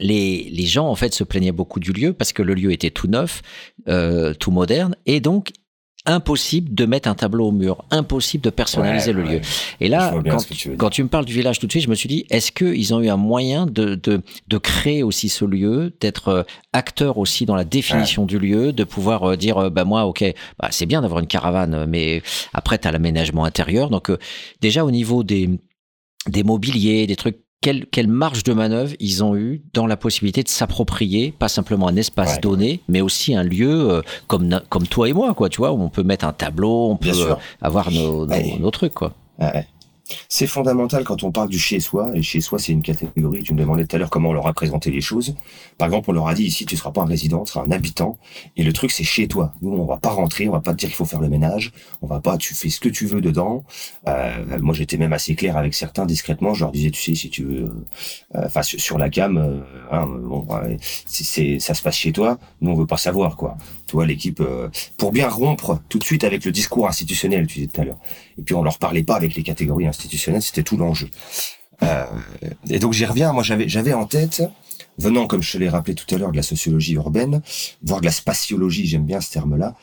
les, 0.00 0.48
les 0.50 0.66
gens, 0.66 0.88
en 0.88 0.94
fait, 0.94 1.14
se 1.14 1.24
plaignaient 1.24 1.52
beaucoup 1.52 1.80
du 1.80 1.92
lieu 1.92 2.12
parce 2.12 2.32
que 2.32 2.42
le 2.42 2.54
lieu 2.54 2.72
était 2.72 2.90
tout 2.90 3.08
neuf, 3.08 3.42
euh, 3.88 4.34
tout 4.34 4.50
moderne, 4.50 4.94
et 5.06 5.20
donc 5.20 5.52
impossible 6.06 6.74
de 6.74 6.86
mettre 6.86 7.08
un 7.08 7.14
tableau 7.14 7.48
au 7.48 7.52
mur, 7.52 7.84
impossible 7.90 8.42
de 8.42 8.50
personnaliser 8.50 9.10
Ouais, 9.10 9.16
le 9.16 9.22
ouais. 9.24 9.34
lieu. 9.34 9.40
Et 9.80 9.88
là, 9.88 10.14
quand, 10.26 10.38
tu 10.48 10.76
quand 10.76 10.98
me 10.98 11.08
parles 11.08 11.26
du 11.26 11.34
village 11.34 11.58
tout 11.58 11.66
de 11.66 11.72
suite, 11.72 11.84
je 11.84 11.90
me 11.90 11.94
suis 11.94 12.08
dit, 12.08 12.24
est-ce 12.30 12.50
qu'ils 12.50 12.94
ont 12.94 13.00
eu 13.00 13.08
un 13.10 13.18
moyen 13.18 13.66
de, 13.66 13.94
de, 13.94 14.22
de 14.46 14.58
créer 14.58 15.02
aussi 15.02 15.28
ce 15.28 15.44
lieu, 15.44 15.92
d'être 16.00 16.28
euh, 16.28 16.42
acteur 16.72 17.18
aussi 17.18 17.44
dans 17.44 17.56
la 17.56 17.64
définition 17.64 18.24
du 18.24 18.38
lieu, 18.38 18.72
de 18.72 18.84
pouvoir 18.84 19.24
euh, 19.32 19.36
dire, 19.36 19.58
euh, 19.58 19.70
bah 19.70 19.84
moi, 19.84 20.06
ok, 20.06 20.24
bah, 20.58 20.68
c'est 20.70 20.86
bien 20.86 21.02
d'avoir 21.02 21.20
une 21.20 21.26
caravane, 21.26 21.84
mais 21.86 22.22
après, 22.54 22.78
tu 22.78 22.88
as 22.88 22.92
l'aménagement 22.92 23.44
intérieur. 23.44 23.90
Donc, 23.90 24.08
euh, 24.08 24.18
déjà, 24.62 24.86
au 24.86 24.90
niveau 24.90 25.24
des, 25.24 25.50
des 26.26 26.42
mobiliers, 26.42 27.06
des 27.06 27.16
trucs, 27.16 27.40
quelle, 27.60 27.86
quelle 27.86 28.08
marge 28.08 28.44
de 28.44 28.52
manœuvre 28.52 28.92
ils 29.00 29.24
ont 29.24 29.36
eu 29.36 29.62
dans 29.74 29.86
la 29.86 29.96
possibilité 29.96 30.42
de 30.42 30.48
s'approprier, 30.48 31.32
pas 31.36 31.48
simplement 31.48 31.88
un 31.88 31.96
espace 31.96 32.34
Ouais. 32.34 32.40
donné, 32.40 32.80
mais 32.88 33.00
aussi 33.00 33.34
un 33.34 33.42
lieu 33.42 33.90
euh, 33.90 34.02
comme, 34.26 34.48
toi 34.88 35.08
et 35.08 35.12
moi, 35.12 35.34
quoi, 35.34 35.48
tu 35.48 35.58
vois, 35.58 35.72
où 35.72 35.82
on 35.82 35.88
peut 35.88 36.02
mettre 36.04 36.24
un 36.24 36.32
tableau, 36.32 36.90
on 36.90 36.96
peut 36.96 37.08
euh, 37.10 37.34
avoir 37.60 37.90
nos, 37.90 38.26
nos, 38.26 38.32
Ouais. 38.32 38.56
nos 38.60 38.70
trucs, 38.70 38.94
quoi. 38.94 39.12
Ouais. 39.40 39.66
C'est 40.28 40.46
fondamental 40.46 41.04
quand 41.04 41.22
on 41.22 41.30
parle 41.32 41.48
du 41.48 41.58
chez 41.58 41.80
soi, 41.80 42.10
et 42.14 42.22
chez 42.22 42.40
soi 42.40 42.58
c'est 42.58 42.72
une 42.72 42.82
catégorie, 42.82 43.42
tu 43.42 43.52
me 43.54 43.58
demandais 43.58 43.86
tout 43.86 43.96
à 43.96 43.98
l'heure 43.98 44.10
comment 44.10 44.30
on 44.30 44.32
leur 44.32 44.46
a 44.46 44.52
présenté 44.52 44.90
les 44.90 45.00
choses. 45.00 45.34
Par 45.76 45.86
exemple, 45.86 46.10
on 46.10 46.12
leur 46.14 46.28
a 46.28 46.34
dit 46.34 46.44
ici 46.44 46.64
tu 46.66 46.76
seras 46.76 46.90
pas 46.92 47.02
un 47.02 47.06
résident, 47.06 47.44
tu 47.44 47.52
seras 47.52 47.64
un 47.64 47.70
habitant, 47.70 48.18
et 48.56 48.62
le 48.64 48.72
truc 48.72 48.90
c'est 48.90 49.04
chez 49.04 49.28
toi. 49.28 49.52
Nous 49.62 49.70
on 49.70 49.84
va 49.84 49.98
pas 49.98 50.10
rentrer, 50.10 50.48
on 50.48 50.52
va 50.52 50.60
pas 50.60 50.72
te 50.72 50.78
dire 50.78 50.88
qu'il 50.88 50.96
faut 50.96 51.04
faire 51.04 51.20
le 51.20 51.28
ménage, 51.28 51.72
on 52.02 52.06
va 52.06 52.20
pas, 52.20 52.36
tu 52.38 52.54
fais 52.54 52.68
ce 52.70 52.80
que 52.80 52.88
tu 52.88 53.06
veux 53.06 53.20
dedans. 53.20 53.64
Euh, 54.08 54.58
moi 54.60 54.74
j'étais 54.74 54.96
même 54.96 55.12
assez 55.12 55.34
clair 55.34 55.56
avec 55.56 55.74
certains 55.74 56.06
discrètement, 56.06 56.54
je 56.54 56.64
leur 56.64 56.72
disais 56.72 56.90
tu 56.90 57.02
sais 57.02 57.14
si 57.14 57.30
tu 57.30 57.44
veux, 57.44 57.72
euh, 58.34 58.44
enfin 58.46 58.62
sur, 58.62 58.80
sur 58.80 58.98
la 58.98 59.10
cam, 59.10 59.36
euh, 59.36 59.60
hein, 59.90 60.06
bon, 60.06 60.46
c'est- 61.06 61.58
ça 61.58 61.74
se 61.74 61.82
passe 61.82 61.96
chez 61.96 62.12
toi, 62.12 62.38
nous 62.60 62.70
on 62.72 62.74
veut 62.74 62.86
pas 62.86 62.96
savoir 62.96 63.36
quoi. 63.36 63.56
Tu 63.88 63.94
vois 63.96 64.06
l'équipe, 64.06 64.40
euh, 64.40 64.68
pour 64.98 65.12
bien 65.12 65.28
rompre 65.28 65.80
tout 65.88 65.98
de 65.98 66.04
suite 66.04 66.24
avec 66.24 66.44
le 66.44 66.52
discours 66.52 66.86
institutionnel, 66.88 67.46
tu 67.48 67.56
disais 67.60 67.68
tout 67.68 67.80
à 67.80 67.84
l'heure. 67.84 67.98
Et 68.38 68.42
puis 68.42 68.54
on 68.54 68.62
leur 68.62 68.78
parlait 68.78 69.02
pas 69.02 69.16
avec 69.16 69.34
les 69.34 69.42
catégories 69.42 69.88
institutionnelles, 69.88 70.42
c'était 70.42 70.62
tout 70.62 70.76
l'enjeu. 70.76 71.08
Euh, 71.82 72.04
et 72.70 72.78
donc 72.78 72.92
j'y 72.92 73.04
reviens, 73.06 73.32
moi 73.32 73.42
j'avais 73.42 73.68
j'avais 73.68 73.92
en 73.94 74.06
tête, 74.06 74.42
venant 74.98 75.26
comme 75.26 75.42
je 75.42 75.52
te 75.52 75.58
l'ai 75.58 75.68
rappelé 75.68 75.94
tout 75.94 76.12
à 76.14 76.18
l'heure 76.18 76.32
de 76.32 76.36
la 76.36 76.42
sociologie 76.42 76.94
urbaine, 76.94 77.40
voire 77.82 78.00
de 78.00 78.06
la 78.06 78.12
spatiologie, 78.12 78.86
j'aime 78.86 79.04
bien 79.06 79.20
ce 79.20 79.32
terme-là, 79.32 79.76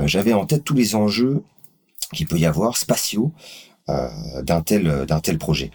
euh, 0.00 0.06
j'avais 0.08 0.32
en 0.34 0.46
tête 0.46 0.64
tous 0.64 0.74
les 0.74 0.94
enjeux 0.96 1.42
qu'il 2.12 2.26
peut 2.26 2.38
y 2.38 2.46
avoir 2.46 2.76
spatiaux 2.76 3.32
euh, 3.90 4.08
d'un 4.42 4.62
tel 4.62 5.06
d'un 5.06 5.20
tel 5.20 5.38
projet. 5.38 5.70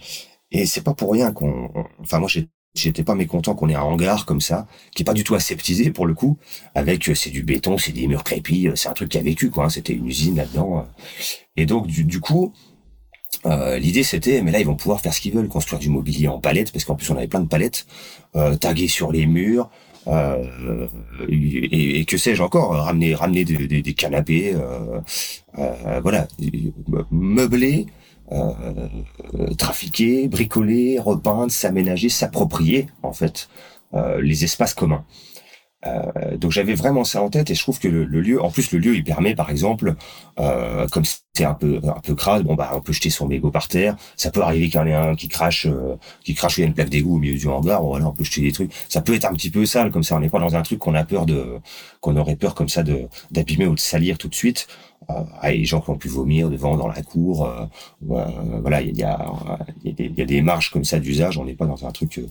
Et 0.52 0.66
c'est 0.66 0.82
pas 0.82 0.94
pour 0.94 1.12
rien 1.14 1.32
qu'on, 1.34 1.72
on- 1.76 1.86
enfin 2.02 2.20
moi 2.20 2.30
j'ai 2.30 2.50
J'étais 2.74 3.04
pas 3.04 3.16
mécontent 3.16 3.54
qu'on 3.54 3.68
ait 3.68 3.76
un 3.76 3.82
hangar 3.82 4.26
comme 4.26 4.40
ça, 4.40 4.66
qui 4.96 5.04
est 5.04 5.06
pas 5.06 5.14
du 5.14 5.26
tout 5.26 5.36
aseptisé 5.36 5.92
pour 5.92 6.06
le 6.06 6.14
coup, 6.14 6.38
avec 6.74 7.10
euh, 7.10 7.16
c'est 7.16 7.30
du 7.30 7.44
béton, 7.44 7.78
c'est 7.78 7.92
des 7.92 8.08
murs 8.08 8.24
crépis, 8.24 8.70
euh, 8.70 8.76
c'est 8.76 8.88
un 8.88 8.94
truc 8.94 9.10
qui 9.10 9.18
a 9.18 9.22
vécu 9.22 9.50
quoi. 9.50 9.66
hein, 9.66 9.70
C'était 9.70 9.92
une 9.94 10.08
usine 10.08 10.38
là-dedans. 10.38 10.78
euh. 10.80 10.84
Et 11.58 11.66
donc 11.66 11.88
du, 11.88 12.06
du 12.06 12.22
coup, 12.22 12.54
euh, 13.46 13.78
l'idée 13.78 14.04
c'était, 14.04 14.42
mais 14.42 14.52
là 14.52 14.60
ils 14.62 14.66
vont 14.66 14.76
pouvoir 14.78 15.02
faire 15.02 15.14
ce 15.14 15.20
qu'ils 15.20 15.34
veulent, 15.34 15.50
construire 15.50 15.80
du 15.80 15.90
mobilier 15.90 16.30
en 16.30 16.40
palette, 16.40 16.72
parce 16.72 16.86
qu'en 16.86 16.96
plus 16.96 17.10
on 17.12 17.18
avait 17.18 17.28
plein 17.28 17.42
de 17.42 17.48
palettes, 17.50 17.88
taguées 18.62 18.88
sur 18.88 19.12
les 19.12 19.26
murs, 19.26 19.70
et, 21.28 22.00
et 22.00 22.06
que 22.06 22.18
sais-je 22.18 22.42
encore, 22.42 22.72
ramener 22.72 23.14
ramener 23.16 23.44
des, 23.44 23.68
des- 23.68 23.82
des 23.82 23.94
canapés, 23.94 24.56
voilà, 26.02 26.28
meubler, 27.12 27.86
trafiquer, 29.58 30.28
bricoler, 30.28 31.00
repeindre, 31.00 31.52
s'aménager, 31.52 32.10
s'approprier 32.10 32.88
en 33.04 33.14
fait 33.14 33.50
euh, 33.94 34.22
les 34.22 34.44
espaces 34.44 34.74
communs. 34.74 35.06
Euh, 35.88 36.38
donc 36.38 36.52
j'avais 36.52 36.76
vraiment 36.76 37.04
ça 37.04 37.24
en 37.24 37.30
tête 37.30 37.50
et 37.50 37.56
je 37.56 37.62
trouve 37.62 37.80
que 37.80 37.88
le, 37.88 38.06
le 38.06 38.22
lieu, 38.22 38.42
en 38.42 38.52
plus 38.52 38.72
le 38.72 38.78
lieu 38.78 38.96
il 38.96 39.04
permet 39.04 39.34
par 39.34 39.50
exemple, 39.50 39.96
euh, 40.40 40.88
comme 40.90 41.04
c'est 41.34 41.44
un 41.44 41.56
peu 41.56 41.82
un 41.84 42.00
peu 42.02 42.14
crade, 42.14 42.44
bon 42.44 42.54
bah 42.54 42.70
on 42.76 42.82
peut 42.82 42.94
jeter 42.94 43.10
son 43.10 43.28
mégot 43.28 43.50
par 43.50 43.68
terre, 43.68 43.96
ça 44.16 44.30
peut 44.30 44.42
arriver 44.42 44.68
qu'il 44.68 44.76
y 44.76 44.84
en 44.84 44.86
ait 44.86 44.94
un 44.94 45.16
qui 45.16 45.28
crache, 45.28 45.66
euh, 45.66 45.96
qui 46.24 46.36
crache 46.36 46.60
il 46.60 46.62
y 46.62 46.64
a 46.66 46.68
une 46.68 46.76
plaque 46.76 46.90
d'égout 46.90 47.16
au 47.16 47.18
milieu 47.18 47.36
du 47.36 47.48
hangar, 47.48 47.82
bon, 47.82 47.90
voilà 47.90 48.08
on 48.08 48.12
peut 48.12 48.24
jeter 48.24 48.42
des 48.42 48.52
trucs, 48.52 48.72
ça 48.90 49.02
peut 49.02 49.16
être 49.16 49.26
un 49.26 49.34
petit 49.34 49.50
peu 49.50 49.66
sale 49.66 49.90
comme 49.92 50.04
ça, 50.04 50.16
on 50.16 50.20
n'est 50.20 50.30
pas 50.30 50.40
dans 50.40 50.56
un 50.56 50.62
truc 50.62 50.78
qu'on 50.78 50.94
a 50.94 51.04
peur 51.04 51.26
de, 51.26 51.60
qu'on 52.00 52.16
aurait 52.16 52.36
peur 52.36 52.54
comme 52.54 52.70
ça 52.70 52.84
de 52.84 53.08
d'abîmer 53.32 53.66
ou 53.66 53.74
de 53.74 53.80
salir 53.80 54.20
tout 54.20 54.28
de 54.28 54.36
suite. 54.36 54.68
Euh, 55.10 55.24
les 55.44 55.66
gens 55.66 55.82
qui 55.82 55.90
ont 55.90 55.98
pu 55.98 56.08
vomir 56.08 56.50
devant 56.50 56.78
dans 56.78 56.88
la 56.88 57.02
cour, 57.02 57.46
euh, 57.46 57.66
euh, 58.12 58.26
voilà 58.62 58.82
il 58.82 58.96
y 58.98 59.04
a, 59.04 59.34
y, 59.84 60.22
a 60.22 60.26
des, 60.26 60.42
marges 60.42 60.70
comme 60.72 60.84
ça 60.84 61.00
d'usage, 61.00 61.38
on 61.38 61.46
n'est 61.46 61.56
pas 61.56 61.66
dans 61.66 61.86
un 61.86 61.92
truc 61.92 62.22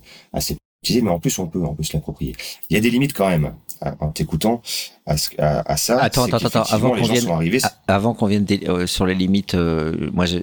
mais 0.88 1.10
en 1.10 1.18
plus 1.18 1.38
on 1.38 1.46
peut 1.46 1.60
on 1.62 1.74
peut 1.74 1.82
se 1.82 1.92
l'approprier. 1.92 2.34
Il 2.70 2.74
y 2.74 2.76
a 2.76 2.80
des 2.80 2.90
limites 2.90 3.12
quand 3.12 3.28
même 3.28 3.52
en 4.00 4.08
t'écoutant 4.08 4.60
à, 5.06 5.16
ce- 5.16 5.30
à, 5.38 5.60
à 5.72 5.76
ça. 5.78 5.98
Attends, 6.02 6.24
attends, 6.24 6.36
attends, 6.46 6.62
avant 6.64 6.90
qu'on 6.90 7.02
vienne- 7.02 7.28
arrivés. 7.30 7.60
Avant 7.88 8.12
qu'on 8.14 8.26
vienne 8.26 8.46
euh, 8.68 8.86
sur 8.86 9.06
les 9.06 9.14
limites, 9.14 9.54
euh, 9.54 10.10
moi 10.12 10.26
je, 10.26 10.36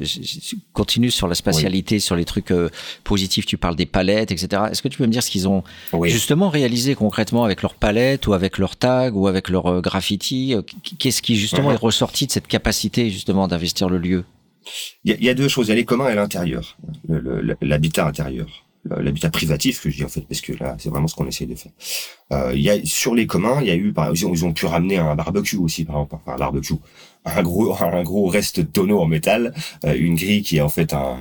continue 0.73 1.11
sur 1.11 1.27
la 1.27 1.35
spatialité, 1.35 1.99
sur 1.99 2.15
les 2.15 2.25
trucs 2.25 2.51
euh, 2.51 2.69
positifs. 3.03 3.45
Tu 3.45 3.57
parles 3.57 3.75
des 3.75 3.85
palettes, 3.85 4.31
etc. 4.31 4.63
Est-ce 4.71 4.81
que 4.81 4.87
tu 4.87 4.97
peux 4.97 5.05
me 5.05 5.11
dire 5.11 5.21
ce 5.23 5.29
qu'ils 5.31 5.47
ont 5.47 5.63
oui. 5.93 6.09
justement 6.09 6.49
réalisé 6.49 6.95
concrètement 6.95 7.43
avec 7.43 7.61
leurs 7.61 7.75
palettes 7.75 8.25
ou 8.27 8.33
avec 8.33 8.57
leurs 8.57 8.75
tags 8.75 9.11
ou 9.11 9.27
avec 9.27 9.49
leur 9.49 9.65
euh, 9.67 9.81
graffiti 9.81 10.55
Qu'est-ce 10.99 11.21
qui 11.21 11.35
justement 11.35 11.69
Mhm. 11.69 11.75
est 11.75 11.79
ressorti 11.79 12.25
de 12.27 12.31
cette 12.31 12.47
capacité 12.47 13.09
justement 13.09 13.47
d'investir 13.47 13.89
le 13.89 13.97
lieu? 13.99 14.23
Il 15.05 15.11
y, 15.11 15.13
a, 15.13 15.17
il 15.17 15.23
y 15.23 15.29
a 15.29 15.33
deux 15.33 15.47
choses. 15.47 15.67
Il 15.67 15.69
y 15.69 15.73
a 15.73 15.75
les 15.75 15.85
communs 15.85 16.09
et 16.09 16.15
l'intérieur, 16.15 16.77
l'habitat 17.61 18.05
intérieur, 18.05 18.47
l'habitat 18.85 19.29
privatif 19.29 19.81
que 19.81 19.89
je 19.89 19.97
dis 19.97 20.03
en 20.03 20.09
fait, 20.09 20.21
parce 20.21 20.41
que 20.41 20.53
là 20.53 20.75
c'est 20.79 20.89
vraiment 20.89 21.07
ce 21.07 21.15
qu'on 21.15 21.27
essaye 21.27 21.47
de 21.47 21.55
faire. 21.55 21.71
Euh, 22.31 22.51
il 22.53 22.61
y 22.61 22.69
a 22.69 22.83
sur 22.85 23.15
les 23.15 23.27
communs, 23.27 23.59
il 23.61 23.67
y 23.67 23.71
a 23.71 23.75
eu 23.75 23.93
par 23.93 24.09
exemple, 24.09 24.35
ils 24.35 24.45
ont 24.45 24.53
pu 24.53 24.65
ramener 24.65 24.97
un 24.97 25.15
barbecue 25.15 25.57
aussi 25.57 25.85
par 25.85 25.95
exemple, 25.97 26.15
un 26.27 26.37
barbecue, 26.37 26.75
un 27.27 27.43
gros 27.43 27.75
un 27.81 28.03
gros 28.03 28.27
reste 28.27 28.71
tonneau 28.71 28.99
en 28.99 29.05
métal, 29.05 29.53
euh, 29.85 29.95
une 29.97 30.15
grille 30.15 30.41
qui 30.43 30.57
est 30.57 30.61
en 30.61 30.69
fait 30.69 30.93
un, 30.93 31.17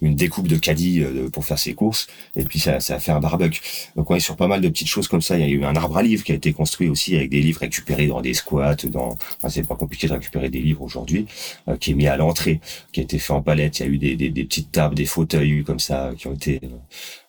une 0.00 0.14
découpe 0.14 0.48
de 0.48 0.56
caddie 0.56 1.02
euh, 1.02 1.28
pour 1.30 1.44
faire 1.44 1.58
ses 1.58 1.74
courses, 1.74 2.06
et 2.34 2.44
puis 2.44 2.58
ça 2.60 2.80
ça 2.80 2.96
a 2.96 2.98
fait 2.98 3.12
un 3.12 3.20
barbecue. 3.20 3.60
Donc 3.96 4.10
on 4.10 4.14
est 4.14 4.20
sur 4.20 4.36
pas 4.36 4.48
mal 4.48 4.60
de 4.60 4.68
petites 4.68 4.88
choses 4.88 5.08
comme 5.08 5.22
ça. 5.22 5.38
Il 5.38 5.40
y 5.40 5.44
a 5.44 5.48
eu 5.48 5.64
un 5.64 5.74
arbre 5.76 5.96
à 5.98 6.02
livres 6.02 6.24
qui 6.24 6.32
a 6.32 6.34
été 6.34 6.52
construit 6.52 6.88
aussi 6.88 7.16
avec 7.16 7.30
des 7.30 7.40
livres 7.40 7.60
récupérés 7.60 8.06
dans 8.08 8.20
des 8.20 8.34
squats, 8.34 8.76
dans, 8.86 9.16
enfin 9.38 9.48
c'est 9.48 9.62
pas 9.66 9.76
compliqué 9.76 10.06
de 10.08 10.12
récupérer 10.12 10.48
des 10.50 10.60
livres 10.60 10.82
aujourd'hui, 10.82 11.26
euh, 11.68 11.76
qui 11.76 11.92
est 11.92 11.94
mis 11.94 12.06
à 12.08 12.16
l'entrée 12.16 12.60
qui 12.92 13.00
a 13.00 13.02
été 13.02 13.18
fait 13.18 13.32
en 13.32 13.42
palette. 13.42 13.78
Il 13.80 13.82
y 13.82 13.88
a 13.88 13.88
eu 13.88 13.98
des, 13.98 14.16
des, 14.16 14.30
des 14.30 14.44
petites 14.44 14.72
tables, 14.72 14.94
des 14.94 15.06
fauteuils 15.06 15.64
comme 15.64 15.80
ça 15.80 16.12
qui 16.18 16.26
ont 16.26 16.34
été 16.34 16.60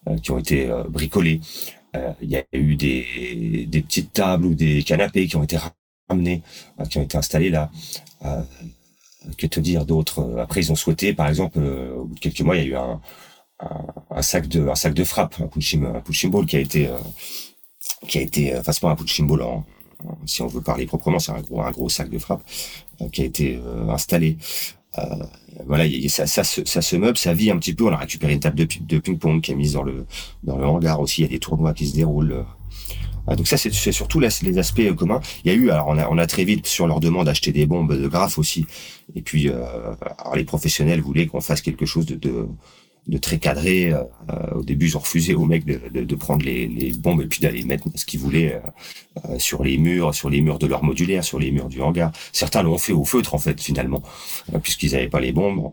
euh, 0.07 0.17
qui 0.17 0.31
ont 0.31 0.39
été 0.39 0.69
bricolés. 0.89 1.39
Il 2.21 2.29
y 2.29 2.35
a 2.37 2.43
eu 2.53 2.75
des, 2.75 3.65
des 3.67 3.81
petites 3.81 4.13
tables 4.13 4.45
ou 4.45 4.53
des 4.53 4.83
canapés 4.83 5.25
qui 5.25 5.35
ont 5.35 5.43
été 5.43 5.57
ramenés, 6.09 6.41
euh, 6.79 6.85
qui 6.85 6.97
ont 6.97 7.03
été 7.03 7.17
installés 7.17 7.49
là. 7.49 7.69
Euh, 8.25 8.41
que 9.37 9.45
te 9.45 9.59
dire 9.59 9.85
d'autres 9.85 10.37
Après, 10.39 10.61
ils 10.61 10.71
ont 10.71 10.75
souhaité, 10.75 11.13
par 11.13 11.27
exemple, 11.27 11.59
euh, 11.59 11.93
au 11.95 12.05
bout 12.05 12.15
de 12.15 12.19
quelques 12.19 12.41
mois, 12.41 12.55
il 12.55 12.63
y 12.63 12.65
a 12.65 12.69
eu 12.69 12.75
un, 12.75 13.01
un, 14.09 14.21
sac 14.21 14.47
de 14.47 14.69
un 14.69 14.75
sac 14.75 14.93
de 14.93 15.03
frappe, 15.03 15.35
un 15.41 15.47
punching, 15.47 15.83
un 15.85 16.29
ball 16.29 16.45
qui 16.45 16.55
a 16.55 16.59
été 16.59 16.89
qui 18.07 18.19
a 18.19 18.21
été, 18.21 18.57
enfin 18.57 18.71
c'est 18.71 18.81
pas 18.81 18.91
un 18.91 18.95
punching 18.95 19.27
ball 19.27 19.41
en, 19.41 19.65
si 20.25 20.41
on 20.41 20.47
veut 20.47 20.61
parler 20.61 20.85
proprement, 20.85 21.19
c'est 21.19 21.31
un 21.31 21.41
gros, 21.41 21.61
un 21.61 21.71
gros 21.71 21.89
sac 21.89 22.09
de 22.09 22.19
frappe 22.19 22.43
qui 23.11 23.21
a 23.21 23.25
été 23.25 23.59
installé. 23.89 24.37
voilà, 25.65 25.85
ça, 26.07 26.25
ça, 26.27 26.43
se 26.43 26.95
meuble, 26.95 27.17
ça 27.17 27.33
vit 27.33 27.51
un 27.51 27.57
petit 27.57 27.73
peu. 27.73 27.85
On 27.85 27.91
a 27.91 27.97
récupéré 27.97 28.33
une 28.33 28.39
table 28.39 28.55
de, 28.55 28.99
ping-pong 28.99 29.41
qui 29.41 29.51
est 29.51 29.55
mise 29.55 29.73
dans 29.73 29.83
le 29.83 30.05
dans 30.43 30.57
le 30.57 30.65
hangar 30.65 31.01
aussi. 31.01 31.21
Il 31.21 31.25
y 31.25 31.27
a 31.27 31.31
des 31.31 31.39
tournois 31.39 31.73
qui 31.73 31.87
se 31.87 31.95
déroulent 31.95 32.45
donc 33.35 33.47
ça, 33.47 33.57
c'est 33.57 33.91
surtout 33.91 34.19
les 34.19 34.57
aspects 34.57 34.79
euh, 34.79 34.93
communs. 34.93 35.21
Il 35.43 35.51
y 35.51 35.53
a 35.53 35.57
eu, 35.57 35.69
alors 35.69 35.87
on 35.89 36.17
a, 36.17 36.27
très 36.27 36.45
vite 36.45 36.67
sur 36.67 36.87
leur 36.87 36.99
demande 36.99 37.27
acheté 37.27 37.51
des 37.51 37.65
bombes 37.65 37.93
de 37.93 38.07
graphes 38.07 38.37
aussi. 38.37 38.65
Et 39.15 39.21
puis, 39.21 39.49
euh, 39.49 39.65
les 40.35 40.43
professionnels 40.43 41.01
voulaient 41.01 41.27
qu'on 41.27 41.41
fasse 41.41 41.61
quelque 41.61 41.85
chose 41.85 42.05
de, 42.05 42.15
de 42.15 42.47
de 43.07 43.17
très 43.17 43.37
cadré. 43.37 43.93
Euh, 43.93 44.03
au 44.55 44.63
début, 44.63 44.87
ils 44.87 44.97
ont 44.97 44.99
refusé 44.99 45.33
aux 45.33 45.45
mecs 45.45 45.65
de, 45.65 45.79
de, 45.93 46.03
de 46.03 46.15
prendre 46.15 46.45
les, 46.45 46.67
les, 46.67 46.91
bombes 46.91 47.21
et 47.21 47.27
puis 47.27 47.39
d'aller 47.39 47.63
mettre 47.63 47.85
ce 47.95 48.05
qu'ils 48.05 48.19
voulaient 48.19 48.55
euh, 48.55 49.29
euh, 49.29 49.39
sur 49.39 49.63
les 49.63 49.77
murs, 49.77 50.13
sur 50.13 50.29
les 50.29 50.41
murs 50.41 50.59
de 50.59 50.67
leur 50.67 50.83
modulaire, 50.83 51.23
sur 51.23 51.39
les 51.39 51.51
murs 51.51 51.69
du 51.69 51.81
hangar. 51.81 52.11
Certains 52.33 52.63
l'ont 52.63 52.77
fait 52.77 52.91
au 52.91 53.05
feutre 53.05 53.33
en 53.33 53.37
fait 53.37 53.61
finalement, 53.61 54.03
puisqu'ils 54.61 54.91
n'avaient 54.91 55.07
pas 55.07 55.21
les 55.21 55.31
bombes. 55.31 55.71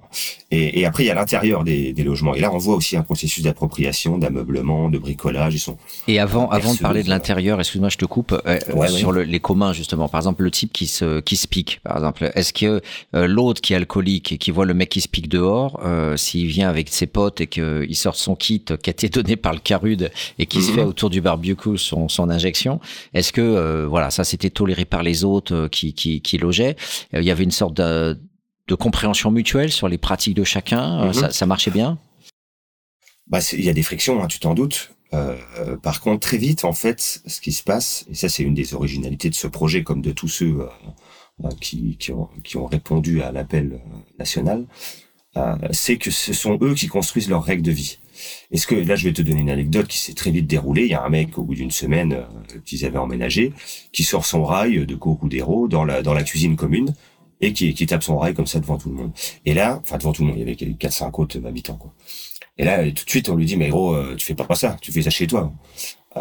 Et, 0.51 0.81
et 0.81 0.86
après, 0.86 1.05
il 1.05 1.06
y 1.06 1.11
a 1.11 1.15
l'intérieur 1.15 1.65
des, 1.65 1.93
des, 1.93 2.05
logements. 2.05 2.35
Et 2.35 2.40
là, 2.40 2.52
on 2.52 2.59
voit 2.59 2.77
aussi 2.77 2.97
un 2.97 3.02
processus 3.02 3.43
d'appropriation, 3.43 4.19
d'ameublement, 4.19 4.89
de 4.89 4.98
bricolage. 4.98 5.55
Ils 5.55 5.59
sont. 5.59 5.77
Et 6.06 6.20
avant, 6.20 6.48
avant 6.51 6.74
de 6.74 6.78
parler 6.78 7.02
de 7.02 7.09
l'intérieur, 7.09 7.59
excuse-moi, 7.59 7.89
je 7.89 7.97
te 7.97 8.05
coupe 8.05 8.40
sur 8.89 9.11
Le, 9.11 9.23
les 9.24 9.40
communs 9.40 9.73
justement. 9.73 10.09
Par 10.09 10.20
exemple, 10.20 10.44
le 10.44 10.51
type 10.52 10.73
qui 10.73 10.86
se 10.86 11.20
qui 11.20 11.36
se 11.36 11.48
pique. 11.48 11.81
Par 11.82 11.97
exemple, 11.97 12.31
est-ce 12.35 12.52
que 12.52 12.81
l'autre 13.12 13.61
qui 13.61 13.73
est 13.73 13.77
alcoolique 13.77 14.32
et 14.32 14.39
qui 14.39 14.52
voit 14.52 14.66
le 14.66 14.74
mec 14.74 14.90
qui 14.90 15.01
se 15.01 15.09
pique 15.09 15.28
dehors, 15.28 15.81
s'il 16.16 16.47
vient 16.47 16.69
avec 16.69 16.89
ses 16.90 17.06
potes 17.06 17.23
et 17.40 17.46
qu'il 17.46 17.96
sort 17.96 18.16
son 18.16 18.34
kit 18.34 18.64
qui 18.64 18.90
a 18.90 18.92
été 18.92 19.09
donné 19.09 19.36
par 19.36 19.52
le 19.52 19.60
Carude 19.60 20.10
et 20.38 20.46
qui 20.46 20.62
se 20.62 20.70
mhm. 20.70 20.74
fait 20.76 20.82
autour 20.82 21.10
du 21.10 21.20
barbecue 21.20 21.78
son, 21.78 22.09
son 22.09 22.30
injection, 22.30 22.80
est-ce 23.12 23.32
que 23.32 23.40
euh, 23.40 23.86
voilà 23.88 24.10
ça 24.10 24.24
c'était 24.24 24.51
toléré 24.51 24.84
par 24.84 25.02
les 25.02 25.24
autres 25.24 25.55
euh, 25.55 25.68
qui, 25.68 25.94
qui, 25.94 26.20
qui 26.20 26.38
logeaient? 26.38 26.76
Euh, 27.14 27.20
Il 27.20 27.24
y 27.24 27.30
avait 27.30 27.44
une 27.44 27.51
sorte 27.51 27.74
de, 27.74 28.18
de, 28.68 28.74
compréhension 28.74 29.30
mutuelle 29.30 29.72
sur 29.72 29.88
les 29.88 29.98
pratiques 29.98 30.34
de 30.34 30.44
chacun. 30.44 31.06
Mhm. 31.06 31.12
ça, 31.12 31.30
ça, 31.30 31.46
marchait 31.46 31.70
bien? 31.70 31.98
Bah, 33.26 33.40
il 33.52 33.64
y 33.64 33.70
a 33.70 33.72
des 33.72 33.82
frictions, 33.82 34.22
hein, 34.22 34.26
tu 34.26 34.38
t'en 34.38 34.55
doutes. 34.55 34.90
Euh, 35.14 35.76
par 35.76 36.01
contre, 36.01 36.20
très 36.20 36.38
vite, 36.38 36.64
en 36.64 36.72
fait, 36.72 37.22
ce 37.26 37.40
qui 37.40 37.52
se 37.52 37.62
passe, 37.62 38.05
et 38.10 38.14
ça 38.14 38.28
c'est 38.28 38.42
une 38.42 38.55
des 38.55 38.74
originalités 38.74 39.30
de 39.30 39.34
ce 39.34 39.46
projet, 39.46 39.84
comme 39.84 40.02
de 40.02 40.12
tous 40.12 40.28
ceux 40.28 40.60
euh, 41.42 41.48
qui, 41.60 41.96
qui, 41.98 42.12
ont, 42.12 42.28
qui 42.42 42.56
ont 42.56 42.66
répondu 42.66 43.22
à 43.22 43.30
l'appel 43.32 43.80
national, 44.18 44.66
c'est 45.70 45.97
que 45.97 46.11
ce 46.11 46.32
sont 46.32 46.59
eux 46.62 46.74
qui 46.74 46.86
construisent 46.86 47.28
leurs 47.28 47.44
règles 47.44 47.62
de 47.62 47.73
vie. 47.73 47.98
Est-ce 48.52 48.66
que 48.66 48.74
là, 48.74 48.97
je 48.97 49.09
vais 49.09 49.12
te 49.12 49.23
donner 49.23 49.40
une 49.40 49.51
anecdote 49.51 49.86
qui 49.89 49.98
s'est 49.98 50.15
très 50.15 50.31
vite 50.31 50.47
déroulée. 50.47 50.82
Il 50.82 50.90
y 50.90 50.94
a 50.94 51.02
un 51.02 51.09
mec 51.09 51.36
au 51.39 51.43
bout 51.43 51.55
d'une 51.55 51.70
semaine 51.70 52.12
euh, 52.12 52.59
qu'ils 52.65 52.85
avaient 52.85 52.98
emménagé, 52.98 53.52
qui 53.93 54.05
sort 54.05 54.24
son 54.24 54.44
rail 54.44 54.86
de 54.86 54.94
Kokudero 54.94 55.69
dans 55.69 55.85
la 55.85 56.02
dans 56.02 56.15
la 56.15 56.23
cuisine 56.23 56.56
commune 56.56 56.94
et 57.40 57.52
qui, 57.52 57.74
qui 57.74 57.86
tape 57.86 58.02
son 58.02 58.16
rail 58.19 58.35
comme 58.35 58.47
ça 58.47 58.61
devant 58.61 58.78
tout 58.78 58.89
le 58.89 58.94
monde. 58.94 59.12
Et 59.44 59.55
là, 59.55 59.81
enfin 59.82 59.98
devant 59.98 60.12
tout 60.12 60.23
le 60.23 60.28
monde, 60.28 60.39
il 60.39 60.48
y 60.48 60.52
avait 60.65 60.74
quatre 60.74 60.93
cinq 60.93 61.19
autres 61.19 61.44
habitants 61.44 61.77
quoi. 61.77 61.93
Et 62.56 62.65
là, 62.65 62.85
tout 62.93 63.05
de 63.05 63.11
suite, 63.11 63.28
on 63.28 63.35
lui 63.35 63.47
dit 63.47 63.56
mais 63.56 63.69
gros, 63.69 63.94
euh, 63.94 64.15
tu 64.16 64.24
fais 64.24 64.35
pas 64.35 64.55
ça, 64.55 64.77
tu 64.81 64.93
fais 64.93 65.02
ça 65.02 65.11
chez 65.11 65.27
toi. 65.27 65.52
Euh, 66.16 66.20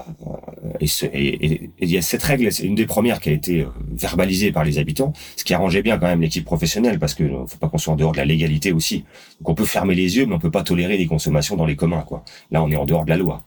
et, 0.79 1.69
il 1.79 1.89
y 1.89 1.97
a 1.97 2.01
cette 2.01 2.23
règle, 2.23 2.51
c'est 2.51 2.63
une 2.63 2.75
des 2.75 2.85
premières 2.85 3.19
qui 3.19 3.29
a 3.29 3.31
été 3.31 3.61
euh, 3.61 3.67
verbalisée 3.91 4.51
par 4.51 4.63
les 4.63 4.77
habitants, 4.79 5.13
ce 5.35 5.43
qui 5.43 5.53
arrangeait 5.53 5.81
bien 5.81 5.97
quand 5.97 6.07
même 6.07 6.21
l'équipe 6.21 6.45
professionnelle, 6.45 6.99
parce 6.99 7.13
que 7.13 7.23
faut 7.47 7.57
pas 7.59 7.69
qu'on 7.69 7.77
soit 7.77 7.93
en 7.93 7.95
dehors 7.95 8.11
de 8.11 8.17
la 8.17 8.25
légalité 8.25 8.71
aussi. 8.71 9.05
Donc 9.39 9.49
on 9.49 9.55
peut 9.55 9.65
fermer 9.65 9.95
les 9.95 10.17
yeux, 10.17 10.25
mais 10.25 10.35
on 10.35 10.39
peut 10.39 10.51
pas 10.51 10.63
tolérer 10.63 10.97
les 10.97 11.05
consommations 11.05 11.55
dans 11.55 11.65
les 11.65 11.75
communs, 11.75 12.01
quoi. 12.01 12.23
Là, 12.51 12.63
on 12.63 12.71
est 12.71 12.75
en 12.75 12.85
dehors 12.85 13.05
de 13.05 13.09
la 13.09 13.17
loi. 13.17 13.43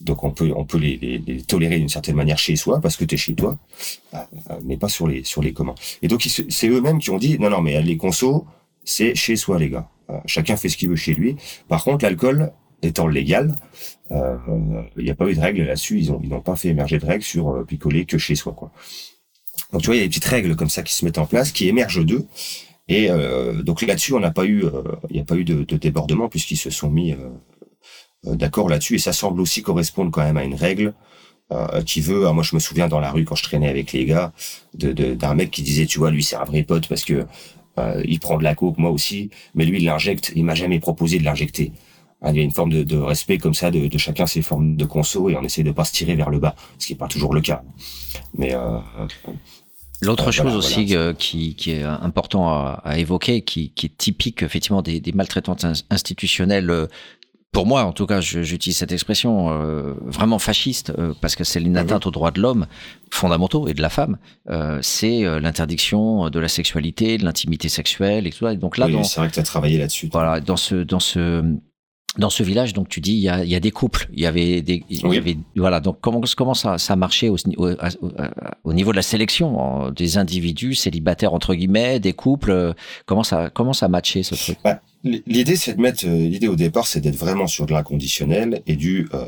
Donc 0.00 0.22
on 0.24 0.30
peut 0.30 0.52
on 0.54 0.64
peut 0.64 0.78
les, 0.78 0.96
les, 1.26 1.42
tolérer 1.42 1.78
d'une 1.78 1.88
certaine 1.88 2.16
manière 2.16 2.38
chez 2.38 2.56
soi, 2.56 2.80
parce 2.80 2.96
que 2.96 3.04
tu 3.04 3.14
es 3.14 3.18
chez 3.18 3.34
toi, 3.34 3.58
euh, 4.14 4.18
mais 4.64 4.76
pas 4.76 4.88
sur 4.88 5.08
les 5.08 5.24
sur 5.24 5.42
les 5.42 5.52
communs. 5.52 5.74
Et 6.02 6.08
donc 6.08 6.22
c'est 6.22 6.68
eux-mêmes 6.68 6.98
qui 6.98 7.10
ont 7.10 7.18
dit 7.18 7.38
non 7.38 7.50
non 7.50 7.60
mais 7.60 7.80
les 7.82 7.96
consos, 7.96 8.44
c'est 8.84 9.14
chez 9.14 9.36
soi 9.36 9.58
les 9.58 9.70
gars. 9.70 9.88
Chacun 10.24 10.56
fait 10.56 10.70
ce 10.70 10.78
qu'il 10.78 10.88
veut 10.88 10.96
chez 10.96 11.12
lui. 11.12 11.36
Par 11.68 11.84
contre, 11.84 12.02
l'alcool 12.02 12.52
étant 12.82 13.06
légal, 13.06 13.50
euh, 13.50 13.97
il 14.10 15.04
n'y 15.04 15.10
a 15.10 15.14
pas 15.14 15.28
eu 15.28 15.34
de 15.34 15.40
règles 15.40 15.62
là-dessus. 15.62 15.98
Ils 15.98 16.12
ont 16.12 16.20
ils 16.22 16.30
n'ont 16.30 16.40
pas 16.40 16.56
fait 16.56 16.68
émerger 16.68 16.98
de 16.98 17.06
règles 17.06 17.24
sur 17.24 17.50
euh, 17.50 17.64
picoler 17.64 18.04
que 18.04 18.18
chez 18.18 18.34
soi, 18.34 18.52
quoi. 18.52 18.70
Donc 19.72 19.82
tu 19.82 19.86
vois, 19.86 19.96
il 19.96 19.98
y 19.98 20.02
a 20.02 20.04
des 20.04 20.08
petites 20.08 20.24
règles 20.24 20.56
comme 20.56 20.70
ça 20.70 20.82
qui 20.82 20.94
se 20.94 21.04
mettent 21.04 21.18
en 21.18 21.26
place, 21.26 21.52
qui 21.52 21.68
émergent 21.68 22.04
d'eux. 22.04 22.26
Et 22.88 23.10
euh, 23.10 23.62
donc 23.62 23.82
là-dessus, 23.82 24.14
on 24.14 24.20
n'a 24.20 24.30
pas 24.30 24.46
eu, 24.46 24.64
il 25.10 25.14
n'y 25.14 25.20
a 25.20 25.24
pas 25.24 25.36
eu 25.36 25.44
de, 25.44 25.62
de 25.64 25.76
débordement 25.76 26.28
puisqu'ils 26.28 26.56
se 26.56 26.70
sont 26.70 26.90
mis 26.90 27.14
d'accord 28.24 28.68
là-dessus. 28.68 28.94
Et 28.94 28.98
ça 28.98 29.12
semble 29.12 29.40
aussi 29.42 29.62
correspondre 29.62 30.10
quand 30.10 30.22
même 30.22 30.38
à 30.38 30.44
une 30.44 30.54
règle 30.54 30.94
qui 31.84 32.00
veut. 32.00 32.30
moi, 32.32 32.42
je 32.42 32.54
me 32.54 32.60
souviens 32.60 32.88
dans 32.88 33.00
la 33.00 33.10
rue 33.10 33.24
quand 33.24 33.34
je 33.34 33.42
traînais 33.42 33.68
avec 33.68 33.92
les 33.92 34.06
gars, 34.06 34.32
d'un 34.74 34.92
de, 34.92 35.14
d'un 35.14 35.34
mec 35.34 35.50
qui 35.50 35.62
disait, 35.62 35.86
tu 35.86 35.98
vois, 35.98 36.10
lui, 36.10 36.22
c'est 36.22 36.36
un 36.36 36.44
vrai 36.44 36.62
pote 36.62 36.88
parce 36.88 37.04
que 37.04 37.26
il 38.04 38.20
prend 38.20 38.38
de 38.38 38.44
la 38.44 38.54
coke, 38.54 38.78
moi 38.78 38.90
aussi, 38.90 39.28
mais 39.54 39.66
lui, 39.66 39.78
il 39.78 39.84
l'injecte. 39.84 40.32
Il 40.34 40.44
m'a 40.44 40.54
jamais 40.54 40.80
proposé 40.80 41.18
de 41.18 41.24
l'injecter. 41.24 41.72
Il 42.26 42.36
y 42.36 42.40
a 42.40 42.42
une 42.42 42.50
forme 42.50 42.70
de, 42.72 42.82
de 42.82 42.96
respect 42.96 43.38
comme 43.38 43.54
ça 43.54 43.70
de, 43.70 43.86
de, 43.86 43.98
chacun 43.98 44.26
ses 44.26 44.42
formes 44.42 44.74
de 44.76 44.84
conso 44.84 45.28
et 45.28 45.36
on 45.36 45.42
essaie 45.42 45.62
de 45.62 45.70
pas 45.70 45.84
se 45.84 45.92
tirer 45.92 46.16
vers 46.16 46.30
le 46.30 46.40
bas, 46.40 46.56
ce 46.78 46.86
qui 46.86 46.94
est 46.94 46.96
pas 46.96 47.06
toujours 47.06 47.32
le 47.32 47.40
cas. 47.40 47.62
Mais 48.36 48.54
euh, 48.54 48.78
L'autre 50.00 50.28
euh, 50.28 50.32
chose 50.32 50.54
aussi 50.56 50.96
euh, 50.96 51.12
qui, 51.12 51.54
qui, 51.54 51.70
est 51.70 51.84
important 51.84 52.48
à, 52.48 52.82
à 52.84 52.98
évoquer, 52.98 53.42
qui, 53.42 53.70
qui, 53.70 53.86
est 53.86 53.96
typique 53.96 54.42
effectivement 54.42 54.82
des, 54.82 55.00
des 55.00 55.12
maltraitances 55.12 55.64
institutionnelles 55.90 56.88
pour 57.50 57.66
moi, 57.66 57.84
en 57.84 57.92
tout 57.92 58.06
cas, 58.06 58.20
j'utilise 58.20 58.76
cette 58.76 58.92
expression 58.92 59.50
euh, 59.50 59.94
vraiment 60.02 60.38
fasciste 60.38 60.92
euh, 60.98 61.14
parce 61.20 61.34
que 61.34 61.44
c'est 61.44 61.60
une 61.60 61.70
mhm. 61.70 61.78
atteinte 61.78 62.06
aux 62.06 62.10
droits 62.10 62.30
de 62.30 62.40
l'homme 62.40 62.66
fondamentaux 63.10 63.68
et 63.68 63.74
de 63.74 63.80
la 63.80 63.88
femme. 63.88 64.18
Euh, 64.50 64.78
c'est 64.82 65.22
l'interdiction 65.40 66.28
de 66.28 66.38
la 66.38 66.48
sexualité, 66.48 67.16
de 67.16 67.24
l'intimité 67.24 67.68
sexuelle 67.68 68.26
et 68.26 68.30
tout 68.30 68.46
ça. 68.46 68.54
donc 68.54 68.76
là, 68.76 68.86
oui, 68.86 69.02
c'est 69.04 69.20
vrai 69.20 69.28
que 69.28 69.34
tu 69.34 69.40
as 69.40 69.44
travaillé 69.44 69.78
là-dessus. 69.78 70.10
Voilà, 70.12 70.40
dans 70.40 70.58
ce 70.58 70.76
dans 70.76 71.00
ce 71.00 71.42
dans 72.16 72.30
ce 72.30 72.42
village, 72.42 72.72
donc 72.72 72.88
tu 72.88 73.00
dis, 73.00 73.12
il 73.12 73.20
y 73.20 73.28
a, 73.28 73.44
il 73.44 73.50
y 73.50 73.54
a 73.54 73.60
des 73.60 73.70
couples, 73.70 74.08
il 74.12 74.20
y 74.20 74.26
avait 74.26 74.62
des, 74.62 74.82
il 74.88 75.12
y 75.12 75.16
avait, 75.18 75.36
voilà. 75.54 75.78
Donc 75.80 75.98
comment 76.00 76.20
comment 76.36 76.54
ça 76.54 76.78
ça 76.78 76.96
marchait 76.96 77.28
au, 77.28 77.36
au, 77.58 77.70
au 78.64 78.72
niveau 78.72 78.90
de 78.90 78.96
la 78.96 79.02
sélection 79.02 79.90
des 79.90 80.18
individus 80.18 80.74
célibataires 80.74 81.34
entre 81.34 81.54
guillemets, 81.54 82.00
des 82.00 82.14
couples, 82.14 82.74
comment 83.06 83.22
ça 83.22 83.50
comment 83.50 83.72
ça 83.72 83.88
matchait 83.88 84.22
ce 84.22 84.34
truc? 84.34 84.58
Bah, 84.64 84.80
L'idée, 85.04 85.54
c'est 85.54 85.74
de 85.74 85.80
mettre 85.80 86.06
euh, 86.06 86.28
l'idée 86.28 86.48
au 86.48 86.56
départ, 86.56 86.88
c'est 86.88 87.00
d'être 87.00 87.16
vraiment 87.16 87.46
sur 87.46 87.66
de 87.66 87.72
l'inconditionnel 87.72 88.62
et 88.66 88.74
du 88.74 89.08
euh, 89.14 89.26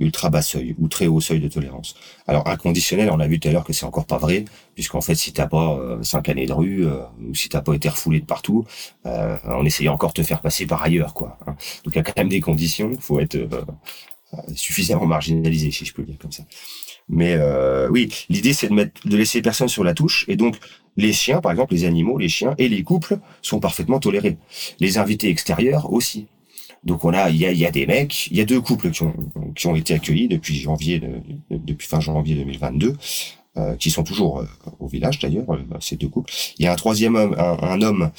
ultra 0.00 0.30
bas 0.30 0.42
seuil 0.42 0.74
ou 0.78 0.88
très 0.88 1.06
haut 1.06 1.20
seuil 1.20 1.38
de 1.38 1.46
tolérance. 1.46 1.94
Alors 2.26 2.48
inconditionnel, 2.48 3.08
on 3.08 3.20
a 3.20 3.28
vu 3.28 3.38
tout 3.38 3.46
à 3.46 3.52
l'heure 3.52 3.62
que 3.62 3.72
c'est 3.72 3.86
encore 3.86 4.04
pas 4.04 4.18
vrai, 4.18 4.44
puisqu'en 4.74 5.00
fait, 5.00 5.14
si 5.14 5.32
t'as 5.32 5.46
pas 5.46 5.78
euh, 5.78 6.02
cinq 6.02 6.28
années 6.28 6.46
de 6.46 6.52
rue 6.52 6.84
ou 6.84 7.34
si 7.36 7.48
t'as 7.48 7.60
pas 7.60 7.74
été 7.74 7.88
refoulé 7.88 8.20
de 8.20 8.26
partout, 8.26 8.64
on 9.04 9.64
essayait 9.64 9.88
encore 9.88 10.12
de 10.12 10.22
te 10.22 10.26
faire 10.26 10.40
passer 10.40 10.66
par 10.66 10.82
ailleurs, 10.82 11.14
quoi. 11.14 11.38
Hein. 11.46 11.54
Donc 11.84 11.94
il 11.94 11.96
y 11.96 12.00
a 12.00 12.02
quand 12.02 12.16
même 12.16 12.28
des 12.28 12.40
conditions. 12.40 12.90
Il 12.92 13.00
faut 13.00 13.20
être 13.20 13.38
suffisamment 14.54 15.06
marginalisé, 15.06 15.70
si 15.70 15.84
je 15.84 15.94
peux 15.94 16.02
le 16.02 16.08
dire 16.08 16.18
comme 16.18 16.32
ça. 16.32 16.42
Mais 17.12 17.38
oui, 17.90 18.08
l'idée, 18.28 18.52
c'est 18.52 18.68
de 18.68 18.74
mettre, 18.74 19.06
de 19.06 19.16
laisser 19.16 19.42
personne 19.42 19.68
sur 19.68 19.84
la 19.84 19.94
touche 19.94 20.24
et 20.28 20.36
donc 20.36 20.56
les 20.96 21.12
chiens, 21.12 21.40
par 21.40 21.52
exemple, 21.52 21.74
les 21.74 21.84
animaux, 21.84 22.18
les 22.18 22.28
chiens 22.28 22.54
et 22.58 22.68
les 22.68 22.82
couples 22.82 23.18
sont 23.42 23.60
parfaitement 23.60 24.00
tolérés. 24.00 24.38
Les 24.80 24.98
invités 24.98 25.28
extérieurs 25.28 25.92
aussi. 25.92 26.26
Donc 26.84 27.04
on 27.04 27.12
a, 27.12 27.30
il 27.30 27.36
y 27.36 27.66
a, 27.66 27.70
des 27.70 27.86
mecs, 27.86 28.26
il 28.28 28.36
y 28.36 28.40
a 28.40 28.44
deux 28.44 28.60
couples 28.60 28.90
qui 28.90 29.02
ont, 29.04 29.14
qui 29.54 29.66
ont 29.68 29.76
été 29.76 29.94
accueillis 29.94 30.26
depuis 30.26 30.56
janvier, 30.56 31.00
depuis 31.50 31.86
fin 31.86 32.00
janvier 32.00 32.34
2022, 32.34 32.96
euh, 33.56 33.76
qui 33.76 33.90
sont 33.90 34.02
toujours 34.02 34.40
euh, 34.40 34.46
au 34.80 34.88
village 34.88 35.18
d'ailleurs, 35.18 35.52
euh, 35.52 35.58
ces 35.78 35.96
deux 35.96 36.08
couples. 36.08 36.32
Il 36.58 36.64
y 36.64 36.68
a 36.68 36.72
un 36.72 36.76
troisième 36.76 37.14
homme, 37.14 37.36
un, 37.38 37.82
homme 37.82 38.10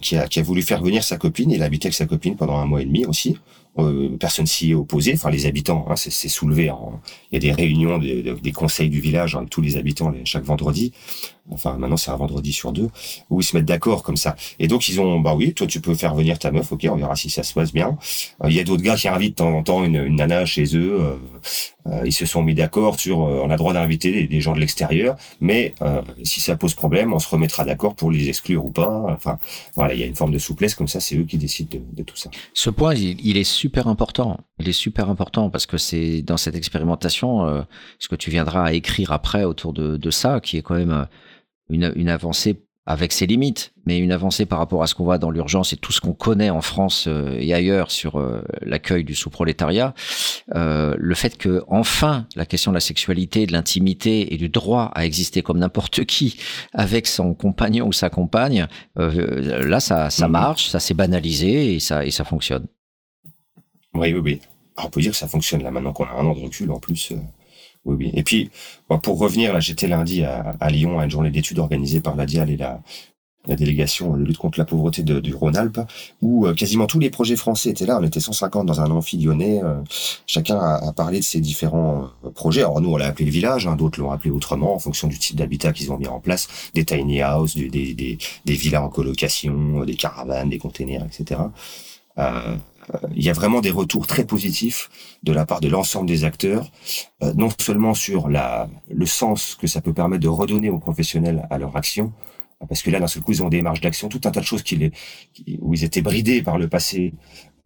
qui, 0.00 0.16
a, 0.16 0.26
qui 0.26 0.38
a 0.38 0.42
voulu 0.42 0.62
faire 0.62 0.82
venir 0.82 1.02
sa 1.04 1.18
copine, 1.18 1.50
il 1.50 1.62
a 1.62 1.66
habité 1.66 1.88
avec 1.88 1.94
sa 1.94 2.06
copine 2.06 2.36
pendant 2.36 2.56
un 2.56 2.64
mois 2.64 2.80
et 2.80 2.84
demi 2.84 3.04
aussi. 3.04 3.36
Euh, 3.78 4.16
personne 4.18 4.46
s'y 4.46 4.72
est 4.72 4.74
opposé, 4.74 5.12
enfin 5.14 5.30
les 5.30 5.46
habitants, 5.46 5.86
hein, 5.88 5.94
c'est 5.96 6.28
soulevé. 6.28 6.70
En... 6.70 7.00
Il 7.30 7.34
y 7.34 7.36
a 7.36 7.40
des 7.40 7.52
réunions 7.52 7.98
des 7.98 8.52
conseils 8.52 8.88
du 8.88 9.00
village 9.00 9.36
avec 9.36 9.50
tous 9.50 9.60
les 9.60 9.76
habitants 9.76 10.12
chaque 10.24 10.44
vendredi. 10.44 10.92
Enfin 11.50 11.76
maintenant 11.76 11.96
c'est 11.96 12.10
un 12.10 12.16
vendredi 12.16 12.52
sur 12.52 12.72
deux 12.72 12.88
où 13.30 13.40
ils 13.40 13.44
se 13.44 13.56
mettent 13.56 13.66
d'accord 13.66 14.02
comme 14.02 14.16
ça. 14.16 14.36
Et 14.58 14.68
donc 14.68 14.88
ils 14.88 15.00
ont, 15.00 15.20
bah 15.20 15.34
oui, 15.34 15.54
toi 15.54 15.66
tu 15.66 15.80
peux 15.80 15.94
faire 15.94 16.14
venir 16.14 16.38
ta 16.38 16.50
meuf, 16.50 16.72
ok, 16.72 16.86
on 16.90 16.96
verra 16.96 17.16
si 17.16 17.30
ça 17.30 17.42
se 17.42 17.54
passe 17.54 17.72
bien. 17.72 17.96
Euh, 18.42 18.50
il 18.50 18.56
y 18.56 18.60
a 18.60 18.64
d'autres 18.64 18.82
gars 18.82 18.96
qui 18.96 19.08
invitent 19.08 19.38
de 19.38 19.44
temps 19.44 19.56
en 19.56 19.62
temps 19.62 19.84
une, 19.84 20.06
nana 20.14 20.44
chez 20.44 20.76
eux. 20.76 20.98
Euh, 21.00 21.14
euh 21.86 22.02
ils 22.04 22.12
se 22.12 22.26
sont 22.26 22.42
mis 22.42 22.54
d'accord 22.54 23.00
sur, 23.00 23.18
on 23.18 23.50
a 23.50 23.56
droit 23.56 23.72
d'inviter 23.72 24.26
des, 24.26 24.40
gens 24.40 24.52
de 24.52 24.60
l'extérieur, 24.60 25.16
mais 25.40 25.74
si 26.22 26.40
ça 26.40 26.54
pose 26.56 26.74
problème, 26.74 27.12
on 27.14 27.18
se 27.18 27.28
remettra 27.28 27.64
d'accord 27.64 27.94
pour 27.94 28.10
les 28.10 28.28
exclure 28.28 28.64
ou 28.64 28.70
pas. 28.70 29.06
Enfin 29.08 29.38
voilà, 29.74 29.94
il 29.94 30.00
y 30.00 30.02
a 30.02 30.06
une 30.06 30.14
forme 30.14 30.32
de 30.32 30.38
souplesse 30.38 30.74
comme 30.74 30.88
ça, 30.88 31.00
c'est 31.00 31.16
eux 31.16 31.24
qui 31.24 31.38
décident 31.38 31.78
de, 31.92 32.02
tout 32.02 32.16
ça. 32.16 32.30
Ce 32.52 32.68
point, 32.68 32.94
il, 32.94 33.36
est 33.38 33.44
super 33.44 33.88
important. 33.88 34.38
Il 34.58 34.68
est 34.68 34.72
super 34.72 35.08
important 35.08 35.48
parce 35.48 35.64
que 35.64 35.78
c'est 35.78 36.20
dans 36.20 36.36
cette 36.36 36.56
expérimentation, 36.56 37.64
ce 37.98 38.08
que 38.08 38.16
tu 38.16 38.30
viendras 38.30 38.64
à 38.64 38.72
écrire 38.72 39.12
après 39.12 39.44
autour 39.44 39.72
de, 39.72 40.10
ça, 40.10 40.40
qui 40.40 40.58
est 40.58 40.62
quand 40.62 40.74
même 40.74 41.06
une, 41.68 41.92
une 41.96 42.08
avancée 42.08 42.62
avec 42.88 43.12
ses 43.12 43.26
limites, 43.26 43.74
mais 43.84 43.98
une 43.98 44.12
avancée 44.12 44.46
par 44.46 44.58
rapport 44.58 44.82
à 44.82 44.86
ce 44.86 44.94
qu'on 44.94 45.04
voit 45.04 45.18
dans 45.18 45.30
l'urgence 45.30 45.74
et 45.74 45.76
tout 45.76 45.92
ce 45.92 46.00
qu'on 46.00 46.14
connaît 46.14 46.48
en 46.48 46.62
France 46.62 47.04
euh, 47.06 47.36
et 47.38 47.52
ailleurs 47.52 47.90
sur 47.90 48.18
euh, 48.18 48.42
l'accueil 48.62 49.04
du 49.04 49.14
sous-prolétariat, 49.14 49.92
euh, 50.54 50.94
le 50.96 51.14
fait 51.14 51.36
que 51.36 51.62
enfin 51.68 52.26
la 52.34 52.46
question 52.46 52.70
de 52.70 52.76
la 52.76 52.80
sexualité, 52.80 53.44
de 53.44 53.52
l'intimité 53.52 54.32
et 54.32 54.38
du 54.38 54.48
droit 54.48 54.90
à 54.94 55.04
exister 55.04 55.42
comme 55.42 55.58
n'importe 55.58 56.06
qui 56.06 56.40
avec 56.72 57.06
son 57.06 57.34
compagnon 57.34 57.88
ou 57.88 57.92
sa 57.92 58.08
compagne, 58.08 58.66
là 58.96 59.80
ça, 59.80 60.08
ça 60.08 60.26
mhm. 60.26 60.32
marche, 60.32 60.68
ça 60.68 60.80
s'est 60.80 60.94
banalisé 60.94 61.74
et 61.74 61.80
ça 61.80 62.06
et 62.06 62.10
ça 62.10 62.24
fonctionne. 62.24 62.66
Oui, 63.92 64.14
oui, 64.14 64.20
oui. 64.24 64.40
on 64.82 64.88
peut 64.88 65.02
dire 65.02 65.10
que 65.10 65.18
ça 65.18 65.28
fonctionne 65.28 65.62
là 65.62 65.70
maintenant 65.70 65.92
qu'on 65.92 66.06
a 66.06 66.12
un 66.12 66.24
an 66.24 66.34
de 66.34 66.40
recul 66.40 66.70
en 66.70 66.80
plus. 66.80 67.12
Oui, 67.88 67.96
oui. 67.98 68.10
Et 68.12 68.22
puis, 68.22 68.50
pour 69.02 69.18
revenir, 69.18 69.54
là, 69.54 69.60
j'étais 69.60 69.86
lundi 69.86 70.22
à, 70.22 70.70
Lyon 70.70 71.00
à 71.00 71.04
une 71.04 71.10
journée 71.10 71.30
d'études 71.30 71.58
organisée 71.58 72.00
par 72.00 72.16
la 72.16 72.26
DIAL 72.26 72.50
et 72.50 72.56
la, 72.56 72.80
délégation 73.46 74.14
de 74.14 74.24
lutte 74.24 74.36
contre 74.36 74.58
la 74.58 74.66
pauvreté 74.66 75.02
du 75.02 75.34
Rhône-Alpes, 75.34 75.80
où 76.20 76.46
euh, 76.46 76.52
quasiment 76.52 76.86
tous 76.86 76.98
les 76.98 77.08
projets 77.08 77.36
français 77.36 77.70
étaient 77.70 77.86
là. 77.86 77.98
On 77.98 78.04
était 78.04 78.20
150 78.20 78.66
dans 78.66 78.82
un 78.82 78.90
amphi. 78.90 79.26
Euh, 79.26 79.80
chacun 80.26 80.58
a, 80.58 80.92
parlé 80.92 81.20
de 81.20 81.24
ses 81.24 81.40
différents 81.40 82.10
euh, 82.26 82.30
projets. 82.30 82.60
Alors 82.60 82.82
nous, 82.82 82.90
on 82.90 82.98
l'a 82.98 83.06
appelé 83.06 83.24
le 83.24 83.30
village, 83.30 83.66
hein, 83.66 83.74
d'autres 83.74 84.00
l'ont 84.00 84.10
appelé 84.10 84.28
autrement, 84.28 84.74
en 84.74 84.78
fonction 84.78 85.08
du 85.08 85.18
type 85.18 85.36
d'habitat 85.36 85.72
qu'ils 85.72 85.90
ont 85.90 85.96
mis 85.96 86.08
en 86.08 86.20
place, 86.20 86.70
des 86.74 86.84
tiny 86.84 87.22
houses, 87.24 87.54
des, 87.54 87.94
des 87.94 88.18
villas 88.52 88.82
en 88.82 88.90
colocation, 88.90 89.82
des 89.82 89.94
caravanes, 89.94 90.50
des 90.50 90.58
containers, 90.58 91.06
etc. 91.06 91.40
Il 93.14 93.22
y 93.22 93.30
a 93.30 93.32
vraiment 93.32 93.60
des 93.60 93.70
retours 93.70 94.06
très 94.06 94.24
positifs 94.24 94.90
de 95.22 95.32
la 95.32 95.46
part 95.46 95.60
de 95.60 95.68
l'ensemble 95.68 96.06
des 96.06 96.24
acteurs, 96.24 96.70
euh, 97.22 97.32
non 97.34 97.48
seulement 97.58 97.94
sur 97.94 98.28
la, 98.28 98.68
le 98.88 99.06
sens 99.06 99.54
que 99.54 99.66
ça 99.66 99.80
peut 99.80 99.92
permettre 99.92 100.22
de 100.22 100.28
redonner 100.28 100.70
aux 100.70 100.78
professionnels 100.78 101.46
à 101.50 101.58
leur 101.58 101.76
action, 101.76 102.12
parce 102.66 102.82
que 102.82 102.90
là, 102.90 102.98
d'un 102.98 103.06
seul 103.06 103.22
coup, 103.22 103.32
ils 103.32 103.42
ont 103.42 103.48
des 103.48 103.62
marges 103.62 103.80
d'action, 103.80 104.08
tout 104.08 104.20
un 104.24 104.30
tas 104.30 104.40
de 104.40 104.44
choses 104.44 104.62
qui 104.62 104.76
les, 104.76 104.92
où 105.60 105.74
ils 105.74 105.84
étaient 105.84 106.02
bridés 106.02 106.42
par 106.42 106.58
le 106.58 106.68
passé. 106.68 107.14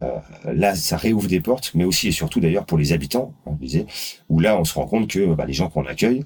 Euh, 0.03 0.19
là, 0.45 0.75
ça 0.75 0.97
réouvre 0.97 1.27
des 1.27 1.39
portes, 1.39 1.71
mais 1.73 1.83
aussi 1.83 2.09
et 2.09 2.11
surtout 2.11 2.39
d'ailleurs 2.39 2.65
pour 2.65 2.77
les 2.77 2.91
habitants, 2.91 3.33
on 3.45 3.53
disait, 3.53 3.85
où 4.29 4.39
là, 4.39 4.59
on 4.59 4.65
se 4.65 4.73
rend 4.75 4.85
compte 4.85 5.07
que 5.07 5.33
bah, 5.33 5.45
les 5.45 5.53
gens 5.53 5.69
qu'on 5.69 5.85
accueille, 5.85 6.25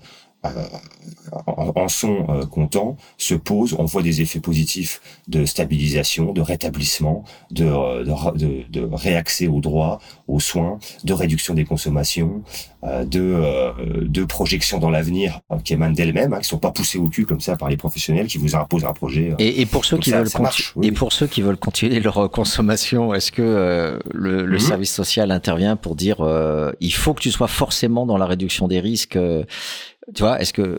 en, 1.45 1.88
sont 1.88 2.26
euh, 2.30 2.45
contents, 2.45 2.98
se 3.18 3.34
posent, 3.34 3.76
on 3.78 3.86
voit 3.86 4.02
des 4.02 4.22
effets 4.22 4.40
positifs 4.40 5.02
de 5.28 5.45
stabilisation, 5.45 6.34
de 6.34 6.41
rétablissement, 6.41 7.24
de, 7.52 7.65
euh, 7.65 8.32
de, 8.36 8.64
de, 8.69 8.90
réaccès 8.91 9.48
aux 9.48 9.61
droits, 9.61 9.99
aux 10.28 10.40
soins, 10.40 10.80
de 11.03 11.14
réduction 11.14 11.53
des 11.53 11.65
consommations, 11.65 12.44
de, 12.84 14.03
de 14.03 14.24
projection 14.24 14.78
dans 14.78 14.90
l'avenir 14.90 15.41
qui 15.64 15.74
émanent 15.74 15.94
d'elles-mêmes, 15.94 16.34
hein, 16.34 16.40
qui 16.40 16.48
sont 16.48 16.60
pas 16.60 16.72
poussées 16.72 16.99
au 16.99 17.10
cul 17.10 17.26
comme 17.26 17.41
ça 17.41 17.57
par 17.57 17.69
les 17.69 17.76
professionnels 17.76 18.28
qui 18.28 18.38
vous 18.38 18.56
imposent 18.56 18.86
un 18.86 18.94
projet. 18.94 19.34
Et, 19.40 19.61
et 19.61 19.65
pour 19.65 19.84
ceux 19.84 19.98
qui 19.98 20.11
veulent 20.11 20.30
et 20.84 20.91
pour 20.91 21.11
ceux 21.11 21.28
qui 21.28 21.41
veulent 21.41 21.57
continuer 21.57 21.99
leur 21.99 22.30
consommation, 22.30 23.14
est-ce 23.14 23.32
que 23.32 23.99
le, 24.14 24.45
le 24.45 24.52
mhm. 24.52 24.60
service 24.60 24.94
social 24.94 25.32
intervient 25.32 25.76
pour 25.76 25.95
dire 25.95 26.18
il 26.80 26.94
faut 26.94 27.14
que 27.14 27.22
tu 27.22 27.32
sois 27.32 27.48
forcément 27.48 28.06
dans 28.06 28.18
la 28.18 28.26
réduction 28.26 28.68
des 28.68 28.80
risques 28.80 29.18
tu 30.16 30.24
vois, 30.24 30.40
est-ce 30.40 30.54
que 30.54 30.78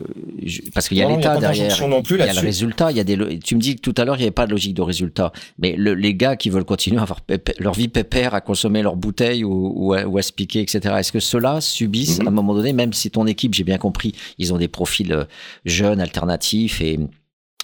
parce 0.72 0.88
qu'il 0.88 0.96
y 0.96 1.02
a 1.02 1.08
l'État 1.08 1.36
derrière, 1.36 1.86
non 1.86 2.02
plus 2.02 2.16
il 2.16 2.24
y 2.24 2.28
a 2.28 2.32
le 2.32 2.40
résultat, 2.40 2.90
il 2.90 2.96
y 2.96 3.00
a 3.00 3.04
des. 3.04 3.38
Tu 3.40 3.56
me 3.56 3.60
dis 3.60 3.76
que 3.76 3.82
tout 3.82 3.94
à 3.98 4.06
l'heure 4.06 4.16
il 4.16 4.20
n'y 4.20 4.24
avait 4.24 4.30
pas 4.30 4.46
de 4.46 4.52
logique 4.52 4.72
de 4.72 4.80
résultat, 4.80 5.32
mais 5.58 5.74
le, 5.76 5.94
les 5.94 6.14
gars 6.14 6.36
qui 6.36 6.48
veulent 6.48 6.64
continuer 6.64 6.98
à 6.98 7.02
avoir 7.02 7.20
leur 7.58 7.74
vie 7.74 7.88
pépère, 7.88 8.32
à 8.32 8.40
consommer 8.40 8.80
leurs 8.80 8.96
bouteilles 8.96 9.44
ou, 9.44 9.72
ou, 9.76 9.92
à, 9.92 10.04
ou 10.04 10.16
à, 10.16 10.22
se 10.22 10.32
piquer, 10.32 10.62
etc. 10.62 10.94
Est-ce 10.98 11.12
que 11.12 11.20
ceux-là 11.20 11.60
subissent 11.60 12.20
mhm. 12.20 12.26
à 12.26 12.30
un 12.30 12.32
moment 12.32 12.54
donné, 12.54 12.72
même 12.72 12.94
si 12.94 13.10
ton 13.10 13.26
équipe, 13.26 13.52
j'ai 13.52 13.64
bien 13.64 13.76
compris, 13.76 14.14
ils 14.38 14.54
ont 14.54 14.58
des 14.58 14.68
profils 14.68 15.12
euh, 15.12 15.24
jeunes, 15.66 16.00
alternatifs 16.00 16.80
et 16.80 16.98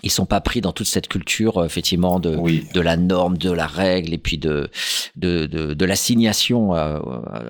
ils 0.05 0.11
sont 0.11 0.27
pas 0.27 0.41
pris 0.41 0.61
dans 0.61 0.73
toute 0.73 0.87
cette 0.87 1.09
culture 1.09 1.59
euh, 1.59 1.65
effectivement 1.67 2.21
de 2.21 2.37
de 2.73 2.81
la 2.81 2.97
norme, 2.97 3.37
de 3.39 3.51
la 3.51 3.67
règle 3.67 4.13
et 4.15 4.19
puis 4.19 4.39
de 4.39 4.69
de 5.17 5.47
de, 5.47 5.75
de 5.75 5.85
l'assignation 5.85 6.73
à, 6.75 7.01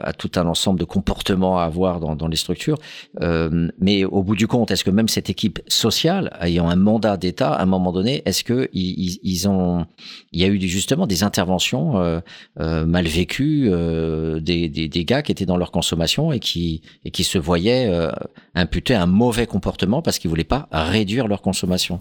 à, 0.02 0.12
tout 0.12 0.30
un 0.36 0.46
ensemble 0.46 0.78
de 0.80 0.84
comportements 0.84 1.58
à 1.58 1.64
avoir 1.64 2.00
dans, 2.00 2.16
dans 2.16 2.28
les 2.28 2.36
structures. 2.36 2.78
Euh, 3.20 3.68
mais 3.78 4.04
au 4.04 4.22
bout 4.22 4.36
du 4.36 4.46
compte, 4.46 4.70
est-ce 4.70 4.84
que 4.84 4.90
même 4.90 5.08
cette 5.08 5.30
équipe 5.30 5.60
sociale 5.68 6.36
ayant 6.40 6.68
un 6.68 6.76
mandat 6.76 7.16
d'État, 7.16 7.52
à 7.52 7.62
un 7.62 7.66
moment 7.66 7.92
donné, 7.92 8.22
est-ce 8.24 8.44
que 8.44 8.68
ils, 8.72 9.18
ils, 9.22 9.48
ont 9.48 9.86
il 10.32 10.40
y 10.40 10.44
a 10.44 10.48
eu 10.48 10.60
justement 10.60 11.06
des 11.06 11.22
interventions 11.22 11.98
euh, 11.98 12.20
euh, 12.60 12.86
mal 12.86 13.06
vécues 13.06 13.68
euh, 13.68 14.40
des, 14.40 14.68
des, 14.68 14.88
des 14.88 15.04
gars 15.04 15.22
qui 15.22 15.32
étaient 15.32 15.46
dans 15.46 15.56
leur 15.56 15.70
consommation 15.70 16.32
et 16.32 16.40
qui 16.40 16.82
et 17.04 17.10
qui 17.10 17.24
se 17.24 17.38
voyaient 17.38 17.88
euh, 17.88 18.10
imputer 18.54 18.94
un 18.94 19.06
mauvais 19.06 19.46
comportement 19.46 20.02
parce 20.02 20.18
qu'ils 20.18 20.30
voulaient 20.30 20.44
pas 20.44 20.68
réduire 20.72 21.28
leur 21.28 21.42
consommation? 21.42 22.00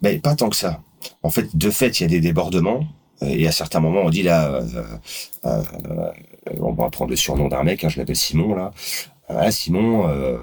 Ben, 0.00 0.20
pas 0.20 0.34
tant 0.34 0.48
que 0.48 0.56
ça. 0.56 0.82
En 1.22 1.30
fait, 1.30 1.56
de 1.56 1.70
fait, 1.70 2.00
il 2.00 2.02
y 2.04 2.06
a 2.06 2.08
des 2.08 2.20
débordements. 2.20 2.86
Et 3.20 3.48
à 3.48 3.52
certains 3.52 3.80
moments, 3.80 4.02
on 4.04 4.10
dit 4.10 4.22
là, 4.22 4.46
euh, 4.46 4.62
euh, 5.44 5.62
on 6.60 6.72
va 6.72 6.88
prendre 6.90 7.10
le 7.10 7.16
surnom 7.16 7.48
d'un 7.48 7.64
mec, 7.64 7.82
hein, 7.82 7.88
je 7.88 7.98
l'appelle 7.98 8.16
Simon 8.16 8.54
là. 8.54 8.70
Ah, 9.30 9.50
Simon, 9.50 10.08
euh, 10.08 10.38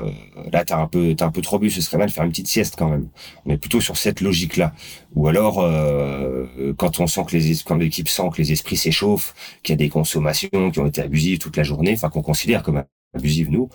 là 0.52 0.64
t'as 0.64 0.78
un 0.78 0.86
peu, 0.88 1.16
un 1.20 1.32
peu 1.32 1.42
trop 1.42 1.58
bu, 1.58 1.72
ce 1.72 1.82
serait 1.82 1.98
mal 1.98 2.08
de 2.08 2.14
faire 2.14 2.24
une 2.24 2.30
petite 2.30 2.48
sieste 2.48 2.76
quand 2.78 2.90
même. 2.90 3.10
On 3.46 3.50
est 3.52 3.58
plutôt 3.58 3.82
sur 3.82 3.98
cette 3.98 4.22
logique-là. 4.22 4.74
Ou 5.16 5.28
alors, 5.28 5.60
euh, 5.60 6.46
quand 6.78 7.00
on 7.00 7.08
sent 7.08 7.22
que 7.28 7.36
les, 7.36 7.56
quand 7.66 7.76
l'équipe 7.78 8.08
sent 8.08 8.30
que 8.32 8.38
les 8.38 8.52
esprits 8.52 8.78
s'échauffent, 8.78 9.34
qu'il 9.64 9.74
y 9.74 9.76
a 9.76 9.78
des 9.78 9.90
consommations 9.90 10.70
qui 10.72 10.80
ont 10.80 10.86
été 10.86 11.02
abusives 11.02 11.40
toute 11.40 11.58
la 11.58 11.64
journée, 11.64 11.94
enfin 11.94 12.10
qu'on 12.10 12.22
considère 12.22 12.62
comme 12.62 12.84
abusive 13.16 13.50
nous, 13.50 13.70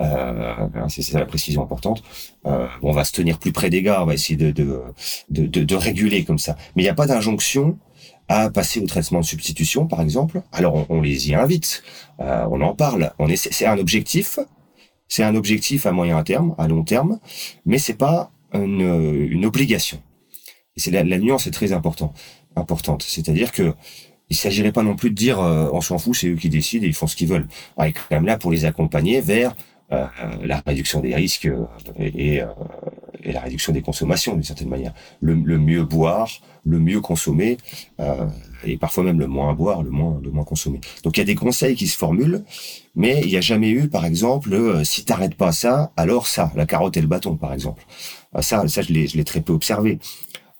euh, 0.00 0.68
c'est 0.88 1.12
la 1.12 1.26
précision 1.26 1.62
importante. 1.62 2.02
Euh, 2.46 2.66
on 2.82 2.92
va 2.92 3.04
se 3.04 3.12
tenir 3.12 3.38
plus 3.38 3.52
près 3.52 3.70
des 3.70 3.82
gars, 3.82 4.02
on 4.02 4.06
va 4.06 4.14
essayer 4.14 4.36
de 4.36 5.74
réguler 5.74 6.24
comme 6.24 6.38
ça. 6.38 6.56
Mais 6.74 6.82
il 6.82 6.86
n'y 6.86 6.90
a 6.90 6.94
pas 6.94 7.06
d'injonction 7.06 7.78
à 8.28 8.50
passer 8.50 8.80
au 8.80 8.86
traitement 8.86 9.20
de 9.20 9.24
substitution, 9.24 9.86
par 9.86 10.00
exemple. 10.00 10.42
Alors 10.52 10.86
on, 10.88 11.00
les 11.00 11.30
y 11.30 11.34
invite, 11.34 11.82
euh, 12.20 12.46
on 12.50 12.60
en 12.62 12.74
parle. 12.74 13.12
On 13.18 13.28
est, 13.28 13.36
c'est 13.36 13.66
un 13.66 13.78
objectif, 13.78 14.38
c'est 15.08 15.24
un 15.24 15.34
objectif 15.34 15.86
à 15.86 15.92
moyen 15.92 16.22
terme, 16.22 16.54
à 16.58 16.68
long 16.68 16.84
terme, 16.84 17.18
mais 17.66 17.78
c'est 17.78 17.98
pas 17.98 18.30
une, 18.52 19.44
obligation. 19.44 20.00
Et 20.76 20.80
c'est 20.80 20.90
la, 20.90 21.04
la 21.04 21.18
nuance 21.18 21.46
est 21.46 21.50
très 21.50 21.72
important, 21.72 22.12
importante. 22.56 23.02
C'est-à-dire 23.02 23.52
que 23.52 23.74
il 24.34 24.36
s'agirait 24.36 24.72
pas 24.72 24.82
non 24.82 24.96
plus 24.96 25.10
de 25.10 25.14
dire 25.14 25.38
euh, 25.40 25.68
on 25.72 25.80
s'en 25.80 25.96
fout, 25.98 26.16
c'est 26.16 26.28
eux 26.28 26.34
qui 26.34 26.48
décident 26.48 26.84
et 26.84 26.88
ils 26.88 26.94
font 26.94 27.06
ce 27.06 27.14
qu'ils 27.14 27.28
veulent. 27.28 27.46
On 27.76 27.84
est 27.84 27.92
quand 27.92 28.10
même 28.10 28.26
là 28.26 28.36
pour 28.36 28.50
les 28.50 28.64
accompagner 28.64 29.20
vers 29.20 29.54
euh, 29.92 30.06
la 30.42 30.62
réduction 30.66 31.00
des 31.00 31.14
risques 31.14 31.46
euh, 31.46 31.66
et, 31.98 32.42
euh, 32.42 32.46
et, 33.22 33.32
la 33.32 33.40
réduction 33.40 33.72
des 33.72 33.82
consommations 33.82 34.34
d'une 34.34 34.42
certaine 34.42 34.68
manière. 34.68 34.92
Le, 35.20 35.36
mieux 35.36 35.84
boire, 35.84 36.28
le 36.64 36.80
mieux 36.80 37.00
consommer 37.00 37.58
euh, 38.00 38.26
et 38.64 38.76
parfois 38.76 39.04
même 39.04 39.20
le 39.20 39.26
moins 39.28 39.52
boire, 39.52 39.82
le 39.82 39.90
moins 39.90 40.20
le 40.22 40.30
moins 40.30 40.44
consommer. 40.44 40.80
Donc 41.04 41.16
il 41.16 41.20
y 41.20 41.22
a 41.22 41.26
des 41.26 41.34
conseils 41.36 41.76
qui 41.76 41.86
se 41.86 41.96
formulent, 41.96 42.44
mais 42.96 43.20
il 43.22 43.28
n'y 43.28 43.36
a 43.36 43.40
jamais 43.40 43.70
eu, 43.70 43.88
par 43.88 44.04
exemple, 44.04 44.84
si 44.84 45.04
t'arrêtes 45.04 45.36
pas 45.36 45.52
ça, 45.52 45.92
alors 45.96 46.26
ça, 46.26 46.50
la 46.56 46.66
carotte 46.66 46.96
et 46.96 47.00
le 47.02 47.06
bâton, 47.06 47.36
par 47.36 47.52
exemple. 47.52 47.84
Ça, 48.40 48.66
ça 48.66 48.82
je 48.82 48.92
l'ai 48.92 49.24
très 49.24 49.42
peu 49.42 49.52
observé. 49.52 49.98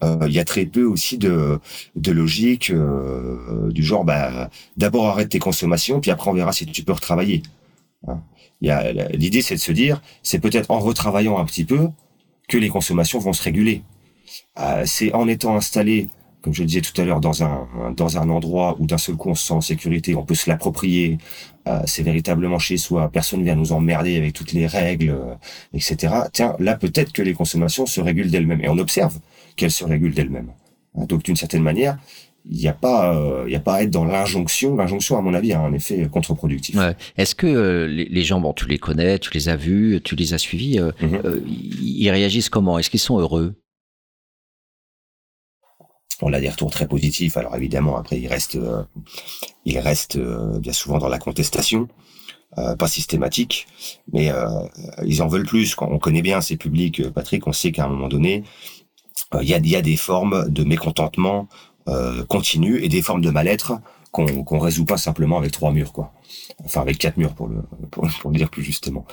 Euh, 0.05 0.27
il 0.27 0.33
y 0.33 0.39
a 0.39 0.45
très 0.45 0.67
peu 0.67 0.85
aussi 0.85 1.19
de, 1.19 1.59
de 1.97 2.13
logique 2.13 2.71
euh, 2.71 3.71
du 3.71 3.83
genre 3.83 4.05
bah, 4.05 4.51
d'abord 4.77 5.07
arrête 5.07 5.29
tes 5.29 5.39
consommations 5.39 6.01
puis 6.01 6.11
après 6.11 6.31
on 6.31 6.35
verra 6.35 6.53
si 6.53 6.67
tu 6.67 6.83
peux 6.83 6.93
retravailler. 6.93 7.43
Hein. 8.07 8.21
L'idée 9.13 9.43
c'est 9.43 9.55
de 9.55 9.61
se 9.61 9.73
dire 9.73 10.03
c'est 10.23 10.39
peut-être 10.39 10.71
en 10.71 10.79
retravaillant 10.79 11.39
un 11.39 11.45
petit 11.45 11.65
peu 11.65 11.89
que 12.49 12.59
les 12.59 12.69
consommations 12.69 13.19
vont 13.19 13.33
se 13.33 13.43
réguler. 13.43 13.83
Euh, 14.59 14.83
c'est 14.87 15.13
en 15.15 15.29
étant 15.29 15.57
installé 15.57 16.09
comme 16.43 16.53
je 16.53 16.61
le 16.61 16.67
disais 16.67 16.83
tout 16.83 17.01
à 17.01 17.07
l'heure, 17.07 17.21
dans 17.21 17.43
un 17.43 17.67
dans 17.97 18.19
un 18.19 18.29
endroit 18.29 18.77
où 18.79 18.87
d'un 18.87 18.99
seul 18.99 19.17
coup 19.17 19.31
on 19.31 19.35
se 19.35 19.47
sent 19.47 19.55
en 19.55 19.63
sécurité, 19.63 20.15
on 20.15 20.25
peut 20.25 20.35
se 20.35 20.51
l'approprier, 20.51 21.17
c'est 21.87 22.03
véritablement 22.03 22.59
chez 22.59 22.77
soi, 22.77 23.09
personne 23.11 23.43
vient 23.43 23.55
nous 23.55 23.73
emmerder 23.73 24.19
avec 24.19 24.35
toutes 24.35 24.53
les 24.53 24.67
règles, 24.67 25.17
etc. 25.73 26.15
Tiens, 26.35 26.55
là 26.59 26.77
peut-être 26.77 27.13
que 27.13 27.23
les 27.23 27.33
consommations 27.33 27.87
se 27.87 27.99
régulent 27.99 28.31
d'elles-mêmes, 28.31 28.61
et 28.61 28.69
on 28.69 28.77
observe 28.77 29.19
qu'elles 29.57 29.71
se 29.71 29.85
régulent 29.85 30.15
d'elles-mêmes. 30.15 30.53
Hein, 30.97 31.05
donc 31.07 31.23
d'une 31.23 31.37
certaine 31.37 31.63
manière, 31.63 31.99
il 32.47 32.59
n'y 32.59 32.69
a 32.69 32.75
pas, 32.75 33.17
euh, 33.17 33.49
y 33.49 33.57
a 33.57 33.61
pas 33.61 33.77
à 33.77 33.83
être 33.83 33.91
dans 33.91 34.05
l'injonction. 34.05 34.77
L'injonction, 34.77 35.17
à 35.17 35.23
mon 35.23 35.33
avis, 35.33 35.53
a 35.53 35.61
un 35.61 35.73
effet 35.73 36.07
contre-productif. 36.11 36.77
Ouais. 36.77 36.95
Est-ce 37.17 37.35
que 37.35 37.47
euh, 37.47 37.87
les, 37.87 38.05
les, 38.05 38.23
gens, 38.23 38.41
bon, 38.41 38.53
tu 38.53 38.67
les 38.67 38.79
connais, 38.79 39.19
tu 39.19 39.31
les 39.33 39.49
as 39.49 39.57
vus, 39.57 40.01
tu 40.05 40.15
les 40.15 40.35
as 40.35 40.39
suivis, 40.39 40.79
euh, 40.79 40.93
mm-hmm. 41.01 41.43
ils 41.47 42.11
réagissent 42.11 42.51
comment? 42.51 42.79
Est-ce 42.79 42.91
qu'ils 42.91 43.01
sont 43.01 43.19
heureux? 43.19 43.55
On 46.21 46.33
a 46.33 46.41
des 46.41 46.49
retours 46.49 46.71
très 46.71 46.87
positifs. 46.87 47.37
Alors 47.37 47.57
évidemment, 47.57 47.97
après, 47.97 48.21
il 48.21 48.29
reste, 48.29 48.57
euh, 48.57 48.83
il 49.65 49.79
reste 49.79 50.17
euh, 50.17 50.59
bien 50.59 50.73
souvent 50.73 50.99
dans 50.99 51.09
la 51.09 51.19
contestation, 51.19 51.89
pas 52.79 52.87
systématique, 52.87 53.67
mais 54.13 54.31
ils 55.05 55.23
en 55.23 55.27
veulent 55.27 55.45
plus. 55.45 55.75
Quand 55.75 55.89
on 55.91 55.99
connaît 55.99 56.23
bien 56.23 56.41
ces 56.41 56.57
publics, 56.57 57.11
Patrick, 57.11 57.49
on 57.49 57.53
sait 57.53 57.73
qu'à 57.73 57.85
un 57.85 57.89
moment 57.89 58.07
donné, 58.07 58.45
il 59.43 59.48
y 59.48 59.77
a, 59.77 59.82
des 59.82 59.97
formes 59.97 60.48
de 60.48 60.65
mécontentement 60.65 61.48
continu 62.28 62.82
et 62.82 62.89
des 62.89 63.02
formes 63.02 63.20
de 63.20 63.31
mal-être 63.31 63.81
qu'on 64.11 64.59
résout 64.59 64.85
pas 64.85 64.97
simplement 64.97 65.39
avec 65.39 65.51
trois 65.51 65.73
murs, 65.73 65.93
quoi. 65.93 66.12
Enfin, 66.65 66.81
avec 66.81 66.98
quatre 66.98 67.16
murs 67.16 67.35
pour 67.35 67.48
le 67.48 67.62
pour, 67.90 68.31
dire 68.31 68.48
plus 68.48 68.62
justement. 68.62 69.06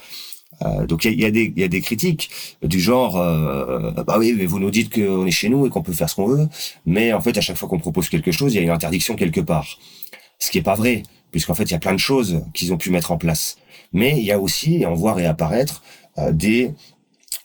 Euh, 0.64 0.86
donc 0.86 1.06
il 1.06 1.20
y 1.20 1.24
a, 1.24 1.28
y 1.28 1.30
a 1.30 1.32
des 1.32 1.54
y 1.56 1.64
a 1.64 1.68
des 1.68 1.82
critiques 1.82 2.30
du 2.62 2.80
genre 2.80 3.18
euh, 3.18 3.92
bah 4.04 4.18
oui 4.20 4.36
mais 4.38 4.46
vous 4.46 4.60
nous 4.60 4.70
dites 4.70 4.94
qu'on 4.94 5.26
est 5.26 5.32
chez 5.32 5.50
nous 5.50 5.66
et 5.66 5.70
qu'on 5.70 5.82
peut 5.82 5.94
faire 5.94 6.10
ce 6.10 6.16
qu'on 6.16 6.28
veut 6.28 6.48
mais 6.86 7.14
en 7.14 7.22
fait 7.22 7.36
à 7.38 7.42
chaque 7.42 7.56
fois 7.56 7.68
qu'on 7.68 7.80
propose 7.80 8.10
quelque 8.10 8.32
chose 8.32 8.54
il 8.54 8.58
y 8.58 8.60
a 8.60 8.62
une 8.62 8.70
interdiction 8.70 9.16
quelque 9.16 9.42
part 9.42 9.80
ce 10.38 10.52
qui 10.52 10.60
est 10.60 10.62
pas 10.62 10.76
vrai 10.76 11.04
puisqu'en 11.32 11.56
fait 11.56 11.64
il 11.64 11.72
y 11.72 11.76
a 11.76 11.80
plein 11.80 11.94
de 11.94 12.00
choses 12.00 12.44
qu'ils 12.54 12.74
ont 12.74 12.78
pu 12.78 12.92
mettre 12.92 13.12
en 13.12 13.18
place 13.18 13.58
mais 13.94 14.20
il 14.20 14.24
y 14.26 14.32
a 14.32 14.40
aussi 14.40 14.82
et 14.82 14.86
on 14.86 14.94
voit 14.94 15.14
réapparaître 15.14 15.82
euh, 16.18 16.32
des 16.32 16.74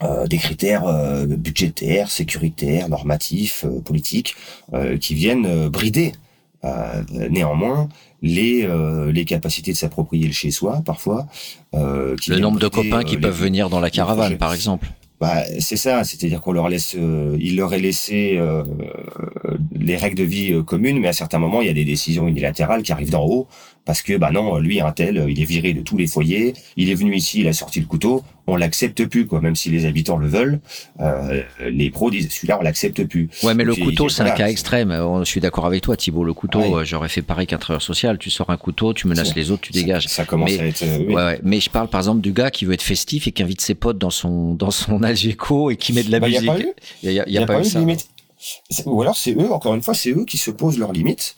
euh, 0.02 0.26
des 0.26 0.38
critères 0.38 0.86
euh, 0.86 1.26
budgétaires, 1.26 2.10
sécuritaires, 2.10 2.88
normatifs, 2.88 3.64
euh, 3.64 3.80
politiques, 3.80 4.34
euh, 4.74 4.98
qui 4.98 5.14
viennent 5.14 5.46
euh, 5.46 5.68
brider 5.70 6.12
euh, 6.64 7.02
néanmoins 7.30 7.88
les 8.22 8.64
euh, 8.64 9.12
les 9.12 9.24
capacités 9.24 9.72
de 9.72 9.76
s'approprier 9.76 10.26
le 10.26 10.32
chez 10.32 10.50
soi 10.50 10.82
parfois. 10.84 11.26
euh, 11.74 12.16
qui 12.16 12.30
Le 12.30 12.38
nombre 12.38 12.58
de 12.58 12.68
copains 12.68 13.04
qui 13.04 13.16
peuvent 13.18 13.38
venir 13.38 13.70
dans 13.70 13.80
la 13.80 13.90
caravane, 13.90 14.36
par 14.38 14.52
exemple. 14.52 14.88
Bah, 15.18 15.44
c'est 15.60 15.76
ça, 15.78 16.04
c'est-à-dire 16.04 16.42
qu'on 16.42 16.52
leur 16.52 16.68
laisse, 16.68 16.94
euh, 16.98 17.38
il 17.40 17.56
leur 17.56 17.72
est 17.72 17.78
laissé 17.78 18.36
euh, 18.36 18.64
les 19.80 19.96
règles 19.96 20.16
de 20.18 20.24
vie 20.24 20.52
euh, 20.52 20.62
communes, 20.62 20.98
mais 21.00 21.08
à 21.08 21.12
certains 21.12 21.38
moments, 21.38 21.60
il 21.62 21.66
y 21.66 21.70
a 21.70 21.74
des 21.74 21.84
décisions 21.84 22.26
unilatérales 22.28 22.82
qui 22.82 22.92
arrivent 22.92 23.10
d'en 23.10 23.24
haut, 23.24 23.46
parce 23.84 24.02
que 24.02 24.16
bah 24.16 24.30
non, 24.32 24.58
lui 24.58 24.80
un 24.80 24.90
tel, 24.92 25.18
euh, 25.18 25.30
il 25.30 25.40
est 25.40 25.44
viré 25.44 25.72
de 25.72 25.80
tous 25.80 25.96
les 25.96 26.06
foyers, 26.06 26.54
il 26.76 26.90
est 26.90 26.94
venu 26.94 27.14
ici, 27.14 27.40
il 27.40 27.48
a 27.48 27.52
sorti 27.52 27.80
le 27.80 27.86
couteau, 27.86 28.24
on 28.48 28.56
l'accepte 28.56 29.04
plus 29.06 29.26
quoi, 29.26 29.40
même 29.40 29.56
si 29.56 29.70
les 29.70 29.86
habitants 29.86 30.16
le 30.16 30.26
veulent, 30.28 30.60
euh, 31.00 31.42
les 31.68 31.90
pros 31.90 32.10
disent 32.10 32.28
celui-là 32.30 32.58
on 32.60 32.62
l'accepte 32.62 33.04
plus. 33.04 33.28
Ouais, 33.42 33.54
mais 33.54 33.64
le 33.64 33.74
couteau, 33.74 34.08
c'est 34.08 34.22
un 34.22 34.30
cas 34.30 34.48
extrême. 34.48 34.90
Je 35.20 35.24
suis 35.24 35.40
d'accord 35.40 35.66
avec 35.66 35.82
toi, 35.82 35.96
Thibault. 35.96 36.24
Le 36.24 36.32
couteau, 36.32 36.60
Ouais. 36.60 36.84
j'aurais 36.84 37.08
fait 37.08 37.22
pareil 37.22 37.46
qu'un 37.46 37.58
travailleur 37.58 37.82
social. 37.82 38.18
Tu 38.18 38.30
sors 38.30 38.50
un 38.50 38.56
couteau, 38.56 38.92
tu 38.94 39.06
menaces 39.08 39.34
les 39.34 39.50
autres, 39.50 39.62
tu 39.62 39.72
ça- 39.72 39.80
dégages. 39.80 40.06
Ça, 40.08 40.24
commence 40.24 40.50
Mais- 40.52 40.60
à 40.60 40.66
être. 40.66 40.82
euh, 40.84 40.98
oui. 41.06 41.14
Ouais, 41.14 41.22
ouais. 41.24 41.40
Mais 41.42 41.60
je 41.60 41.70
parle 41.70 41.88
par 41.88 42.00
exemple 42.00 42.20
du 42.20 42.32
gars 42.32 42.50
qui 42.50 42.64
veut 42.64 42.74
être 42.74 42.82
festif 42.82 43.26
et 43.26 43.32
qui 43.32 43.42
invite 43.42 43.60
ses 43.60 43.74
potes 43.74 43.98
dans 43.98 44.10
son 44.10 44.54
dans 44.54 44.70
son 44.70 45.02
Algeco 45.02 45.70
et 45.70 45.76
qui 45.76 45.92
met 45.92 46.02
de 46.04 46.10
la 46.12 46.20
Bah, 46.20 46.26
a 46.26 46.30
musique. 46.30 46.46
pas 46.46 46.60
eu 46.60 46.68
Il 47.02 47.12
y 47.12 47.20
a, 47.20 47.24
il 47.26 47.32
y 47.34 47.38
a 47.38 47.46
pas, 47.46 47.60
eu 47.60 47.64
ça. 47.64 47.78
limite. 47.80 48.08
Ou 48.86 49.02
alors 49.02 49.16
c'est 49.16 49.34
eux, 49.34 49.52
encore 49.52 49.74
une 49.74 49.82
fois, 49.82 49.94
c'est 49.94 50.10
eux 50.10 50.24
qui 50.24 50.38
se 50.38 50.50
posent 50.50 50.78
leurs 50.78 50.92
limites. 50.92 51.34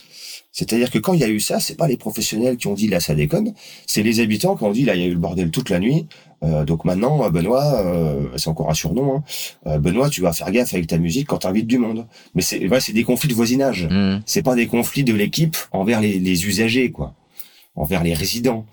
C'est-à-dire 0.53 0.91
que 0.91 0.99
quand 0.99 1.13
il 1.13 1.21
y 1.21 1.25
a 1.25 1.29
eu 1.29 1.41
ça, 1.41 1.61
c'est 1.61 1.77
pas 1.77 1.87
les 1.87 1.97
professionnels 1.97 2.57
qui 2.57 2.67
ont 2.67 2.75
dit 2.75 2.89
là 2.89 3.01
ça 3.01 3.15
déconne, 3.15 3.55
c'est 3.87 4.03
les 4.03 4.21
habitants 4.21 4.57
qui 4.57 4.65
ont 4.65 4.73
dit 4.73 4.85
là 4.85 4.95
il 4.95 5.01
y 5.01 5.05
a 5.05 5.07
eu 5.07 5.13
le 5.13 5.19
bordel 5.19 5.51
toute 5.51 5.71
la 5.71 5.79
nuit. 5.79 6.07
Euh, 6.43 6.65
donc 6.65 6.85
maintenant 6.85 7.25
euh, 7.25 7.31
Benoît, 7.31 7.81
euh, 7.85 8.27
c'est 8.37 8.49
encore 8.49 8.71
un 8.71 8.75
surnom. 8.75 9.23
Hein. 9.67 9.79
Benoît, 9.79 10.09
tu 10.09 10.21
vas 10.21 10.33
faire 10.33 10.51
gaffe 10.51 10.75
avec 10.75 10.87
ta 10.87 10.99
musique 10.99 11.29
quand 11.29 11.39
t'invites 11.39 11.67
du 11.67 11.79
monde. 11.79 12.07
Mais 12.35 12.43
c'est 12.43 12.67
ouais, 12.67 12.81
c'est 12.81 12.93
des 12.93 13.05
conflits 13.05 13.29
de 13.29 13.35
voisinage. 13.35 13.87
Mmh. 13.89 14.23
C'est 14.27 14.43
pas 14.43 14.55
des 14.55 14.67
conflits 14.67 15.05
de 15.05 15.15
l'équipe 15.15 15.57
envers 15.71 16.01
les, 16.01 16.19
les 16.19 16.47
usagers 16.47 16.91
quoi, 16.91 17.15
envers 17.77 18.03
les 18.03 18.15
résidents. 18.15 18.65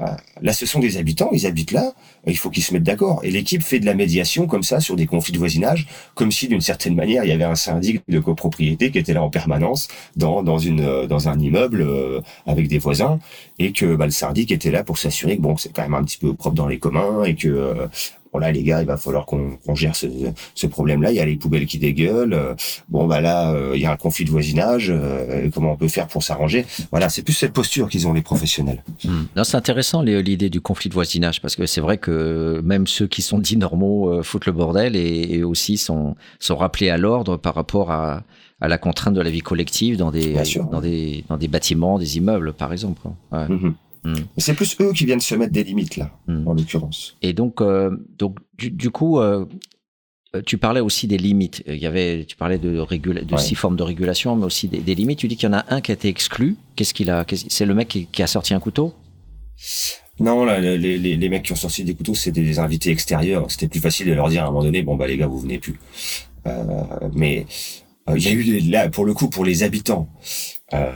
Euh, 0.00 0.06
là, 0.40 0.52
ce 0.52 0.66
sont 0.66 0.80
des 0.80 0.96
habitants, 0.96 1.30
ils 1.32 1.46
habitent 1.46 1.72
là, 1.72 1.92
il 2.26 2.36
faut 2.36 2.50
qu'ils 2.50 2.62
se 2.62 2.72
mettent 2.72 2.82
d'accord. 2.82 3.20
Et 3.22 3.30
l'équipe 3.30 3.62
fait 3.62 3.80
de 3.80 3.86
la 3.86 3.94
médiation 3.94 4.46
comme 4.46 4.62
ça 4.62 4.80
sur 4.80 4.96
des 4.96 5.06
conflits 5.06 5.32
de 5.32 5.38
voisinage, 5.38 5.86
comme 6.14 6.32
si 6.32 6.48
d'une 6.48 6.60
certaine 6.60 6.94
manière 6.94 7.24
il 7.24 7.28
y 7.28 7.32
avait 7.32 7.44
un 7.44 7.54
syndic 7.54 8.02
de 8.08 8.18
copropriété 8.20 8.90
qui 8.90 8.98
était 8.98 9.14
là 9.14 9.22
en 9.22 9.30
permanence 9.30 9.88
dans 10.16 10.42
dans 10.42 10.58
une 10.58 10.80
euh, 10.80 11.06
dans 11.06 11.28
un 11.28 11.38
immeuble 11.38 11.82
euh, 11.82 12.20
avec 12.46 12.68
des 12.68 12.78
voisins 12.78 13.18
et 13.58 13.72
que 13.72 13.94
bah, 13.94 14.06
le 14.06 14.10
syndic 14.10 14.50
était 14.52 14.70
là 14.70 14.84
pour 14.84 14.98
s'assurer 14.98 15.36
que 15.36 15.42
bon 15.42 15.56
c'est 15.56 15.72
quand 15.72 15.82
même 15.82 15.94
un 15.94 16.04
petit 16.04 16.18
peu 16.18 16.34
propre 16.34 16.56
dans 16.56 16.66
les 16.66 16.78
communs 16.78 17.24
et 17.24 17.34
que 17.34 17.48
euh, 17.48 17.86
bon 18.32 18.38
là 18.38 18.52
les 18.52 18.62
gars 18.62 18.80
il 18.80 18.86
va 18.86 18.96
falloir 18.96 19.26
qu'on 19.26 19.74
gère 19.74 19.96
ce, 19.96 20.06
ce 20.54 20.66
problème 20.66 21.02
là 21.02 21.10
il 21.10 21.16
y 21.16 21.20
a 21.20 21.24
les 21.24 21.36
poubelles 21.36 21.66
qui 21.66 21.78
dégueulent 21.78 22.54
bon 22.88 23.06
bah 23.06 23.20
là 23.20 23.52
euh, 23.52 23.72
il 23.74 23.80
y 23.82 23.86
a 23.86 23.92
un 23.92 23.96
conflit 23.96 24.24
de 24.24 24.30
voisinage 24.30 24.86
euh, 24.90 25.48
comment 25.52 25.72
on 25.72 25.76
peut 25.76 25.88
faire 25.88 26.06
pour 26.06 26.22
s'arranger? 26.22 26.64
Voilà 26.92 27.08
c'est 27.08 27.22
plus 27.22 27.32
cette 27.32 27.52
posture 27.52 27.88
qu'ils 27.88 28.06
ont 28.06 28.12
les 28.12 28.22
professionnels. 28.22 28.82
Non, 29.36 29.44
c'est 29.44 29.56
intéressant 29.56 30.02
l'idée 30.02 30.50
du 30.50 30.60
conflit 30.60 30.88
de 30.88 30.94
voisinage 30.94 31.40
parce 31.42 31.56
que 31.56 31.66
c'est 31.66 31.80
vrai 31.80 31.98
que 31.98 32.60
même 32.64 32.86
ceux 32.86 33.06
qui 33.06 33.22
sont 33.22 33.38
dits 33.38 33.56
normaux 33.56 34.08
euh, 34.10 34.22
foutent 34.22 34.46
le 34.46 34.52
bordel 34.52 34.96
et, 34.96 35.34
et 35.34 35.42
aussi 35.42 35.76
sont 35.76 36.14
sont 36.38 36.56
rappelés 36.56 36.90
à 36.90 36.98
l'ordre 36.98 37.36
par 37.36 37.54
rapport 37.54 37.90
à, 37.90 38.22
à 38.60 38.68
la 38.68 38.78
contrainte 38.78 39.14
de 39.14 39.20
la 39.20 39.30
vie 39.30 39.40
collective 39.40 39.96
dans 39.96 40.10
des 40.10 40.32
Bien 40.32 40.44
sûr. 40.44 40.64
dans 40.66 40.80
des 40.80 41.24
dans 41.28 41.36
des 41.36 41.48
bâtiments, 41.48 41.98
des 41.98 42.16
immeubles 42.18 42.52
par 42.52 42.72
exemple. 42.72 43.02
Ouais. 43.32 43.46
Mm. 44.04 44.14
Mais 44.14 44.22
c'est 44.38 44.54
plus 44.54 44.76
eux 44.80 44.92
qui 44.92 45.04
viennent 45.04 45.20
se 45.20 45.34
mettre 45.34 45.52
des 45.52 45.64
limites 45.64 45.96
là 45.96 46.10
Mm. 46.26 46.48
en 46.48 46.54
l'occurrence 46.54 47.16
Et 47.22 47.32
donc 47.32 47.60
euh, 47.60 47.96
donc 48.18 48.38
du, 48.58 48.70
du 48.70 48.90
coup 48.90 49.18
euh, 49.18 49.44
euh, 50.36 50.42
tu 50.46 50.58
parlais 50.58 50.80
aussi 50.80 51.06
des 51.08 51.18
limites. 51.18 51.62
Il 51.66 51.74
y 51.78 51.86
avait, 51.86 52.24
tu 52.24 52.36
parlais 52.36 52.58
de, 52.58 52.78
régula- 52.78 53.24
de 53.24 53.34
Ouais. 53.34 53.40
six 53.40 53.56
formes 53.56 53.74
de 53.76 53.82
régulation, 53.82 54.36
mais 54.36 54.44
aussi 54.46 54.68
des, 54.68 54.78
des 54.78 54.94
limites. 54.94 55.18
Tu 55.18 55.26
dis 55.26 55.36
qu'il 55.36 55.48
y 55.48 55.52
en 55.52 55.56
a 55.58 55.64
un 55.74 55.80
qui 55.80 55.90
a 55.90 55.94
été 55.94 56.06
exclu. 56.08 56.56
Qu'est-ce 56.76 56.94
qu'il 56.94 57.10
a 57.10 57.24
C'est 57.48 57.66
le 57.66 57.74
mec 57.74 57.88
qui, 57.88 58.06
qui 58.06 58.22
a 58.22 58.28
sorti 58.28 58.54
un 58.54 58.60
couteau? 58.60 58.94
Non, 60.20 60.44
là, 60.44 60.60
les, 60.60 60.78
les, 60.78 61.16
les 61.16 61.28
mecs 61.28 61.42
qui 61.42 61.52
ont 61.52 61.56
sorti 61.56 61.82
des 61.82 61.94
couteaux, 61.94 62.14
c'était 62.14 62.42
des 62.42 62.58
invités 62.60 62.90
extérieurs. 62.90 63.50
C'était 63.50 63.66
plus 63.68 63.80
facile 63.80 64.06
de 64.06 64.12
leur 64.12 64.28
dire 64.28 64.44
à 64.44 64.46
un 64.46 64.50
moment 64.50 64.62
donné, 64.62 64.82
bon 64.82 64.94
bah 64.96 65.08
les 65.08 65.16
gars, 65.16 65.26
vous 65.26 65.40
venez 65.40 65.58
plus. 65.58 65.80
Euh, 66.46 66.62
mais 67.14 67.46
il 68.14 68.22
y 68.22 68.28
a 68.28 68.30
eu 68.30 68.60
là, 68.70 68.88
pour 68.88 69.04
le 69.04 69.14
coup, 69.14 69.28
pour 69.30 69.44
les 69.44 69.62
habitants, 69.64 70.08
euh, 70.74 70.92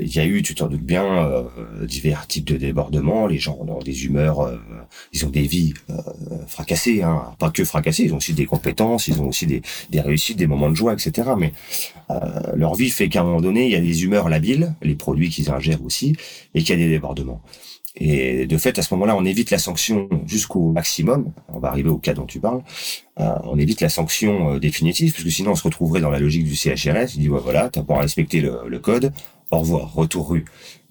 il 0.00 0.14
y 0.14 0.18
a 0.18 0.24
eu, 0.24 0.42
tu 0.42 0.54
t'en 0.54 0.68
doutes 0.68 0.82
bien, 0.82 1.04
euh, 1.04 1.44
divers 1.86 2.26
types 2.26 2.46
de 2.46 2.56
débordements. 2.56 3.26
Les 3.26 3.38
gens 3.38 3.58
ont 3.60 3.78
des 3.80 4.04
humeurs, 4.04 4.40
euh, 4.40 4.56
ils 5.12 5.26
ont 5.26 5.30
des 5.30 5.42
vies 5.42 5.74
euh, 5.90 5.94
fracassées, 6.46 7.02
hein. 7.02 7.34
pas 7.38 7.50
que 7.50 7.64
fracassées. 7.64 8.04
Ils 8.04 8.14
ont 8.14 8.18
aussi 8.18 8.32
des 8.32 8.46
compétences, 8.46 9.08
ils 9.08 9.20
ont 9.20 9.28
aussi 9.28 9.46
des, 9.46 9.62
des 9.90 10.00
réussites, 10.00 10.38
des 10.38 10.46
moments 10.46 10.70
de 10.70 10.76
joie, 10.76 10.94
etc. 10.94 11.30
Mais 11.38 11.52
euh, 12.10 12.18
leur 12.54 12.74
vie 12.74 12.90
fait 12.90 13.08
qu'à 13.08 13.20
un 13.20 13.24
moment 13.24 13.40
donné, 13.40 13.66
il 13.66 13.72
y 13.72 13.76
a 13.76 13.80
des 13.80 14.04
humeurs 14.04 14.28
labiles, 14.28 14.74
les 14.82 14.94
produits 14.94 15.30
qu'ils 15.30 15.50
ingèrent 15.50 15.84
aussi, 15.84 16.16
et 16.54 16.62
qu'il 16.62 16.70
y 16.70 16.82
a 16.82 16.84
des 16.84 16.90
débordements. 16.90 17.42
Et 17.96 18.46
de 18.46 18.56
fait, 18.56 18.78
à 18.78 18.82
ce 18.82 18.94
moment-là, 18.94 19.14
on 19.16 19.24
évite 19.24 19.50
la 19.50 19.58
sanction 19.58 20.08
jusqu'au 20.26 20.72
maximum. 20.72 21.30
On 21.48 21.58
va 21.58 21.68
arriver 21.68 21.90
au 21.90 21.98
cas 21.98 22.14
dont 22.14 22.24
tu 22.24 22.40
parles. 22.40 22.62
Euh, 23.20 23.34
on 23.44 23.58
évite 23.58 23.82
la 23.82 23.90
sanction 23.90 24.54
euh, 24.54 24.58
définitive, 24.58 25.12
parce 25.12 25.24
que 25.24 25.30
sinon 25.30 25.50
on 25.52 25.54
se 25.54 25.62
retrouverait 25.62 26.00
dans 26.00 26.10
la 26.10 26.18
logique 26.18 26.44
du 26.44 26.56
CHRS. 26.56 27.14
Il 27.14 27.20
dit, 27.20 27.28
ouais, 27.28 27.40
voilà, 27.42 27.68
t'as 27.68 27.82
pas 27.82 27.98
respecté 27.98 28.40
le, 28.40 28.60
le 28.66 28.78
code, 28.78 29.12
au 29.52 29.58
revoir, 29.58 29.94
retour 29.94 30.30
rue. 30.30 30.44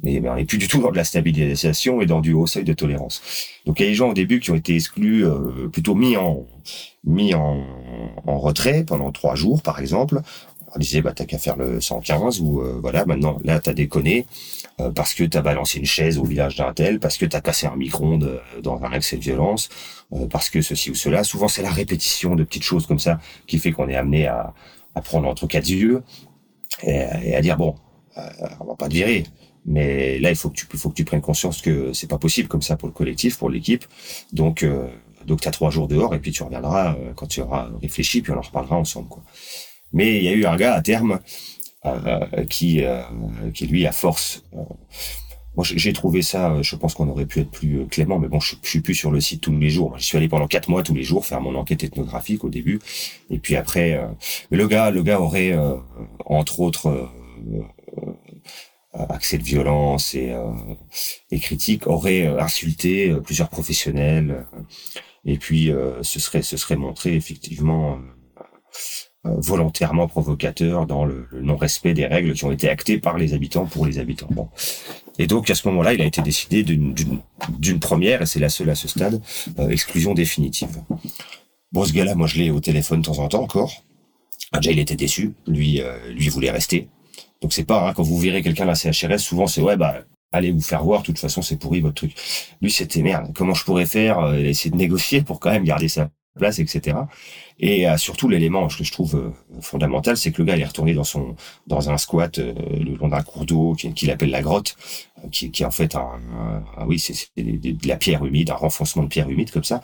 Mais, 0.04 0.20
mais 0.22 0.30
on 0.30 0.36
n'est 0.36 0.46
plus 0.46 0.58
du 0.58 0.68
tout 0.68 0.80
dans 0.80 0.92
de 0.92 0.96
la 0.98 1.04
stabilisation 1.04 2.02
et 2.02 2.06
dans 2.06 2.22
du 2.22 2.34
haut 2.34 2.48
seuil 2.48 2.64
de 2.64 2.74
tolérance. 2.74 3.22
Donc 3.66 3.80
il 3.80 3.84
y 3.84 3.86
a 3.88 3.90
des 3.90 3.96
gens 3.96 4.10
au 4.10 4.14
début 4.14 4.40
qui 4.40 4.52
ont 4.52 4.56
été 4.56 4.76
exclus, 4.76 5.26
euh, 5.26 5.68
plutôt 5.68 5.94
mis 5.96 6.16
en 6.16 6.48
mis 7.04 7.34
en, 7.34 7.66
en 8.26 8.40
retrait 8.40 8.84
pendant 8.84 9.12
trois 9.12 9.36
jours, 9.36 9.62
par 9.62 9.80
exemple. 9.80 10.22
On 10.74 10.80
disait, 10.80 11.02
bah 11.02 11.12
t'as 11.14 11.26
qu'à 11.26 11.38
faire 11.38 11.58
le 11.58 11.82
115 11.82 12.40
ou 12.40 12.62
euh, 12.62 12.80
voilà, 12.82 13.06
maintenant 13.06 13.40
là 13.44 13.60
t'as 13.60 13.74
déconné 13.74 14.26
euh, 14.82 14.90
parce 14.92 15.14
que 15.14 15.24
t'as 15.24 15.42
balancé 15.42 15.80
une 15.80 15.86
chaise 15.86 16.18
au 16.18 16.24
village 16.24 16.56
d'un 16.56 16.74
tel, 16.74 17.00
parce 17.00 17.18
que 17.18 17.26
t'as 17.26 17.42
cassé 17.42 17.68
un 17.68 17.76
micro-ondes 17.76 18.24
euh, 18.24 18.62
dans 18.62 18.82
un 18.84 18.92
accès 18.94 19.18
de 19.18 19.22
violence, 19.22 19.70
euh, 20.14 20.28
parce 20.28 20.50
que 20.50 20.62
ceci 20.62 20.92
ou 20.92 20.96
cela. 20.96 21.24
Souvent 21.24 21.48
c'est 21.48 21.62
la 21.62 21.72
répétition 21.72 22.36
de 22.36 22.44
petites 22.44 22.64
choses 22.64 22.88
comme 22.88 23.00
ça 23.00 23.20
qui 23.48 23.60
fait 23.60 23.72
qu'on 23.72 23.90
est 23.90 23.96
amené 23.96 24.28
à, 24.28 24.54
à 24.96 25.02
prendre 25.02 25.28
entre 25.28 25.46
quatre 25.48 25.70
yeux 25.70 26.04
et, 26.84 27.36
à 27.36 27.42
dire 27.42 27.58
bon, 27.58 27.76
on 28.60 28.66
va 28.66 28.76
pas 28.76 28.88
te 28.88 28.94
virer. 28.94 29.24
Mais 29.66 30.18
là, 30.20 30.30
il 30.32 30.36
faut 30.36 30.50
que 30.50 30.56
tu, 30.56 30.66
faut 30.78 30.90
que 30.90 30.96
tu 30.96 31.06
prennes 31.06 31.22
conscience 31.22 31.62
que 31.62 31.94
c'est 31.94 32.08
pas 32.10 32.18
possible 32.18 32.48
comme 32.48 32.64
ça 32.64 32.78
pour 32.78 32.88
le 32.88 32.94
collectif, 32.94 33.38
pour 33.38 33.50
l'équipe. 33.50 33.86
Donc, 34.34 34.64
euh, 34.64 34.88
donc 35.28 35.42
t'as 35.42 35.52
trois 35.52 35.70
jours 35.70 35.88
dehors 35.88 36.16
et 36.16 36.20
puis 36.20 36.32
tu 36.32 36.42
reviendras 36.42 36.96
euh, 36.96 37.14
quand 37.16 37.28
tu 37.28 37.42
auras 37.42 37.70
réfléchi, 37.82 38.22
puis 38.22 38.32
on 38.32 38.38
en 38.38 38.42
reparlera 38.42 38.76
ensemble, 38.78 39.08
quoi. 39.08 39.24
Mais 39.94 40.18
il 40.18 40.24
y 40.24 40.30
a 40.30 40.32
eu 40.34 40.46
un 40.46 40.56
gars 40.56 40.74
à 40.74 40.82
terme 40.82 41.20
euh, 41.86 42.46
qui, 42.50 42.84
euh, 42.84 43.04
qui 43.54 43.68
lui, 43.68 43.86
à 43.86 43.92
force, 43.92 44.44
euh, 44.54 44.64
moi 45.56 45.66
j'ai- 45.66 45.94
trouvé 45.94 46.22
ça. 46.22 46.52
euh, 46.54 46.64
Je 46.64 46.76
pense 46.76 46.94
qu'on 46.96 47.10
aurait 47.10 47.26
pu 47.26 47.42
être 47.42 47.52
plus 47.52 47.82
euh, 47.82 47.86
clément, 47.86 48.18
mais 48.20 48.30
bon, 48.30 48.40
je, 48.40 48.56
je 48.64 48.70
suis 48.70 48.82
plus 48.82 48.96
sur 48.96 49.12
le 49.12 49.20
site 49.20 49.42
tous 49.42 49.56
les 49.56 49.70
jours. 49.70 49.96
J'y 50.00 50.06
suis 50.06 50.18
allé 50.18 50.28
pendant 50.30 50.48
quatre 50.48 50.70
mois 50.70 50.82
tous 50.82 50.94
les 50.96 51.04
jours 51.04 51.26
faire 51.26 51.42
mon 51.42 51.54
enquête 51.56 51.84
ethnographique 51.84 52.44
au 52.44 52.50
début, 52.50 52.80
et 53.30 53.38
puis 53.38 53.56
après, 53.56 53.94
euh, 53.94 54.08
mais 54.50 54.58
le 54.58 54.68
gars, 54.68 54.90
le 54.92 55.04
gars 55.04 55.20
aurait 55.22 55.52
euh, 55.52 55.76
entre 56.26 56.62
autres. 56.62 57.10
Euh, 58.96 59.06
accès 59.10 59.38
de 59.38 59.44
violence 59.44 60.14
et, 60.16 60.32
euh, 60.32 60.52
et 61.32 61.40
critique 61.40 61.88
aurait 61.88 62.28
euh, 62.28 62.40
insulté 62.42 63.16
plusieurs 63.24 63.50
professionnels 63.50 64.46
et 65.26 65.38
puis 65.38 65.72
ce 66.02 66.20
serait 66.20 66.42
ce 66.42 66.58
serait 66.58 66.76
montré 66.76 67.14
effectivement 67.16 68.00
volontairement 69.24 70.08
provocateur 70.08 70.88
dans 70.88 71.06
le, 71.06 71.28
le 71.30 71.42
non-respect 71.42 71.94
des 71.94 72.08
règles 72.08 72.34
qui 72.34 72.44
ont 72.44 72.52
été 72.52 72.70
actées 72.70 72.98
par 72.98 73.20
les 73.20 73.36
habitants 73.36 73.68
pour 73.68 73.86
les 73.86 74.00
habitants. 74.00 74.30
Bon. 74.32 74.50
Et 75.20 75.28
donc 75.28 75.50
à 75.50 75.56
ce 75.56 75.68
moment-là, 75.68 75.94
il 75.94 76.02
a 76.02 76.06
été 76.06 76.22
décidé 76.22 76.64
d'une 76.64 77.80
première 77.80 78.22
et 78.24 78.26
c'est 78.26 78.40
la 78.40 78.50
seule 78.50 78.70
à 78.70 78.76
ce 78.76 78.88
stade 78.88 79.22
euh, 79.60 79.70
exclusion 79.70 80.14
définitive. 80.14 80.82
Bon, 81.72 81.86
ce 81.86 81.94
gars-là, 81.94 82.16
moi 82.16 82.28
je 82.28 82.38
l'ai 82.38 82.50
au 82.50 82.60
téléphone 82.60 83.02
de 83.02 83.06
temps 83.06 83.20
en 83.20 83.28
temps 83.28 83.44
encore. 83.44 83.84
Ah, 84.52 84.60
Déjà, 84.60 84.72
il 84.72 84.80
était 84.80 84.96
déçu. 84.96 85.34
Lui, 85.48 85.82
euh, 85.82 86.12
lui 86.12 86.30
voulait 86.30 86.52
rester. 86.52 86.90
Donc 87.42 87.54
c'est 87.54 87.66
pas 87.66 87.90
hein, 87.90 87.94
quand 87.94 88.04
vous 88.04 88.18
virez 88.18 88.42
quelqu'un 88.42 88.66
la 88.66 88.76
CHRS, 88.76 89.20
souvent 89.20 89.48
c'est 89.48 89.62
ouais 89.62 89.78
bah 89.78 90.02
allez 90.32 90.52
vous 90.52 90.62
faire 90.62 90.84
voir. 90.84 91.02
De 91.02 91.08
toute 91.08 91.20
façon, 91.20 91.42
c'est 91.42 91.58
pourri 91.58 91.82
votre 91.82 91.96
truc. 91.96 92.16
Lui, 92.62 92.72
c'était 92.72 93.02
merde. 93.02 93.32
Comment 93.36 93.54
je 93.54 93.66
pourrais 93.66 93.86
faire 93.86 94.20
euh, 94.20 94.36
Essayer 94.36 94.72
de 94.72 94.78
négocier 94.78 95.22
pour 95.24 95.40
quand 95.40 95.52
même 95.52 95.64
garder 95.64 95.90
sa 95.90 96.10
place, 96.38 96.60
etc. 96.60 96.98
Et 97.60 97.88
euh, 97.88 97.98
surtout 97.98 98.30
l'élément 98.30 98.68
que 98.68 98.84
je 98.84 98.92
trouve 98.92 99.16
euh, 99.16 99.60
fondamental, 99.62 100.18
c'est 100.18 100.32
que 100.32 100.42
le 100.42 100.46
gars 100.46 100.56
il 100.56 100.62
est 100.62 100.66
retourné 100.66 100.94
dans 100.94 101.04
son 101.04 101.36
dans 101.68 101.90
un 101.90 101.98
squat 101.98 102.40
euh, 102.40 102.54
le 102.72 102.96
long 102.96 103.10
d'un 103.10 103.22
cours 103.22 103.46
d'eau 103.46 103.74
qu'il 103.76 104.10
appelle 104.12 104.32
la 104.32 104.42
grotte, 104.42 104.76
qui, 105.32 105.52
qui 105.52 105.64
est 105.64 105.66
en 105.66 105.72
fait 105.72 105.96
un, 105.96 106.20
oui 106.88 107.00
c'est 107.00 107.14
de 107.38 107.88
la 107.88 107.98
pierre 107.98 108.26
humide, 108.26 108.50
un 108.50 108.56
renfoncement 108.56 109.04
de 109.04 109.10
pierre 109.10 109.30
humide 109.30 109.52
comme 109.52 109.64
ça. 109.64 109.82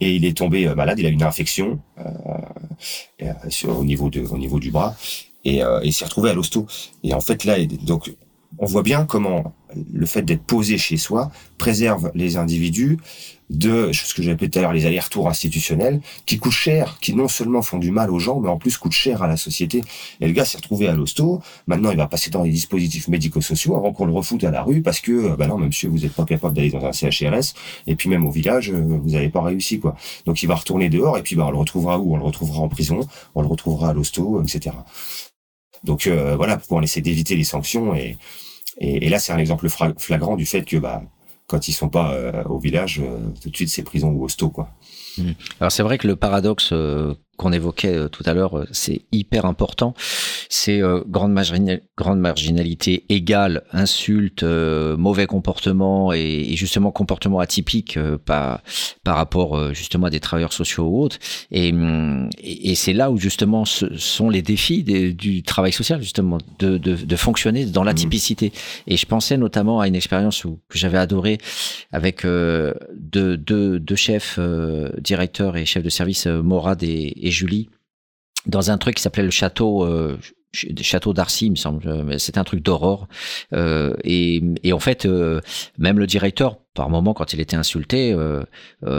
Et 0.00 0.14
il 0.14 0.24
est 0.24 0.36
tombé 0.36 0.68
malade, 0.74 0.98
il 0.98 1.06
a 1.06 1.08
une 1.08 1.22
infection 1.22 1.80
au 3.64 3.84
niveau 3.84 4.10
de 4.10 4.20
au 4.22 4.38
niveau 4.38 4.58
du 4.58 4.70
bras 4.70 4.96
et 5.46 5.62
il 5.82 5.92
s'est 5.92 6.04
retrouvé 6.04 6.30
à 6.30 6.34
l'hosto. 6.34 6.66
Et 7.02 7.14
en 7.14 7.20
fait 7.20 7.44
là 7.44 7.56
donc 7.82 8.14
on 8.58 8.66
voit 8.66 8.82
bien 8.82 9.04
comment 9.04 9.54
le 9.92 10.06
fait 10.06 10.22
d'être 10.22 10.44
posé 10.44 10.78
chez 10.78 10.96
soi 10.96 11.30
préserve 11.58 12.10
les 12.14 12.36
individus 12.36 12.98
de 13.50 13.90
ce 13.92 14.14
que 14.14 14.22
j'appelais 14.22 14.48
tout 14.48 14.58
à 14.58 14.62
l'heure 14.62 14.72
les 14.72 14.86
allers-retours 14.86 15.28
institutionnels 15.28 16.00
qui 16.24 16.38
coûtent 16.38 16.52
cher, 16.52 16.98
qui 17.00 17.14
non 17.14 17.28
seulement 17.28 17.62
font 17.62 17.78
du 17.78 17.90
mal 17.90 18.10
aux 18.10 18.18
gens, 18.18 18.40
mais 18.40 18.48
en 18.48 18.56
plus 18.56 18.76
coûtent 18.76 18.92
cher 18.92 19.22
à 19.22 19.28
la 19.28 19.36
société. 19.36 19.82
Et 20.20 20.26
le 20.26 20.32
gars 20.32 20.44
s'est 20.44 20.56
retrouvé 20.56 20.88
à 20.88 20.94
l'hosto. 20.94 21.40
Maintenant, 21.66 21.90
il 21.90 21.96
va 21.96 22.08
passer 22.08 22.30
dans 22.30 22.42
les 22.42 22.50
dispositifs 22.50 23.06
médico-sociaux 23.06 23.76
avant 23.76 23.92
qu'on 23.92 24.06
le 24.06 24.12
refoute 24.12 24.42
à 24.42 24.50
la 24.50 24.62
rue 24.62 24.82
parce 24.82 25.00
que, 25.00 25.36
bah 25.36 25.46
non, 25.46 25.58
monsieur, 25.58 25.88
vous 25.88 25.98
n'êtes 25.98 26.14
pas 26.14 26.24
capable 26.24 26.56
d'aller 26.56 26.70
dans 26.70 26.84
un 26.84 26.92
CHRS. 26.92 27.54
Et 27.86 27.94
puis 27.94 28.08
même 28.08 28.26
au 28.26 28.30
village, 28.30 28.70
euh, 28.70 28.80
vous 28.80 29.10
n'avez 29.10 29.28
pas 29.28 29.42
réussi, 29.42 29.78
quoi. 29.78 29.94
Donc 30.24 30.42
il 30.42 30.46
va 30.46 30.56
retourner 30.56 30.88
dehors 30.88 31.16
et 31.16 31.22
puis, 31.22 31.36
bah, 31.36 31.44
on 31.46 31.52
le 31.52 31.58
retrouvera 31.58 31.98
où? 31.98 32.14
On 32.14 32.16
le 32.16 32.24
retrouvera 32.24 32.60
en 32.60 32.68
prison, 32.68 33.00
on 33.36 33.42
le 33.42 33.48
retrouvera 33.48 33.90
à 33.90 33.92
l'hosto, 33.92 34.42
etc. 34.42 34.74
Donc 35.84 36.06
euh, 36.06 36.36
voilà 36.36 36.56
pourquoi 36.56 36.78
on 36.78 36.82
essaie 36.82 37.00
d'éviter 37.00 37.36
les 37.36 37.44
sanctions 37.44 37.94
et, 37.94 38.16
et, 38.78 39.06
et 39.06 39.08
là 39.08 39.18
c'est 39.18 39.32
un 39.32 39.38
exemple 39.38 39.68
flagrant 39.98 40.36
du 40.36 40.46
fait 40.46 40.62
que 40.64 40.76
bah 40.76 41.02
quand 41.46 41.68
ils 41.68 41.72
sont 41.72 41.88
pas 41.88 42.12
euh, 42.12 42.42
au 42.44 42.58
village, 42.58 43.00
euh, 43.00 43.18
tout 43.40 43.50
de 43.50 43.56
suite 43.56 43.68
c'est 43.68 43.82
prison 43.82 44.10
ou 44.10 44.24
hosto 44.24 44.50
quoi. 44.50 44.70
Mmh. 45.18 45.30
Alors 45.60 45.72
c'est 45.72 45.82
vrai 45.82 45.98
que 45.98 46.06
le 46.06 46.16
paradoxe 46.16 46.70
euh, 46.72 47.14
qu'on 47.36 47.52
évoquait 47.52 47.94
euh, 47.94 48.08
tout 48.08 48.22
à 48.26 48.34
l'heure, 48.34 48.58
euh, 48.58 48.66
c'est 48.72 49.02
hyper 49.12 49.44
important. 49.44 49.94
C'est 50.48 50.82
euh, 50.82 51.02
grande, 51.06 51.36
grande 51.96 52.20
marginalité 52.20 53.04
égale, 53.08 53.62
insulte, 53.72 54.42
mauvais 54.42 55.26
comportement 55.26 56.12
et, 56.12 56.54
justement 56.56 56.90
comportement 56.90 57.40
atypique 57.40 57.98
par, 58.24 58.60
par 59.04 59.16
rapport 59.16 59.74
justement 59.74 60.06
à 60.06 60.10
des 60.10 60.20
travailleurs 60.20 60.52
sociaux 60.52 60.84
ou 60.84 61.02
autres. 61.02 61.18
Et, 61.50 61.72
et, 62.42 62.74
c'est 62.74 62.92
là 62.92 63.10
où 63.10 63.18
justement 63.18 63.64
ce 63.64 63.96
sont 63.96 64.30
les 64.30 64.42
défis 64.42 64.82
du 64.82 65.42
travail 65.42 65.72
social, 65.72 66.00
justement, 66.00 66.38
de, 66.58 66.78
de, 66.78 66.94
de 66.94 67.16
fonctionner 67.16 67.66
dans 67.66 67.82
l'atypicité. 67.82 68.52
Et 68.86 68.96
je 68.96 69.06
pensais 69.06 69.36
notamment 69.36 69.80
à 69.80 69.88
une 69.88 69.96
expérience 69.96 70.44
où, 70.44 70.60
que 70.68 70.78
j'avais 70.78 70.98
adorée 70.98 71.38
avec 71.92 72.24
deux, 72.24 73.36
deux, 73.36 73.78
deux 73.78 73.96
chefs, 73.96 74.38
directeurs 74.98 75.56
et 75.56 75.66
chefs 75.66 75.84
de 75.84 75.90
service, 75.90 76.26
Morad 76.26 76.82
et 76.82 77.25
et 77.26 77.30
Julie 77.30 77.68
dans 78.46 78.70
un 78.70 78.78
truc 78.78 78.94
qui 78.96 79.02
s'appelait 79.02 79.24
le 79.24 79.30
château 79.30 79.84
euh, 79.84 80.16
château 80.80 81.12
d'Arcy, 81.12 81.46
il 81.46 81.50
me 81.50 81.56
semble. 81.56 82.18
C'était 82.18 82.38
un 82.38 82.44
truc 82.44 82.62
d'aurore. 82.62 83.08
Euh, 83.52 83.94
et, 84.04 84.42
et, 84.62 84.72
en 84.72 84.80
fait, 84.80 85.06
euh, 85.06 85.40
même 85.78 85.98
le 85.98 86.06
directeur, 86.06 86.58
par 86.74 86.90
moment, 86.90 87.14
quand 87.14 87.32
il 87.32 87.40
était 87.40 87.56
insulté, 87.56 88.12
euh, 88.12 88.42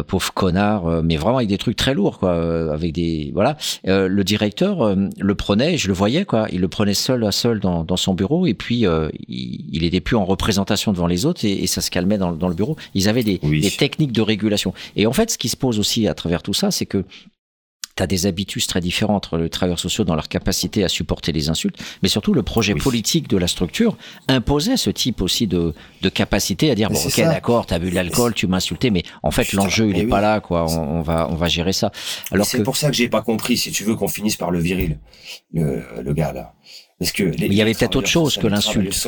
pauvre 0.04 0.34
connard, 0.34 1.04
mais 1.04 1.16
vraiment 1.16 1.38
avec 1.38 1.49
des 1.49 1.58
trucs 1.58 1.76
très 1.76 1.94
lourds, 1.94 2.18
quoi, 2.18 2.72
avec 2.74 2.91
des 2.94 3.32
voilà. 3.34 3.56
le 3.84 4.24
directeur 4.24 4.95
le 4.95 5.36
prenait, 5.36 5.78
je 5.78 5.88
le 5.88 5.94
voyais, 5.94 6.26
quoi. 6.26 6.48
Il 6.52 6.62
le 6.62 6.68
prenait 6.68 6.95
seul 6.95 7.24
à 7.24 7.32
seul 7.32 7.60
dans, 7.60 7.84
dans 7.84 7.98
son 7.98 8.16
bureau, 8.16 8.48
et 8.48 8.56
puis 8.56 8.86
il, 9.28 9.66
il 9.72 9.84
était 9.84 10.02
plus 10.02 10.16
en 10.16 10.26
représentation 10.26 10.91
devant 10.91 11.08
les 11.08 11.28
autres, 11.28 11.45
et, 11.45 11.52
et 11.52 11.68
ça 11.68 11.82
se 11.82 11.91
calmait 11.91 12.18
dans, 12.18 12.32
dans, 12.32 12.49
le 12.49 12.56
bureau. 12.56 12.76
Ils 12.95 13.10
avaient 13.10 13.24
des, 13.24 13.38
des 13.38 13.72
techniques 13.72 14.12
de 14.12 14.22
régulation. 14.22 14.74
Et 14.95 15.06
en 15.06 15.14
fait, 15.14 15.30
ce 15.30 15.38
qui 15.38 15.49
se 15.49 15.58
pose 15.58 15.78
aussi 15.78 16.08
à 16.08 16.16
travers 16.16 16.41
tout 16.41 16.56
ça, 16.56 16.72
c'est 16.72 16.88
que 16.88 17.06
tu 17.98 18.03
as 18.03 18.07
des 18.07 18.26
habitudes 18.26 18.65
très 18.65 18.80
différentes 18.80 19.26
entre 19.26 19.38
les 19.38 19.49
travailleurs 19.49 19.80
sociaux 19.80 20.03
dans 20.03 20.15
leur 20.15 20.30
capacité 20.30 20.84
à 20.84 20.88
supporter 20.90 21.32
les 21.32 21.49
insultes, 21.49 21.78
mais 22.02 22.10
surtout 22.10 22.34
le 22.34 22.44
projet 22.44 22.76
politique 22.76 23.28
de 23.28 23.38
la 23.38 23.48
structure 23.48 23.98
imposait 24.28 24.78
ce 24.78 24.90
type 24.90 25.22
aussi 25.22 25.48
de, 25.48 25.74
de 26.02 26.10
capacité 26.10 26.72
à 26.72 26.76
dire 26.76 26.90
bon 26.90 26.99
ok 26.99 27.19
d'accord 27.22 27.65
t'as 27.65 27.80
bu 27.80 27.90
de 27.90 27.95
l'alcool 27.95 28.34
tu 28.34 28.48
m'as 28.48 28.57
insulté 28.57 28.91
mais 28.91 29.03
en 29.24 29.32
fait 29.32 29.53
l'enjeu 29.53 29.90
il 29.90 29.98
est 29.98 30.07
pas 30.07 30.22
là 30.22 30.40
quoi. 30.40 30.65
On, 30.72 31.02
va 31.02 31.28
on 31.30 31.36
va 31.36 31.48
gérer 31.48 31.74
ça. 31.74 31.91
Alors 32.32 32.45
c'est 32.45 32.64
pour 32.64 32.78
ça 32.78 32.90
que 32.90 32.95
j'ai 32.95 33.10
pas 33.10 33.22
compris 33.22 33.57
si 33.57 33.72
tu 33.72 33.84
veux 33.84 33.95
qu'on 33.95 34.07
finisse 34.07 34.36
par 34.36 34.52
le 34.52 34.60
viril 34.60 34.99
le, 35.53 35.84
le 36.02 36.14
gars 36.14 36.34
là. 36.34 36.53
Parce 36.99 37.11
que 37.11 37.24
il 37.38 37.53
y 37.53 37.61
avait 37.61 37.74
peut-être 37.74 37.95
autre 37.95 38.07
chose 38.07 38.38
que 38.38 38.48
l'insulte. 38.48 39.07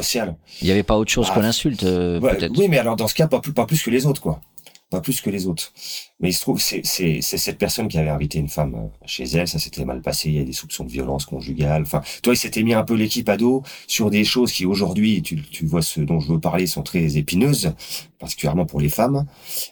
il 0.61 0.67
y 0.67 0.71
avait 0.71 0.83
pas 0.83 0.97
autre 0.97 1.11
chose 1.11 1.29
que 1.29 1.35
bah, 1.35 1.41
l'insulte 1.41 1.83
euh, 1.83 2.19
peut-être. 2.19 2.57
oui 2.57 2.67
mais 2.67 2.77
alors 2.77 2.95
dans 2.95 3.07
ce 3.07 3.15
cas 3.15 3.27
pas 3.27 3.39
plus 3.39 3.53
pas 3.53 3.65
plus 3.65 3.81
que 3.81 3.89
les 3.89 4.05
autres 4.05 4.21
quoi 4.21 4.41
pas 4.89 5.01
plus 5.01 5.21
que 5.21 5.29
les 5.29 5.47
autres. 5.47 5.71
Mais 6.19 6.29
il 6.29 6.33
se 6.33 6.41
trouve, 6.41 6.59
c'est, 6.59 6.83
cette 7.21 7.57
personne 7.57 7.87
qui 7.87 7.97
avait 7.97 8.09
invité 8.09 8.39
une 8.39 8.49
femme 8.49 8.75
euh, 8.75 8.87
chez 9.05 9.23
elle, 9.25 9.47
ça 9.47 9.59
s'était 9.59 9.85
mal 9.85 10.01
passé, 10.01 10.29
il 10.29 10.35
y 10.35 10.39
a 10.39 10.43
des 10.43 10.53
soupçons 10.53 10.83
de 10.83 10.91
violence 10.91 11.25
conjugale. 11.25 11.83
Enfin, 11.83 12.01
toi, 12.23 12.33
il 12.33 12.37
s'était 12.37 12.63
mis 12.63 12.73
un 12.73 12.83
peu 12.83 12.95
l'équipe 12.95 13.29
à 13.29 13.37
dos 13.37 13.63
sur 13.87 14.09
des 14.09 14.23
choses 14.23 14.51
qui 14.51 14.65
aujourd'hui, 14.65 15.21
tu, 15.21 15.41
tu 15.41 15.65
vois 15.65 15.81
ce 15.81 16.01
dont 16.01 16.19
je 16.19 16.31
veux 16.31 16.39
parler, 16.39 16.65
sont 16.67 16.83
très 16.83 17.17
épineuses, 17.17 17.73
particulièrement 18.19 18.65
pour 18.65 18.79
les 18.81 18.89
femmes. 18.89 19.25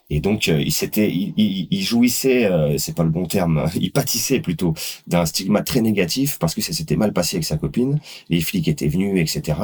Et 0.09 0.19
donc, 0.19 0.47
euh, 0.47 0.61
il 0.61 0.71
s'était, 0.71 1.09
il, 1.09 1.33
il, 1.37 1.81
jouissait, 1.83 2.45
euh, 2.45 2.77
c'est 2.77 2.95
pas 2.95 3.03
le 3.03 3.09
bon 3.09 3.25
terme, 3.25 3.69
il 3.79 3.91
pâtissait 3.91 4.39
plutôt 4.39 4.73
d'un 5.07 5.25
stigma 5.25 5.61
très 5.61 5.81
négatif 5.81 6.39
parce 6.39 6.55
que 6.55 6.61
ça 6.61 6.73
s'était 6.73 6.95
mal 6.95 7.13
passé 7.13 7.37
avec 7.37 7.45
sa 7.45 7.57
copine, 7.57 7.99
les 8.29 8.41
flics 8.41 8.67
étaient 8.67 8.87
venus, 8.87 9.19
etc. 9.19 9.59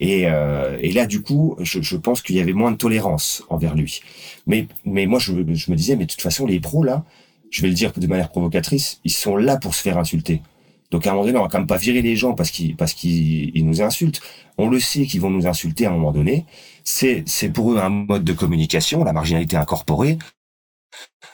Et, 0.00 0.22
et 0.22 0.92
là, 0.92 1.06
du 1.06 1.22
coup, 1.22 1.56
je, 1.60 1.80
je 1.82 1.96
pense 1.96 2.22
qu'il 2.22 2.36
y 2.36 2.40
avait 2.40 2.52
moins 2.52 2.72
de 2.72 2.76
tolérance 2.76 3.44
envers 3.48 3.74
lui. 3.74 4.00
Mais, 4.46 4.66
mais 4.84 5.06
moi, 5.06 5.18
je, 5.18 5.32
je 5.32 5.70
me 5.70 5.76
disais, 5.76 5.96
mais 5.96 6.06
de 6.06 6.10
toute 6.10 6.22
façon, 6.22 6.46
les 6.46 6.60
pros, 6.60 6.82
là, 6.82 7.04
je 7.50 7.62
vais 7.62 7.68
le 7.68 7.74
dire 7.74 7.92
de 7.92 8.06
manière 8.06 8.30
provocatrice, 8.30 9.00
ils 9.04 9.12
sont 9.12 9.36
là 9.36 9.56
pour 9.56 9.74
se 9.74 9.82
faire 9.82 9.98
insulter. 9.98 10.42
Donc 10.90 11.06
à 11.06 11.10
un 11.10 11.12
moment 11.14 11.26
donné, 11.26 11.38
on 11.38 11.42
va 11.42 11.48
quand 11.48 11.58
même 11.58 11.66
pas 11.66 11.76
virer 11.76 12.02
les 12.02 12.16
gens 12.16 12.34
parce 12.34 12.50
qu'ils 12.50 12.76
parce 12.76 12.94
qu'ils 12.94 13.64
nous 13.64 13.82
insultent. 13.82 14.20
On 14.58 14.68
le 14.68 14.78
sait 14.78 15.06
qu'ils 15.06 15.20
vont 15.20 15.30
nous 15.30 15.46
insulter 15.46 15.86
à 15.86 15.90
un 15.90 15.92
moment 15.92 16.12
donné. 16.12 16.44
C'est 16.84 17.24
pour 17.52 17.72
eux 17.72 17.78
un 17.78 17.88
mode 17.88 18.24
de 18.24 18.32
communication, 18.32 19.04
la 19.04 19.12
marginalité 19.12 19.56
incorporée. 19.56 20.18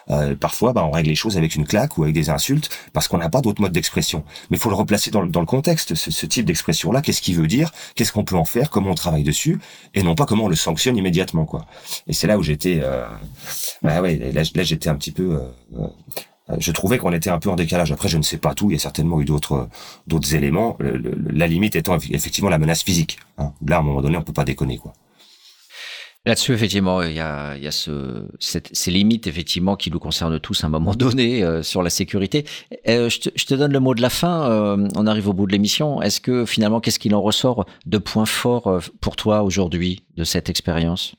Euh, 0.08 0.34
parfois, 0.34 0.72
bah, 0.72 0.84
on 0.84 0.90
règle 0.90 1.08
les 1.08 1.14
choses 1.14 1.36
avec 1.36 1.54
une 1.54 1.66
claque 1.66 1.98
ou 1.98 2.02
avec 2.02 2.14
des 2.14 2.30
insultes 2.30 2.70
parce 2.92 3.06
qu'on 3.08 3.18
n'a 3.18 3.28
pas 3.28 3.40
d'autre 3.40 3.60
mode 3.60 3.72
d'expression. 3.72 4.24
Mais 4.50 4.56
il 4.56 4.60
faut 4.60 4.70
le 4.70 4.74
replacer 4.74 5.10
dans, 5.10 5.24
dans 5.26 5.40
le 5.40 5.46
contexte. 5.46 5.94
Ce, 5.94 6.10
ce 6.10 6.26
type 6.26 6.46
d'expression-là, 6.46 7.02
qu'est-ce 7.02 7.22
qu'il 7.22 7.36
veut 7.36 7.46
dire? 7.46 7.70
Qu'est-ce 7.94 8.12
qu'on 8.12 8.24
peut 8.24 8.36
en 8.36 8.44
faire? 8.44 8.70
Comment 8.70 8.90
on 8.90 8.94
travaille 8.94 9.22
dessus? 9.22 9.60
Et 9.94 10.02
non 10.02 10.14
pas 10.14 10.26
comment 10.26 10.44
on 10.44 10.48
le 10.48 10.56
sanctionne 10.56 10.96
immédiatement, 10.96 11.44
quoi. 11.44 11.66
Et 12.06 12.12
c'est 12.12 12.26
là 12.26 12.38
où 12.38 12.42
j'étais. 12.42 12.80
Euh... 12.82 13.06
Bah 13.82 14.00
ouais, 14.00 14.32
là, 14.32 14.42
j'étais 14.42 14.88
un 14.88 14.96
petit 14.96 15.12
peu. 15.12 15.40
Euh... 15.78 15.86
Je 16.58 16.72
trouvais 16.72 16.98
qu'on 16.98 17.12
était 17.12 17.30
un 17.30 17.38
peu 17.38 17.50
en 17.50 17.56
décalage. 17.56 17.92
Après, 17.92 18.08
je 18.08 18.18
ne 18.18 18.22
sais 18.22 18.38
pas 18.38 18.54
tout. 18.54 18.70
Il 18.70 18.72
y 18.72 18.76
a 18.76 18.80
certainement 18.80 19.20
eu 19.20 19.24
d'autres 19.24 19.68
d'autres 20.08 20.34
éléments. 20.34 20.76
la 20.80 21.46
limite 21.46 21.76
étant 21.76 21.96
effectivement 21.96 22.50
la 22.50 22.58
menace 22.58 22.82
physique. 22.82 23.18
Hein. 23.38 23.52
Là, 23.64 23.76
à 23.76 23.78
un 23.80 23.82
moment 23.82 24.02
donné, 24.02 24.16
on 24.16 24.22
peut 24.22 24.32
pas 24.32 24.44
déconner, 24.44 24.78
quoi. 24.78 24.92
Là-dessus, 26.26 26.52
effectivement, 26.52 27.02
il 27.02 27.14
y 27.14 27.20
a, 27.20 27.56
il 27.56 27.62
y 27.62 27.66
a 27.66 27.70
ce, 27.70 28.26
ces 28.38 28.90
limites, 28.90 29.26
effectivement, 29.26 29.74
qui 29.74 29.90
nous 29.90 29.98
concernent 29.98 30.38
tous 30.38 30.62
à 30.64 30.66
un 30.66 30.70
moment 30.70 30.94
donné 30.94 31.42
euh, 31.42 31.62
sur 31.62 31.82
la 31.82 31.88
sécurité. 31.88 32.44
Euh, 32.88 33.08
je, 33.08 33.20
te, 33.20 33.28
je, 33.34 33.46
te, 33.46 33.54
donne 33.54 33.72
le 33.72 33.80
mot 33.80 33.94
de 33.94 34.02
la 34.02 34.10
fin. 34.10 34.50
Euh, 34.50 34.88
on 34.96 35.06
arrive 35.06 35.28
au 35.28 35.32
bout 35.32 35.46
de 35.46 35.52
l'émission. 35.52 36.02
Est-ce 36.02 36.20
que 36.20 36.44
finalement, 36.44 36.80
qu'est-ce 36.80 36.98
qu'il 36.98 37.14
en 37.14 37.22
ressort 37.22 37.64
de 37.86 37.96
points 37.96 38.26
forts 38.26 38.66
euh, 38.66 38.80
pour 39.00 39.16
toi 39.16 39.42
aujourd'hui 39.42 40.04
de 40.16 40.24
cette 40.24 40.50
expérience? 40.50 41.14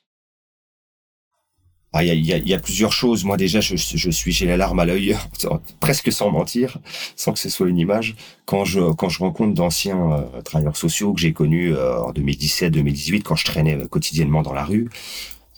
Il 2.00 2.08
y, 2.08 2.32
a, 2.32 2.38
y, 2.38 2.54
a, 2.54 2.60
plusieurs 2.60 2.94
choses. 2.94 3.26
Moi 3.26 3.36
déjà, 3.36 3.60
je, 3.60 3.76
suis 3.76 4.32
j'ai 4.32 4.46
la 4.46 4.56
larme 4.56 4.80
à 4.80 4.86
l'œil, 4.86 5.18
presque 5.82 6.12
sans 6.12 6.32
mentir, 6.32 6.78
sans 7.18 7.34
que 7.34 7.40
ce 7.40 7.50
soit 7.50 7.68
une 7.68 7.78
image. 7.78 8.16
Quand 8.46 8.64
je 8.64 8.94
quand 8.94 9.10
je 9.10 9.20
rencontre 9.20 9.54
d'anciens 9.54 10.12
euh, 10.14 10.42
travailleurs 10.42 10.78
sociaux 10.78 11.14
que 11.14 11.20
j'ai 11.20 11.34
connus 11.34 11.76
euh, 11.76 12.02
en 12.02 12.14
2017-2018, 12.14 13.24
quand 13.24 13.36
je 13.36 13.44
traînais 13.46 13.76
euh, 13.76 13.88
quotidiennement 13.88 14.42
dans 14.42 14.54
la 14.54 14.64
rue, 14.64 14.90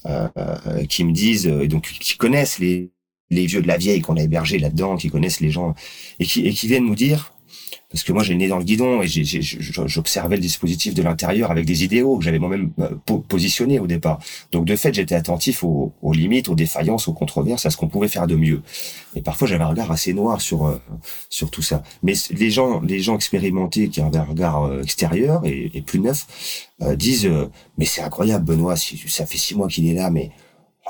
euh, 0.07 0.27
qui 0.89 1.05
me 1.05 1.11
disent 1.13 1.45
et 1.47 1.67
donc 1.67 1.83
qui 1.83 2.17
connaissent 2.17 2.59
les 2.59 2.91
les 3.29 3.45
vieux 3.45 3.61
de 3.61 3.67
la 3.67 3.77
vieille 3.77 4.01
qu'on 4.01 4.17
a 4.17 4.21
hébergés 4.21 4.59
là-dedans, 4.59 4.97
qui 4.97 5.09
connaissent 5.09 5.39
les 5.39 5.51
gens 5.51 5.75
et 6.19 6.25
qui 6.25 6.47
et 6.47 6.51
qui 6.51 6.67
viennent 6.67 6.85
nous 6.85 6.95
dire 6.95 7.33
parce 7.93 8.03
que 8.03 8.11
moi 8.11 8.23
j'ai 8.23 8.33
né 8.33 8.47
dans 8.47 8.57
le 8.57 8.63
guidon 8.63 9.03
et 9.03 9.07
j'observais 9.07 10.35
le 10.35 10.41
dispositif 10.41 10.95
de 10.95 11.03
l'intérieur 11.03 11.51
avec 11.51 11.65
des 11.65 11.83
idéaux 11.83 12.17
que 12.17 12.23
j'avais 12.23 12.39
moi-même 12.39 12.71
euh, 12.79 12.89
positionnés 13.29 13.79
au 13.79 13.85
départ. 13.85 14.19
Donc 14.51 14.65
de 14.65 14.75
fait 14.75 14.95
j'étais 14.95 15.13
attentif 15.13 15.63
aux, 15.63 15.93
limites, 16.11 16.49
aux 16.49 16.55
défaillances, 16.55 17.07
aux 17.07 17.13
controverses, 17.13 17.67
à 17.67 17.69
ce 17.69 17.77
qu'on 17.77 17.87
pouvait 17.87 18.07
faire 18.07 18.25
de 18.25 18.35
mieux. 18.35 18.63
Et 19.15 19.21
parfois 19.21 19.47
j'avais 19.47 19.63
un 19.63 19.67
regard 19.67 19.91
assez 19.91 20.11
noir 20.11 20.41
sur 20.41 20.65
euh, 20.65 20.81
sur 21.29 21.51
tout 21.51 21.61
ça. 21.61 21.83
Mais 22.01 22.13
les 22.31 22.49
gens 22.49 22.81
les 22.81 22.99
gens 22.99 23.15
expérimentés 23.15 23.89
qui 23.89 24.01
avaient 24.01 24.17
un 24.17 24.23
regard 24.23 24.63
euh, 24.63 24.81
extérieur 24.81 25.43
et, 25.45 25.83
plus 25.85 25.99
neuf 25.99 26.25
disent 26.95 27.29
mais 27.77 27.85
c'est 27.85 28.01
incroyable 28.01 28.45
Benoît, 28.45 28.75
ça 28.75 29.25
fait 29.25 29.37
six 29.37 29.53
mois 29.55 29.67
qu'il 29.67 29.87
est 29.87 29.93
là, 29.93 30.09
mais 30.09 30.31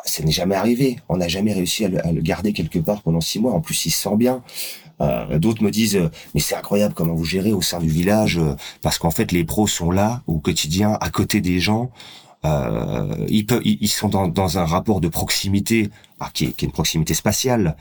ça 0.05 0.23
n'est 0.23 0.31
jamais 0.31 0.55
arrivé. 0.55 0.97
On 1.09 1.17
n'a 1.17 1.27
jamais 1.27 1.53
réussi 1.53 1.87
le, 1.87 2.05
à 2.05 2.11
le, 2.11 2.21
garder 2.21 2.53
quelque 2.53 2.79
part 2.79 3.01
pendant 3.01 3.21
six 3.21 3.39
mois. 3.39 3.53
En 3.53 3.61
plus, 3.61 3.85
il 3.85 3.91
se 3.91 4.01
sent 4.03 4.15
bien. 4.17 4.43
Euh, 5.01 5.39
D'autres 5.39 5.63
me 5.63 5.71
disent 5.71 5.95
euh, 5.95 6.09
mais 6.33 6.39
c'est 6.39 6.55
incroyable 6.55 6.93
comment 6.93 7.15
vous 7.15 7.25
gérez 7.25 7.51
au 7.51 7.61
sein 7.61 7.79
du 7.79 7.89
village 7.89 8.37
euh, 8.37 8.55
parce 8.81 8.99
qu'en 8.99 9.09
fait 9.09 9.31
les 9.31 9.43
pros 9.43 9.65
sont 9.65 9.89
là 9.89 10.21
au 10.27 10.37
quotidien 10.37 10.97
à 11.01 11.09
côté 11.09 11.41
des 11.41 11.59
gens 11.59 11.89
euh, 12.45 13.25
ils, 13.29 13.45
peuvent, 13.45 13.61
ils 13.63 13.87
sont 13.87 14.09
dans, 14.09 14.27
dans 14.27 14.59
un 14.59 14.65
rapport 14.65 14.99
de 14.99 15.07
proximité 15.07 15.89
ah, 16.19 16.29
qui, 16.33 16.45
est, 16.45 16.51
qui, 16.51 16.65
est, 16.65 16.67
une 16.67 16.73
proximité 16.73 17.13
spatiale, 17.13 17.77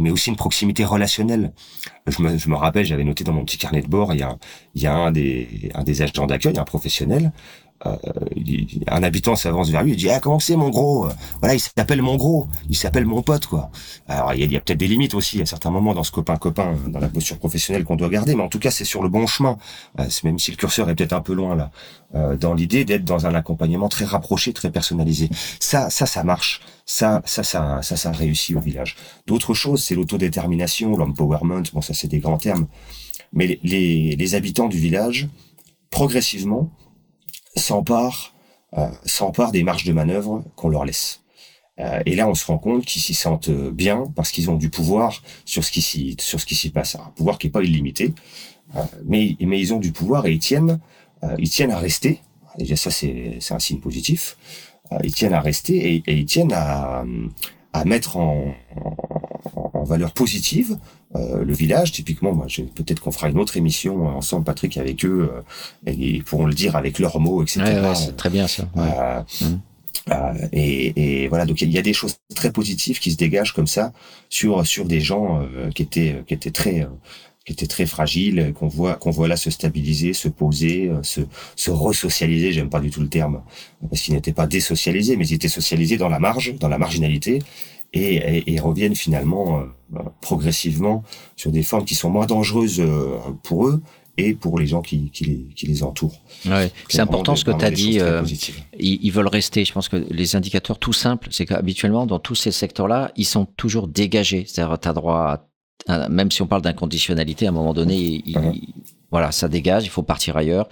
mais 0.00 0.10
aussi 0.10 0.30
une 0.30 0.36
proximité 0.36 0.86
relationnelle. 0.86 1.52
Je 2.06 2.22
me, 2.22 2.38
je 2.38 2.48
me 2.48 2.56
rappelle, 2.56 2.86
j'avais 2.86 3.04
noté 3.04 3.24
dans 3.24 3.34
mon 3.34 3.44
petit 3.44 3.58
carnet 3.58 3.82
de 3.82 3.88
bord, 3.88 4.14
il 4.14 4.20
y 4.20 4.22
a, 4.22 4.36
il 4.74 4.80
y 4.80 4.86
a 4.86 4.94
un, 4.94 5.12
des, 5.12 5.70
un 5.74 5.84
des 5.84 6.00
agents 6.00 6.26
d'accueil, 6.26 6.58
un 6.58 6.64
professionnel, 6.64 7.30
euh, 7.84 7.94
un 8.86 9.02
habitant 9.02 9.36
s'avance 9.36 9.68
vers 9.68 9.82
lui 9.82 9.92
et 9.92 9.96
dit 9.96 10.08
ah 10.08 10.18
comment 10.18 10.38
c'est 10.38 10.56
mon 10.56 10.70
gros? 10.70 11.08
Voilà 11.40 11.54
il 11.54 11.60
s'appelle 11.60 12.00
mon 12.00 12.16
gros 12.16 12.48
il 12.70 12.76
s'appelle 12.76 13.04
mon 13.04 13.20
pote 13.20 13.46
quoi. 13.46 13.70
Alors 14.08 14.32
il 14.32 14.50
y 14.50 14.56
a, 14.56 14.60
peut-être 14.60 14.78
des 14.78 14.88
limites 14.88 15.14
aussi 15.14 15.42
à 15.42 15.46
certains 15.46 15.70
moments 15.70 15.92
dans 15.92 16.02
ce 16.02 16.10
copain 16.10 16.36
copain 16.36 16.74
dans 16.88 17.00
la 17.00 17.08
posture 17.08 17.38
professionnelle 17.38 17.84
qu'on 17.84 17.96
doit 17.96 18.08
garder 18.08 18.34
mais 18.34 18.42
en 18.42 18.48
tout 18.48 18.58
cas 18.58 18.70
c'est 18.70 18.86
sur 18.86 19.02
le 19.02 19.10
bon 19.10 19.26
chemin. 19.26 19.58
Euh, 20.00 20.04
même 20.24 20.38
si 20.38 20.50
le 20.52 20.56
curseur 20.56 20.88
est 20.88 20.94
peut-être 20.94 21.12
un 21.12 21.20
peu 21.20 21.34
loin 21.34 21.54
là. 21.54 21.70
Euh, 22.14 22.36
dans 22.36 22.54
l'idée 22.54 22.86
d'être 22.86 23.04
dans 23.04 23.26
un 23.26 23.34
accompagnement 23.34 23.90
très 23.90 24.06
rapproché 24.06 24.54
très 24.54 24.70
personnalisé. 24.70 25.28
Ça 25.60 25.90
ça 25.90 26.06
ça 26.06 26.24
marche. 26.24 26.62
Ça 26.86 27.20
ça 27.26 27.42
ça 27.42 27.82
ça 27.82 28.12
réussit 28.12 28.56
au 28.56 28.60
village. 28.60 28.96
D'autres 29.26 29.52
choses 29.52 29.84
c'est 29.84 29.94
l'autodétermination 29.94 30.96
l'empowerment. 30.96 31.64
Bon 31.74 31.82
ça 31.82 31.92
c'est 31.92 32.08
des 32.08 32.20
grands 32.20 32.38
termes. 32.38 32.68
Mais 33.34 33.60
les 33.62 34.34
habitants 34.34 34.68
du 34.68 34.78
village 34.78 35.28
progressivement 35.90 36.70
s'emparent 37.56 38.32
euh, 38.76 38.88
s'emparent 39.04 39.52
des 39.52 39.62
marges 39.62 39.84
de 39.84 39.92
manœuvre 39.92 40.44
qu'on 40.56 40.68
leur 40.68 40.84
laisse. 40.84 41.22
Euh, 41.78 42.00
et 42.06 42.14
là, 42.16 42.28
on 42.28 42.34
se 42.34 42.46
rend 42.46 42.58
compte 42.58 42.84
qu'ils 42.84 43.02
s'y 43.02 43.14
sentent 43.14 43.50
bien 43.50 44.04
parce 44.14 44.30
qu'ils 44.32 44.50
ont 44.50 44.56
du 44.56 44.70
pouvoir 44.70 45.22
sur 45.44 45.62
ce 45.64 45.70
qui 45.70 45.82
s'y 45.82 46.16
sur 46.18 46.40
ce 46.40 46.46
qui 46.46 46.54
s'y 46.54 46.70
passe. 46.70 46.94
Un 46.96 47.12
pouvoir 47.14 47.38
qui 47.38 47.46
est 47.48 47.50
pas 47.50 47.62
illimité, 47.62 48.14
euh, 48.76 48.82
mais 49.04 49.36
mais 49.40 49.60
ils 49.60 49.72
ont 49.74 49.78
du 49.78 49.92
pouvoir 49.92 50.26
et 50.26 50.32
ils 50.32 50.38
tiennent 50.38 50.80
euh, 51.22 51.34
ils 51.38 51.50
tiennent 51.50 51.70
à 51.72 51.78
rester. 51.78 52.20
Déjà 52.58 52.76
ça 52.76 52.90
c'est 52.90 53.36
c'est 53.40 53.54
un 53.54 53.58
signe 53.58 53.80
positif. 53.80 54.36
Euh, 54.92 54.98
ils 55.04 55.12
tiennent 55.12 55.34
à 55.34 55.40
rester 55.40 55.94
et, 55.94 56.02
et 56.06 56.14
ils 56.16 56.26
tiennent 56.26 56.52
à 56.52 57.04
à 57.72 57.84
mettre 57.84 58.16
en, 58.16 58.54
en 59.74 59.84
valeur 59.84 60.12
positive 60.12 60.78
euh, 61.16 61.44
le 61.44 61.52
village. 61.52 61.92
Typiquement, 61.92 62.32
moi, 62.32 62.46
peut-être 62.74 63.00
qu'on 63.00 63.12
fera 63.12 63.28
une 63.28 63.38
autre 63.38 63.56
émission 63.56 64.06
ensemble, 64.06 64.44
Patrick, 64.44 64.76
avec 64.76 65.04
eux, 65.04 65.30
euh, 65.32 65.90
et 65.90 65.92
ils 65.94 66.24
pourront 66.24 66.46
le 66.46 66.54
dire 66.54 66.76
avec 66.76 66.98
leurs 66.98 67.18
mots, 67.20 67.42
etc. 67.42 67.60
Ouais, 67.60 67.80
ouais, 67.80 67.94
c'est 67.94 68.16
très 68.16 68.30
bien 68.30 68.46
ça. 68.46 68.68
Ouais. 68.74 68.82
Euh, 68.98 69.22
euh, 70.10 70.48
et, 70.52 71.22
et 71.24 71.28
voilà, 71.28 71.46
donc 71.46 71.60
il 71.62 71.70
y 71.70 71.78
a 71.78 71.82
des 71.82 71.92
choses 71.92 72.16
très 72.34 72.52
positives 72.52 73.00
qui 73.00 73.10
se 73.10 73.16
dégagent 73.16 73.52
comme 73.52 73.66
ça 73.66 73.92
sur 74.28 74.64
sur 74.64 74.84
des 74.84 75.00
gens 75.00 75.40
euh, 75.42 75.70
qui 75.70 75.82
étaient 75.82 76.22
qui 76.28 76.34
étaient 76.34 76.52
très 76.52 76.82
euh, 76.82 76.88
qui 77.44 77.52
étaient 77.52 77.66
très 77.66 77.86
fragiles, 77.86 78.52
qu'on 78.54 78.68
voit 78.68 78.94
qu'on 78.94 79.10
voit 79.10 79.26
là 79.26 79.36
se 79.36 79.50
stabiliser, 79.50 80.12
se 80.12 80.28
poser, 80.28 80.88
euh, 80.88 81.02
se 81.02 81.22
se 81.56 81.70
resocialiser. 81.72 82.52
J'aime 82.52 82.70
pas 82.70 82.80
du 82.80 82.90
tout 82.90 83.00
le 83.00 83.08
terme 83.08 83.42
parce 83.88 84.02
qu'ils 84.02 84.14
n'étaient 84.14 84.32
pas 84.32 84.46
désocialisés, 84.46 85.16
mais 85.16 85.26
ils 85.26 85.34
étaient 85.34 85.48
socialisés 85.48 85.96
dans 85.96 86.08
la 86.08 86.20
marge, 86.20 86.54
dans 86.60 86.68
la 86.68 86.78
marginalité, 86.78 87.40
et, 87.96 88.14
et, 88.38 88.52
et 88.54 88.60
reviennent 88.60 88.94
finalement 88.94 89.60
euh, 89.60 89.98
progressivement 90.20 91.02
sur 91.36 91.50
des 91.50 91.62
formes 91.62 91.84
qui 91.84 91.94
sont 91.94 92.10
moins 92.10 92.26
dangereuses 92.26 92.80
euh, 92.80 93.16
pour 93.42 93.68
eux 93.68 93.82
et 94.18 94.32
pour 94.32 94.58
les 94.58 94.66
gens 94.66 94.80
qui, 94.82 95.10
qui, 95.10 95.24
les, 95.24 95.46
qui 95.54 95.66
les 95.66 95.82
entourent. 95.82 96.18
Ouais. 96.46 96.70
C'est 96.88 97.00
important 97.00 97.36
ce 97.36 97.44
que 97.44 97.50
tu 97.50 97.64
as 97.64 97.70
dit. 97.70 98.00
Euh, 98.00 98.22
ils, 98.78 98.98
ils 99.02 99.10
veulent 99.10 99.28
rester. 99.28 99.64
Je 99.64 99.72
pense 99.72 99.88
que 99.90 99.96
les 100.10 100.36
indicateurs 100.36 100.78
tout 100.78 100.94
simples, 100.94 101.28
c'est 101.30 101.44
qu'habituellement, 101.44 102.06
dans 102.06 102.18
tous 102.18 102.34
ces 102.34 102.50
secteurs-là, 102.50 103.12
ils 103.16 103.26
sont 103.26 103.44
toujours 103.56 103.88
dégagés. 103.88 104.44
C'est-à-dire, 104.46 104.78
tu 104.78 104.88
as 104.88 104.92
droit 104.94 105.42
à, 105.88 105.92
à- 106.04 106.08
même 106.08 106.30
si 106.30 106.40
on 106.40 106.46
parle 106.46 106.62
d'inconditionnalité, 106.62 107.44
à 107.46 107.50
un 107.50 107.52
moment 107.52 107.74
donné, 107.74 107.96
il- 108.24 108.38
Mhm. 108.38 108.52
il- 108.54 108.68
voilà, 109.10 109.30
ça 109.32 109.48
dégage, 109.48 109.84
il 109.84 109.88
faut 109.90 110.02
partir 110.02 110.36
ailleurs. 110.36 110.68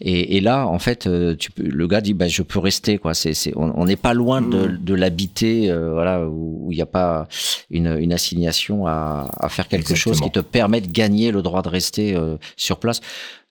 Et, 0.00 0.36
et 0.36 0.40
là, 0.40 0.66
en 0.66 0.78
fait, 0.78 1.06
euh, 1.06 1.36
tu 1.36 1.50
peux, 1.52 1.62
le 1.62 1.86
gars 1.86 2.00
dit, 2.00 2.14
bah, 2.14 2.28
je 2.28 2.42
peux 2.42 2.58
rester, 2.58 2.98
quoi. 2.98 3.14
C'est, 3.14 3.32
c'est, 3.34 3.52
on 3.56 3.84
n'est 3.84 3.96
pas 3.96 4.12
loin 4.14 4.42
de, 4.42 4.66
Mhm. 4.66 4.78
de 4.84 4.94
l'habiter, 4.94 5.70
euh, 5.70 5.92
voilà, 5.92 6.26
où 6.26 6.68
il 6.72 6.76
n'y 6.76 6.82
a 6.82 6.86
pas 6.86 7.28
une, 7.70 7.96
une 7.98 8.12
assignation 8.12 8.86
à, 8.86 9.30
à 9.38 9.48
faire 9.48 9.68
quelque 9.68 9.94
chose 9.94 10.20
qui 10.20 10.30
te 10.30 10.40
permet 10.40 10.80
de 10.80 10.90
gagner 10.90 11.30
le 11.30 11.42
droit 11.42 11.62
de 11.62 11.68
rester 11.68 12.14
euh, 12.16 12.36
sur 12.56 12.78
place. 12.78 13.00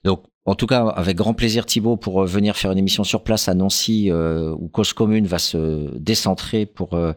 Donc, 0.04 0.22
en 0.46 0.54
tout 0.54 0.66
cas, 0.66 0.86
avec 0.86 1.16
grand 1.16 1.34
plaisir, 1.34 1.66
Thibaut, 1.66 1.96
pour 1.96 2.22
euh, 2.22 2.26
venir 2.26 2.56
faire 2.56 2.70
une 2.70 2.78
émission 2.78 3.04
sur 3.04 3.22
place 3.22 3.48
à 3.48 3.54
Nancy, 3.54 4.10
euh, 4.10 4.54
où 4.58 4.68
Cause 4.68 4.92
Commune 4.92 5.26
va 5.26 5.38
se 5.38 5.90
décentrer 5.98 6.66
pour 6.66 6.94
euh, 6.94 7.12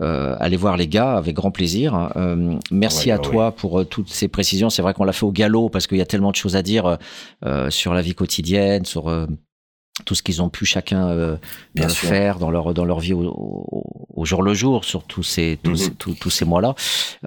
euh, 0.00 0.36
aller 0.38 0.56
voir 0.56 0.76
les 0.76 0.86
gars, 0.86 1.16
avec 1.16 1.34
grand 1.34 1.50
plaisir. 1.50 2.10
Euh, 2.16 2.54
merci 2.70 3.08
Ouais, 3.08 3.12
à 3.12 3.16
bah 3.18 3.22
toi 3.22 3.52
pour 3.52 3.86
toutes 3.86 4.08
ces 4.10 4.28
précisions. 4.28 4.70
C'est 4.70 4.82
vrai 4.82 4.94
qu'on 4.94 5.04
l'a 5.04 5.12
fait 5.12 5.26
au 5.26 5.32
galop 5.32 5.68
parce 5.68 5.86
qu'il 5.86 5.98
y 5.98 6.02
a 6.02 6.06
tellement 6.06 6.30
de 6.30 6.36
choses 6.36 6.56
à 6.56 6.62
dire 6.62 6.98
euh, 7.44 7.70
sur 7.70 7.94
la 7.94 8.02
vie 8.02 8.14
quotidienne, 8.14 8.84
sur 8.84 9.08
euh, 9.08 9.26
tout 10.04 10.14
ce 10.14 10.22
qu'ils 10.22 10.40
ont 10.42 10.48
pu 10.48 10.64
chacun 10.64 11.08
euh, 11.08 11.36
Bien 11.74 11.86
euh, 11.86 11.88
sûr. 11.88 12.08
faire 12.08 12.38
dans 12.38 12.50
leur 12.50 12.72
dans 12.74 12.84
leur 12.84 13.00
vie 13.00 13.12
au, 13.12 13.20
au- 13.26 14.06
au 14.14 14.24
jour 14.24 14.42
le 14.42 14.54
jour 14.54 14.84
sur 14.84 15.02
tous 15.04 15.22
ces 15.22 15.58
tous, 15.62 15.70
Mhm. 15.70 15.76
ces- 15.76 15.90
tous, 15.94 16.14
tous 16.14 16.30
ces 16.30 16.44
mois 16.44 16.60
là 16.60 16.74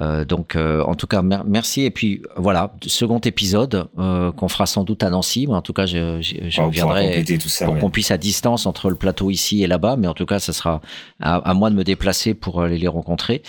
euh, 0.02 0.26
donc 0.26 0.56
euh, 0.56 0.82
en 0.84 0.96
tout 0.96 1.08
cas 1.08 1.22
mer- 1.22 1.44
merci 1.46 1.84
et 1.84 1.92
puis 1.92 2.22
voilà 2.38 2.74
second 2.88 3.20
épisode 3.20 3.88
euh, 4.00 4.32
qu'on 4.32 4.48
fera 4.48 4.66
sans 4.66 4.84
doute 4.84 5.04
à 5.04 5.10
Nancy 5.10 5.48
mais 5.48 5.54
en 5.56 5.62
tout 5.62 5.74
cas 5.74 5.86
je, 5.86 6.22
je, 6.22 6.36
je 6.50 6.62
reviendrai 6.62 7.24
tout 7.24 7.50
ça. 7.50 7.66
pour 7.66 7.74
ouais. 7.76 7.80
qu'on 7.80 7.90
puisse 7.90 8.12
à 8.12 8.18
distance 8.18 8.66
entre 8.66 8.90
le 8.90 8.96
plateau 8.96 9.30
ici 9.32 9.64
et 9.64 9.68
là-bas 9.68 9.96
mais 9.98 10.08
en 10.08 10.14
tout 10.14 10.26
cas 10.26 10.40
ça 10.40 10.54
sera 10.54 10.82
à, 11.20 11.36
à 11.38 11.54
moi 11.54 11.70
de 11.70 11.76
me 11.76 11.84
déplacer 11.84 12.34
pour 12.34 12.62
aller 12.62 12.78
les 12.78 12.88
rencontrer 12.88 13.42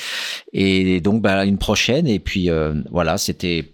et 0.52 1.00
donc 1.00 1.22
bah, 1.22 1.44
une 1.44 1.58
prochaine 1.58 2.06
et 2.06 2.18
puis 2.18 2.50
euh, 2.50 2.74
voilà 2.90 3.18
c'était 3.18 3.72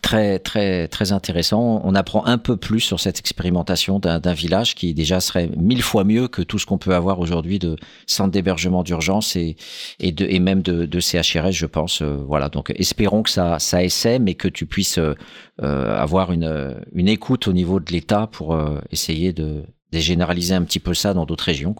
très 0.00 0.38
très 0.38 0.88
très 0.88 1.12
intéressant. 1.12 1.80
On 1.84 1.94
apprend 1.94 2.24
un 2.26 2.38
peu 2.38 2.56
plus 2.56 2.80
sur 2.80 3.00
cette 3.00 3.18
expérimentation 3.18 3.98
d'un 3.98 4.32
village 4.32 4.74
qui 4.74 4.94
déjà 4.94 5.20
serait 5.20 5.50
mille 5.56 5.82
fois 5.82 6.04
mieux 6.04 6.28
que 6.28 6.42
tout 6.42 6.58
ce 6.58 6.66
qu'on 6.66 6.78
peut 6.78 6.94
avoir 6.94 7.20
aujourd'hui 7.20 7.58
de 7.58 7.76
centres 8.06 8.32
d'hébergement 8.32 8.82
d'urgence 8.82 9.36
et 9.36 9.56
et 9.98 10.12
de 10.12 10.26
et 10.26 10.40
même 10.40 10.62
de, 10.62 11.00
CHRS, 11.00 11.52
je 11.52 11.66
pense. 11.66 12.02
Euh, 12.02 12.16
voilà. 12.26 12.48
Donc 12.48 12.72
espérons 12.76 13.22
que 13.22 13.30
ça 13.30 13.58
ça 13.58 13.82
essaie, 13.82 14.18
mais 14.18 14.34
que 14.34 14.48
tu 14.48 14.66
puisses 14.66 14.98
euh, 14.98 15.14
euh, 15.62 15.96
avoir 15.96 16.32
une 16.32 16.76
une 16.92 17.08
écoute 17.08 17.48
au 17.48 17.52
niveau 17.52 17.80
de 17.80 17.92
l'État 17.92 18.26
pour 18.26 18.58
essayer 18.90 19.32
de, 19.32 19.64
de 19.92 19.98
généraliser 19.98 20.54
un 20.54 20.62
petit 20.62 20.80
peu 20.80 20.94
ça 20.94 21.14
dans 21.14 21.26
d'autres 21.26 21.44
régions. 21.44 21.74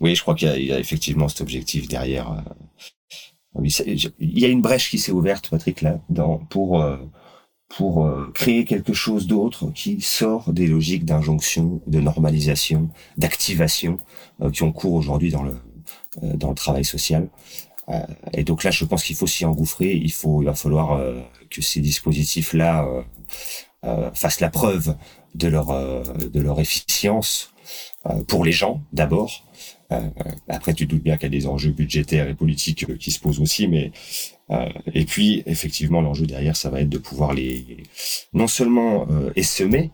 Oui, 0.00 0.14
je 0.14 0.22
crois 0.22 0.34
qu'il 0.34 0.64
y 0.64 0.72
a 0.72 0.78
effectivement 0.78 1.28
cet 1.28 1.40
objectif 1.40 1.88
derrière. 1.88 2.42
Il 3.60 4.38
y 4.38 4.44
a 4.44 4.48
une 4.48 4.62
brèche 4.62 4.90
qui 4.90 4.98
s'est 4.98 5.12
ouverte, 5.12 5.50
Patrick, 5.50 5.82
là, 5.82 6.00
pour 6.48 6.82
euh, 6.82 6.96
pour 7.68 8.04
euh, 8.04 8.30
créer 8.34 8.64
quelque 8.64 8.92
chose 8.92 9.26
d'autre 9.26 9.70
qui 9.74 10.00
sort 10.00 10.52
des 10.52 10.66
logiques 10.66 11.04
d'injonction, 11.04 11.80
de 11.86 12.00
normalisation, 12.00 12.90
d'activation 13.16 13.98
euh, 14.42 14.50
qui 14.50 14.62
ont 14.62 14.72
cours 14.72 14.94
aujourd'hui 14.94 15.30
dans 15.30 15.42
le 15.42 15.56
dans 16.22 16.50
le 16.50 16.54
travail 16.54 16.84
social. 16.84 17.28
Et 18.34 18.44
donc 18.44 18.64
là, 18.64 18.70
je 18.70 18.84
pense 18.84 19.02
qu'il 19.02 19.16
faut 19.16 19.26
s'y 19.26 19.46
engouffrer. 19.46 19.94
Il 19.94 20.12
faut, 20.12 20.42
il 20.42 20.44
va 20.44 20.54
falloir 20.54 21.00
que 21.50 21.62
ces 21.62 21.80
dispositifs-là 21.80 22.86
fassent 24.14 24.40
la 24.40 24.50
preuve 24.50 24.94
de 25.34 25.48
leur 25.48 25.66
de 25.66 26.40
leur 26.40 26.60
efficience 26.60 27.54
pour 28.28 28.44
les 28.44 28.52
gens 28.52 28.82
d'abord. 28.92 29.46
Euh, 29.92 30.30
après, 30.48 30.74
tu 30.74 30.86
te 30.86 30.90
doutes 30.94 31.02
bien 31.02 31.16
qu'il 31.16 31.32
y 31.32 31.36
a 31.36 31.40
des 31.40 31.46
enjeux 31.46 31.70
budgétaires 31.70 32.28
et 32.28 32.34
politiques 32.34 32.88
euh, 32.88 32.96
qui 32.96 33.10
se 33.10 33.20
posent 33.20 33.40
aussi, 33.40 33.68
mais 33.68 33.92
euh, 34.50 34.68
et 34.94 35.04
puis 35.04 35.42
effectivement, 35.46 36.00
l'enjeu 36.00 36.26
derrière, 36.26 36.56
ça 36.56 36.70
va 36.70 36.80
être 36.80 36.88
de 36.88 36.98
pouvoir 36.98 37.32
les 37.34 37.78
non 38.32 38.46
seulement 38.46 39.06
essaimer, 39.36 39.90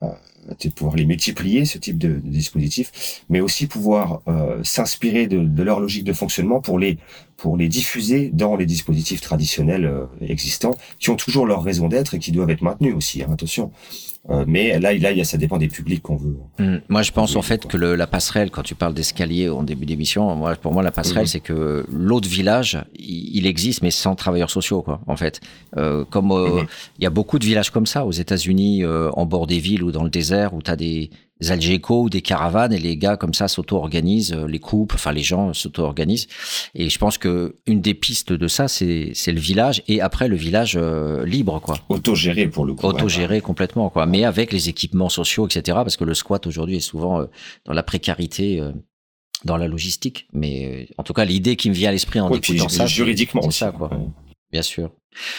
de 0.00 0.68
pouvoir 0.70 0.96
les 0.96 1.04
multiplier 1.04 1.64
ce 1.64 1.78
type 1.78 1.98
de, 1.98 2.20
dispositif, 2.24 3.22
mais 3.28 3.40
aussi 3.40 3.66
pouvoir 3.66 4.22
s'inspirer 4.62 5.26
de, 5.26 5.38
de 5.38 5.62
leur 5.62 5.78
logique 5.80 6.04
de 6.04 6.12
fonctionnement 6.12 6.60
pour 6.60 6.78
les 6.78 6.98
pour 7.40 7.56
les 7.56 7.68
diffuser 7.68 8.30
dans 8.32 8.54
les 8.56 8.66
dispositifs 8.66 9.20
traditionnels 9.22 9.86
euh, 9.86 10.04
existants, 10.20 10.76
qui 10.98 11.08
ont 11.10 11.16
toujours 11.16 11.46
leur 11.46 11.62
raison 11.62 11.88
d'être 11.88 12.12
et 12.14 12.18
qui 12.18 12.32
doivent 12.32 12.50
être 12.50 12.60
maintenus 12.62 12.94
aussi. 12.94 13.22
hein, 13.22 13.28
attention. 13.32 13.70
Euh, 14.28 14.44
mais 14.46 14.78
là, 14.78 14.92
là, 14.92 15.10
il 15.12 15.16
y 15.16 15.20
a, 15.22 15.24
ça 15.24 15.38
dépend 15.38 15.56
des 15.56 15.68
publics 15.68 16.02
qu'on 16.02 16.16
veut. 16.16 16.36
Mm. 16.58 16.76
Moi, 16.90 17.00
je 17.02 17.10
pense 17.12 17.30
Oui, 17.32 17.38
en 17.38 17.42
fait 17.42 17.62
quoi. 17.62 17.70
que 17.70 17.76
le, 17.78 17.94
la 17.94 18.06
passerelle, 18.06 18.50
quand 18.50 18.62
tu 18.62 18.74
parles 18.74 18.92
d'escalier 18.92 19.48
en 19.48 19.62
début 19.62 19.86
d'émission, 19.86 20.36
moi, 20.36 20.54
pour 20.56 20.74
moi, 20.74 20.82
la 20.82 20.90
passerelle, 20.92 21.22
Mhm. 21.22 21.26
c'est 21.28 21.40
que 21.40 21.86
l'autre 21.90 22.28
village, 22.28 22.78
il, 22.98 23.38
il 23.38 23.46
existe, 23.46 23.80
mais 23.82 23.90
sans 23.90 24.14
travailleurs 24.14 24.50
sociaux, 24.50 24.82
quoi. 24.82 25.00
En 25.06 25.16
fait, 25.16 25.40
euh, 25.78 26.04
comme 26.04 26.32
euh, 26.32 26.60
Mhm. 26.60 26.66
il 26.98 27.04
y 27.04 27.06
a 27.06 27.10
beaucoup 27.10 27.38
de 27.38 27.46
villages 27.46 27.70
comme 27.70 27.86
ça 27.86 28.04
aux 28.04 28.12
États-Unis, 28.12 28.84
euh, 28.84 29.10
en 29.14 29.24
bord 29.24 29.46
des 29.46 29.58
villes 29.58 29.82
ou 29.82 29.90
dans 29.92 30.04
le 30.04 30.10
désert, 30.10 30.52
où 30.52 30.60
tu 30.60 30.70
as 30.70 30.76
des 30.76 31.08
Algeco 31.48 32.02
ou 32.02 32.10
des 32.10 32.20
caravanes 32.22 32.72
et 32.72 32.78
les 32.78 32.96
gars 32.96 33.16
comme 33.16 33.32
ça 33.34 33.48
s'auto-organisent, 33.48 34.32
euh, 34.34 34.46
les 34.46 34.58
couples, 34.58 34.94
enfin 34.96 35.12
les 35.12 35.22
gens 35.22 35.54
s'auto-organisent. 35.54 36.26
Et 36.74 36.90
je 36.90 36.98
pense 36.98 37.16
que 37.18 37.56
une 37.66 37.80
des 37.80 37.94
pistes 37.94 38.32
de 38.32 38.48
ça, 38.48 38.68
c'est 38.68 39.12
c'est 39.14 39.32
le 39.32 39.40
village 39.40 39.82
et 39.88 40.00
après 40.00 40.28
le 40.28 40.36
village 40.36 40.76
euh, 40.76 41.24
libre, 41.24 41.60
quoi 41.60 41.78
Autogéré 41.88 42.46
pour 42.46 42.64
le 42.64 42.74
coup. 42.74 42.86
ouais. 42.86 42.94
autogéré 42.94 43.40
complètement 43.40 43.88
quoi 43.90 44.06
mais 44.06 44.24
avec 44.24 44.52
les 44.52 44.68
équipements 44.68 45.08
sociaux 45.08 45.46
etc 45.46 45.62
parce 45.82 45.96
que 45.96 46.04
le 46.04 46.14
squat 46.14 46.46
aujourd'hui 46.46 46.76
est 46.76 46.80
souvent 46.80 47.20
euh, 47.20 47.26
dans 47.64 47.72
la 47.72 47.82
précarité 47.82 48.60
euh, 48.60 48.72
dans 49.44 49.56
la 49.56 49.68
logistique 49.68 50.26
mais 50.32 50.88
en 50.98 51.02
tout 51.02 51.12
cas 51.14 51.24
l'idée 51.24 51.56
qui 51.56 51.70
me 51.70 51.74
vient 51.74 51.88
à 51.88 51.92
l'esprit 51.92 52.20
en 52.20 52.30
Ouais, 52.30 52.40
puis 52.40 52.58
ça 52.68 52.86
juridiquement 52.86 53.42
c'est 53.42 53.50
ça 53.52 53.72
quoi 53.72 53.88
Ouais. 53.92 54.06
bien 54.52 54.62
sûr 54.62 54.90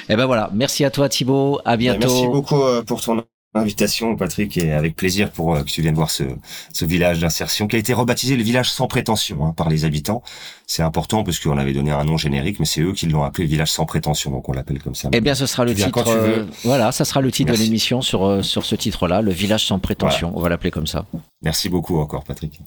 et 0.09 0.15
ben 0.15 0.25
voilà 0.25 0.49
merci 0.53 0.83
à 0.83 0.89
toi 0.91 1.07
Thibaut 1.09 1.59
à 1.65 1.77
bientôt 1.77 2.07
Merci 2.07 2.27
beaucoup 2.27 2.61
pour 2.85 3.01
ton 3.01 3.23
Invitation, 3.53 4.15
Patrick, 4.15 4.57
et 4.57 4.71
avec 4.71 4.95
plaisir 4.95 5.29
pour 5.29 5.53
euh, 5.55 5.63
que 5.63 5.69
tu 5.69 5.81
viennes 5.81 5.95
voir 5.95 6.09
ce, 6.09 6.23
ce 6.71 6.85
village 6.85 7.19
d'insertion 7.19 7.67
qui 7.67 7.75
a 7.75 7.79
été 7.79 7.93
rebaptisé 7.93 8.37
le 8.37 8.43
village 8.43 8.71
sans 8.71 8.87
prétention 8.87 9.45
hein, 9.45 9.53
par 9.55 9.69
les 9.69 9.83
habitants. 9.83 10.23
C'est 10.67 10.83
important 10.83 11.23
parce 11.25 11.37
qu'on 11.39 11.57
avait 11.57 11.73
donné 11.73 11.91
un 11.91 12.05
nom 12.05 12.15
générique, 12.15 12.61
mais 12.61 12.65
c'est 12.65 12.79
eux 12.79 12.93
qui 12.93 13.07
l'ont 13.07 13.23
appelé 13.23 13.43
le 13.43 13.49
village 13.51 13.69
sans 13.69 13.85
prétention, 13.85 14.31
donc 14.31 14.47
on 14.47 14.53
l'appelle 14.53 14.81
comme 14.81 14.95
ça. 14.95 15.09
Eh 15.11 15.19
bien, 15.19 15.35
ce 15.35 15.45
sera 15.47 15.65
le 15.65 15.75
titre. 15.75 16.07
euh, 16.07 16.45
voilà, 16.63 16.93
ça 16.93 17.03
sera 17.03 17.19
le 17.19 17.29
titre 17.29 17.49
Merci. 17.51 17.63
de 17.63 17.67
l'émission 17.67 18.01
sur 18.01 18.25
euh, 18.25 18.41
sur 18.41 18.63
ce 18.65 18.75
titre-là, 18.75 19.21
le 19.21 19.31
village 19.31 19.65
sans 19.65 19.79
prétention. 19.79 20.31
On 20.33 20.39
va 20.39 20.47
l'appeler 20.47 20.71
comme 20.71 20.87
ça. 20.87 21.05
Merci 21.41 21.67
beaucoup 21.67 21.99
encore, 21.99 22.23
Patrick. 22.23 22.61